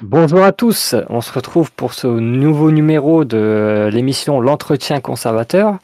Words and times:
Bonjour 0.00 0.44
à 0.44 0.52
tous, 0.52 0.94
on 1.08 1.20
se 1.20 1.32
retrouve 1.32 1.72
pour 1.72 1.92
ce 1.92 2.06
nouveau 2.06 2.70
numéro 2.70 3.24
de 3.24 3.90
l'émission 3.92 4.40
L'entretien 4.40 5.00
conservateur. 5.00 5.78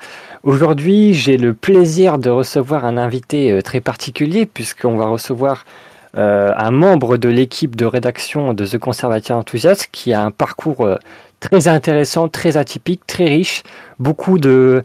Aujourd'hui, 0.45 1.15
j'ai 1.15 1.37
le 1.37 1.53
plaisir 1.53 2.19
de 2.19 2.31
recevoir 2.31 2.85
un 2.85 2.97
invité 2.97 3.51
euh, 3.51 3.61
très 3.61 3.81
particulier 3.81 4.47
puisqu'on 4.47 4.97
va 4.97 5.07
recevoir 5.07 5.65
euh, 6.17 6.53
un 6.57 6.71
membre 6.71 7.17
de 7.17 7.29
l'équipe 7.29 7.75
de 7.75 7.87
rédaction 7.87 8.55
de 8.55 8.65
The 8.65 8.79
Conservateur 8.79 9.37
Enthusiast 9.37 9.89
qui 9.91 10.13
a 10.13 10.23
un 10.23 10.31
parcours 10.31 10.83
euh, 10.83 10.95
très 11.41 11.67
intéressant, 11.67 12.29
très 12.29 12.57
atypique, 12.57 13.05
très 13.09 13.25
riche, 13.25 13.65
beaucoup 13.99 14.39
de 14.39 14.85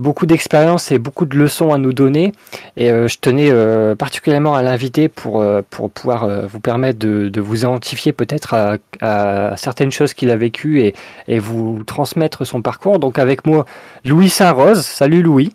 beaucoup 0.00 0.26
d'expérience 0.26 0.90
et 0.90 0.98
beaucoup 0.98 1.26
de 1.26 1.36
leçons 1.36 1.72
à 1.72 1.78
nous 1.78 1.92
donner. 1.92 2.32
Et 2.76 2.90
euh, 2.90 3.06
je 3.06 3.18
tenais 3.18 3.50
euh, 3.50 3.94
particulièrement 3.94 4.54
à 4.54 4.62
l'inviter 4.62 5.08
pour, 5.08 5.40
euh, 5.40 5.62
pour 5.68 5.90
pouvoir 5.90 6.48
vous 6.48 6.60
permettre 6.60 6.98
de, 6.98 7.28
de 7.28 7.40
vous 7.40 7.60
identifier 7.60 8.12
peut-être 8.12 8.54
à, 8.54 8.78
à, 9.00 9.56
certaines 9.56 9.92
choses 9.92 10.14
qu'il 10.14 10.30
a 10.30 10.36
vécues 10.36 10.80
et, 10.80 10.94
et, 11.28 11.38
vous 11.38 11.84
transmettre 11.84 12.46
son 12.46 12.62
parcours. 12.62 12.98
Donc 12.98 13.18
avec 13.18 13.46
moi, 13.46 13.66
Louis 14.04 14.30
Saint-Rose. 14.30 14.84
Salut 14.84 15.22
Louis. 15.22 15.54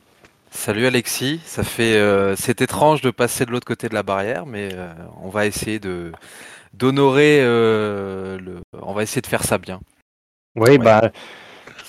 Salut 0.51 0.85
Alexis, 0.85 1.41
ça 1.43 1.63
fait 1.63 1.99
c'est 2.37 2.61
étrange 2.61 3.01
de 3.01 3.11
passer 3.11 3.45
de 3.45 3.51
l'autre 3.51 3.65
côté 3.65 3.89
de 3.89 3.93
la 3.93 4.03
barrière, 4.03 4.45
mais 4.45 4.69
on 5.21 5.27
va 5.27 5.45
essayer 5.45 5.79
de 5.79 6.13
d'honorer 6.73 7.41
le, 7.41 8.61
on 8.81 8.93
va 8.93 9.03
essayer 9.03 9.21
de 9.21 9.27
faire 9.27 9.43
ça 9.43 9.57
bien. 9.57 9.81
Oui, 10.55 10.71
ouais. 10.71 10.77
bah 10.77 11.11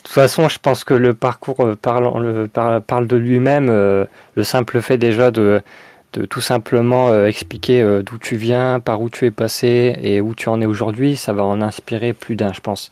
toute 0.06 0.15
façon, 0.15 0.48
je 0.48 0.59
pense 0.60 0.84
que 0.84 0.95
le 0.95 1.15
parcours 1.15 1.60
euh, 1.60 1.74
parle, 1.74 2.23
le, 2.23 2.80
parle 2.80 3.06
de 3.09 3.16
lui-même. 3.16 3.69
Euh, 3.69 4.05
le 4.37 4.45
simple 4.45 4.80
fait 4.80 4.98
déjà 4.98 5.33
de, 5.33 5.60
de 6.12 6.24
tout 6.24 6.41
simplement 6.41 7.08
euh, 7.08 7.27
expliquer 7.27 7.83
d'où 8.05 8.17
tu 8.19 8.36
viens, 8.36 8.78
par 8.78 9.00
où 9.00 9.11
tu 9.11 9.27
es 9.27 9.33
passé 9.33 9.97
et 10.00 10.20
où 10.20 10.34
tu 10.34 10.48
en 10.48 10.61
es 10.61 10.67
aujourd'hui, 10.67 11.17
ça 11.17 11.33
va 11.33 11.42
en 11.45 11.61
inspirer 11.61 12.12
plus 12.12 12.36
d'un, 12.36 12.53
je 12.53 12.61
pense. 12.61 12.89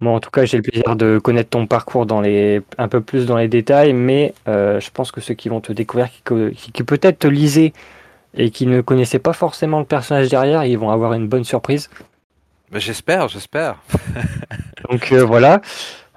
Moi, 0.00 0.12
en 0.12 0.20
tout 0.20 0.30
cas, 0.30 0.44
j'ai 0.44 0.56
le 0.56 0.62
plaisir 0.64 0.96
de 0.96 1.18
connaître 1.18 1.50
ton 1.50 1.66
parcours 1.66 2.04
dans 2.04 2.20
les, 2.20 2.62
un 2.78 2.88
peu 2.88 3.00
plus 3.00 3.26
dans 3.26 3.36
les 3.36 3.48
détails, 3.48 3.92
mais 3.92 4.32
je 4.46 4.90
pense 4.90 5.12
que 5.12 5.20
ceux 5.20 5.34
qui 5.34 5.48
vont 5.48 5.60
te 5.60 5.72
découvrir, 5.72 6.08
qui, 6.10 6.72
qui 6.72 6.82
peut-être 6.84 7.20
te 7.20 7.28
lisaient 7.28 7.72
et 8.34 8.50
qui 8.50 8.66
ne 8.66 8.80
connaissaient 8.80 9.18
pas 9.18 9.32
forcément 9.32 9.80
le 9.80 9.84
personnage 9.84 10.28
derrière, 10.28 10.64
ils 10.64 10.78
vont 10.78 10.90
avoir 10.90 11.14
une 11.14 11.28
bonne 11.28 11.44
surprise. 11.44 11.90
J'espère, 12.72 13.28
j'espère. 13.28 13.76
Donc 14.90 15.12
voilà. 15.12 15.60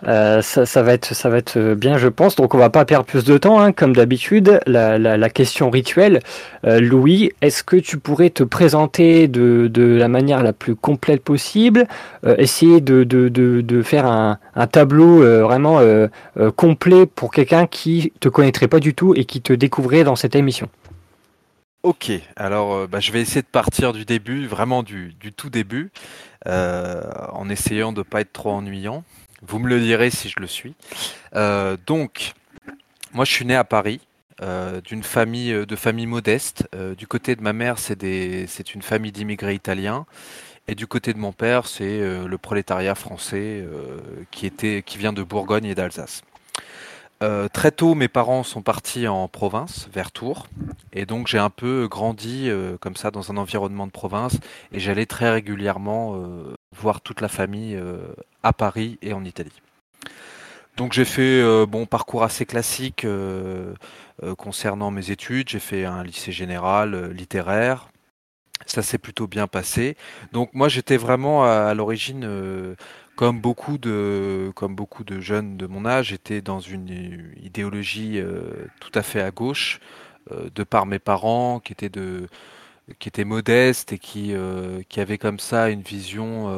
Euh, 0.07 0.41
ça, 0.41 0.81
va 0.81 0.93
être, 0.93 1.13
ça 1.13 1.29
va 1.29 1.39
bien, 1.75 1.97
je 1.97 2.07
pense. 2.07 2.35
Donc, 2.35 2.55
on 2.55 2.57
va 2.57 2.69
pas 2.69 2.85
perdre 2.85 3.05
plus 3.05 3.23
de 3.23 3.37
temps, 3.37 3.59
hein, 3.59 3.71
comme 3.71 3.95
d'habitude. 3.95 4.59
La, 4.65 5.29
question 5.29 5.69
rituelle, 5.69 6.19
euh, 6.65 6.79
Louis, 6.79 7.31
est-ce 7.41 7.63
que 7.63 7.75
tu 7.75 7.97
pourrais 7.97 8.29
te 8.29 8.43
présenter 8.43 9.27
de, 9.27 9.69
la 9.75 10.07
manière 10.07 10.43
la 10.43 10.53
plus 10.53 10.75
complète 10.75 11.23
possible, 11.23 11.87
euh, 12.25 12.35
essayer 12.37 12.81
de, 12.81 13.81
faire 13.83 14.05
un, 14.05 14.37
tableau 14.71 15.21
vraiment 15.43 15.79
complet 16.55 17.05
pour 17.05 17.31
quelqu'un 17.31 17.67
qui 17.67 18.13
te 18.19 18.29
connaîtrait 18.29 18.67
pas 18.67 18.79
du 18.79 18.93
tout 18.93 19.13
et 19.15 19.25
qui 19.25 19.41
te 19.41 19.53
découvrait 19.53 20.03
dans 20.03 20.15
cette 20.15 20.35
émission. 20.35 20.69
Ok, 21.83 22.11
alors 22.35 22.87
bah, 22.87 22.99
je 22.99 23.11
vais 23.11 23.21
essayer 23.21 23.41
de 23.41 23.47
partir 23.47 23.91
du 23.91 24.05
début, 24.05 24.45
vraiment 24.45 24.83
du, 24.83 25.13
du 25.19 25.33
tout 25.33 25.49
début, 25.49 25.91
en 26.45 27.49
essayant 27.49 27.91
de 27.91 28.01
pas 28.03 28.21
être 28.21 28.33
trop 28.33 28.51
ennuyant. 28.51 29.03
Vous 29.41 29.59
me 29.59 29.67
le 29.67 29.79
direz 29.79 30.09
si 30.09 30.29
je 30.29 30.39
le 30.39 30.47
suis. 30.47 30.75
Euh, 31.35 31.77
donc, 31.85 32.33
moi, 33.13 33.25
je 33.25 33.31
suis 33.31 33.45
né 33.45 33.55
à 33.55 33.63
Paris. 33.63 34.01
Euh, 34.41 34.81
d'une 34.81 35.03
famille 35.03 35.67
de 35.67 35.75
famille 35.75 36.07
modeste. 36.07 36.67
Euh, 36.73 36.95
du 36.95 37.05
côté 37.05 37.35
de 37.35 37.43
ma 37.43 37.53
mère, 37.53 37.77
c'est 37.77 38.73
une 38.73 38.81
famille 38.81 39.11
d'immigrés 39.11 39.53
italiens, 39.53 40.07
et 40.67 40.73
du 40.73 40.87
côté 40.87 41.13
de 41.13 41.19
mon 41.19 41.31
père, 41.31 41.67
c'est 41.67 41.83
euh, 41.83 42.27
le 42.27 42.37
prolétariat 42.37 42.95
français 42.95 43.63
euh, 43.63 43.99
qui 44.31 44.97
vient 44.97 45.13
de 45.13 45.21
Bourgogne 45.21 45.65
et 45.65 45.75
d'Alsace. 45.75 46.23
Euh, 47.21 47.47
très 47.47 47.71
tôt, 47.71 47.93
mes 47.93 48.07
parents 48.07 48.43
sont 48.43 48.61
partis 48.61 49.07
en 49.07 49.27
province, 49.27 49.87
vers 49.93 50.11
Tours, 50.11 50.47
et 50.93 51.05
donc 51.05 51.27
j'ai 51.27 51.37
un 51.37 51.49
peu 51.49 51.87
grandi 51.87 52.49
comme 52.79 52.95
ça 52.95 53.11
dans 53.11 53.31
un 53.31 53.37
environnement 53.37 53.85
de 53.85 53.91
province, 53.91 54.37
et 54.71 54.79
j'allais 54.79 55.05
très 55.05 55.29
régulièrement 55.29 56.17
voir 56.75 57.01
toute 57.01 57.21
la 57.21 57.27
famille 57.27 57.79
à 58.43 58.53
Paris 58.53 58.97
et 59.01 59.13
en 59.13 59.23
Italie. 59.23 59.61
Donc 60.77 60.93
j'ai 60.93 61.05
fait 61.05 61.41
euh, 61.41 61.65
bon 61.65 61.85
parcours 61.85 62.23
assez 62.23 62.45
classique 62.45 63.05
euh, 63.05 63.73
euh, 64.23 64.35
concernant 64.35 64.91
mes 64.91 65.11
études. 65.11 65.49
J'ai 65.49 65.59
fait 65.59 65.85
un 65.85 66.03
lycée 66.03 66.31
général 66.31 66.95
euh, 66.95 67.13
littéraire. 67.13 67.89
Ça 68.65 68.81
s'est 68.81 68.97
plutôt 68.97 69.27
bien 69.27 69.47
passé. 69.47 69.97
Donc 70.31 70.53
moi 70.53 70.69
j'étais 70.69 70.97
vraiment 70.97 71.43
à, 71.43 71.73
l'origine, 71.73 72.23
euh, 72.25 72.75
comme 73.21 73.39
beaucoup 73.39 73.77
de 73.77 74.51
comme 74.55 74.75
beaucoup 74.75 75.03
de 75.03 75.19
jeunes 75.19 75.55
de 75.55 75.67
mon 75.67 75.85
âge, 75.85 76.07
j'étais 76.07 76.41
dans 76.41 76.59
une 76.59 77.33
idéologie 77.43 78.19
euh, 78.19 78.65
tout 78.79 78.91
à 78.95 79.03
fait 79.03 79.21
à 79.21 79.29
gauche, 79.31 79.79
de 80.55 80.63
par 80.63 80.85
mes 80.85 80.99
parents 80.99 81.59
qui 81.59 81.73
étaient 81.73 81.89
de 81.89 82.27
qui 82.99 83.09
étaient 83.09 83.25
modestes 83.25 83.93
et 83.93 83.99
qui 83.99 84.33
qui 84.89 84.99
avaient 84.99 85.19
comme 85.19 85.39
ça 85.39 85.69
une 85.69 85.81
vision 85.81 86.49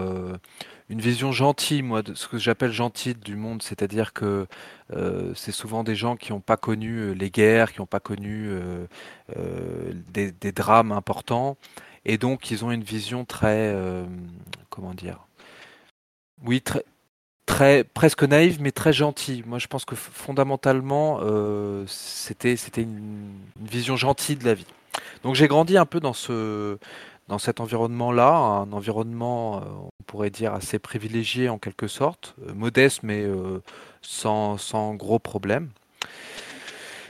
une 0.89 1.01
vision 1.01 1.31
gentille, 1.31 1.81
moi, 1.81 2.01
de 2.03 2.13
ce 2.13 2.27
que 2.27 2.37
j'appelle 2.37 2.71
gentille 2.71 3.15
du 3.15 3.35
monde, 3.35 3.63
c'est-à-dire 3.63 4.13
que 4.13 4.47
euh, 4.93 5.33
c'est 5.35 5.51
souvent 5.51 5.83
des 5.83 5.95
gens 5.95 6.15
qui 6.15 6.31
n'ont 6.31 6.41
pas 6.41 6.57
connu 6.57 6.97
euh, 6.97 7.11
les 7.13 7.31
guerres, 7.31 7.73
qui 7.73 7.81
n'ont 7.81 7.87
pas 7.87 7.99
connu 7.99 8.47
euh, 8.47 8.85
euh, 9.37 9.93
des, 10.13 10.31
des, 10.31 10.51
drames 10.51 10.91
importants, 10.91 11.57
et 12.05 12.17
donc 12.17 12.51
ils 12.51 12.63
ont 12.65 12.71
une 12.71 12.83
vision 12.83 13.25
très, 13.25 13.73
euh, 13.73 14.05
comment 14.69 14.93
dire, 14.93 15.25
oui, 16.45 16.61
très, 16.61 16.83
très 17.45 17.83
presque 17.83 18.23
naïve, 18.23 18.61
mais 18.61 18.71
très 18.71 18.93
gentille. 18.93 19.43
Moi, 19.45 19.59
je 19.59 19.67
pense 19.67 19.85
que 19.85 19.95
fondamentalement, 19.95 21.19
euh, 21.21 21.85
c'était 21.87 22.55
une, 22.77 23.31
vision 23.61 23.95
gentille 23.95 24.35
de 24.35 24.45
la 24.45 24.53
vie. 24.53 24.65
Donc 25.23 25.35
j'ai 25.35 25.47
grandi 25.47 25.77
un 25.77 25.85
peu 25.85 25.99
dans 25.99 26.13
ce 26.13 26.77
dans 27.29 27.39
cet 27.39 27.61
environnement-là, 27.61 28.35
un 28.35 28.73
environnement, 28.73 29.57
euh, 29.57 29.61
on 29.99 30.03
pourrait 30.05 30.29
dire, 30.29 30.53
assez 30.53 30.77
privilégié 30.77 31.47
en 31.47 31.57
quelque 31.57 31.87
sorte, 31.87 32.35
euh, 32.45 32.53
modeste 32.53 33.01
mais 33.03 33.25
sans, 34.01 34.95
gros 34.95 35.19
problèmes. 35.19 35.69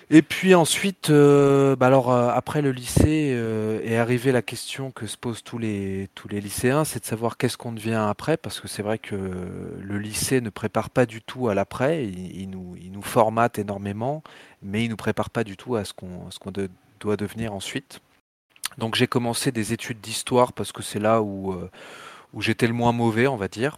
Et 0.09 0.22
puis 0.22 0.53
ensuite, 0.53 1.09
euh, 1.09 1.75
bah 1.75 1.88
alors 1.88 2.12
après 2.12 2.62
le 2.62 2.72
lycée 2.72 3.31
euh, 3.34 3.81
est 3.84 3.97
arrivée 3.97 4.31
la 4.31 4.41
question 4.41 4.91
que 4.91 5.08
se 5.08 5.18
posent 5.18 5.44
tous 5.44 5.58
les 5.58 6.09
tous 6.14 6.28
les 6.28 6.41
lycéens, 6.41 6.84
c'est 6.84 7.00
de 7.00 7.06
savoir 7.06 7.38
qu'est-ce 7.38 7.58
qu'on 7.58 7.72
devient 7.72 8.06
après, 8.09 8.38
parce 8.38 8.59
que 8.59 8.68
c'est 8.68 8.84
vrai 8.84 9.00
que 9.00 9.16
le 9.16 9.97
lycée 9.97 10.41
ne 10.41 10.50
prépare 10.50 10.90
pas 10.90 11.06
du 11.06 11.22
tout 11.22 11.47
à 11.47 11.56
l'après, 11.56 12.06
il, 12.06 12.50
nous 12.50 12.75
il 12.81 12.91
nous 12.91 13.02
formate 13.02 13.59
énormément, 13.59 14.24
mais 14.62 14.84
il 14.84 14.90
nous 14.90 14.97
prépare 14.97 15.30
pas 15.30 15.44
du 15.44 15.58
tout 15.58 15.75
à 15.75 15.86
ce 15.86 15.94
qu'on 15.94 16.30
ce 16.31 16.40
qu'on 16.40 16.52
doit 17.00 17.18
devenir 17.18 17.53
ensuite. 17.53 18.02
Donc 18.78 18.96
j'ai 18.96 19.08
commencé 19.08 19.52
des 19.52 19.74
études 19.74 20.02
d'histoire 20.02 20.53
parce 20.53 20.72
que 20.72 20.81
c'est 20.84 21.00
là 21.00 21.22
où, 21.22 21.53
euh, 21.53 21.70
où 22.34 22.41
j'étais 22.41 22.68
le 22.68 22.74
moins 22.74 22.91
mauvais, 22.91 23.28
on 23.28 23.38
va 23.38 23.47
dire, 23.47 23.78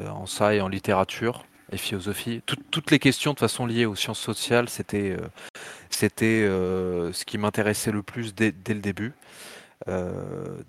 euh, 0.00 0.08
en 0.08 0.26
ça 0.26 0.54
et 0.54 0.60
en 0.60 0.68
littérature 0.68 1.44
et 1.72 1.76
philosophie. 1.76 2.42
Tout, 2.46 2.56
toutes 2.70 2.90
les 2.90 2.98
questions 2.98 3.32
de 3.32 3.38
façon 3.38 3.66
liées 3.66 3.86
aux 3.86 3.94
sciences 3.94 4.20
sociales, 4.20 4.68
c'était 4.68 5.16
euh, 5.16 6.08
euh, 6.22 7.12
ce 7.12 7.24
qui 7.24 7.38
m'intéressait 7.38 7.92
le 7.92 8.02
plus 8.02 8.34
dès, 8.34 8.52
le 8.68 8.80
début. 8.80 9.12
Euh, 9.88 10.12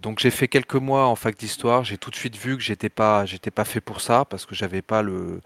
donc 0.02 0.20
j'ai 0.20 0.32
fait 0.32 0.48
quelques 0.48 0.76
mois 0.76 1.08
en 1.08 1.16
fac 1.16 1.38
d'histoire. 1.38 1.84
J'ai 1.84 1.98
tout 1.98 2.12
de 2.12 2.16
suite 2.16 2.38
vu 2.38 2.56
que 2.56 2.64
j'étais 2.64 2.90
pas 2.90 3.26
pas 3.54 3.66
fait 3.66 3.82
pour 3.82 4.00
ça 4.00 4.24
parce 4.24 4.46
que 4.46 4.56
j'avais 4.56 4.82
pas 4.82 5.02
le 5.02 5.42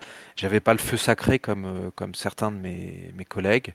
pas 0.64 0.74
le 0.74 0.80
feu 0.80 0.98
sacré 0.98 1.40
comme 1.40 1.92
certains 2.14 2.52
de 2.52 2.58
mes, 2.58 3.26
collègues. 3.28 3.74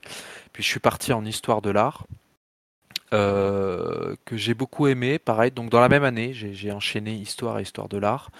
Puis 0.53 0.63
je 0.63 0.69
suis 0.69 0.79
parti 0.79 1.11
en 1.11 1.25
histoire 1.25 1.61
de 1.61 1.71
l'art 1.71 2.05
que 3.11 4.37
j'ai 4.37 4.53
beaucoup 4.53 4.87
aimé. 4.87 5.19
Pareil, 5.19 5.51
donc 5.51 5.69
dans 5.69 5.81
la 5.81 5.89
même 5.89 6.05
année, 6.05 6.31
j'ai 6.33 6.71
enchaîné 6.71 7.13
histoire 7.13 7.59
et 7.59 7.63
histoire 7.63 7.89
de 7.89 7.97
l'art. 7.97 8.31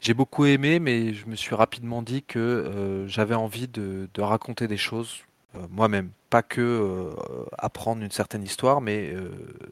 J'ai 0.00 0.14
beaucoup 0.14 0.46
aimé, 0.46 0.80
mais 0.80 1.12
je 1.12 1.26
me 1.26 1.36
suis 1.36 1.54
rapidement 1.54 2.00
dit 2.00 2.22
que 2.22 2.38
euh, 2.38 3.06
j'avais 3.06 3.34
envie 3.34 3.68
de, 3.68 4.08
raconter 4.18 4.66
des 4.66 4.78
choses 4.78 5.18
euh, 5.56 5.58
moi-même, 5.70 6.10
pas 6.30 6.42
que 6.42 6.62
euh, 6.62 7.10
apprendre 7.58 8.02
une 8.02 8.10
certaine 8.10 8.42
histoire, 8.42 8.80
mais 8.80 9.12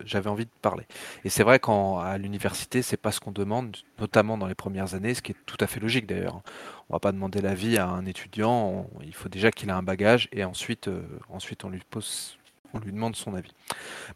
j'avais 0.04 0.28
envie 0.28 0.44
de 0.44 0.50
parler. 0.60 0.84
Et 1.25 1.30
c'est 1.30 1.44
vrai 1.44 1.58
qu'à 1.58 2.19
l'université, 2.19 2.82
c'est 2.82 2.98
pas 2.98 3.10
ce 3.10 3.20
qu'on 3.20 3.32
demande, 3.32 3.75
notamment 3.98 4.36
dans 4.36 4.46
les 4.46 4.54
premières 4.54 4.94
années, 4.94 5.14
ce 5.14 5.22
qui 5.22 5.32
est 5.32 5.36
tout 5.46 5.56
à 5.60 5.66
fait 5.66 5.80
logique 5.80 6.06
d'ailleurs. 6.06 6.42
On 6.90 6.94
va 6.94 7.00
pas 7.00 7.12
demander 7.12 7.40
l'avis 7.40 7.78
à 7.78 7.88
un 7.88 8.04
étudiant, 8.04 8.86
il 9.02 9.14
faut 9.14 9.30
déjà 9.30 9.50
qu'il 9.50 9.70
ait 9.70 9.72
un 9.72 9.82
bagage, 9.82 10.28
et 10.32 10.44
ensuite, 10.44 10.90
ensuite 11.30 11.64
on 11.64 11.70
lui 11.70 11.80
pose 11.88 12.38
on 12.75 12.80
lui 12.80 12.92
demande 12.92 13.16
son 13.16 13.34
avis. 13.34 13.54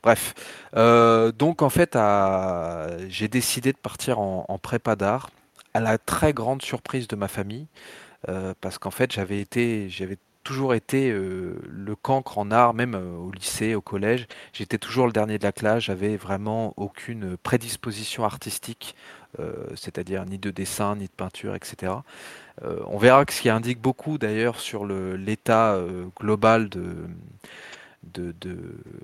Bref, 0.02 0.34
donc 0.74 1.62
en 1.62 1.70
fait, 1.70 1.96
j'ai 3.08 3.28
décidé 3.28 3.72
de 3.72 3.78
partir 3.78 4.18
en 4.18 4.58
prépa 4.58 4.94
d'art, 4.94 5.30
à 5.74 5.80
la 5.80 5.98
très 5.98 6.32
grande 6.32 6.62
surprise 6.62 7.08
de 7.08 7.16
ma 7.16 7.28
famille, 7.28 7.66
euh, 8.28 8.54
parce 8.60 8.78
qu'en 8.78 8.90
fait, 8.90 9.12
j'avais 9.12 9.40
été, 9.40 9.88
j'avais 9.88 10.18
toujours 10.44 10.74
été 10.74 11.12
le 11.12 11.94
cancre 11.94 12.36
en 12.36 12.50
art, 12.50 12.74
même 12.74 12.96
au 12.96 13.30
lycée, 13.30 13.76
au 13.76 13.80
collège. 13.80 14.26
J'étais 14.52 14.78
toujours 14.78 15.06
le 15.06 15.12
dernier 15.12 15.38
de 15.38 15.44
la 15.44 15.52
classe, 15.52 15.84
j'avais 15.84 16.16
vraiment 16.16 16.74
aucune 16.76 17.36
prédisposition 17.36 18.24
artistique, 18.24 18.96
c'est-à-dire 19.76 20.24
ni 20.24 20.38
de 20.38 20.50
dessin, 20.50 20.96
ni 20.96 21.04
de 21.04 21.12
peinture, 21.12 21.54
etc. 21.54 21.92
on 22.60 22.98
verra 22.98 23.24
que 23.24 23.32
ce 23.32 23.40
qui 23.40 23.50
indique 23.50 23.80
beaucoup 23.80 24.18
d'ailleurs 24.18 24.58
sur 24.58 24.84
l'état 24.84 25.78
global 26.18 26.68
de, 26.68 27.06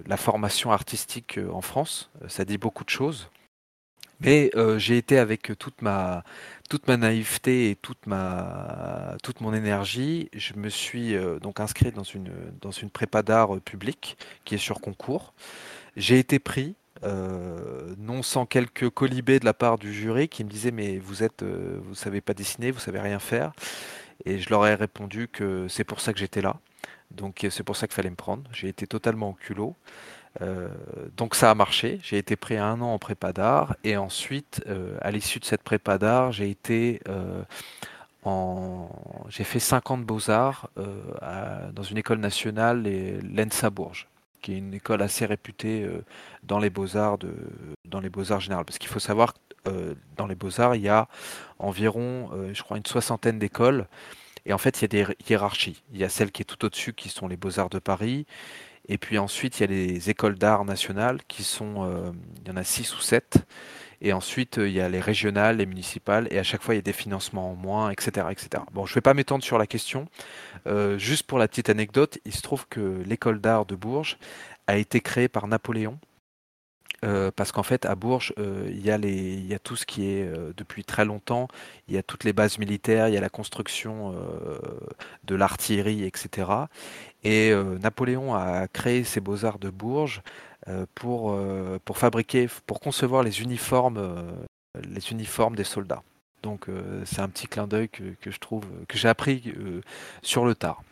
la 0.06 0.16
formation 0.16 0.72
artistique 0.72 1.38
en 1.52 1.60
France. 1.60 2.10
Ça 2.26 2.44
dit 2.44 2.58
beaucoup 2.58 2.82
de 2.82 2.90
choses. 2.90 3.30
Mais 4.20 4.50
j'ai 4.78 4.98
été 4.98 5.18
avec 5.18 5.52
toute 5.58 5.80
ma, 5.82 6.24
toute 6.68 6.86
ma 6.86 6.96
naïveté 6.96 7.70
et 7.70 7.76
toute 7.76 8.06
ma 8.06 9.16
toute 9.22 9.40
mon 9.40 9.54
énergie, 9.54 10.28
je 10.34 10.54
me 10.54 10.68
suis 10.68 11.14
euh, 11.14 11.38
donc 11.38 11.60
inscrit 11.60 11.92
dans 11.92 12.02
une 12.02 12.30
dans 12.60 12.70
une 12.70 12.90
prépa 12.90 13.22
d'art 13.22 13.56
euh, 13.56 13.60
publique 13.60 14.18
qui 14.44 14.54
est 14.54 14.58
sur 14.58 14.80
concours. 14.80 15.32
J'ai 15.96 16.18
été 16.18 16.38
pris, 16.38 16.76
euh, 17.04 17.94
non 17.98 18.22
sans 18.22 18.46
quelques 18.46 18.90
colibés 18.90 19.40
de 19.40 19.44
la 19.44 19.54
part 19.54 19.78
du 19.78 19.92
jury 19.94 20.28
qui 20.28 20.44
me 20.44 20.50
disaient 20.50 20.70
mais 20.70 20.98
vous 20.98 21.22
êtes 21.22 21.42
vous 21.44 21.94
savez 21.94 22.20
pas 22.20 22.34
dessiner, 22.34 22.70
vous 22.70 22.80
savez 22.80 23.00
rien 23.00 23.18
faire. 23.18 23.52
Et 24.24 24.38
je 24.38 24.50
leur 24.50 24.66
ai 24.66 24.74
répondu 24.74 25.28
que 25.28 25.68
c'est 25.68 25.84
pour 25.84 26.00
ça 26.00 26.12
que 26.12 26.18
j'étais 26.18 26.42
là. 26.42 26.56
Donc 27.10 27.46
c'est 27.50 27.62
pour 27.62 27.76
ça 27.76 27.86
qu'il 27.86 27.94
fallait 27.94 28.10
me 28.10 28.16
prendre. 28.16 28.44
J'ai 28.52 28.68
été 28.68 28.86
totalement 28.86 29.30
au 29.30 29.34
culot. 29.34 29.76
Euh, 30.42 30.68
donc 31.16 31.34
ça 31.34 31.50
a 31.50 31.54
marché. 31.54 32.00
J'ai 32.02 32.18
été 32.18 32.36
pris 32.36 32.56
un 32.56 32.80
an 32.80 32.92
en 32.92 32.98
prépa 32.98 33.32
d'art 33.32 33.76
et 33.84 33.96
ensuite, 33.96 34.62
euh, 34.66 34.96
à 35.00 35.10
l'issue 35.10 35.38
de 35.38 35.44
cette 35.44 35.62
prépa 35.62 35.98
d'art, 35.98 36.32
j'ai 36.32 36.50
été 36.50 37.00
euh, 37.08 37.42
en... 38.24 38.88
j'ai 39.28 39.44
fait 39.44 39.60
50 39.60 40.04
beaux 40.04 40.30
arts 40.30 40.70
dans 41.72 41.82
une 41.82 41.98
école 41.98 42.18
nationale, 42.18 42.82
l'ENSA 43.22 43.70
Bourges, 43.70 44.08
qui 44.42 44.52
est 44.52 44.58
une 44.58 44.74
école 44.74 45.02
assez 45.02 45.26
réputée 45.26 45.88
dans 46.42 46.58
les 46.58 46.70
beaux 46.70 46.96
arts 46.96 47.18
de... 47.18 47.32
dans 47.84 48.00
les 48.00 48.10
beaux 48.10 48.32
arts 48.32 48.40
général. 48.40 48.64
Parce 48.64 48.78
qu'il 48.78 48.90
faut 48.90 49.00
savoir 49.00 49.34
que 49.34 49.96
dans 50.16 50.26
les 50.26 50.34
beaux 50.34 50.60
arts, 50.60 50.76
il 50.76 50.82
y 50.82 50.88
a 50.88 51.08
environ, 51.58 52.30
je 52.52 52.62
crois, 52.62 52.76
une 52.76 52.86
soixantaine 52.86 53.38
d'écoles. 53.38 53.86
Et 54.46 54.52
en 54.52 54.58
fait, 54.58 54.80
il 54.80 54.82
y 54.82 54.84
a 54.84 55.04
des 55.04 55.16
hiérarchies. 55.28 55.82
Il 55.92 55.98
y 55.98 56.04
a 56.04 56.08
celle 56.08 56.32
qui 56.32 56.42
est 56.42 56.44
tout 56.46 56.64
au-dessus, 56.64 56.94
qui 56.94 57.10
sont 57.10 57.28
les 57.28 57.36
Beaux-Arts 57.36 57.68
de 57.68 57.78
Paris. 57.78 58.26
Et 58.88 58.98
puis 58.98 59.18
ensuite, 59.18 59.58
il 59.58 59.62
y 59.62 59.64
a 59.64 59.66
les 59.66 60.10
écoles 60.10 60.36
d'art 60.36 60.64
nationales 60.64 61.20
qui 61.28 61.44
sont, 61.44 61.84
euh, 61.84 62.10
il 62.42 62.48
y 62.48 62.50
en 62.50 62.56
a 62.56 62.64
six 62.64 62.94
ou 62.96 63.00
sept. 63.00 63.44
Et 64.00 64.12
ensuite, 64.12 64.58
euh, 64.58 64.68
il 64.68 64.74
y 64.74 64.80
a 64.80 64.88
les 64.88 65.00
régionales, 65.00 65.56
les 65.56 65.66
municipales, 65.66 66.28
et 66.30 66.38
à 66.38 66.42
chaque 66.42 66.62
fois, 66.62 66.74
il 66.74 66.78
y 66.78 66.80
a 66.80 66.82
des 66.82 66.92
financements 66.92 67.50
en 67.50 67.54
moins, 67.54 67.90
etc. 67.90 68.28
etc. 68.30 68.62
Bon, 68.72 68.86
je 68.86 68.92
ne 68.92 68.94
vais 68.94 69.00
pas 69.00 69.14
m'étendre 69.14 69.44
sur 69.44 69.58
la 69.58 69.66
question. 69.66 70.06
Euh, 70.66 70.98
juste 70.98 71.24
pour 71.24 71.38
la 71.38 71.48
petite 71.48 71.68
anecdote, 71.68 72.18
il 72.24 72.32
se 72.32 72.42
trouve 72.42 72.66
que 72.68 73.02
l'école 73.04 73.40
d'art 73.40 73.66
de 73.66 73.74
Bourges 73.74 74.16
a 74.66 74.76
été 74.76 75.00
créée 75.00 75.28
par 75.28 75.48
Napoléon. 75.48 75.98
Parce 77.00 77.52
qu'en 77.52 77.62
fait, 77.62 77.86
à 77.86 77.94
Bourges, 77.94 78.34
il, 78.38 78.84
y 78.84 78.90
a 78.90 78.98
les, 78.98 79.34
il 79.34 79.46
y 79.46 79.54
a 79.54 79.58
tout 79.58 79.76
ce 79.76 79.86
qui 79.86 80.06
est 80.06 80.28
depuis 80.56 80.84
très 80.84 81.04
longtemps. 81.04 81.48
Il 81.88 81.94
y 81.94 81.98
a 81.98 82.02
toutes 82.02 82.24
les 82.24 82.32
bases 82.32 82.58
militaires, 82.58 83.08
il 83.08 83.14
y 83.14 83.16
a 83.16 83.20
la 83.20 83.28
construction 83.28 84.14
de 85.24 85.34
l'artillerie, 85.34 86.04
etc. 86.04 86.66
Et 87.24 87.50
euh, 87.50 87.78
Napoléon 87.78 88.34
a 88.34 88.68
créé 88.68 89.04
ces 89.04 89.20
beaux-arts 89.20 89.58
de 89.58 89.70
Bourges 89.70 90.22
euh, 90.68 90.86
pour, 90.94 91.32
euh, 91.32 91.78
fabriquer, 91.94 92.48
pour 92.66 92.80
concevoir 92.80 93.22
les 93.22 93.42
uniformes 93.42 94.36
des 95.56 95.64
soldats. 95.64 96.02
Donc 96.42 96.66
c'est 97.04 97.20
un 97.20 97.28
petit 97.28 97.46
clin 97.46 97.66
d'œil 97.66 97.88
que, 97.88 98.30
je 98.30 98.38
trouve 98.38 98.64
que 98.88 98.96
j'ai 98.96 99.08
appris 99.08 99.52
sur 100.22 100.44
le 100.44 100.54
tard. 100.54 100.82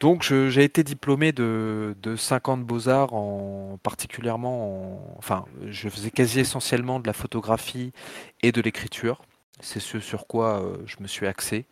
Donc 0.00 0.22
j'ai 0.22 0.64
été 0.64 0.84
diplômé 0.84 1.32
de, 1.32 1.96
de 2.02 2.16
50 2.16 2.64
beaux-arts 2.64 3.14
en 3.14 3.78
particulièrement 3.82 5.14
en, 5.14 5.14
enfin 5.18 5.44
je 5.68 5.88
faisais 5.88 6.10
quasi 6.10 6.40
essentiellement 6.40 7.00
de 7.00 7.06
la 7.06 7.12
photographie 7.12 7.92
et 8.42 8.52
de 8.52 8.60
l'écriture. 8.60 9.22
C'est 9.60 9.80
ce 9.80 10.00
sur 10.00 10.26
quoi 10.26 10.62
je 10.86 10.96
me 11.00 11.06
suis 11.06 11.26
axé. 11.26 11.66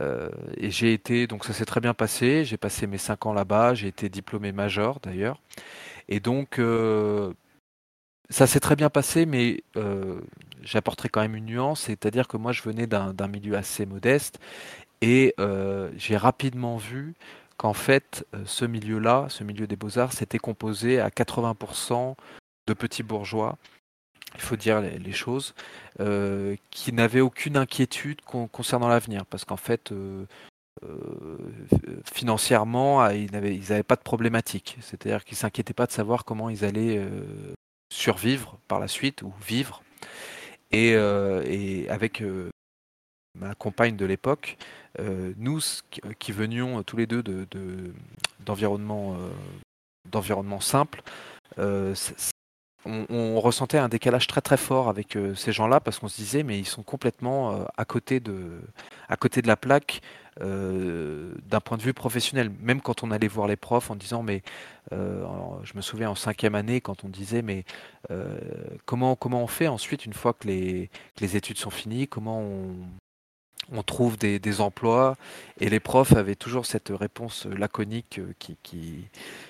Euh, 0.00 0.30
et 0.56 0.70
j'ai 0.70 0.92
été, 0.92 1.26
donc 1.26 1.44
ça 1.44 1.52
s'est 1.52 1.64
très 1.64 1.80
bien 1.80 1.94
passé, 1.94 2.44
j'ai 2.44 2.56
passé 2.56 2.86
mes 2.86 2.98
5 2.98 3.26
ans 3.26 3.32
là-bas, 3.32 3.74
j'ai 3.74 3.88
été 3.88 4.08
diplômé 4.08 4.52
major 4.52 5.00
d'ailleurs. 5.02 5.40
Et 6.08 6.20
donc, 6.20 6.58
euh, 6.58 7.32
ça 8.30 8.46
s'est 8.46 8.60
très 8.60 8.76
bien 8.76 8.90
passé, 8.90 9.26
mais 9.26 9.62
euh, 9.76 10.20
j'apporterai 10.66 11.08
quand 11.08 11.22
même 11.22 11.36
une 11.36 11.46
nuance, 11.46 11.82
c'est-à-dire 11.82 12.28
que 12.28 12.36
moi 12.36 12.52
je 12.52 12.62
venais 12.62 12.86
d'un 12.86 13.28
milieu 13.28 13.56
assez 13.56 13.86
modeste 13.86 14.38
et 15.00 15.34
j'ai 15.96 16.16
rapidement 16.16 16.76
vu 16.76 17.14
qu'en 17.56 17.72
fait 17.72 18.26
ce 18.44 18.64
milieu-là, 18.64 19.26
ce 19.28 19.44
milieu 19.44 19.66
des 19.66 19.76
beaux-arts, 19.76 20.12
c'était 20.12 20.38
composé 20.38 21.00
à 21.00 21.08
80% 21.08 22.14
de 22.66 22.74
petits 22.74 23.02
bourgeois 23.02 23.56
il 24.36 24.40
faut 24.40 24.56
dire 24.56 24.80
les, 24.80 25.12
choses, 25.12 25.54
euh, 26.00 26.56
qui 26.70 26.92
n'avaient 26.92 27.20
aucune 27.20 27.56
inquiétude 27.56 28.20
concernant 28.22 28.88
l'avenir, 28.88 29.24
parce 29.26 29.44
qu'en 29.44 29.56
fait, 29.56 29.92
euh, 29.92 30.26
euh, 30.84 31.38
financièrement, 32.12 33.00
ah, 33.00 33.14
ils 33.14 33.30
n'avaient 33.32 33.82
pas 33.82 33.96
de 33.96 34.02
problématique. 34.02 34.76
C'est-à-dire 34.80 35.24
qu'ils 35.24 35.38
s'inquiétaient 35.38 35.74
pas 35.74 35.86
de 35.86 35.92
savoir 35.92 36.24
comment 36.24 36.50
ils 36.50 36.64
allaient 36.64 37.02
survivre 37.92 38.58
par 38.68 38.78
la 38.78 38.88
suite 38.88 39.22
ou 39.22 39.32
vivre. 39.46 39.82
Et, 40.72 41.86
avec 41.88 42.22
ma 43.34 43.54
compagne 43.54 43.96
de 43.96 44.06
l'époque, 44.06 44.56
nous 44.98 45.60
qui, 46.18 46.32
venions 46.32 46.82
tous 46.82 46.96
les 46.96 47.06
deux 47.06 47.22
d'environnement 48.44 49.16
d'environnement 50.10 50.60
simple, 50.60 51.02
on, 52.86 53.40
ressentait 53.40 53.78
un 53.78 53.88
décalage 53.88 54.26
très 54.26 54.40
très 54.40 54.56
fort 54.56 54.88
avec 54.88 55.16
euh, 55.16 55.34
ces 55.34 55.52
gens-là 55.52 55.80
parce 55.80 55.98
qu'on 55.98 56.08
se 56.08 56.16
disait 56.16 56.42
mais 56.42 56.58
ils 56.58 56.66
sont 56.66 56.82
complètement 56.82 57.52
euh, 57.52 57.64
à 57.76 57.84
côté 57.84 58.20
de 58.20 58.60
à 59.08 59.16
côté 59.16 59.42
de 59.42 59.46
la 59.46 59.56
plaque 59.56 60.00
euh, 60.40 61.32
d'un 61.46 61.60
point 61.60 61.76
de 61.76 61.82
vue 61.82 61.94
professionnel. 61.94 62.50
Même 62.60 62.80
quand 62.80 63.02
on 63.02 63.10
allait 63.10 63.28
voir 63.28 63.48
les 63.48 63.56
profs 63.56 63.90
en 63.90 63.96
disant 63.96 64.22
mais 64.22 64.42
je 64.92 65.74
me 65.74 65.80
souviens 65.80 66.10
en 66.10 66.14
cinquième 66.14 66.54
année 66.54 66.80
quand 66.80 67.04
on 67.04 67.08
disait 67.08 67.42
mais 67.42 67.64
comment 68.84 69.16
comment 69.16 69.42
on 69.42 69.48
fait 69.48 69.66
ensuite 69.66 70.06
une 70.06 70.12
fois 70.12 70.32
que 70.32 70.46
les, 70.46 70.90
les 71.20 71.36
études 71.36 71.58
sont 71.58 71.70
finies 71.70 72.06
comment 72.06 72.40
on, 73.72 73.82
trouve 73.82 74.16
des, 74.16 74.60
emplois? 74.60 75.16
Et 75.58 75.68
les 75.68 75.80
profs 75.80 76.14
avaient 76.14 76.36
toujours 76.36 76.66
cette 76.66 76.90
réponse 76.90 77.46
laconique 77.46 78.20
qui, 78.38 78.56
qui, 78.62 79.08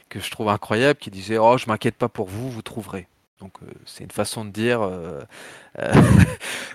que 0.08 0.20
je 0.20 0.30
trouve 0.30 0.48
incroyable 0.48 0.98
qui 0.98 1.10
disait 1.10 1.36
oh 1.36 1.58
je 1.58 1.66
m'inquiète 1.66 1.96
pas 1.96 2.08
pour 2.08 2.28
vous 2.28 2.50
vous 2.50 2.62
trouverez 2.62 3.06
donc 3.40 3.52
euh, 3.62 3.66
c'est 3.84 4.04
une 4.04 4.10
façon 4.10 4.44
de 4.44 4.50
dire 4.50 4.80
euh, 4.82 5.20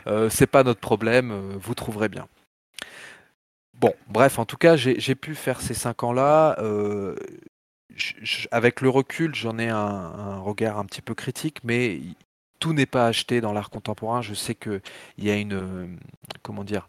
euh, 0.08 0.30
c'est 0.30 0.48
pas 0.48 0.64
notre 0.64 0.80
problème, 0.80 1.58
vous 1.60 1.74
trouverez 1.74 2.10
bien. 2.10 2.28
Bon, 3.82 3.96
bref, 4.08 4.38
en 4.38 4.46
tout 4.46 4.58
cas, 4.58 4.76
j'ai 4.76 5.16
pu 5.16 5.34
faire 5.34 5.60
ces 5.60 5.74
cinq 5.74 6.04
ans-là. 6.04 6.56
avec 8.52 8.82
le 8.82 8.90
recul, 8.90 9.34
j'en 9.34 9.58
ai 9.58 9.70
un, 9.70 10.38
regard 10.38 10.78
un 10.78 10.86
petit 10.86 11.02
peu 11.02 11.16
critique, 11.16 11.64
mais 11.64 12.00
tout 12.60 12.74
n'est 12.74 12.86
pas 12.86 13.08
acheté 13.08 13.42
dans 13.42 13.54
l'art 13.54 13.72
contemporain. 13.72 14.22
Je 14.22 14.36
sais 14.36 14.54
qu'il 14.54 14.82
y 15.18 15.32
a 15.32 15.36
une, 15.36 15.98
comment 16.44 16.64
dire, 16.64 16.88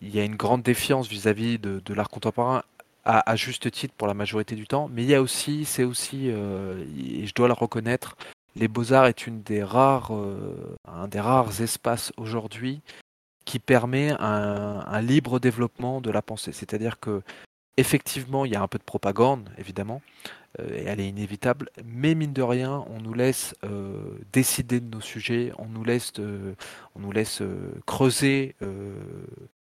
il 0.00 0.08
y 0.08 0.18
a 0.18 0.24
une 0.24 0.36
grande 0.36 0.62
défiance 0.62 1.06
vis-à-vis 1.06 1.58
de, 1.58 1.94
l'art 1.94 2.08
contemporain 2.08 2.62
à, 3.04 3.36
juste 3.36 3.70
titre 3.70 3.92
pour 3.94 4.08
la 4.08 4.14
majorité 4.14 4.54
du 4.54 4.66
temps, 4.66 4.88
mais 4.90 5.02
il 5.02 5.10
y 5.10 5.14
a 5.14 5.20
aussi, 5.20 5.66
c'est 5.66 5.84
aussi, 5.84 6.28
et 6.28 7.26
je 7.26 7.34
dois 7.34 7.46
le 7.46 7.52
reconnaître, 7.52 8.16
les 8.54 8.68
beaux-arts 8.68 9.06
est 9.06 9.28
euh, 9.28 10.76
un 10.88 11.08
des 11.08 11.20
rares 11.20 11.60
espaces 11.60 12.10
aujourd'hui 12.16 12.80
qui 13.46 13.58
permet 13.58 14.10
un, 14.20 15.00
libre 15.00 15.40
développement 15.40 16.02
de 16.02 16.10
la 16.10 16.20
pensée. 16.20 16.52
C'est-à-dire 16.52 17.00
que 17.00 17.22
effectivement, 17.78 18.44
il 18.44 18.52
y 18.52 18.56
a 18.56 18.62
un 18.62 18.68
peu 18.68 18.78
de 18.78 18.84
propagande, 18.84 19.48
évidemment, 19.56 20.02
euh, 20.60 20.68
et 20.74 20.84
elle 20.84 21.00
est 21.00 21.08
inévitable, 21.08 21.70
mais 21.84 22.14
mine 22.14 22.34
de 22.34 22.42
rien, 22.42 22.84
on 22.90 23.00
nous 23.00 23.14
laisse 23.14 23.54
euh, 23.64 24.18
décider 24.32 24.80
de 24.80 24.94
nos 24.94 25.00
sujets, 25.00 25.52
on 25.58 25.66
nous 25.66 25.84
laisse, 25.84 26.12
on 26.94 27.00
nous 27.00 27.12
laisse 27.12 27.42
creuser 27.86 28.54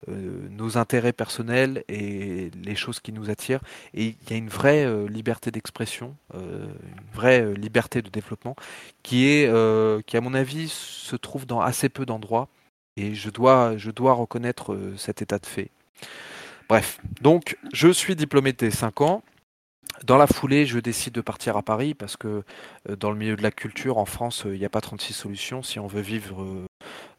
euh, 0.09 0.49
nos 0.51 0.79
intérêts 0.79 1.13
personnels 1.13 1.83
et 1.89 2.51
les 2.63 2.77
choses 2.77 3.01
qui 3.01 3.13
nous 3.13 3.31
attirent. 3.31 3.61
Et 3.95 4.07
il 4.07 4.31
y 4.31 4.33
a 4.33 4.37
une 4.37 4.49
vraie 4.49 4.85
euh, 4.85 5.09
liberté 5.09 5.51
d'expression, 5.51 6.17
euh, 6.35 6.67
une 6.67 7.15
vraie 7.15 7.53
liberté 7.55 8.01
de 8.01 8.09
développement 8.09 8.55
qui 9.03 9.27
est, 9.27 9.51
qui 10.07 10.17
à 10.17 10.21
mon 10.21 10.35
avis 10.35 10.69
se 10.69 11.17
trouve 11.17 11.47
dans 11.47 11.61
assez 11.61 11.89
peu 11.89 12.07
d'endroits. 12.07 12.49
Et 12.99 13.15
je 13.15 13.31
dois, 13.31 13.77
je 13.77 13.91
dois 13.91 14.13
reconnaître 14.13 14.77
cet 14.97 15.23
état 15.23 15.39
de 15.39 15.47
fait. 15.47 15.71
Bref, 16.69 17.01
donc 17.21 17.57
je 17.73 17.89
suis 17.89 18.17
diplômé 18.17 18.53
de 18.53 18.71
5 18.71 19.01
ans. 19.01 19.23
Dans 20.05 20.17
la 20.17 20.27
foulée, 20.27 20.67
je 20.67 20.79
décide 20.79 21.15
de 21.15 21.21
partir 21.21 21.57
à 21.57 21.63
Paris 21.63 21.95
parce 21.95 22.17
que 22.17 22.43
dans 22.99 23.11
le 23.11 23.17
milieu 23.17 23.37
de 23.37 23.43
la 23.43 23.51
culture 23.51 23.99
en 23.99 24.05
France, 24.05 24.43
il 24.47 24.59
n'y 24.59 24.65
a 24.65 24.69
pas 24.69 24.81
36 24.81 25.13
solutions. 25.13 25.63
Si 25.63 25.79
on 25.79 25.87
veut 25.87 26.01
vivre 26.01 26.45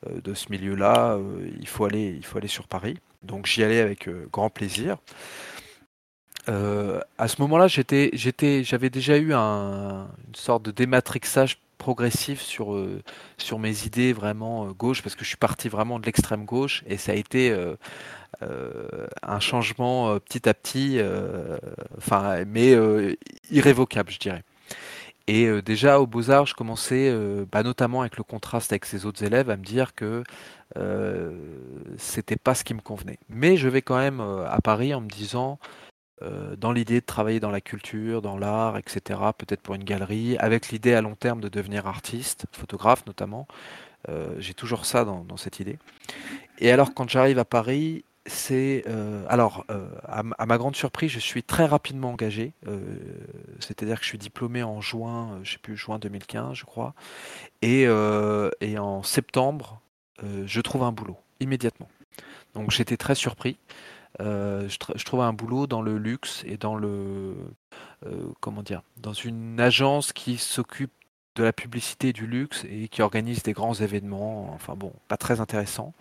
euh, 0.08 0.22
de 0.22 0.34
ce 0.34 0.50
milieu-là, 0.50 1.14
euh, 1.14 1.50
il, 1.60 1.68
faut 1.68 1.86
aller, 1.86 2.14
il 2.16 2.26
faut 2.26 2.38
aller 2.38 2.48
sur 2.48 2.68
Paris. 2.68 2.98
Donc 3.24 3.46
j'y 3.48 3.64
allais 3.64 3.80
avec 3.80 4.08
euh, 4.08 4.28
grand 4.32 4.50
plaisir. 4.50 4.98
à 6.48 7.28
ce 7.28 7.42
moment-là, 7.42 7.68
j'avais 7.68 8.90
déjà 8.90 9.18
eu 9.18 9.34
un, 9.34 10.08
une 10.28 10.36
sorte 10.36 10.64
de 10.64 10.72
dématrixage 10.72 11.60
progressif 11.80 12.42
sur, 12.42 12.78
sur 13.38 13.58
mes 13.58 13.86
idées 13.86 14.14
vraiment 14.14 14.68
gauche, 14.68 15.02
parce 15.02 15.16
que 15.16 15.24
je 15.24 15.30
suis 15.30 15.38
parti 15.38 15.70
vraiment 15.70 16.00
de 16.00 16.06
l'extrême 16.06 16.46
gauche, 16.46 16.84
et 16.86 16.98
ça 16.98 17.14
a 17.14 17.16
été 17.16 17.52
un 19.24 19.40
changement 19.40 20.20
petit 20.20 20.48
à 20.48 20.54
petit, 20.54 21.00
mais 22.46 22.78
irrévocable, 23.50 24.12
je 24.12 24.20
dirais. 24.20 24.44
Et 25.30 25.46
euh, 25.46 25.62
déjà 25.62 26.00
au 26.00 26.08
Beaux-Arts, 26.08 26.48
je 26.48 26.56
commençais, 26.56 27.08
euh, 27.08 27.46
bah, 27.52 27.62
notamment 27.62 28.02
avec 28.02 28.18
le 28.18 28.24
contraste 28.24 28.72
avec 28.72 28.86
ses 28.86 29.06
autres 29.06 29.24
élèves, 29.24 29.52
à 29.52 29.58
me 29.58 29.64
dire 29.64 29.94
que 29.94 30.24
euh, 30.78 31.32
c'était 32.00 32.36
pas 32.36 32.56
ce 32.56 32.64
qui 32.64 32.74
me 32.74 32.82
convenait. 32.82 33.20
Mais 33.30 33.56
je 33.56 33.70
vais 33.70 33.84
quand 33.84 34.00
même 34.00 34.22
à 34.22 34.60
Paris 34.60 34.92
en 34.92 35.02
me 35.02 35.08
disant, 35.08 35.60
dans 36.58 36.72
l'idée 36.72 37.00
de 37.00 37.06
travailler 37.06 37.40
dans 37.40 37.52
la 37.52 37.62
culture, 37.62 38.22
dans 38.22 38.38
l'art, 38.38 38.78
etc., 38.78 39.20
peut-être 39.38 39.62
pour 39.62 39.76
une 39.76 39.84
galerie, 39.84 40.38
avec 40.38 40.70
l'idée 40.70 40.94
à 40.94 41.02
long 41.02 41.16
terme 41.16 41.40
de 41.40 41.48
devenir 41.50 41.88
artiste, 41.88 42.46
photographe 42.52 43.06
notamment. 43.08 43.48
J'ai 44.38 44.54
toujours 44.54 44.86
ça 44.86 45.06
dans, 45.06 45.38
cette 45.38 45.60
idée. 45.60 45.78
Et 46.60 46.72
alors 46.72 46.94
quand 46.94 47.10
j'arrive 47.10 47.40
à 47.40 47.46
Paris, 47.46 48.04
c'est 48.30 48.84
euh, 48.88 49.26
alors 49.28 49.66
euh, 49.72 49.90
à, 50.08 50.46
ma 50.46 50.58
grande 50.58 50.76
surprise, 50.76 51.12
je 51.12 51.20
suis 51.20 51.44
très 51.44 51.66
rapidement 51.66 52.12
engagé. 52.12 52.54
Euh, 52.68 52.80
c'est-à-dire 53.60 53.98
que 53.98 54.04
je 54.04 54.10
suis 54.10 54.18
diplômé 54.18 54.64
en 54.64 54.80
juin, 54.82 55.40
je 55.44 55.54
sais 55.54 55.58
plus 55.58 55.76
juin 55.76 56.00
2015, 56.00 56.56
je 56.56 56.66
crois, 56.66 56.94
et 57.62 57.88
en 57.90 59.04
septembre, 59.04 59.82
je 60.24 60.62
trouve 60.62 60.84
un 60.84 60.92
boulot 60.92 61.18
immédiatement. 61.40 61.90
Donc 62.54 62.72
j'étais 62.72 62.98
très 62.98 63.16
surpris. 63.16 63.58
Je, 64.20 64.78
je 64.96 65.06
trouve 65.06 65.22
un 65.22 65.34
boulot 65.34 65.68
dans 65.68 65.82
le 65.82 65.98
luxe 65.98 66.44
et 66.46 66.58
dans 66.58 66.76
le 66.76 67.36
comment 68.40 68.64
dire, 68.64 68.82
dans 68.98 69.14
une 69.14 69.60
agence 69.60 70.14
qui 70.14 70.38
s'occupe 70.38 70.92
de 71.36 71.44
la 71.44 71.54
publicité 71.54 72.14
du 72.14 72.28
luxe 72.28 72.66
et 72.70 72.88
qui 72.90 73.02
organise 73.02 73.44
des 73.44 73.54
grands 73.54 73.74
événements. 73.74 74.52
Enfin 74.54 74.76
bon, 74.76 74.94
pas 75.08 75.18
très 75.18 75.40
intéressant. 75.40 75.94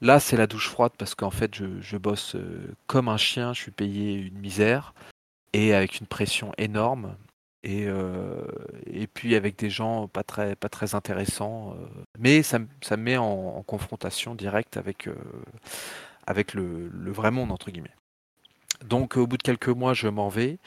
Là, 0.00 0.20
c'est 0.20 0.36
la 0.36 0.46
douche 0.46 0.68
froide 0.68 0.92
parce 0.96 1.14
qu'en 1.14 1.30
fait, 1.30 1.54
je, 1.54 1.96
bosse 1.96 2.36
euh, 2.36 2.74
comme 2.86 3.08
un 3.08 3.16
chien, 3.16 3.52
je 3.52 3.62
suis 3.62 3.70
payé 3.72 4.14
une 4.14 4.38
misère 4.38 4.94
et 5.52 5.74
avec 5.74 6.00
une 6.00 6.06
pression 6.06 6.52
énorme. 6.56 7.16
Et, 7.64 7.86
euh, 7.88 8.46
puis 9.12 9.34
avec 9.34 9.58
des 9.58 9.70
gens 9.70 10.06
pas 10.06 10.22
très, 10.22 10.54
pas 10.54 10.68
très 10.68 10.94
intéressants. 10.94 11.72
Euh, 11.74 11.86
mais 12.18 12.42
ça, 12.42 12.60
ça, 12.80 12.96
me 12.96 13.02
met 13.02 13.16
en, 13.16 13.62
confrontation 13.64 14.34
directe 14.36 14.76
avec, 14.76 15.08
avec 16.28 16.54
le, 16.54 16.90
vrai 17.10 17.30
monde, 17.30 17.50
entre 17.50 17.70
guillemets. 17.70 17.94
Donc 18.84 19.16
au 19.16 19.26
bout 19.26 19.38
de 19.38 19.42
quelques 19.42 19.68
mois, 19.68 19.92
je 19.92 20.06
m'en 20.06 20.28
vais. 20.28 20.58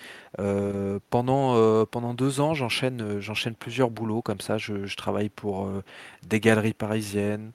pendant, 1.10 1.86
pendant 1.86 2.14
deux 2.14 2.42
ans, 2.42 2.54
j'enchaîne, 2.54 3.20
j'enchaîne 3.20 3.56
plusieurs 3.56 3.90
boulots 3.90 4.22
comme 4.22 4.42
ça. 4.42 4.58
Je, 4.58 4.96
travaille 4.96 5.30
pour 5.30 5.70
des 6.24 6.42
galeries 6.42 6.74
parisiennes, 6.74 7.54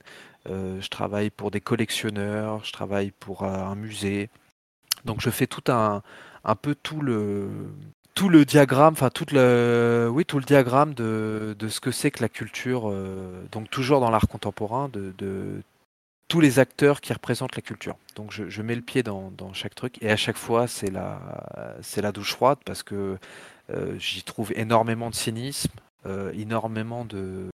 euh, 0.50 0.80
je 0.80 0.88
travaille 0.88 1.30
pour 1.30 1.50
des 1.50 1.60
collectionneurs, 1.60 2.64
je 2.64 2.72
travaille 2.72 3.10
pour 3.10 3.42
euh, 3.42 3.48
un 3.48 3.74
musée. 3.74 4.30
Donc 5.04 5.20
je 5.20 5.30
fais 5.30 5.46
tout 5.46 5.64
un, 5.72 6.02
un 6.44 6.54
peu 6.54 6.74
tout 6.74 7.00
le, 7.00 7.48
tout 8.14 8.28
le 8.28 8.44
diagramme, 8.44 8.94
enfin 8.94 9.10
tout 9.10 9.26
le, 9.32 10.08
oui, 10.12 10.24
tout 10.24 10.38
le 10.38 10.44
diagramme 10.44 10.94
de, 10.94 11.56
de 11.58 11.68
ce 11.68 11.80
que 11.80 11.90
c'est 11.90 12.10
que 12.10 12.22
la 12.22 12.28
culture, 12.28 12.90
euh, 12.90 13.44
donc 13.52 13.70
toujours 13.70 14.00
dans 14.00 14.10
l'art 14.10 14.28
contemporain, 14.28 14.88
de, 14.88 15.12
de, 15.18 15.62
tous 16.28 16.40
les 16.40 16.58
acteurs 16.58 17.00
qui 17.00 17.12
représentent 17.12 17.56
la 17.56 17.62
culture. 17.62 17.96
Donc 18.14 18.32
je, 18.32 18.62
mets 18.62 18.74
le 18.74 18.82
pied 18.82 19.02
dans, 19.02 19.52
chaque 19.52 19.74
truc 19.74 20.02
et 20.02 20.10
à 20.10 20.16
chaque 20.16 20.36
fois 20.36 20.66
c'est 20.66 20.90
la, 20.90 22.12
douche 22.12 22.32
froide 22.32 22.58
parce 22.64 22.82
que 22.82 23.18
j'y 23.98 24.22
trouve 24.22 24.52
énormément 24.56 25.10
de 25.10 25.14
cynisme, 25.14 25.72
énormément 26.34 27.04
de, 27.04 27.50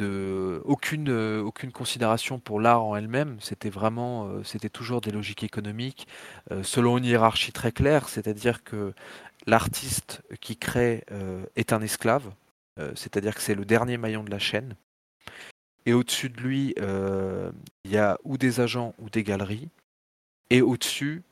euh, 0.00 0.60
aucune 0.64 1.72
considération 1.72 2.38
pour 2.38 2.60
l'art 2.60 2.84
en 2.84 2.96
elle-même. 2.96 3.36
C'était 3.40 3.70
vraiment 3.70 4.28
euh, 4.28 4.42
c'était 4.44 4.68
toujours 4.68 5.00
des 5.00 5.10
logiques 5.10 5.42
économiques 5.42 6.06
euh, 6.50 6.62
selon 6.62 6.98
une 6.98 7.04
hiérarchie 7.04 7.52
très 7.52 7.72
claire, 7.72 8.08
c'est-à-dire 8.08 8.62
que 8.64 8.92
l'artiste 9.46 10.22
qui 10.40 10.56
crée 10.56 11.04
est 11.56 11.72
un 11.72 11.82
esclave, 11.82 12.30
c'est-à-dire 12.94 13.34
que 13.34 13.40
c'est 13.40 13.56
le 13.56 13.64
dernier 13.64 13.96
maillon 13.96 14.22
de 14.22 14.30
la 14.30 14.38
chaîne. 14.38 14.76
Et 15.86 15.92
au-dessus 15.92 16.28
de 16.28 16.40
lui, 16.40 16.74
il 16.78 17.90
y 17.90 17.96
a 17.96 18.18
ou 18.24 18.38
des 18.38 18.60
agents 18.60 18.94
ou 18.98 19.10
des 19.10 19.24
galeries. 19.24 19.68
Et 20.50 20.62
au-dessus, 20.62 21.22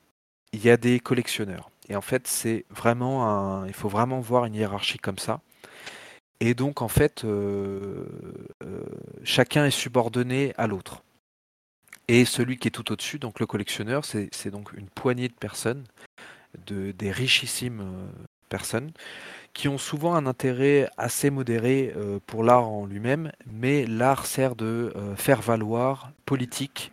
il 0.52 0.64
y 0.64 0.70
a 0.70 0.76
des 0.76 1.00
collectionneurs. 1.00 1.70
Et 1.88 1.96
en 1.96 2.00
fait, 2.00 2.26
c'est 2.26 2.64
vraiment 2.70 3.28
un, 3.28 3.66
il 3.66 3.74
faut 3.74 3.88
vraiment 3.88 4.20
voir 4.20 4.44
une 4.44 4.54
hiérarchie 4.54 4.98
comme 4.98 5.18
ça. 5.18 5.40
Et 6.40 6.54
donc, 6.54 6.80
en 6.80 6.88
fait, 6.88 7.24
euh, 7.24 8.06
euh, 8.64 8.82
chacun 9.24 9.66
est 9.66 9.70
subordonné 9.70 10.54
à 10.56 10.66
l'autre. 10.66 11.02
Et 12.08 12.24
celui 12.24 12.56
qui 12.56 12.68
est 12.68 12.70
tout 12.70 12.90
au-dessus, 12.90 13.18
donc 13.18 13.38
le 13.40 13.46
collectionneur, 13.46 14.04
c'est 14.04 14.48
donc 14.48 14.72
une 14.72 14.88
poignée 14.88 15.28
de 15.28 15.34
personnes, 15.34 15.84
de, 16.66 16.92
des 16.92 17.12
richissimes 17.12 17.80
euh, 17.80 18.08
personnes, 18.50 18.92
qui 19.54 19.68
ont 19.68 19.78
souvent 19.78 20.14
un 20.14 20.26
intérêt 20.26 20.90
assez 20.98 21.30
modéré 21.30 21.94
pour 22.26 22.44
l'art 22.44 22.68
en 22.68 22.86
lui-même, 22.86 23.32
mais 23.46 23.86
l'art 23.86 24.26
sert 24.26 24.54
de 24.54 24.92
faire 25.16 25.40
valoir 25.40 26.12
politique, 26.24 26.92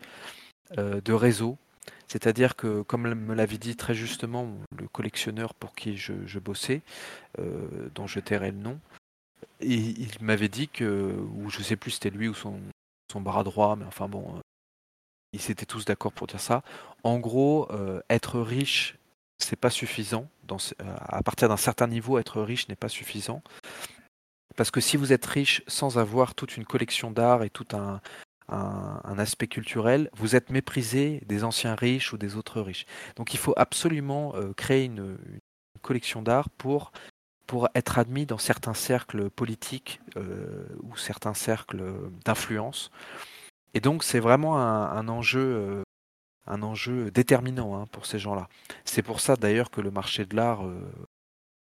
de 0.75 1.13
réseau. 1.13 1.57
C'est-à-dire 2.07 2.55
que, 2.55 2.81
comme 2.81 3.13
me 3.13 3.35
l'avait 3.35 3.59
dit 3.59 3.75
très 3.75 3.93
justement 3.93 4.47
le 4.75 4.87
collectionneur 4.87 5.53
pour 5.53 5.75
qui 5.75 5.97
je, 5.97 6.39
bossais, 6.39 6.81
dont 7.93 8.07
je 8.07 8.19
tairai 8.19 8.49
le 8.49 8.57
nom, 8.57 8.79
et 9.59 9.75
il 9.75 10.11
m'avait 10.21 10.49
dit 10.49 10.67
que, 10.67 11.15
ou 11.35 11.49
je 11.49 11.61
sais 11.61 11.75
plus 11.75 11.91
c'était 11.91 12.09
lui 12.09 12.27
ou 12.27 12.33
son, 12.33 12.59
bras 13.15 13.43
droit, 13.43 13.75
mais 13.75 13.85
enfin 13.85 14.07
bon, 14.07 14.35
euh, 14.35 14.39
ils 15.33 15.49
étaient 15.49 15.65
tous 15.65 15.85
d'accord 15.85 16.11
pour 16.11 16.27
dire 16.27 16.39
ça. 16.39 16.61
En 17.03 17.17
gros, 17.17 17.67
euh, 17.71 17.99
être 18.09 18.39
riche, 18.39 18.96
c'est 19.37 19.55
pas 19.55 19.69
suffisant. 19.69 20.29
Euh, 20.51 20.95
à 20.99 21.21
partir 21.23 21.49
d'un 21.49 21.57
certain 21.57 21.87
niveau, 21.87 22.17
être 22.17 22.41
riche 22.41 22.67
n'est 22.69 22.75
pas 22.75 22.89
suffisant. 22.89 23.41
Parce 24.55 24.71
que 24.71 24.81
si 24.81 24.97
vous 24.97 25.13
êtes 25.13 25.25
riche 25.25 25.61
sans 25.67 25.97
avoir 25.97 26.33
toute 26.35 26.57
une 26.57 26.65
collection 26.65 27.11
d'art 27.11 27.43
et 27.43 27.49
tout 27.49 27.67
un, 27.73 28.01
aspect 29.17 29.47
culturel, 29.47 30.09
vous 30.13 30.35
êtes 30.35 30.49
méprisé 30.51 31.21
des 31.25 31.43
anciens 31.43 31.75
riches 31.75 32.13
ou 32.13 32.17
des 32.17 32.35
autres 32.35 32.61
riches. 32.61 32.85
Donc 33.15 33.33
il 33.33 33.37
faut 33.37 33.53
absolument 33.57 34.33
créer 34.55 34.85
une, 34.85 35.17
collection 35.81 36.21
d'art 36.21 36.49
pour 36.49 36.91
pour 37.47 37.69
être 37.75 37.97
admis 37.97 38.25
dans 38.25 38.37
certains 38.37 38.73
cercles 38.73 39.29
politiques 39.29 40.01
euh, 40.17 40.67
ou 40.83 40.97
certains 40.97 41.33
cercles 41.33 41.81
d'influence. 42.25 42.91
Et 43.73 43.79
donc 43.79 44.03
c'est 44.03 44.19
vraiment 44.19 44.59
un, 44.59 45.07
enjeu, 45.07 45.39
euh, 45.39 45.83
un 46.47 46.63
enjeu 46.63 47.11
déterminant 47.11 47.75
hein, 47.75 47.85
pour 47.91 48.05
ces 48.05 48.19
gens-là. 48.19 48.47
C'est 48.85 49.01
pour 49.01 49.19
ça 49.19 49.35
d'ailleurs 49.35 49.71
que 49.71 49.81
le 49.81 49.91
marché 49.91 50.25
de 50.25 50.35
l'art 50.35 50.65
euh, 50.65 50.79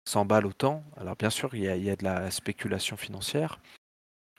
s'emballe 0.05 0.47
autant. 0.47 0.85
Alors 0.97 1.16
bien 1.16 1.31
sûr, 1.31 1.55
il 1.55 1.62
y, 1.62 1.90
a, 1.90 1.97
de 1.97 2.05
la 2.05 2.31
spéculation 2.31 2.97
financière, 2.97 3.61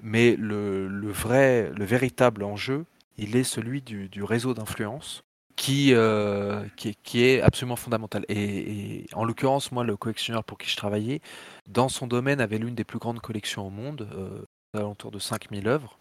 mais 0.02 0.36
le, 0.36 0.88
vrai, 1.12 1.72
le 1.76 1.86
véritable 1.86 2.44
enjeu, 2.44 2.86
il 3.18 3.36
est 3.36 3.44
celui 3.44 3.82
du 3.82 4.24
réseau 4.24 4.54
d'influence 4.54 5.24
euh, 5.70 6.66
qui, 6.76 7.24
est 7.24 7.42
absolument 7.42 7.76
fondamental. 7.76 8.26
Et, 8.30 9.06
en 9.14 9.26
l'occurrence, 9.26 9.72
moi, 9.72 9.84
le 9.84 9.98
collectionneur 9.98 10.44
pour 10.44 10.58
qui 10.58 10.70
je 10.70 10.78
travaillais, 10.78 11.22
dans 11.68 11.90
son 11.90 12.08
domaine, 12.08 12.40
avait 12.40 12.58
l'une 12.58 12.76
des 12.76 12.84
plus 12.84 13.00
grandes 13.00 13.20
collections 13.20 13.68
au 13.68 13.70
monde, 13.70 14.08
euh, 14.14 14.46
alentour 14.74 15.12
de 15.12 15.20
5000 15.20 15.68
œuvres. 15.68 15.98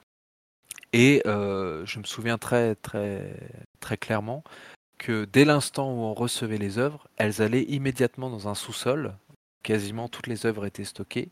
Et 0.92 1.22
euh, 1.26 1.84
je 1.86 1.98
me 1.98 2.04
souviens 2.04 2.38
très, 2.38 2.74
très, 2.76 3.36
très 3.80 3.96
clairement 3.96 4.42
que 4.98 5.24
dès 5.24 5.44
l'instant 5.44 5.92
où 5.92 5.98
on 5.98 6.14
recevait 6.14 6.58
les 6.58 6.78
œuvres, 6.78 7.08
elles 7.16 7.42
allaient 7.42 7.64
immédiatement 7.64 8.30
dans 8.30 8.48
un 8.48 8.54
sous-sol. 8.54 9.14
Quasiment 9.62 10.08
toutes 10.08 10.26
les 10.26 10.46
œuvres 10.46 10.64
étaient 10.64 10.84
stockées. 10.84 11.30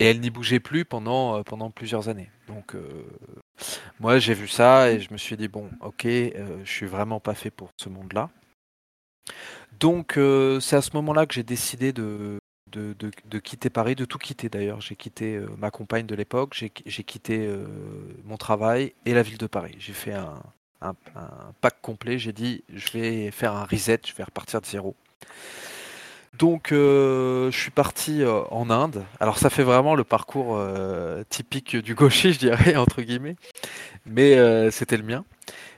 Et 0.00 0.06
elles 0.06 0.20
n'y 0.20 0.30
bougeaient 0.30 0.60
plus 0.60 0.84
pendant, 0.84 1.38
euh, 1.38 1.42
pendant 1.42 1.70
plusieurs 1.70 2.08
années. 2.08 2.30
Donc, 2.48 2.74
moi, 4.00 4.18
j'ai 4.18 4.34
vu 4.34 4.48
ça 4.48 4.90
et 4.90 5.00
je 5.00 5.12
me 5.12 5.18
suis 5.18 5.36
dit, 5.36 5.48
bon, 5.48 5.70
ok, 5.80 6.06
euh, 6.06 6.58
je 6.64 6.70
suis 6.70 6.86
vraiment 6.86 7.20
pas 7.20 7.34
fait 7.34 7.50
pour 7.50 7.70
ce 7.76 7.88
monde-là. 7.88 8.30
Donc, 9.78 10.16
euh, 10.18 10.60
c'est 10.60 10.76
à 10.76 10.82
ce 10.82 10.90
moment-là 10.94 11.26
que 11.26 11.34
j'ai 11.34 11.42
décidé 11.42 11.92
de, 11.92 12.38
de, 12.72 13.38
quitter 13.38 13.70
Paris, 13.70 13.94
de 13.94 14.04
tout 14.04 14.18
quitter 14.18 14.48
d'ailleurs. 14.48 14.80
J'ai 14.80 14.96
quitté 14.96 15.36
euh, 15.36 15.46
ma 15.58 15.70
compagne 15.70 16.06
de 16.06 16.14
l'époque, 16.14 16.54
j'ai 16.54 17.04
quitté 17.04 17.48
mon 18.24 18.36
travail 18.36 18.94
et 19.06 19.14
la 19.14 19.22
ville 19.22 19.38
de 19.38 19.46
Paris. 19.46 19.76
J'ai 19.78 19.92
fait 19.92 20.14
un, 20.14 20.42
pack 21.60 21.76
complet. 21.80 22.18
J'ai 22.18 22.32
dit, 22.32 22.64
je 22.72 22.90
vais 22.92 23.30
faire 23.30 23.52
un 23.54 23.64
reset, 23.64 24.00
je 24.04 24.14
vais 24.14 24.24
repartir 24.24 24.60
de 24.60 24.66
zéro. 24.66 24.96
Donc, 26.38 26.72
euh, 26.72 27.50
je 27.50 27.58
suis 27.58 27.70
parti 27.70 28.22
euh, 28.22 28.40
en 28.50 28.70
Inde. 28.70 29.04
Alors, 29.20 29.38
ça 29.38 29.50
fait 29.50 29.62
vraiment 29.62 29.94
le 29.94 30.04
parcours 30.04 30.56
euh, 30.56 31.24
typique 31.28 31.76
du 31.76 31.94
gaucher, 31.94 32.32
je 32.32 32.38
dirais, 32.38 32.76
entre 32.76 33.02
guillemets. 33.02 33.36
Mais 34.06 34.70
c'était 34.70 34.96
le 34.96 35.04
mien. 35.04 35.24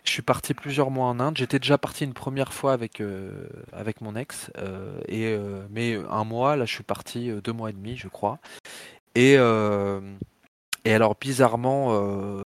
Je 0.04 0.10
suis 0.10 0.22
parti 0.22 0.54
plusieurs 0.54 0.90
mois 0.90 1.06
en 1.06 1.18
Inde. 1.18 1.36
J'étais 1.36 1.58
déjà 1.58 1.78
parti 1.78 2.04
une 2.04 2.12
première 2.12 2.52
fois 2.52 2.72
avec, 2.72 3.02
avec 3.72 4.00
mon 4.00 4.16
ex. 4.16 4.50
et, 5.08 5.36
mais 5.70 5.96
un 6.10 6.24
mois, 6.24 6.56
là, 6.56 6.66
je 6.66 6.74
suis 6.74 6.84
parti 6.84 7.30
deux 7.42 7.52
mois 7.52 7.70
et 7.70 7.72
demi, 7.72 7.96
je 7.96 8.08
crois. 8.08 8.38
Et, 9.14 9.32
et 10.84 10.94
alors, 10.94 11.16
bizarrement, 11.18 11.94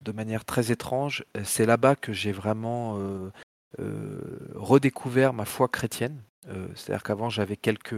de 0.02 0.12
manière 0.12 0.44
très 0.44 0.70
étrange, 0.70 1.24
c'est 1.42 1.64
là-bas 1.64 1.96
que 1.96 2.12
j'ai 2.12 2.32
vraiment 2.32 3.00
redécouvert 4.54 5.32
ma 5.32 5.46
foi 5.46 5.68
chrétienne. 5.68 6.22
C'est-à-dire 6.74 7.02
qu'avant, 7.02 7.30
j'avais 7.30 7.56
quelques 7.56 7.96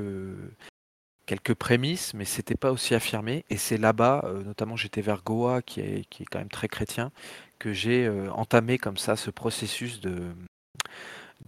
quelques 1.30 1.54
prémices, 1.54 2.12
mais 2.12 2.24
c'était 2.24 2.56
pas 2.56 2.72
aussi 2.72 2.92
affirmé. 2.92 3.44
Et 3.50 3.56
c'est 3.56 3.76
là-bas, 3.76 4.22
euh, 4.24 4.42
notamment 4.42 4.74
j'étais 4.74 5.00
vers 5.00 5.22
Goa, 5.22 5.62
qui 5.62 5.80
est, 5.80 6.04
qui 6.10 6.24
est 6.24 6.26
quand 6.26 6.40
même 6.40 6.48
très 6.48 6.66
chrétien, 6.66 7.12
que 7.60 7.72
j'ai 7.72 8.06
euh, 8.06 8.28
entamé 8.32 8.76
comme 8.76 8.96
ça 8.96 9.14
ce 9.14 9.30
processus 9.30 10.00
de, 10.00 10.34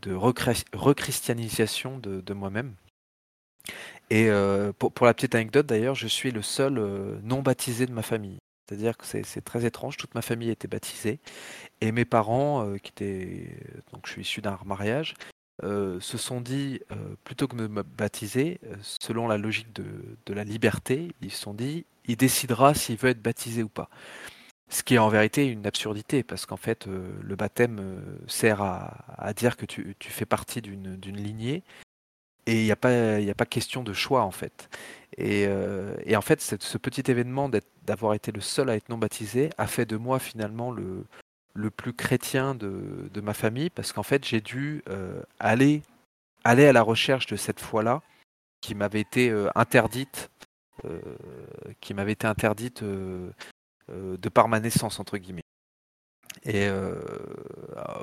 de 0.00 0.14
rechristianisation 0.14 1.99
de, 1.99 2.21
de 2.21 2.35
moi-même. 2.35 2.75
Et 4.11 4.28
euh, 4.28 4.73
pour, 4.73 4.92
pour, 4.92 5.07
la 5.07 5.14
petite 5.14 5.35
anecdote 5.35 5.66
d'ailleurs, 5.66 5.97
je 5.97 6.07
suis 6.07 6.31
le 6.31 6.42
seul 6.42 6.75
non 7.25 7.42
baptisé 7.42 7.87
de 7.87 7.92
ma 7.92 8.02
famille. 8.02 8.38
C'est-à-dire 8.69 8.97
que 8.97 9.04
c'est 9.04 9.45
très 9.45 9.64
étrange, 9.64 9.97
toute 9.97 10.14
ma 10.14 10.23
famille 10.23 10.50
était 10.50 10.69
baptisée. 10.69 11.19
Et 11.81 11.90
mes 11.90 12.04
parents, 12.04 12.76
qui 12.83 12.90
étaient. 12.90 13.59
Donc 13.92 14.07
je 14.07 14.12
suis 14.12 14.23
issu 14.23 14.40
d'un 14.40 14.59
mariage, 14.64 15.14
euh, 15.64 16.00
se 16.00 16.19
sont 16.19 16.40
dit, 16.40 16.81
euh, 16.90 17.14
plutôt 17.23 17.47
que 17.47 17.54
de 17.54 17.69
me 17.69 17.83
baptiser, 17.83 18.59
euh, 18.64 18.75
selon 18.83 19.28
la 19.28 19.38
logique 19.38 19.73
de, 19.73 20.35
la 20.35 20.42
liberté, 20.42 21.12
ils 21.21 21.31
se 21.31 21.40
sont 21.40 21.54
dit, 21.54 21.85
il 22.07 22.16
décidera 22.16 22.75
s'il 22.75 22.97
veut 22.97 23.11
être 23.11 23.23
baptisé 23.23 23.62
ou 23.62 23.69
pas. 23.69 23.88
Ce 24.73 24.83
qui 24.83 24.95
est 24.95 24.99
en 24.99 25.09
vérité 25.09 25.47
une 25.47 25.67
absurdité, 25.67 26.23
parce 26.23 26.47
qu'en 26.47 26.57
fait, 26.57 26.87
le 26.87 27.37
baptême 27.37 28.02
sert 28.26 28.62
à, 28.62 29.33
dire 29.35 29.59
que 29.59 29.67
tu, 29.67 29.95
fais 30.00 30.25
partie 30.25 30.62
d'une 30.62 31.17
lignée, 31.17 31.62
et 32.47 32.61
il 32.61 32.64
n'y 32.64 32.73
a, 32.73 32.76
pas, 32.76 32.88
a 32.88 33.35
pas 33.35 33.45
question 33.45 33.83
de 33.83 33.93
choix, 33.93 34.23
en 34.23 34.31
fait. 34.31 34.71
Et, 35.19 35.47
en 36.17 36.23
fait, 36.23 36.41
ce 36.41 36.79
petit 36.79 37.11
événement 37.11 37.50
d'avoir 37.85 38.14
été 38.14 38.33
le 38.33 38.41
seul 38.41 38.71
à 38.71 38.76
être 38.76 38.88
non 38.88 38.97
baptisé 38.97 39.50
a 39.59 39.67
fait 39.67 39.85
de 39.85 39.99
moi 39.99 40.19
finalement 40.19 40.71
le, 40.71 41.05
le 41.55 41.71
plus 41.71 41.93
chrétien 41.93 42.55
de, 42.55 43.09
de 43.12 43.21
ma 43.21 43.35
famille 43.35 43.71
parce 43.71 43.93
qu'en 43.93 44.02
fait 44.02 44.25
j'ai 44.25 44.41
dû 44.41 44.83
euh, 44.88 45.23
aller, 45.38 45.83
aller 46.45 46.67
à 46.67 46.73
la 46.73 46.83
recherche 46.83 47.26
de 47.26 47.37
cette 47.37 47.61
foi-là 47.61 48.02
qui 48.61 48.75
m'avait 48.75 49.00
été 49.00 49.31
euh, 49.31 49.49
interdite, 49.55 50.31
euh, 50.85 51.00
qui 51.81 51.95
m'avait 51.95 52.12
été 52.12 52.26
interdite 52.26 52.83
de 53.92 54.28
par 54.28 54.49
ma 54.49 54.61
naissance 54.61 55.00
entre 55.00 55.18
guillemets. 55.18 55.42
Et 56.44 56.68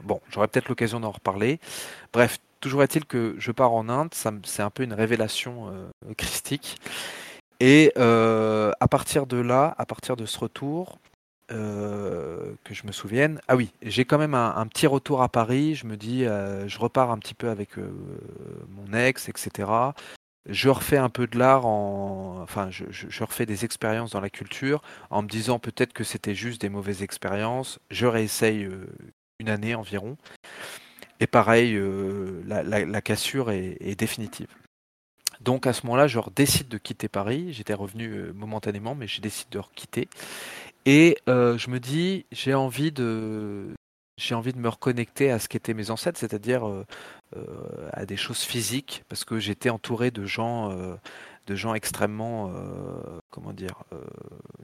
bon, 0.04 0.22
j'aurai 0.30 0.48
peut-être 0.48 0.70
l'occasion 0.70 1.00
d'en 1.00 1.12
reparler. 1.12 1.60
Bref, 2.14 2.38
toujours 2.60 2.84
est-il 2.84 3.06
que 3.06 3.36
je 3.38 3.52
pars 3.52 3.74
en 3.74 3.90
Inde, 3.90 4.14
c'est 4.14 4.62
un 4.62 4.70
peu 4.70 4.84
une 4.84 4.94
révélation 4.94 5.74
christique. 6.18 6.80
Et 7.60 7.92
à 7.98 8.88
partir 8.90 9.26
de 9.26 9.38
là, 9.38 9.76
à 9.78 9.86
partir 9.86 10.16
de 10.16 10.26
ce 10.26 10.40
retour, 10.40 11.00
euh, 11.52 12.54
que 12.64 12.76
je 12.76 12.86
me 12.86 12.92
souvienne. 12.92 13.42
Ah 13.48 13.56
oui, 13.56 13.72
j'ai 13.82 14.06
quand 14.06 14.20
même 14.20 14.36
un, 14.36 14.68
petit 14.68 14.86
retour 14.86 15.24
à 15.24 15.30
Paris. 15.30 15.74
Je 15.74 15.88
me 15.88 15.98
dis, 15.98 16.26
euh, 16.26 16.68
je 16.68 16.78
repars 16.78 17.10
un 17.10 17.18
petit 17.18 17.34
peu 17.34 17.50
avec 17.50 17.80
euh, 17.80 17.92
mon 18.70 18.94
ex, 18.96 19.30
etc. 19.30 19.68
Je 20.48 20.70
refais 20.70 20.98
un 20.98 21.10
peu 21.10 21.28
de 21.28 21.38
l'art, 21.38 21.66
en... 21.66 22.40
enfin, 22.42 22.70
je, 22.72 22.86
je, 22.90 23.24
refais 23.24 23.46
des 23.46 23.66
expériences 23.66 24.12
dans 24.12 24.22
la 24.22 24.30
culture 24.30 24.82
en 25.10 25.22
me 25.22 25.28
disant 25.28 25.60
peut-être 25.60 25.94
que 25.94 26.04
c'était 26.04 26.36
juste 26.36 26.62
des 26.62 26.70
mauvaises 26.70 27.04
expériences. 27.04 27.80
Je 27.92 28.06
réessaye 28.06 28.68
une 29.40 29.50
année 29.50 29.76
environ. 29.76 30.18
Et 31.20 31.28
pareil, 31.28 31.80
la, 32.46 32.64
la, 32.64 33.02
cassure 33.02 33.52
est, 33.52 33.96
définitive. 34.00 34.48
Donc 35.42 35.68
à 35.68 35.74
ce 35.74 35.86
moment-là, 35.86 36.08
je 36.08 36.20
décide 36.36 36.70
de 36.70 36.78
quitter 36.78 37.10
Paris. 37.10 37.54
J'étais 37.54 37.74
revenu 37.74 38.32
momentanément, 38.34 38.96
mais 38.96 39.08
j'ai 39.08 39.22
décidé 39.22 39.58
de 39.58 39.64
quitter. 39.76 40.08
Et 40.86 41.18
euh, 41.28 41.58
je 41.58 41.70
me 41.70 41.80
dis, 41.80 42.26
j'ai 42.32 42.54
envie 42.54 42.92
de, 42.92 43.76
j'ai 44.18 44.36
envie 44.36 44.54
de 44.54 44.58
me 44.58 44.70
reconnecter 44.70 45.32
à 45.32 45.40
ce 45.40 45.48
qu'étaient 45.48 45.74
mes 45.74 45.92
ancêtres, 45.92 46.20
c'est-à-dire 46.20 46.68
euh, 46.68 46.80
euh, 46.80 46.84
à 47.94 48.06
des 48.06 48.18
choses 48.18 48.42
physiques, 48.42 49.04
parce 49.10 49.24
que 49.24 49.40
j'étais 49.40 49.70
entouré 49.70 50.12
de 50.12 50.26
gens, 50.26 50.76
de 51.48 51.56
gens 51.56 51.74
extrêmement, 51.74 52.52
comment 53.30 53.54
dire, 53.54 53.84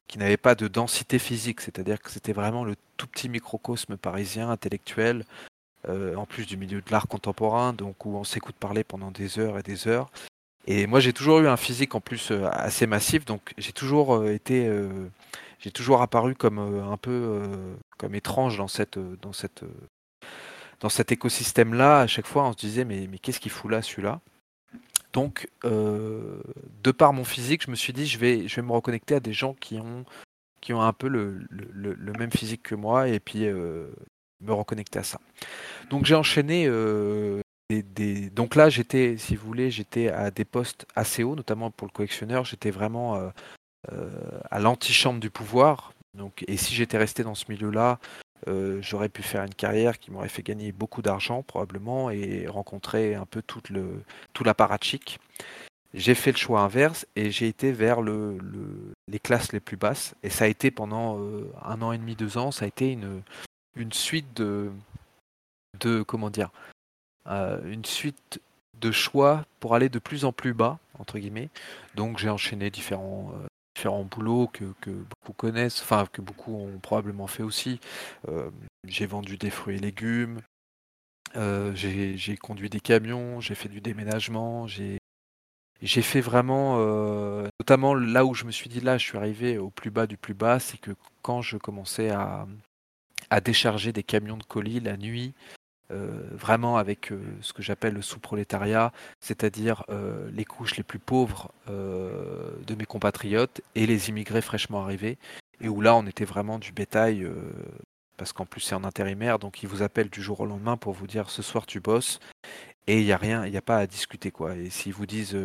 qui 0.07 0.17
n'avaient 0.17 0.37
pas 0.37 0.55
de 0.55 0.67
densité 0.67 1.19
physique, 1.19 1.61
c'est-à-dire 1.61 2.01
que 2.01 2.09
c'était 2.09 2.33
vraiment 2.33 2.63
le 2.63 2.75
tout 2.97 3.07
petit 3.07 3.29
microcosme 3.29 3.97
parisien 3.97 4.49
intellectuel, 4.49 5.25
en 5.87 6.25
plus 6.25 6.47
du 6.47 6.57
milieu 6.57 6.81
de 6.81 6.91
l'art 6.91 7.07
contemporain, 7.07 7.73
donc 7.73 8.05
où 8.05 8.15
on 8.15 8.23
s'écoute 8.23 8.55
parler 8.55 8.83
pendant 8.83 9.11
des 9.11 9.37
heures 9.39 9.59
et 9.59 9.63
des 9.63 9.87
heures. 9.87 10.09
Et 10.67 10.87
moi, 10.87 10.99
j'ai 10.99 11.13
toujours 11.13 11.39
eu 11.39 11.47
un 11.47 11.57
physique 11.57 11.93
en 11.93 12.01
plus 12.01 12.31
assez 12.51 12.87
massif, 12.87 13.25
donc 13.25 13.53
j'ai 13.57 13.73
toujours 13.73 14.27
été 14.27 14.67
j'ai 15.65 15.71
toujours 15.71 16.03
apparu 16.03 16.35
comme 16.35 16.59
euh, 16.59 16.83
un 16.85 16.97
peu 16.97 17.11
euh, 17.11 17.75
comme 17.97 18.13
étrange 18.13 18.57
dans 18.57 18.67
cette 18.67 18.97
euh, 18.97 19.17
dans 19.23 19.33
cette 19.33 19.63
dans 20.79 20.89
cet 20.89 21.11
écosystème 21.11 21.73
là 21.73 22.01
à 22.01 22.07
chaque 22.07 22.27
fois 22.27 22.47
on 22.47 22.51
se 22.51 22.57
disait 22.57 22.85
mais, 22.85 23.07
qu'est-ce 23.21 23.39
qu'il 23.39 23.51
fout 23.51 23.71
là 23.71 23.81
celui-là? 23.81 24.21
Donc 25.13 25.47
de 25.63 26.91
par 26.91 27.13
mon 27.13 27.23
physique 27.23 27.63
je 27.65 27.71
me 27.71 27.75
suis 27.75 27.93
dit 27.93 28.05
je 28.07 28.17
vais 28.17 28.61
me 28.61 28.71
reconnecter 28.71 29.15
à 29.15 29.19
des 29.19 29.33
gens 29.33 29.53
qui 29.59 29.79
ont 29.79 30.81
un 30.81 30.93
peu 30.93 31.07
le, 31.07 32.13
même 32.17 32.31
physique 32.31 32.63
que 32.63 32.75
moi 32.75 33.07
et 33.07 33.19
puis 33.19 33.45
me 33.45 34.53
reconnecter 34.53 34.99
à 34.99 35.03
ça. 35.03 35.19
Donc 35.89 36.05
j'ai 36.05 36.15
enchaîné 36.15 36.69
des... 37.69 38.29
donc 38.29 38.55
là 38.55 38.69
j'étais 38.69 39.17
si 39.17 39.35
vous 39.35 39.47
voulez 39.47 39.71
j'étais 39.71 40.09
à 40.09 40.29
des 40.31 40.45
postes 40.45 40.85
assez 40.95 41.23
hauts 41.23 41.35
notamment 41.35 41.71
pour 41.71 41.87
le 41.87 41.91
collectionneur. 41.91 42.43
J'étais 42.43 42.71
vraiment 42.71 43.31
euh, 43.91 44.09
à 44.49 44.59
l'antichambre 44.59 45.19
du 45.19 45.29
pouvoir. 45.29 45.93
Et 46.47 46.57
si 46.57 46.73
j'étais 46.73 46.97
resté 46.97 47.23
dans 47.23 47.35
ce 47.35 47.45
milieu-là, 47.49 47.99
euh, 48.47 48.81
j'aurais 48.81 49.09
pu 49.09 49.23
faire 49.23 49.43
une 49.43 49.53
carrière 49.53 49.99
qui 49.99 50.11
m'aurait 50.11 50.29
fait 50.29 50.43
gagner 50.43 50.71
beaucoup 50.71 51.01
d'argent 51.01 51.43
probablement 51.43 52.09
et 52.09 52.47
rencontrer 52.47 53.15
un 53.15 53.25
peu 53.25 53.41
tout 53.41 53.61
le 53.69 54.03
tout. 54.33 54.43
J'ai 55.93 56.15
fait 56.15 56.31
le 56.31 56.37
choix 56.37 56.61
inverse 56.61 57.07
et 57.15 57.31
j'ai 57.31 57.47
été 57.47 57.71
vers 57.71 58.01
le, 58.01 58.37
les 59.07 59.19
classes 59.19 59.53
les 59.53 59.61
plus 59.61 59.77
basses. 59.77 60.13
Et 60.23 60.29
ça 60.29 60.45
a 60.45 60.47
été 60.47 60.69
pendant 60.69 61.19
euh, 61.19 61.51
un 61.63 61.81
an 61.81 61.93
et 61.93 61.97
demi, 61.97 62.15
deux 62.15 62.37
ans, 62.37 62.51
ça 62.51 62.65
a 62.65 62.67
été 62.67 62.91
une, 62.91 63.21
une 63.75 63.93
suite 63.93 64.35
de, 64.35 64.71
de 65.79 66.01
comment 66.01 66.29
dire, 66.29 66.51
une 67.27 67.85
suite 67.85 68.41
de 68.81 68.91
choix 68.91 69.45
pour 69.59 69.73
aller 69.73 69.89
de 69.89 69.99
plus 69.99 70.25
en 70.25 70.33
plus 70.33 70.53
bas 70.53 70.79
entre 70.99 71.17
guillemets. 71.17 71.49
Donc 71.95 72.19
j'ai 72.19 72.29
enchaîné 72.29 72.69
différents 72.69 73.31
différents 73.75 74.03
boulots 74.03 74.47
que, 74.47 74.65
beaucoup 74.85 75.33
connaissent, 75.33 75.81
enfin 75.81 76.07
que 76.11 76.21
beaucoup 76.21 76.55
ont 76.55 76.79
probablement 76.79 77.27
fait 77.27 77.43
aussi. 77.43 77.79
Euh, 78.29 78.49
j'ai 78.87 79.05
vendu 79.05 79.37
des 79.37 79.49
fruits 79.49 79.75
et 79.75 79.79
légumes, 79.79 80.41
euh, 81.35 81.73
j'ai 81.75 82.37
conduit 82.37 82.69
des 82.69 82.79
camions, 82.79 83.41
j'ai 83.41 83.55
fait 83.55 83.69
du 83.69 83.81
déménagement, 83.81 84.67
j'ai 84.67 84.99
fait 85.81 86.21
vraiment, 86.21 86.77
euh, 86.79 87.47
notamment 87.59 87.93
là 87.93 88.25
où 88.25 88.33
je 88.33 88.45
me 88.45 88.51
suis 88.51 88.69
dit 88.69 88.79
là, 88.79 88.97
je 88.97 89.05
suis 89.05 89.17
arrivé 89.17 89.57
au 89.57 89.69
plus 89.69 89.91
bas 89.91 90.07
du 90.07 90.17
plus 90.17 90.33
bas, 90.33 90.59
c'est 90.59 90.77
que 90.77 90.91
quand 91.21 91.41
je 91.41 91.57
commençais 91.57 92.09
à, 92.09 92.47
décharger 93.43 93.91
des 93.91 94.03
camions 94.03 94.37
de 94.37 94.43
colis 94.43 94.79
la 94.79 94.95
nuit, 94.95 95.33
vraiment 95.89 96.77
avec 96.77 97.11
euh, 97.11 97.19
ce 97.41 97.53
que 97.53 97.61
j'appelle 97.61 97.93
le 97.93 98.01
sous-prolétariat, 98.01 98.91
c'est-à-dire 99.19 99.83
euh, 99.89 100.29
les 100.31 100.45
couches 100.45 100.77
les 100.77 100.83
plus 100.83 100.99
pauvres 100.99 101.51
de 101.67 102.75
mes 102.75 102.85
compatriotes 102.85 103.61
et 103.75 103.85
les 103.85 104.09
immigrés 104.09 104.41
fraîchement 104.41 104.83
arrivés, 104.83 105.17
et 105.61 105.67
où 105.67 105.81
là 105.81 105.95
on 105.95 106.05
était 106.05 106.25
vraiment 106.25 106.59
du 106.59 106.71
bétail, 106.71 107.27
parce 108.17 108.33
qu'en 108.33 108.45
plus 108.45 108.61
c'est 108.61 108.75
en 108.75 108.83
intérimaire, 108.83 109.39
donc 109.39 109.63
ils 109.63 109.69
vous 109.69 109.81
appellent 109.81 110.09
du 110.09 110.21
jour 110.21 110.39
au 110.39 110.45
lendemain 110.45 110.77
pour 110.77 110.93
vous 110.93 111.07
dire 111.07 111.29
ce 111.29 111.41
soir 111.41 111.65
tu 111.65 111.79
bosses, 111.79 112.19
et 112.87 112.99
il 112.99 113.05
n'y 113.05 113.11
a 113.11 113.17
rien, 113.17 113.45
il 113.45 113.51
n'y 113.51 113.57
a 113.57 113.61
pas 113.61 113.77
à 113.77 113.87
discuter 113.87 114.31
quoi. 114.31 114.55
Et 114.55 114.69
s'ils 114.69 114.93
vous 114.93 115.05
disent 115.05 115.37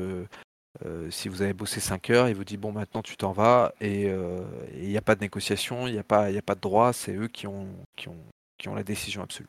si 1.11 1.29
vous 1.29 1.43
avez 1.43 1.55
bossé 1.55 1.81
5 1.81 2.11
heures, 2.11 2.29
ils 2.29 2.35
vous 2.35 2.45
disent 2.45 2.59
bon 2.59 2.73
maintenant 2.73 3.03
tu 3.03 3.17
t'en 3.17 3.33
vas 3.33 3.73
et 3.81 4.11
il 4.75 4.89
n'y 4.89 4.99
a 4.99 5.03
pas 5.03 5.15
de 5.15 5.21
négociation, 5.21 5.87
il 5.87 5.93
n'y 5.93 5.99
a 5.99 6.03
pas 6.03 6.31
de 6.31 6.61
droit, 6.61 6.93
c'est 6.93 7.15
eux 7.15 7.29
qui 7.29 7.47
ont 7.47 7.67
qui 7.97 8.69
ont 8.69 8.75
la 8.75 8.85
décision 8.85 9.23
absolue. 9.23 9.49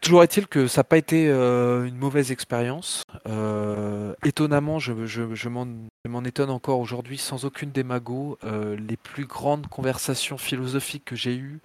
Toujours 0.00 0.22
est-il 0.22 0.46
que 0.46 0.68
ça 0.68 0.80
n'a 0.80 0.84
pas 0.84 0.96
été 0.96 1.28
euh, 1.28 1.84
une 1.84 1.96
mauvaise 1.96 2.30
expérience. 2.30 3.02
Euh, 3.26 4.14
étonnamment, 4.24 4.78
je, 4.78 5.48
m'en 5.48 6.24
étonne 6.24 6.50
encore 6.50 6.78
aujourd'hui, 6.80 7.18
sans 7.18 7.44
aucune 7.44 7.70
démago. 7.70 8.38
Euh, 8.44 8.76
les 8.76 8.96
plus 8.96 9.26
grandes 9.26 9.66
conversations 9.66 10.38
philosophiques 10.38 11.04
que 11.04 11.16
j'ai 11.16 11.36
eues 11.36 11.60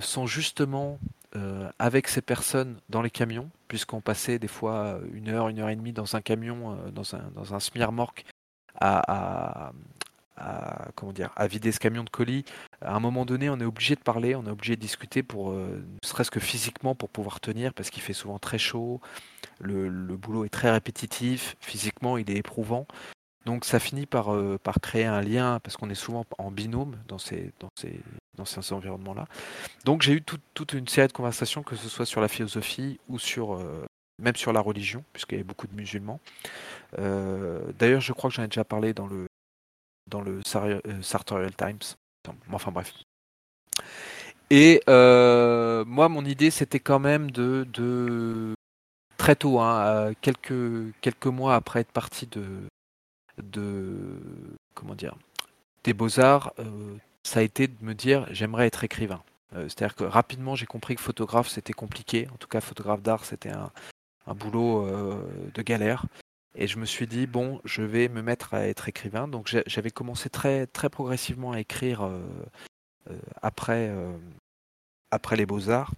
sont 0.00 0.26
justement 0.26 0.98
avec 1.78 2.08
ces 2.08 2.22
personnes 2.22 2.78
dans 2.88 3.02
les 3.02 3.10
camions, 3.10 3.50
puisqu'on 3.68 4.00
passait 4.00 4.38
des 4.38 4.48
fois 4.48 4.98
une 5.12 5.28
heure, 5.28 5.48
une 5.50 5.58
heure 5.58 5.68
et 5.68 5.76
demie 5.76 5.92
dans 5.92 6.16
un 6.16 6.22
camion, 6.22 6.78
dans 6.94 7.14
un, 7.14 7.20
dans 7.34 7.52
à, 8.80 9.72
comment 10.94 11.12
dire, 11.12 11.30
à 11.36 11.46
vider 11.46 11.72
ce 11.72 11.78
camion 11.78 12.04
de 12.04 12.10
colis, 12.10 12.44
à 12.80 12.94
un 12.94 13.00
moment 13.00 13.24
donné, 13.24 13.48
on 13.48 13.58
est 13.58 13.64
obligé 13.64 13.94
de 13.94 14.00
parler, 14.00 14.34
on 14.34 14.44
est 14.46 14.50
obligé 14.50 14.76
de 14.76 14.80
discuter 14.80 15.22
pour, 15.22 15.50
euh, 15.50 15.82
ne 16.02 16.06
serait-ce 16.06 16.30
que 16.30 16.40
physiquement, 16.40 16.94
pour 16.94 17.08
pouvoir 17.08 17.40
tenir, 17.40 17.72
parce 17.72 17.90
qu'il 17.90 18.02
fait 18.02 18.12
souvent 18.12 18.38
très 18.38 18.58
chaud. 18.58 19.00
Le, 19.60 19.88
boulot 20.16 20.44
est 20.44 20.50
très 20.50 20.70
répétitif, 20.70 21.56
physiquement, 21.60 22.18
il 22.18 22.30
est 22.30 22.36
éprouvant. 22.36 22.86
Donc 23.46 23.64
ça 23.64 23.78
finit 23.78 24.06
par, 24.06 24.34
euh, 24.34 24.58
créer 24.82 25.04
un 25.04 25.20
lien, 25.22 25.60
parce 25.62 25.76
qu'on 25.76 25.88
est 25.88 25.94
souvent 25.94 26.26
en 26.38 26.50
binôme 26.50 26.96
dans 27.08 27.18
ces 27.18 27.52
environnements-là. 28.72 29.26
Donc 29.84 30.02
j'ai 30.02 30.12
eu 30.12 30.22
toute 30.22 30.72
une 30.72 30.88
série 30.88 31.08
de 31.08 31.12
conversations, 31.12 31.62
que 31.62 31.76
ce 31.76 31.88
soit 31.88 32.06
sur 32.06 32.20
la 32.20 32.28
philosophie 32.28 32.98
ou 33.08 33.18
sur, 33.18 33.54
euh, 33.54 33.86
même 34.18 34.36
sur 34.36 34.52
la 34.52 34.60
religion, 34.60 35.02
puisqu'il 35.12 35.36
y 35.36 35.38
avait 35.38 35.44
beaucoup 35.44 35.66
de 35.66 35.74
musulmans. 35.74 36.20
D'ailleurs, 36.98 38.00
je 38.00 38.12
crois 38.12 38.30
que 38.30 38.36
j'en 38.36 38.42
ai 38.42 38.48
déjà 38.48 38.64
parlé 38.64 38.94
dans 38.94 39.06
le, 39.06 39.26
dans 40.06 40.20
le 40.20 40.40
euh, 40.54 41.02
Sartorial 41.02 41.54
Times. 41.54 41.96
Enfin 42.52 42.72
bref. 42.72 42.92
Et 44.50 44.82
euh, 44.88 45.84
moi, 45.84 46.08
mon 46.08 46.24
idée, 46.24 46.50
c'était 46.50 46.80
quand 46.80 46.98
même 46.98 47.30
de, 47.30 48.54
très 49.16 49.36
tôt, 49.36 49.60
hein, 49.60 50.12
quelques, 50.20 51.26
mois 51.26 51.54
après 51.54 51.80
être 51.80 51.92
parti 51.92 52.26
de, 52.26 54.18
comment 54.74 54.94
dire, 54.94 55.16
des 55.84 55.92
beaux-arts, 55.92 56.52
euh, 56.58 56.96
ça 57.22 57.40
a 57.40 57.42
été 57.42 57.66
de 57.68 57.84
me 57.84 57.94
dire 57.94 58.26
j'aimerais 58.30 58.66
être 58.66 58.84
écrivain. 58.84 59.22
C'est-à-dire 59.52 59.94
que 59.94 60.04
rapidement 60.04 60.54
j'ai 60.54 60.66
compris 60.66 60.96
que 60.96 61.00
photographe 61.00 61.48
c'était 61.48 61.72
compliqué, 61.72 62.28
en 62.34 62.36
tout 62.36 62.48
cas 62.48 62.60
photographe 62.60 63.00
d'art 63.00 63.24
c'était 63.24 63.52
un, 63.52 63.70
boulot 64.34 64.86
de 65.54 65.62
galère. 65.62 66.04
Et 66.58 66.66
je 66.66 66.78
me 66.78 66.86
suis 66.86 67.06
dit, 67.06 67.26
bon, 67.26 67.60
je 67.64 67.82
vais 67.82 68.08
me 68.08 68.22
mettre 68.22 68.54
à 68.54 68.66
être 68.66 68.88
écrivain. 68.88 69.28
Donc 69.28 69.54
j'avais 69.66 69.90
commencé 69.90 70.30
très, 70.30 70.66
très 70.66 70.88
progressivement 70.88 71.52
à 71.52 71.60
écrire 71.60 72.02
euh, 72.02 72.18
euh, 73.10 73.18
après, 73.42 73.88
euh, 73.90 74.16
après 75.10 75.36
les 75.36 75.44
beaux-arts. 75.44 75.94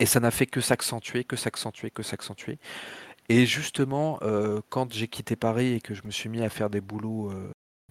Et 0.00 0.06
ça 0.06 0.18
n'a 0.18 0.32
fait 0.32 0.46
que 0.46 0.60
s'accentuer, 0.60 1.22
que 1.22 1.36
s'accentuer, 1.36 1.90
que 1.90 2.02
s'accentuer. 2.02 2.58
Et 3.28 3.46
justement, 3.46 4.20
quand 4.70 4.92
j'ai 4.92 5.06
quitté 5.06 5.36
Paris 5.36 5.74
et 5.74 5.80
que 5.80 5.92
je 5.92 6.02
me 6.04 6.10
suis 6.10 6.30
mis 6.30 6.40
à 6.40 6.48
faire 6.48 6.70
des 6.70 6.80
boulots, 6.80 7.30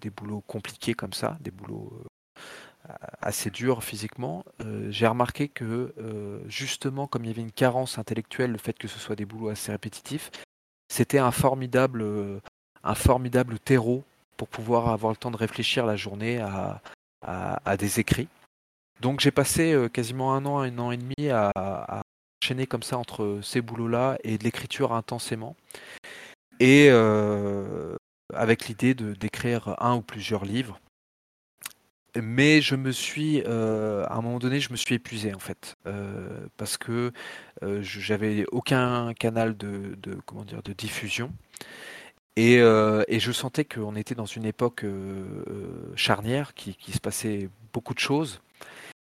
des 0.01 0.09
boulots 0.09 0.41
compliqués 0.41 0.95
comme 0.95 1.13
ça, 1.13 1.37
des 1.41 1.51
boulots 1.51 2.01
assez 3.21 3.51
durs 3.51 3.83
physiquement, 3.83 4.45
j'ai 4.89 5.05
remarqué 5.05 5.49
que 5.49 5.93
justement, 6.47 7.07
comme 7.07 7.25
il 7.25 7.27
y 7.27 7.31
avait 7.31 7.41
une 7.41 7.51
carence 7.51 7.99
intellectuelle, 7.99 8.53
le 8.53 8.57
fait 8.57 8.79
que 8.79 8.87
ce 8.87 8.97
soit 8.97 9.17
des 9.17 9.25
boulots 9.25 9.49
assez 9.49 9.71
répétitifs, 9.71 10.31
c'était 10.87 11.19
un 11.19 11.31
formidable, 11.31 12.01
euh, 12.01 12.39
un 12.83 12.95
formidable 12.95 13.59
terreau 13.59 14.03
pour 14.37 14.47
pouvoir 14.47 14.89
avoir 14.89 15.11
le 15.11 15.17
temps 15.17 15.31
de 15.31 15.37
réfléchir 15.37 15.85
la 15.85 15.95
journée 15.95 16.39
à, 16.39 16.81
des 17.77 17.99
écrits. 17.99 18.29
Donc 19.01 19.19
j'ai 19.19 19.31
passé 19.31 19.73
euh, 19.73 19.89
quasiment 19.89 20.33
un 20.33 20.45
an, 20.45 20.59
un 20.59 20.77
an 20.79 20.91
et 20.91 20.97
demi 20.97 21.29
à, 21.29 22.01
enchaîner 22.41 22.67
comme 22.67 22.83
ça 22.83 22.97
entre 22.97 23.39
ces 23.43 23.61
boulots-là 23.61 24.17
et 24.23 24.37
de 24.37 24.43
l'écriture 24.43 24.93
intensément. 24.93 25.55
Et 26.59 26.87
euh, 26.89 27.95
avec 28.33 28.67
l'idée 28.67 28.93
d'écrire 28.93 29.75
un 29.79 29.95
ou 29.95 30.01
plusieurs 30.01 30.45
livres 30.45 30.79
mais 32.21 32.61
je 32.61 32.75
me 32.75 32.91
suis, 32.91 33.43
euh, 33.45 34.05
à 34.05 34.15
un 34.15 34.21
moment 34.21 34.39
donné, 34.39 34.59
je 34.59 34.71
me 34.71 34.77
suis 34.77 34.95
épuisé 34.95 35.33
en 35.33 35.39
fait, 35.39 35.75
euh, 35.85 36.47
parce 36.57 36.77
que 36.77 37.11
euh, 37.63 37.81
j'avais 37.81 38.45
aucun 38.51 39.13
canal 39.13 39.57
de, 39.57 39.95
de, 39.97 40.73
diffusion, 40.73 41.31
et, 42.35 42.57
je 42.59 43.31
sentais 43.31 43.65
qu'on 43.65 43.95
était 43.95 44.15
dans 44.15 44.25
une 44.25 44.45
époque 44.45 44.85
charnière, 45.95 46.53
qui, 46.53 46.75
se 46.91 46.99
passait 46.99 47.49
beaucoup 47.73 47.93
de 47.93 47.99
choses, 47.99 48.41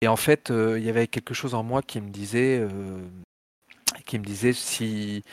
et 0.01 0.07
en 0.07 0.15
fait, 0.15 0.49
il 0.49 0.83
y 0.83 0.89
avait 0.89 1.07
quelque 1.07 1.33
chose 1.33 1.53
en 1.53 1.63
moi 1.63 1.81
qui 1.81 1.99
me 2.01 2.09
disait, 2.09 2.65
qui 4.05 4.19
me 4.19 4.23
disait 4.23 4.53
si 4.53 5.23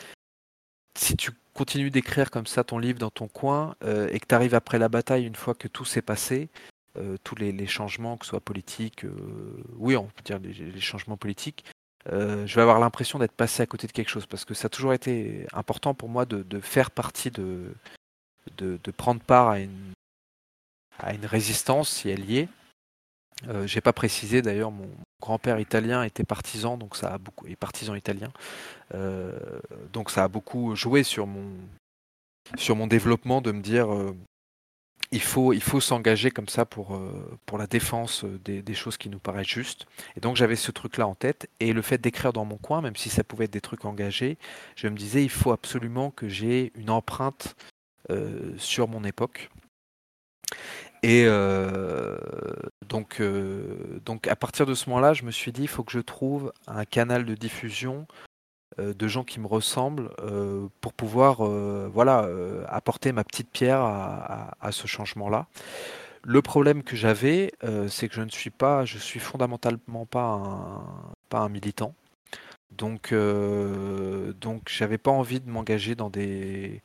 si 0.95 1.15
tu 1.15 1.31
continues 1.53 1.91
d'écrire 1.91 2.31
comme 2.31 2.47
ça 2.47 2.63
ton 2.63 2.79
livre 2.79 2.97
dans 2.97 3.11
ton 3.11 3.27
coin 3.27 3.75
et 3.85 4.19
que 4.19 4.25
tu 4.27 4.35
arrives 4.35 4.55
après 4.55 4.79
la 4.79 4.89
bataille, 4.89 5.25
une 5.25 5.35
fois 5.35 5.53
que 5.53 5.67
tout 5.67 5.85
s'est 5.85 6.01
passé, 6.01 6.49
euh, 6.97 7.17
tous 7.23 7.35
les, 7.35 7.67
changements, 7.67 8.17
que 8.17 8.25
ce 8.25 8.29
soit 8.29 8.39
politiques, 8.39 9.05
euh, 9.05 9.63
oui, 9.75 9.95
on 9.95 10.05
peut 10.05 10.23
dire 10.23 10.39
les, 10.39 10.79
changements 10.79 11.17
politiques, 11.17 11.65
euh, 12.11 12.45
je 12.47 12.55
vais 12.55 12.61
avoir 12.61 12.79
l'impression 12.79 13.19
d'être 13.19 13.33
passé 13.33 13.61
à 13.61 13.65
côté 13.65 13.87
de 13.87 13.91
quelque 13.91 14.09
chose 14.09 14.25
parce 14.25 14.45
que 14.45 14.53
ça 14.53 14.67
a 14.67 14.69
toujours 14.69 14.93
été 14.93 15.45
important 15.53 15.93
pour 15.93 16.09
moi 16.09 16.25
de, 16.25 16.59
faire 16.59 16.91
partie 16.91 17.31
de, 17.31 17.73
de, 18.57 18.91
prendre 18.91 19.21
part 19.21 19.49
à 19.49 19.59
une, 19.59 21.25
résistance 21.25 21.89
si 21.89 22.09
elle 22.09 22.29
y 22.29 22.39
est. 22.39 22.49
Euh, 23.47 23.67
J'ai 23.67 23.81
pas 23.81 23.93
précisé 23.93 24.41
d'ailleurs, 24.41 24.71
mon 24.71 24.89
grand-père 25.21 25.59
italien 25.59 26.03
était 26.03 26.23
partisan, 26.23 26.77
donc 26.77 26.95
ça 26.95 27.13
a 27.13 27.17
beaucoup, 27.17 27.45
et 27.47 27.55
partisan 27.55 27.93
italien, 27.95 28.31
donc 29.93 30.09
ça 30.09 30.23
a 30.23 30.27
beaucoup 30.27 30.75
joué 30.75 31.03
sur 31.03 31.27
mon, 31.27 31.51
sur 32.55 32.75
mon 32.75 32.87
développement 32.87 33.41
de 33.41 33.51
me 33.51 33.61
dire 33.61 33.89
il 35.11 35.21
faut, 35.21 35.79
s'engager 35.79 36.31
comme 36.31 36.47
ça 36.47 36.65
pour, 36.65 36.95
euh, 36.95 37.37
la 37.57 37.67
défense 37.67 38.25
des, 38.25 38.61
des, 38.61 38.73
choses 38.73 38.97
qui 38.97 39.09
nous 39.09 39.19
paraissent 39.19 39.47
justes. 39.47 39.85
Et 40.15 40.19
donc 40.19 40.35
j'avais 40.35 40.55
ce 40.55 40.71
truc-là 40.71 41.07
en 41.07 41.15
tête. 41.15 41.49
Et 41.59 41.73
le 41.73 41.81
fait 41.81 41.97
d'écrire 41.97 42.33
dans 42.33 42.45
mon 42.45 42.57
coin, 42.57 42.81
même 42.81 42.95
si 42.95 43.09
ça 43.09 43.23
pouvait 43.23 43.45
être 43.45 43.51
des 43.51 43.61
trucs 43.61 43.85
engagés, 43.85 44.37
je 44.75 44.87
me 44.87 44.97
disais, 44.97 45.23
il 45.23 45.29
faut 45.29 45.51
absolument 45.51 46.11
que 46.11 46.27
j'ai 46.27 46.71
une 46.75 46.89
empreinte 46.89 47.55
euh, 48.09 48.53
sur 48.57 48.87
mon 48.87 49.03
époque. 49.03 49.49
Et 51.03 51.23
euh, 51.25 52.17
donc, 52.87 53.19
à 54.27 54.35
partir 54.35 54.65
de 54.65 54.73
ce 54.73 54.89
moment-là, 54.89 55.13
je 55.13 55.23
me 55.23 55.31
suis 55.31 55.51
dit, 55.51 55.63
il 55.63 55.67
faut 55.67 55.83
que 55.83 55.91
je 55.91 55.99
trouve 55.99 56.53
un 56.67 56.85
canal 56.85 57.25
de 57.25 57.35
diffusion 57.35 58.07
euh, 58.09 58.26
de 58.79 59.07
gens 59.07 59.23
qui 59.23 59.39
me 59.39 59.47
ressemblent 59.47 60.11
euh, 60.21 60.67
pour 60.81 60.93
pouvoir 60.93 61.45
euh, 61.45 61.89
voilà, 61.91 62.27
apporter 62.67 63.11
ma 63.11 63.23
petite 63.23 63.49
pierre 63.49 63.81
à, 63.81 64.71
ce 64.71 64.87
changement-là. 64.87 65.47
Le 66.23 66.41
problème 66.41 66.83
que 66.83 66.95
j'avais, 66.95 67.53
c'est 67.87 68.09
que 68.09 68.15
je 68.15 68.21
ne 68.21 68.29
suis 68.29 68.49
pas, 68.49 68.83
je 68.85 68.97
suis 68.97 69.19
fondamentalement 69.19 70.05
pas 70.05 70.23
un, 70.23 70.83
pas 71.29 71.39
un 71.39 71.49
militant. 71.49 71.93
Donc, 72.71 73.13
donc 73.13 74.61
j'avais 74.67 74.97
pas 74.97 75.11
envie 75.11 75.39
de 75.39 75.49
m'engager 75.49 75.95
dans 75.95 76.09
des, 76.09 76.81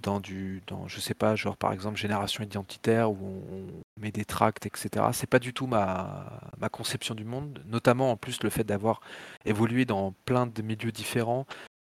dans 0.00 0.20
du, 0.20 0.62
dans, 0.66 0.88
je 0.88 1.00
sais 1.00 1.14
pas, 1.14 1.36
genre 1.36 1.56
par 1.56 1.72
exemple 1.72 1.96
génération 1.96 2.42
identitaire 2.44 3.10
où 3.10 3.42
on 3.50 4.00
met 4.00 4.10
des 4.10 4.24
tracts, 4.24 4.66
etc. 4.66 5.06
C'est 5.12 5.28
pas 5.28 5.38
du 5.38 5.54
tout 5.54 5.66
ma, 5.66 6.50
conception 6.70 7.14
du 7.14 7.24
monde, 7.24 7.62
notamment 7.66 8.10
en 8.10 8.16
plus 8.16 8.42
le 8.42 8.50
fait 8.50 8.64
d'avoir 8.64 9.00
évolué 9.44 9.84
dans 9.84 10.12
plein 10.24 10.46
de 10.46 10.62
milieux 10.62 10.92
différents. 10.92 11.46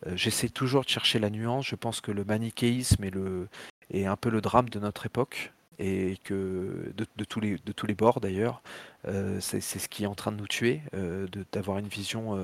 Euh, 0.06 0.16
j'essaie 0.16 0.50
toujours 0.50 0.84
de 0.84 0.90
chercher 0.90 1.20
la 1.20 1.30
nuance. 1.30 1.68
Je 1.68 1.76
pense 1.76 2.02
que 2.02 2.12
le 2.12 2.24
manichéisme 2.24 3.04
est, 3.04 3.10
le, 3.10 3.50
est 3.90 4.06
un 4.06 4.16
peu 4.16 4.30
le 4.30 4.42
drame 4.42 4.70
de 4.70 4.80
notre 4.80 5.06
époque 5.06 5.54
et 5.80 6.18
que 6.24 6.92
de, 6.96 7.06
de 7.16 7.24
tous, 7.24 7.40
les, 7.40 7.58
de 7.58 7.72
tous 7.72 7.86
les 7.86 7.96
bords 7.96 8.20
d'ailleurs, 8.20 8.62
euh, 9.08 9.40
c'est 9.40 9.62
ce 9.62 9.88
qui 9.90 10.04
est 10.04 10.08
en 10.08 10.16
train 10.16 10.32
de 10.32 10.38
nous 10.38 10.48
tuer, 10.48 10.82
euh, 10.96 11.28
d'avoir 11.52 11.78
une 11.78 11.88
vision 11.88 12.38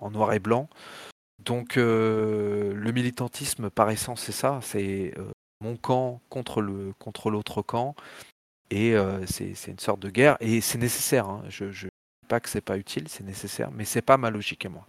en 0.00 0.10
noir 0.10 0.32
et 0.32 0.38
blanc. 0.38 0.68
Donc 1.44 1.76
euh, 1.76 2.74
le 2.74 2.92
militantisme 2.92 3.70
par 3.70 3.90
essence 3.90 4.22
c'est 4.22 4.32
ça, 4.32 4.60
c'est 4.62 5.14
euh, 5.18 5.30
mon 5.60 5.76
camp 5.76 6.20
contre 6.28 6.60
le 6.60 6.92
contre 6.98 7.30
l'autre 7.30 7.62
camp 7.62 7.94
et 8.70 8.94
euh, 8.94 9.24
c'est 9.26 9.54
une 9.66 9.78
sorte 9.78 10.00
de 10.00 10.10
guerre 10.10 10.36
et 10.40 10.60
c'est 10.60 10.78
nécessaire. 10.78 11.28
Hein. 11.28 11.42
Je 11.48 11.64
ne 11.64 11.70
dis 11.70 11.88
pas 12.28 12.40
que 12.40 12.48
c'est 12.48 12.60
pas 12.60 12.76
utile, 12.76 13.08
c'est 13.08 13.24
nécessaire, 13.24 13.70
mais 13.72 13.84
c'est 13.84 14.02
pas 14.02 14.16
ma 14.16 14.30
logique 14.30 14.66
à 14.66 14.68
moi. 14.68 14.86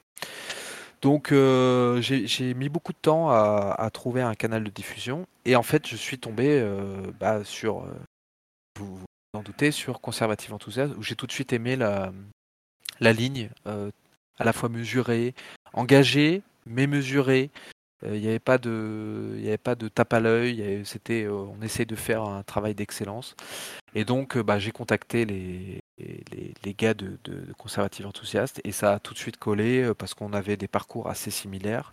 Donc 1.01 1.29
j'ai 1.31 2.53
mis 2.53 2.69
beaucoup 2.69 2.93
de 2.93 2.97
temps 3.01 3.31
à, 3.31 3.89
trouver 3.91 4.21
un 4.21 4.35
canal 4.35 4.63
de 4.63 4.69
diffusion 4.69 5.25
et 5.45 5.55
en 5.55 5.63
fait 5.63 5.87
je 5.87 5.95
suis 5.95 6.19
tombé 6.19 6.63
bah, 7.19 7.43
sur 7.43 7.87
vous 8.77 8.97
vous 8.97 9.05
en 9.33 9.41
doutez 9.41 9.71
sur 9.71 9.99
conservative 9.99 10.53
enthousiaste 10.53 10.93
où 10.95 11.01
j'ai 11.01 11.15
tout 11.15 11.25
de 11.25 11.31
suite 11.31 11.53
aimé 11.53 11.75
la 11.75 12.11
la 12.99 13.13
ligne 13.13 13.49
à 14.41 14.43
la 14.43 14.53
fois 14.53 14.69
mesurée, 14.69 15.35
engagé, 15.73 16.41
mais 16.65 16.87
mesuré. 16.87 17.51
Euh, 18.03 18.15
il 18.15 18.21
n'y 18.21 18.27
avait 18.27 18.39
pas 18.39 18.57
de, 18.57 19.37
de 19.37 19.87
tape 19.87 20.13
à 20.13 20.19
l'œil. 20.19 20.81
C'était, 20.83 21.25
euh, 21.25 21.33
on 21.33 21.61
essaie 21.61 21.85
de 21.85 21.95
faire 21.95 22.23
un 22.23 22.41
travail 22.41 22.73
d'excellence. 22.73 23.35
Et 23.93 24.03
donc, 24.03 24.35
euh, 24.35 24.43
bah, 24.43 24.57
j'ai 24.57 24.71
contacté 24.71 25.25
les, 25.25 25.79
gars 26.73 26.95
de, 26.95 27.19
de, 27.23 27.53
Conservative 27.59 28.07
Enthousiaste 28.07 28.59
et 28.63 28.71
ça 28.71 28.93
a 28.93 28.99
tout 28.99 29.13
de 29.13 29.19
suite 29.19 29.37
collé 29.37 29.91
parce 29.95 30.15
qu'on 30.15 30.33
avait 30.33 30.57
des 30.57 30.67
parcours 30.67 31.07
assez 31.07 31.29
similaires 31.29 31.91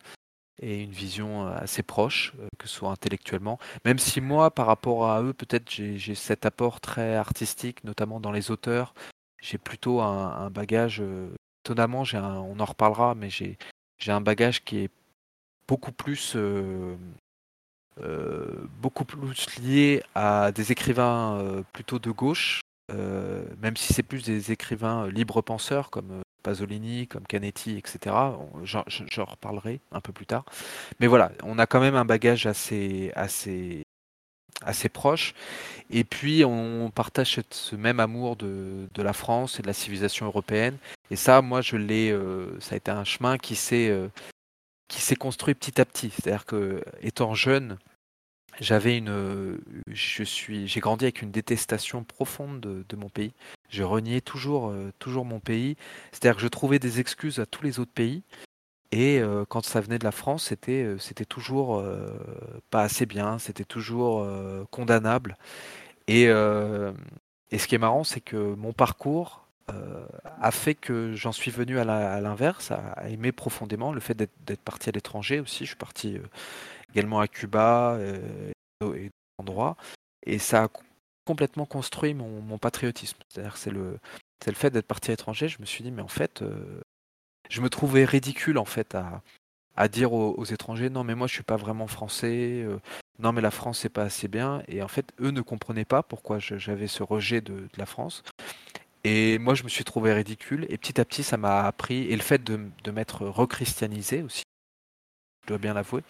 et 0.62 0.82
une 0.82 0.90
vision 0.90 1.46
assez 1.46 1.82
proche, 1.82 2.32
que 2.58 2.66
ce 2.66 2.76
soit 2.76 2.90
intellectuellement. 2.90 3.58
Même 3.84 3.98
si 3.98 4.22
moi, 4.22 4.50
par 4.50 4.66
rapport 4.66 5.10
à 5.10 5.22
eux, 5.22 5.34
peut-être 5.34 5.70
j'ai 5.70 6.14
cet 6.14 6.46
apport 6.46 6.80
très 6.80 7.14
artistique, 7.16 7.84
notamment 7.84 8.18
dans 8.18 8.32
les 8.32 8.50
auteurs. 8.50 8.94
J'ai 9.42 9.58
plutôt 9.58 10.00
un 10.00 10.50
bagage 10.50 11.02
étonnamment, 11.64 12.04
on 12.14 12.60
en 12.60 12.64
reparlera, 12.64 13.14
mais 13.14 13.30
j'ai 13.30 13.56
un 14.08 14.20
bagage 14.20 14.64
qui 14.64 14.78
est 14.84 14.90
beaucoup 15.66 15.92
plus 15.92 16.34
euh, 16.36 16.96
plus 19.06 19.58
lié 19.60 20.02
à 20.14 20.52
des 20.52 20.72
écrivains 20.72 21.62
plutôt 21.72 21.98
de 21.98 22.10
gauche, 22.10 22.60
même 22.90 23.76
si 23.76 23.92
c'est 23.92 24.02
plus 24.02 24.24
des 24.24 24.52
écrivains 24.52 25.08
libres 25.08 25.42
penseurs 25.42 25.90
comme 25.90 26.22
Pasolini, 26.42 27.06
comme 27.06 27.26
Canetti, 27.26 27.76
etc. 27.76 28.14
J'en 28.64 29.24
reparlerai 29.24 29.80
un 29.92 30.00
peu 30.00 30.12
plus 30.12 30.26
tard. 30.26 30.44
Mais 31.00 31.06
voilà, 31.06 31.32
on 31.42 31.58
a 31.58 31.66
quand 31.66 31.80
même 31.80 31.96
un 31.96 32.04
bagage 32.04 32.46
assez, 32.46 33.12
assez, 33.14 33.82
assez 34.64 34.88
proche. 34.88 35.34
Et 35.90 36.04
puis, 36.04 36.44
on 36.44 36.90
partage 36.90 37.40
ce 37.50 37.76
même 37.76 38.00
amour 38.00 38.36
de, 38.36 38.88
la 38.96 39.12
France 39.12 39.58
et 39.58 39.62
de 39.62 39.66
la 39.66 39.72
civilisation 39.72 40.26
européenne. 40.26 40.76
Et 41.10 41.16
ça, 41.16 41.40
moi, 41.40 41.62
je 41.62 41.76
l'ai. 41.76 42.10
Euh, 42.10 42.58
ça 42.60 42.74
a 42.74 42.76
été 42.76 42.90
un 42.90 43.04
chemin 43.04 43.38
qui 43.38 43.56
s'est 43.56 43.88
euh, 43.88 44.08
qui 44.88 45.00
s'est 45.00 45.16
construit 45.16 45.54
petit 45.54 45.80
à 45.80 45.84
petit. 45.84 46.10
C'est-à-dire 46.10 46.44
que, 46.44 46.82
étant 47.00 47.34
jeune, 47.34 47.78
j'avais 48.60 48.98
une, 48.98 49.58
je 49.90 50.22
suis, 50.24 50.66
j'ai 50.66 50.80
grandi 50.80 51.04
avec 51.04 51.22
une 51.22 51.30
détestation 51.30 52.04
profonde 52.04 52.60
de, 52.60 52.96
mon 52.96 53.08
pays. 53.08 53.32
Je 53.70 53.82
reniais 53.82 54.20
toujours, 54.20 54.70
euh, 54.70 54.92
toujours 54.98 55.24
mon 55.24 55.40
pays. 55.40 55.76
C'est-à-dire 56.10 56.36
que 56.36 56.42
je 56.42 56.48
trouvais 56.48 56.78
des 56.78 57.00
excuses 57.00 57.38
à 57.38 57.46
tous 57.46 57.62
les 57.62 57.78
autres 57.78 57.92
pays. 57.92 58.22
Et 58.90 59.20
euh, 59.20 59.44
quand 59.46 59.64
ça 59.64 59.80
venait 59.80 59.98
de 59.98 60.04
la 60.04 60.12
France, 60.12 60.44
c'était, 60.44 60.82
euh, 60.84 61.24
toujours 61.28 61.84
pas 62.70 62.82
assez 62.82 63.06
bien, 63.06 63.38
c'était 63.38 63.64
toujours 63.64 64.26
condamnable. 64.70 65.36
Et, 66.06 66.24
et 66.24 67.58
ce 67.58 67.66
qui 67.66 67.74
est 67.74 67.78
marrant, 67.78 68.04
c'est 68.04 68.20
que 68.20 68.54
mon 68.54 68.72
parcours 68.72 69.44
a 70.40 70.50
fait 70.50 70.74
que 70.74 71.12
j'en 71.14 71.32
suis 71.32 71.50
venu 71.50 71.78
à, 71.78 71.84
l'inverse, 71.84 72.70
à, 72.70 73.08
aimer 73.10 73.32
profondément 73.32 73.92
le 73.92 74.00
fait 74.00 74.14
d'être, 74.14 74.62
parti 74.62 74.88
à 74.88 74.92
l'étranger 74.92 75.40
aussi. 75.40 75.64
Je 75.64 75.70
suis 75.70 75.76
parti 75.76 76.18
également 76.90 77.20
à 77.20 77.28
Cuba 77.28 77.94
euh, 77.94 78.50
et 78.80 79.04
d'autres 79.04 79.12
endroits. 79.38 79.76
Et 80.24 80.38
ça 80.38 80.64
a 80.64 80.68
complètement 81.24 81.66
construit 81.66 82.14
mon, 82.14 82.58
patriotisme. 82.58 83.18
C'est-à-dire 83.28 83.56
c'est 83.56 83.70
le, 83.70 83.98
le 84.46 84.54
fait 84.54 84.70
d'être 84.70 84.86
parti 84.86 85.10
à 85.10 85.12
l'étranger. 85.12 85.48
Je 85.48 85.60
me 85.60 85.66
suis 85.66 85.84
dit, 85.84 85.90
mais 85.90 86.02
en 86.02 86.08
fait, 86.08 86.42
euh, 86.42 86.80
je 87.48 87.60
me 87.60 87.70
trouvais 87.70 88.04
ridicule 88.04 88.58
en 88.58 88.64
fait 88.64 88.94
à, 88.94 89.88
dire 89.88 90.12
aux, 90.12 90.44
étrangers, 90.44 90.90
non 90.90 91.04
mais 91.04 91.14
moi 91.14 91.26
je 91.26 91.34
suis 91.34 91.42
pas 91.42 91.56
vraiment 91.56 91.86
français, 91.86 92.62
euh, 92.64 92.78
non 93.18 93.32
mais 93.32 93.40
la 93.40 93.50
France 93.50 93.80
c'est 93.80 93.88
pas 93.88 94.02
assez 94.02 94.28
bien. 94.28 94.62
Et 94.68 94.82
en 94.82 94.88
fait, 94.88 95.12
eux 95.20 95.30
ne 95.30 95.40
comprenaient 95.40 95.84
pas 95.84 96.02
pourquoi 96.02 96.38
j'avais 96.38 96.88
ce 96.88 97.02
rejet 97.02 97.40
de, 97.40 97.54
de, 97.54 97.68
la 97.76 97.86
France. 97.86 98.22
Et 99.04 99.38
moi 99.38 99.54
je 99.54 99.64
me 99.64 99.68
suis 99.68 99.84
trouvé 99.84 100.12
ridicule. 100.12 100.66
Et 100.68 100.78
petit 100.78 101.00
à 101.00 101.04
petit, 101.04 101.22
ça 101.22 101.36
m'a 101.36 101.64
appris. 101.64 102.04
Et 102.10 102.16
le 102.16 102.22
fait 102.22 102.42
de, 102.42 102.60
de 102.84 102.90
m'être 102.90 103.26
rechristianisé 103.26 104.22
aussi, 104.22 104.42
je 105.44 105.48
dois 105.48 105.58
bien 105.58 105.74
l'avouer, 105.74 106.02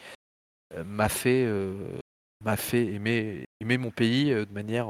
euh, 0.74 0.85
m'a 0.85 1.09
fait, 1.09 1.44
euh, 1.44 1.98
m'a 2.44 2.57
fait 2.57 2.87
aimer, 2.87 3.46
mon 3.61 3.90
pays 3.90 4.31
de 4.31 4.53
manière, 4.53 4.88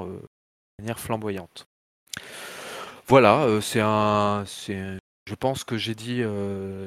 manière 0.78 1.00
flamboyante. 1.00 1.66
Voilà, 3.08 3.61
c'est 3.62 3.80
un, 3.80 4.44
c'est, 4.46 4.98
je 5.28 5.34
pense 5.34 5.62
que 5.62 5.76
j'ai 5.76 5.94
dit, 5.94 6.22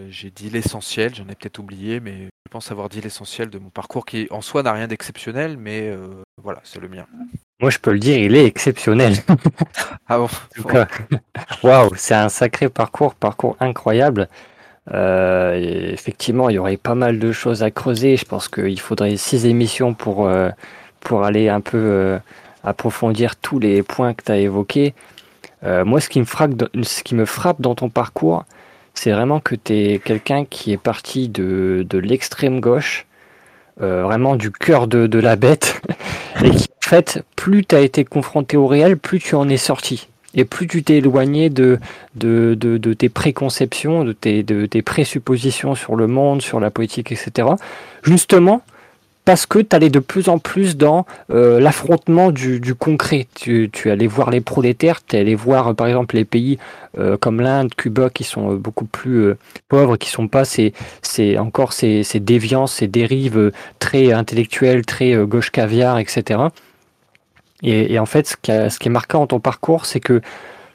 j'ai 0.10 0.32
dit 0.32 0.50
l'essentiel. 0.50 1.14
J'en 1.14 1.28
ai 1.30 1.36
peut-être 1.36 1.60
oublié, 1.60 2.00
mais 2.00 2.24
je 2.24 2.50
pense 2.50 2.72
avoir 2.72 2.90
dit 2.90 3.00
l'essentiel 3.00 3.52
de 3.52 3.60
mon 3.60 3.70
parcours 3.70 4.04
qui 4.06 4.28
en 4.32 4.42
soi 4.42 4.64
n'a 4.64 4.74
rien 4.74 4.88
d'exceptionnel, 4.88 5.58
mais 5.58 5.96
voilà, 6.42 6.60
c'est 6.64 6.80
le 6.80 6.90
mien. 6.90 7.06
Moi, 7.62 7.70
je 7.70 7.78
peux 7.78 7.92
le 7.92 8.00
dire, 8.00 8.18
il 8.18 8.36
est 8.36 8.46
exceptionnel. 8.46 9.14
ah 10.08 10.18
bon? 10.18 10.30
Waouh, 11.64 11.92
c'est 11.96 12.16
un 12.16 12.30
sacré 12.30 12.70
parcours, 12.70 13.14
parcours 13.14 13.56
incroyable. 13.60 14.28
Euh, 14.92 15.92
effectivement, 15.94 16.50
il 16.50 16.56
y 16.56 16.58
aurait 16.58 16.78
pas 16.78 16.96
mal 16.96 17.20
de 17.20 17.32
choses 17.32 17.62
à 17.62 17.70
creuser. 17.70 18.18
Je 18.18 18.26
pense 18.26 18.48
qu'il 18.48 18.80
faudrait 18.80 19.16
six 19.16 19.46
émissions 19.46 19.94
pour, 19.94 20.28
euh, 20.28 20.50
pour 21.02 21.24
aller 21.24 21.50
un 21.50 21.62
peu 21.62 21.78
euh, 21.78 22.18
approfondir 22.64 23.36
tous 23.36 23.60
les 23.60 23.84
points 23.84 24.16
que 24.16 24.24
tu 24.24 24.32
as 24.32 24.38
évoqués. 24.38 24.96
Moi, 25.64 26.00
ce 26.00 26.10
qui, 26.10 26.20
me 26.20 27.26
frappe, 27.26 27.62
dans 27.62 27.76
ton 27.76 27.90
parcours, 27.90 28.46
c'est 28.94 29.12
vraiment 29.12 29.40
que 29.40 29.56
tu 29.56 29.74
es 29.74 30.00
quelqu'un 30.00 30.46
qui 30.46 30.72
est 30.72 30.78
parti 30.78 31.30
de, 31.30 31.86
de 31.88 31.98
l'extrême 31.98 32.60
gauche, 32.60 33.06
vraiment 33.78 34.36
du 34.36 34.52
cœur 34.52 34.88
de, 34.88 35.08
de 35.08 35.20
la 35.20 35.36
bête, 35.36 35.82
et 36.44 36.50
qui, 36.52 36.68
en 36.86 36.90
fait, 36.90 37.24
plus 37.36 37.66
tu 37.66 37.76
as 37.76 37.82
été 37.82 38.04
confronté 38.04 38.58
au 38.58 38.68
réel, 38.68 38.98
plus 38.98 39.20
tu 39.20 39.36
en 39.36 39.48
es 39.50 39.58
sorti. 39.58 40.08
Et 40.34 40.46
plus 40.46 40.68
tu 40.68 40.84
t'es 40.84 40.98
éloigné 40.98 41.50
de, 41.50 41.78
de, 42.16 42.56
de, 42.56 42.94
tes 42.94 43.10
préconceptions, 43.10 44.04
de 44.04 44.14
tes, 44.14 44.44
de 44.44 44.66
tes 44.66 44.82
présuppositions 44.82 45.76
sur 45.76 45.96
le 45.96 46.08
monde, 46.08 46.42
sur 46.42 46.60
la 46.60 46.72
politique, 46.72 47.12
etc. 47.12 47.50
Justement, 48.04 48.62
parce 49.26 49.46
que 49.46 49.60
tu 49.60 49.76
allais 49.76 49.90
de 49.90 50.00
plus 50.00 50.30
en 50.30 50.40
plus 50.40 50.78
dans 50.78 51.06
euh, 51.30 51.60
l'affrontement 51.60 52.32
du, 52.32 52.74
concret. 52.76 53.28
Tu, 53.36 53.70
allais 53.86 54.08
voir 54.08 54.32
les 54.32 54.42
prolétaires, 54.42 55.00
tu 55.06 55.16
allais 55.16 55.36
voir 55.36 55.76
par 55.76 55.88
exemple 55.88 56.16
les 56.16 56.26
pays 56.26 56.58
euh, 56.98 57.18
comme 57.18 57.40
l'Inde, 57.40 57.74
Cuba 57.76 58.10
qui 58.10 58.24
sont 58.24 58.54
euh, 58.54 58.56
beaucoup 58.56 58.86
plus 58.86 59.34
pauvres, 59.70 59.98
qui 59.98 60.10
sont 60.10 60.28
pas 60.28 60.44
ces, 60.44 60.74
encore 61.38 61.74
ces, 61.74 62.04
ces 62.04 62.20
déviances, 62.20 62.74
ces 62.74 62.88
dérives 62.88 63.52
très 63.80 64.12
intellectuelles, 64.12 64.86
très 64.86 65.16
gauche 65.26 65.52
caviar, 65.52 66.00
etc. 66.00 66.40
Et, 67.64 68.00
en 68.00 68.08
fait, 68.08 68.28
ce 68.28 68.36
qui, 68.36 68.52
est 68.52 68.90
marquant 68.90 69.20
dans 69.20 69.28
ton 69.28 69.40
parcours, 69.40 69.86
c'est 69.86 70.00
que 70.00 70.22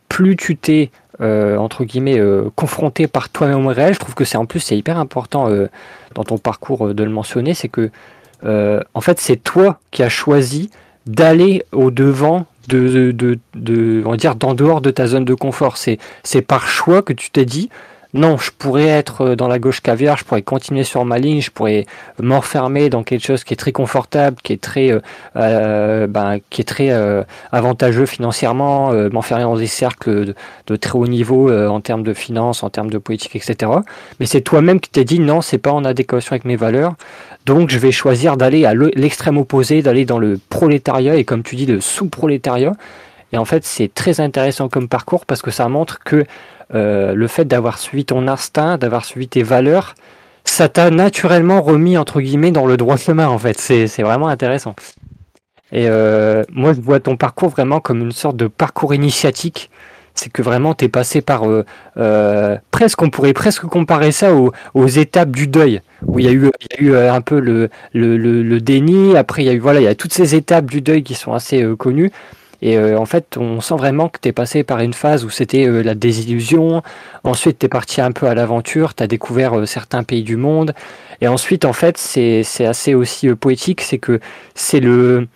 plus 0.08 0.36
tu 0.36 0.56
t'es 0.56 0.90
entre 1.18 1.84
guillemets 1.84 2.20
confronté 2.54 3.08
par 3.08 3.28
toi-même 3.30 3.66
au 3.66 3.70
réel, 3.70 3.94
je 3.94 3.98
trouve 3.98 4.14
que 4.14 4.24
c'est 4.24 4.36
en 4.36 4.44
plus 4.46 4.60
c'est 4.60 4.76
hyper 4.76 4.98
important 4.98 5.48
dans 6.14 6.24
ton 6.24 6.38
parcours 6.38 6.94
de 6.94 7.04
le 7.04 7.10
mentionner, 7.10 7.54
c'est 7.54 7.68
que 7.68 7.90
en 8.44 9.00
fait 9.00 9.20
c'est 9.20 9.36
toi 9.36 9.78
qui 9.90 10.02
as 10.02 10.08
choisi 10.08 10.70
d'aller 11.06 11.64
au 11.72 11.90
devant 11.90 12.46
de, 12.68 13.38
on 14.04 14.10
va 14.10 14.16
dire 14.16 14.34
d'en 14.34 14.54
dehors 14.54 14.80
de 14.80 14.90
ta 14.90 15.06
zone 15.06 15.24
de 15.24 15.34
confort. 15.34 15.76
C'est 15.76 16.42
par 16.42 16.68
choix 16.68 17.02
que 17.02 17.12
tu 17.12 17.30
t'es 17.30 17.44
dit 17.44 17.70
non, 18.14 18.36
je 18.38 18.50
pourrais 18.56 18.86
être 18.86 19.22
euh, 19.22 19.36
dans 19.36 19.48
la 19.48 19.58
gauche 19.58 19.80
caviar, 19.80 20.16
je 20.16 20.24
pourrais 20.24 20.42
continuer 20.42 20.84
sur 20.84 21.04
ma 21.04 21.18
ligne, 21.18 21.40
je 21.40 21.50
pourrais 21.50 21.86
m'enfermer 22.22 22.88
dans 22.88 23.02
quelque 23.02 23.24
chose 23.24 23.44
qui 23.44 23.52
est 23.52 23.56
très 23.56 23.72
confortable, 23.72 24.36
qui 24.42 24.52
est 24.52 24.60
très, 24.60 24.92
euh, 24.92 25.00
euh 25.36 26.06
ben, 26.06 26.38
qui 26.50 26.60
est 26.60 26.64
très 26.64 26.90
euh, 26.90 27.22
avantageux 27.52 28.06
financièrement, 28.06 28.92
m'enfermer 29.10 29.44
dans 29.44 29.56
des 29.56 29.66
cercles 29.66 30.34
de, 30.66 30.76
très 30.76 30.98
haut 30.98 31.06
niveau 31.06 31.52
en 31.52 31.80
termes 31.80 32.02
de 32.02 32.14
finances, 32.14 32.62
en 32.62 32.70
termes 32.70 32.90
de 32.90 32.98
politique, 32.98 33.36
etc. 33.36 33.72
Mais 34.20 34.26
c'est 34.26 34.40
toi-même 34.40 34.80
qui 34.80 34.90
t'es 34.90 35.04
dit 35.04 35.18
non, 35.18 35.40
c'est 35.40 35.58
pas 35.58 35.72
en 35.72 35.84
adéquation 35.84 36.32
avec 36.32 36.44
mes 36.44 36.56
valeurs, 36.56 36.94
donc 37.44 37.70
je 37.70 37.78
vais 37.78 37.92
choisir 37.92 38.36
d'aller 38.36 38.64
à 38.64 38.74
l'extrême 38.74 39.36
opposé, 39.36 39.82
d'aller 39.82 40.04
dans 40.04 40.18
le 40.18 40.38
prolétariat 40.48 41.16
et 41.16 41.24
comme 41.24 41.42
tu 41.42 41.56
dis 41.56 41.66
le 41.66 41.80
sous-prolétariat. 41.80 42.72
Et 43.32 43.38
en 43.38 43.44
fait, 43.44 43.64
c'est 43.64 43.92
très 43.92 44.20
intéressant 44.20 44.68
comme 44.68 44.88
parcours 44.88 45.26
parce 45.26 45.42
que 45.42 45.50
ça 45.50 45.68
montre 45.68 45.98
que 46.04 46.24
euh, 46.74 47.14
le 47.14 47.28
fait 47.28 47.44
d'avoir 47.44 47.78
suivi 47.78 48.04
ton 48.04 48.26
instinct, 48.26 48.78
d'avoir 48.78 49.04
suivi 49.04 49.28
tes 49.28 49.42
valeurs, 49.42 49.94
ça 50.44 50.68
t'a 50.68 50.90
naturellement 50.90 51.62
remis 51.62 51.96
entre 51.96 52.20
guillemets 52.20 52.50
dans 52.50 52.66
le 52.66 52.76
droit 52.76 52.96
chemin 52.96 53.28
en 53.28 53.38
fait. 53.38 53.58
C'est 53.58 54.02
vraiment 54.02 54.28
intéressant. 54.28 54.74
Et 55.72 55.88
euh, 55.88 56.44
moi, 56.50 56.72
je 56.72 56.80
vois 56.80 57.00
ton 57.00 57.16
parcours 57.16 57.50
vraiment 57.50 57.80
comme 57.80 58.00
une 58.00 58.12
sorte 58.12 58.36
de 58.36 58.46
parcours 58.46 58.94
initiatique. 58.94 59.70
C'est 60.14 60.30
que 60.32 60.40
vraiment, 60.40 60.74
tu 60.74 60.86
es 60.86 60.88
passé 60.88 61.20
par 61.20 61.42
euh, 61.98 62.56
presque, 62.70 63.02
on 63.02 63.10
pourrait 63.10 63.34
presque 63.34 63.66
comparer 63.66 64.12
ça 64.12 64.32
aux, 64.34 64.86
étapes 64.86 65.30
du 65.30 65.46
deuil, 65.46 65.82
où 66.06 66.18
il 66.18 66.24
y 66.24 66.28
a 66.28 66.32
eu, 66.32 66.46
y 66.46 66.74
a 66.74 66.80
eu 66.80 66.96
un 66.96 67.20
peu 67.20 67.38
le, 67.38 67.68
le, 67.92 68.16
le, 68.16 68.60
déni. 68.60 69.14
Après, 69.14 69.42
il 69.42 69.46
y 69.46 69.50
a 69.50 69.52
eu 69.52 69.58
voilà, 69.58 69.80
il 69.80 69.84
y 69.84 69.88
a 69.88 69.94
toutes 69.94 70.14
ces 70.14 70.34
étapes 70.34 70.66
du 70.66 70.80
deuil 70.80 71.02
qui 71.02 71.14
sont 71.14 71.34
assez 71.34 71.62
connues. 71.76 72.12
Et 72.62 72.76
euh, 72.76 72.98
en 72.98 73.06
fait, 73.06 73.36
on 73.36 73.60
sent 73.60 73.74
vraiment 73.76 74.08
que 74.08 74.18
tu 74.20 74.28
es 74.28 74.32
passé 74.32 74.64
par 74.64 74.80
une 74.80 74.94
phase 74.94 75.24
où 75.24 75.30
c'était 75.30 75.66
euh, 75.66 75.82
la 75.82 75.94
désillusion. 75.94 76.82
Ensuite, 77.24 77.58
tu 77.58 77.66
es 77.66 77.68
parti 77.68 78.00
un 78.00 78.12
peu 78.12 78.26
à 78.26 78.34
l'aventure, 78.34 78.94
tu 78.94 79.02
as 79.02 79.06
découvert 79.06 79.58
euh, 79.58 79.66
certains 79.66 80.02
pays 80.02 80.22
du 80.22 80.36
monde. 80.36 80.74
Et 81.20 81.28
ensuite, 81.28 81.64
en 81.64 81.72
fait, 81.72 81.98
c'est 81.98 82.44
assez 82.66 82.94
aussi 82.94 83.28
poétique, 83.34 83.80
c'est 83.80 83.98
que 83.98 84.20
c'est 84.54 84.80
le, 84.80 85.28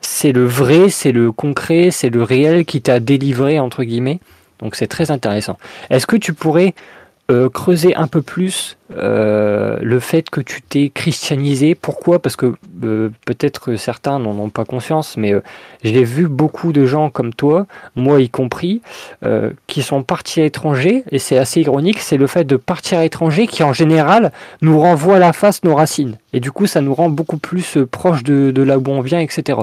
c'est 0.00 0.32
le 0.32 0.44
vrai, 0.44 0.88
c'est 0.88 1.12
le 1.12 1.32
concret, 1.32 1.90
c'est 1.90 2.10
le 2.10 2.22
réel 2.22 2.64
qui 2.64 2.82
t'a 2.82 3.00
délivré, 3.00 3.58
entre 3.58 3.84
guillemets. 3.84 4.20
Donc 4.58 4.74
c'est 4.74 4.88
très 4.88 5.10
intéressant. 5.10 5.56
Est-ce 5.90 6.06
que 6.06 6.16
tu 6.16 6.32
pourrais 6.32 6.74
euh, 7.30 7.50
creuser 7.50 7.94
un 7.94 8.06
peu 8.06 8.22
plus 8.22 8.78
euh, 8.96 9.76
le 9.82 10.00
fait 10.00 10.30
que 10.30 10.40
tu 10.40 10.62
t'es 10.62 10.88
christianisé. 10.88 11.74
Pourquoi? 11.74 12.20
Parce 12.20 12.36
que 12.36 12.54
euh, 12.82 13.10
peut-être 13.26 13.60
que 13.60 13.76
certains 13.76 14.18
n'en 14.18 14.30
ont 14.38 14.48
pas 14.48 14.64
conscience, 14.64 15.18
mais 15.18 15.34
j'ai 15.84 16.04
vu 16.04 16.26
beaucoup 16.26 16.72
de 16.72 16.86
gens 16.86 17.10
comme 17.10 17.34
toi, 17.34 17.66
moi 17.96 18.22
y 18.22 18.30
compris, 18.30 18.80
qui 19.66 19.82
sont 19.82 20.02
partis 20.02 20.40
à 20.40 20.44
l'étranger, 20.44 21.04
et 21.10 21.18
c'est 21.18 21.36
assez 21.36 21.60
ironique, 21.60 21.98
c'est 21.98 22.16
le 22.16 22.26
fait 22.26 22.44
de 22.44 22.56
partir 22.56 22.98
à 22.98 23.02
l'étranger 23.02 23.46
qui 23.46 23.62
en 23.62 23.74
général 23.74 24.32
nous 24.62 24.80
renvoie 24.80 25.16
à 25.16 25.18
la 25.18 25.34
face 25.34 25.62
nos 25.64 25.74
racines. 25.74 26.16
Et 26.32 26.40
du 26.40 26.50
coup, 26.50 26.66
ça 26.66 26.80
nous 26.80 26.94
rend 26.94 27.10
beaucoup 27.10 27.38
plus 27.38 27.78
proche 27.90 28.22
de, 28.22 28.50
de 28.50 28.62
là 28.62 28.78
où 28.78 28.84
on 28.88 29.00
vient, 29.02 29.20
etc. 29.20 29.58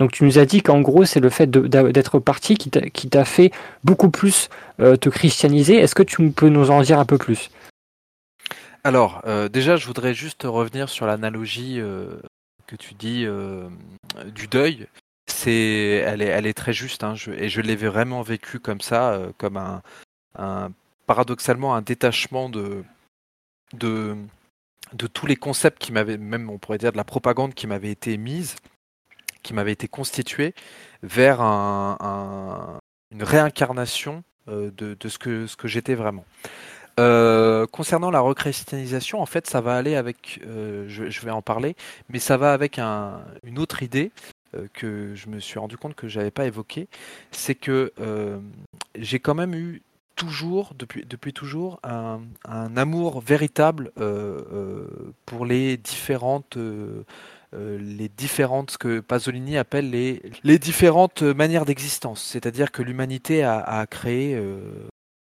Donc 0.00 0.10
tu 0.10 0.24
nous 0.24 0.38
as 0.38 0.44
dit 0.44 0.62
qu'en 0.62 0.80
gros, 0.80 1.04
c'est 1.04 1.20
le 1.20 1.30
fait 1.30 1.48
d'être 1.48 2.18
parti 2.18 2.56
qui 2.56 3.08
t'a 3.08 3.24
fait 3.24 3.52
beaucoup 3.84 4.10
plus 4.10 4.48
euh, 4.73 4.73
te 4.78 5.08
christianiser. 5.08 5.76
Est-ce 5.76 5.94
que 5.94 6.02
tu 6.02 6.30
peux 6.30 6.48
nous 6.48 6.70
en 6.70 6.82
dire 6.82 6.98
un 6.98 7.04
peu 7.04 7.18
plus? 7.18 7.50
Alors, 8.82 9.22
euh, 9.24 9.48
déjà, 9.48 9.76
je 9.76 9.86
voudrais 9.86 10.14
juste 10.14 10.42
revenir 10.44 10.88
sur 10.88 11.06
l'analogie 11.06 11.80
euh, 11.80 12.20
que 12.66 12.76
tu 12.76 12.94
dis 12.94 13.26
du 14.26 14.46
deuil, 14.46 14.86
c'est, 15.26 16.02
elle 16.06 16.22
est, 16.22 16.26
elle 16.26 16.46
est 16.46 16.54
très 16.54 16.72
juste, 16.72 17.04
hein, 17.04 17.14
et 17.36 17.48
je 17.48 17.60
l'ai 17.60 17.76
vraiment 17.76 18.22
vécu 18.22 18.58
comme 18.58 18.80
ça, 18.80 19.18
comme 19.38 19.56
un, 19.56 19.82
un, 20.38 20.70
paradoxalement 21.06 21.74
un 21.74 21.82
détachement 21.82 22.48
de, 22.48 22.84
de, 23.74 24.16
de 24.92 25.06
tous 25.06 25.26
les 25.26 25.36
concepts 25.36 25.78
qui 25.78 25.92
m'avaient, 25.92 26.18
même 26.18 26.50
on 26.50 26.58
pourrait 26.58 26.78
dire 26.78 26.92
de 26.92 26.96
la 26.96 27.04
propagande 27.04 27.54
qui 27.54 27.66
m'avait 27.66 27.90
été 27.90 28.16
mise, 28.16 28.56
qui 29.42 29.54
m'avait 29.54 29.72
été 29.72 29.88
constituée, 29.88 30.54
vers 31.02 31.40
un, 31.40 32.78
une 33.10 33.22
réincarnation 33.22 34.24
de, 34.48 34.70
de, 34.98 35.08
ce 35.08 35.18
que, 35.18 35.46
ce 35.46 35.56
que 35.56 35.68
j'étais 35.68 35.94
vraiment. 35.94 36.24
Euh, 37.00 37.66
concernant 37.66 38.10
la 38.10 38.20
rechristianisation, 38.20 39.20
en 39.20 39.26
fait, 39.26 39.48
ça 39.48 39.60
va 39.60 39.76
aller 39.76 39.96
avec, 39.96 40.40
euh, 40.46 40.84
je, 40.88 41.20
vais 41.24 41.32
en 41.32 41.42
parler, 41.42 41.74
mais 42.08 42.20
ça 42.20 42.36
va 42.36 42.52
avec 42.52 42.78
un, 42.78 43.20
une 43.42 43.58
autre 43.58 43.82
idée 43.82 44.12
euh, 44.54 44.68
que 44.72 45.14
je 45.16 45.28
me 45.28 45.40
suis 45.40 45.58
rendu 45.58 45.76
compte 45.76 45.96
que 45.96 46.06
j'avais 46.06 46.30
pas 46.30 46.46
évoquée, 46.46 46.88
c'est 47.32 47.56
que 47.56 47.92
j'ai 48.96 49.18
quand 49.18 49.34
même 49.34 49.54
eu 49.54 49.82
toujours, 50.14 50.74
depuis, 50.78 51.04
depuis 51.04 51.32
toujours, 51.32 51.80
un, 51.82 52.20
un 52.44 52.76
amour 52.76 53.20
véritable 53.20 53.90
pour 55.26 55.46
les 55.46 55.76
différentes 55.76 56.56
les 57.54 58.08
différentes, 58.08 58.76
que 58.78 59.00
Pasolini 59.00 59.56
appelle 59.56 59.90
les, 59.90 60.22
les 60.42 60.58
différentes 60.58 61.22
manières 61.22 61.64
d'existence. 61.64 62.22
C'est-à-dire 62.22 62.72
que 62.72 62.82
l'humanité 62.82 63.44
a, 63.44 63.86
créé 63.88 64.36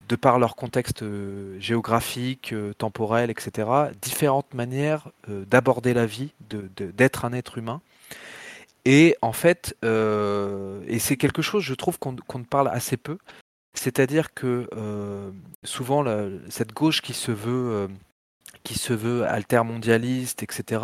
de 0.10 0.16
par 0.16 0.40
leur 0.40 0.56
contexte 0.56 1.04
euh, 1.04 1.58
géographique, 1.60 2.52
euh, 2.52 2.74
temporel, 2.74 3.30
etc., 3.30 3.70
différentes 4.02 4.54
manières 4.56 5.08
euh, 5.30 5.46
d'aborder 5.46 5.94
la 5.94 6.08
vie, 6.08 6.32
d'être 6.50 7.26
un 7.26 7.32
être 7.32 7.60
humain. 7.60 7.82
Et 8.86 9.16
en 9.22 9.34
fait, 9.34 9.76
et 9.84 11.00
c'est 11.00 11.18
quelque 11.18 11.42
chose, 11.42 11.62
je 11.64 11.76
trouve, 11.76 12.00
qu'on 12.00 12.16
parle 12.44 12.70
assez 12.70 12.98
peu, 12.98 13.18
c'est-à-dire 13.78 14.34
que 14.34 14.68
souvent, 15.64 16.06
cette 16.50 16.74
gauche 16.74 17.02
qui 17.02 17.14
se 17.14 17.32
veut, 17.32 17.90
qui 18.64 18.80
se 18.80 18.94
veut 18.94 19.28
altermondialiste, 19.28 20.42
etc., 20.44 20.80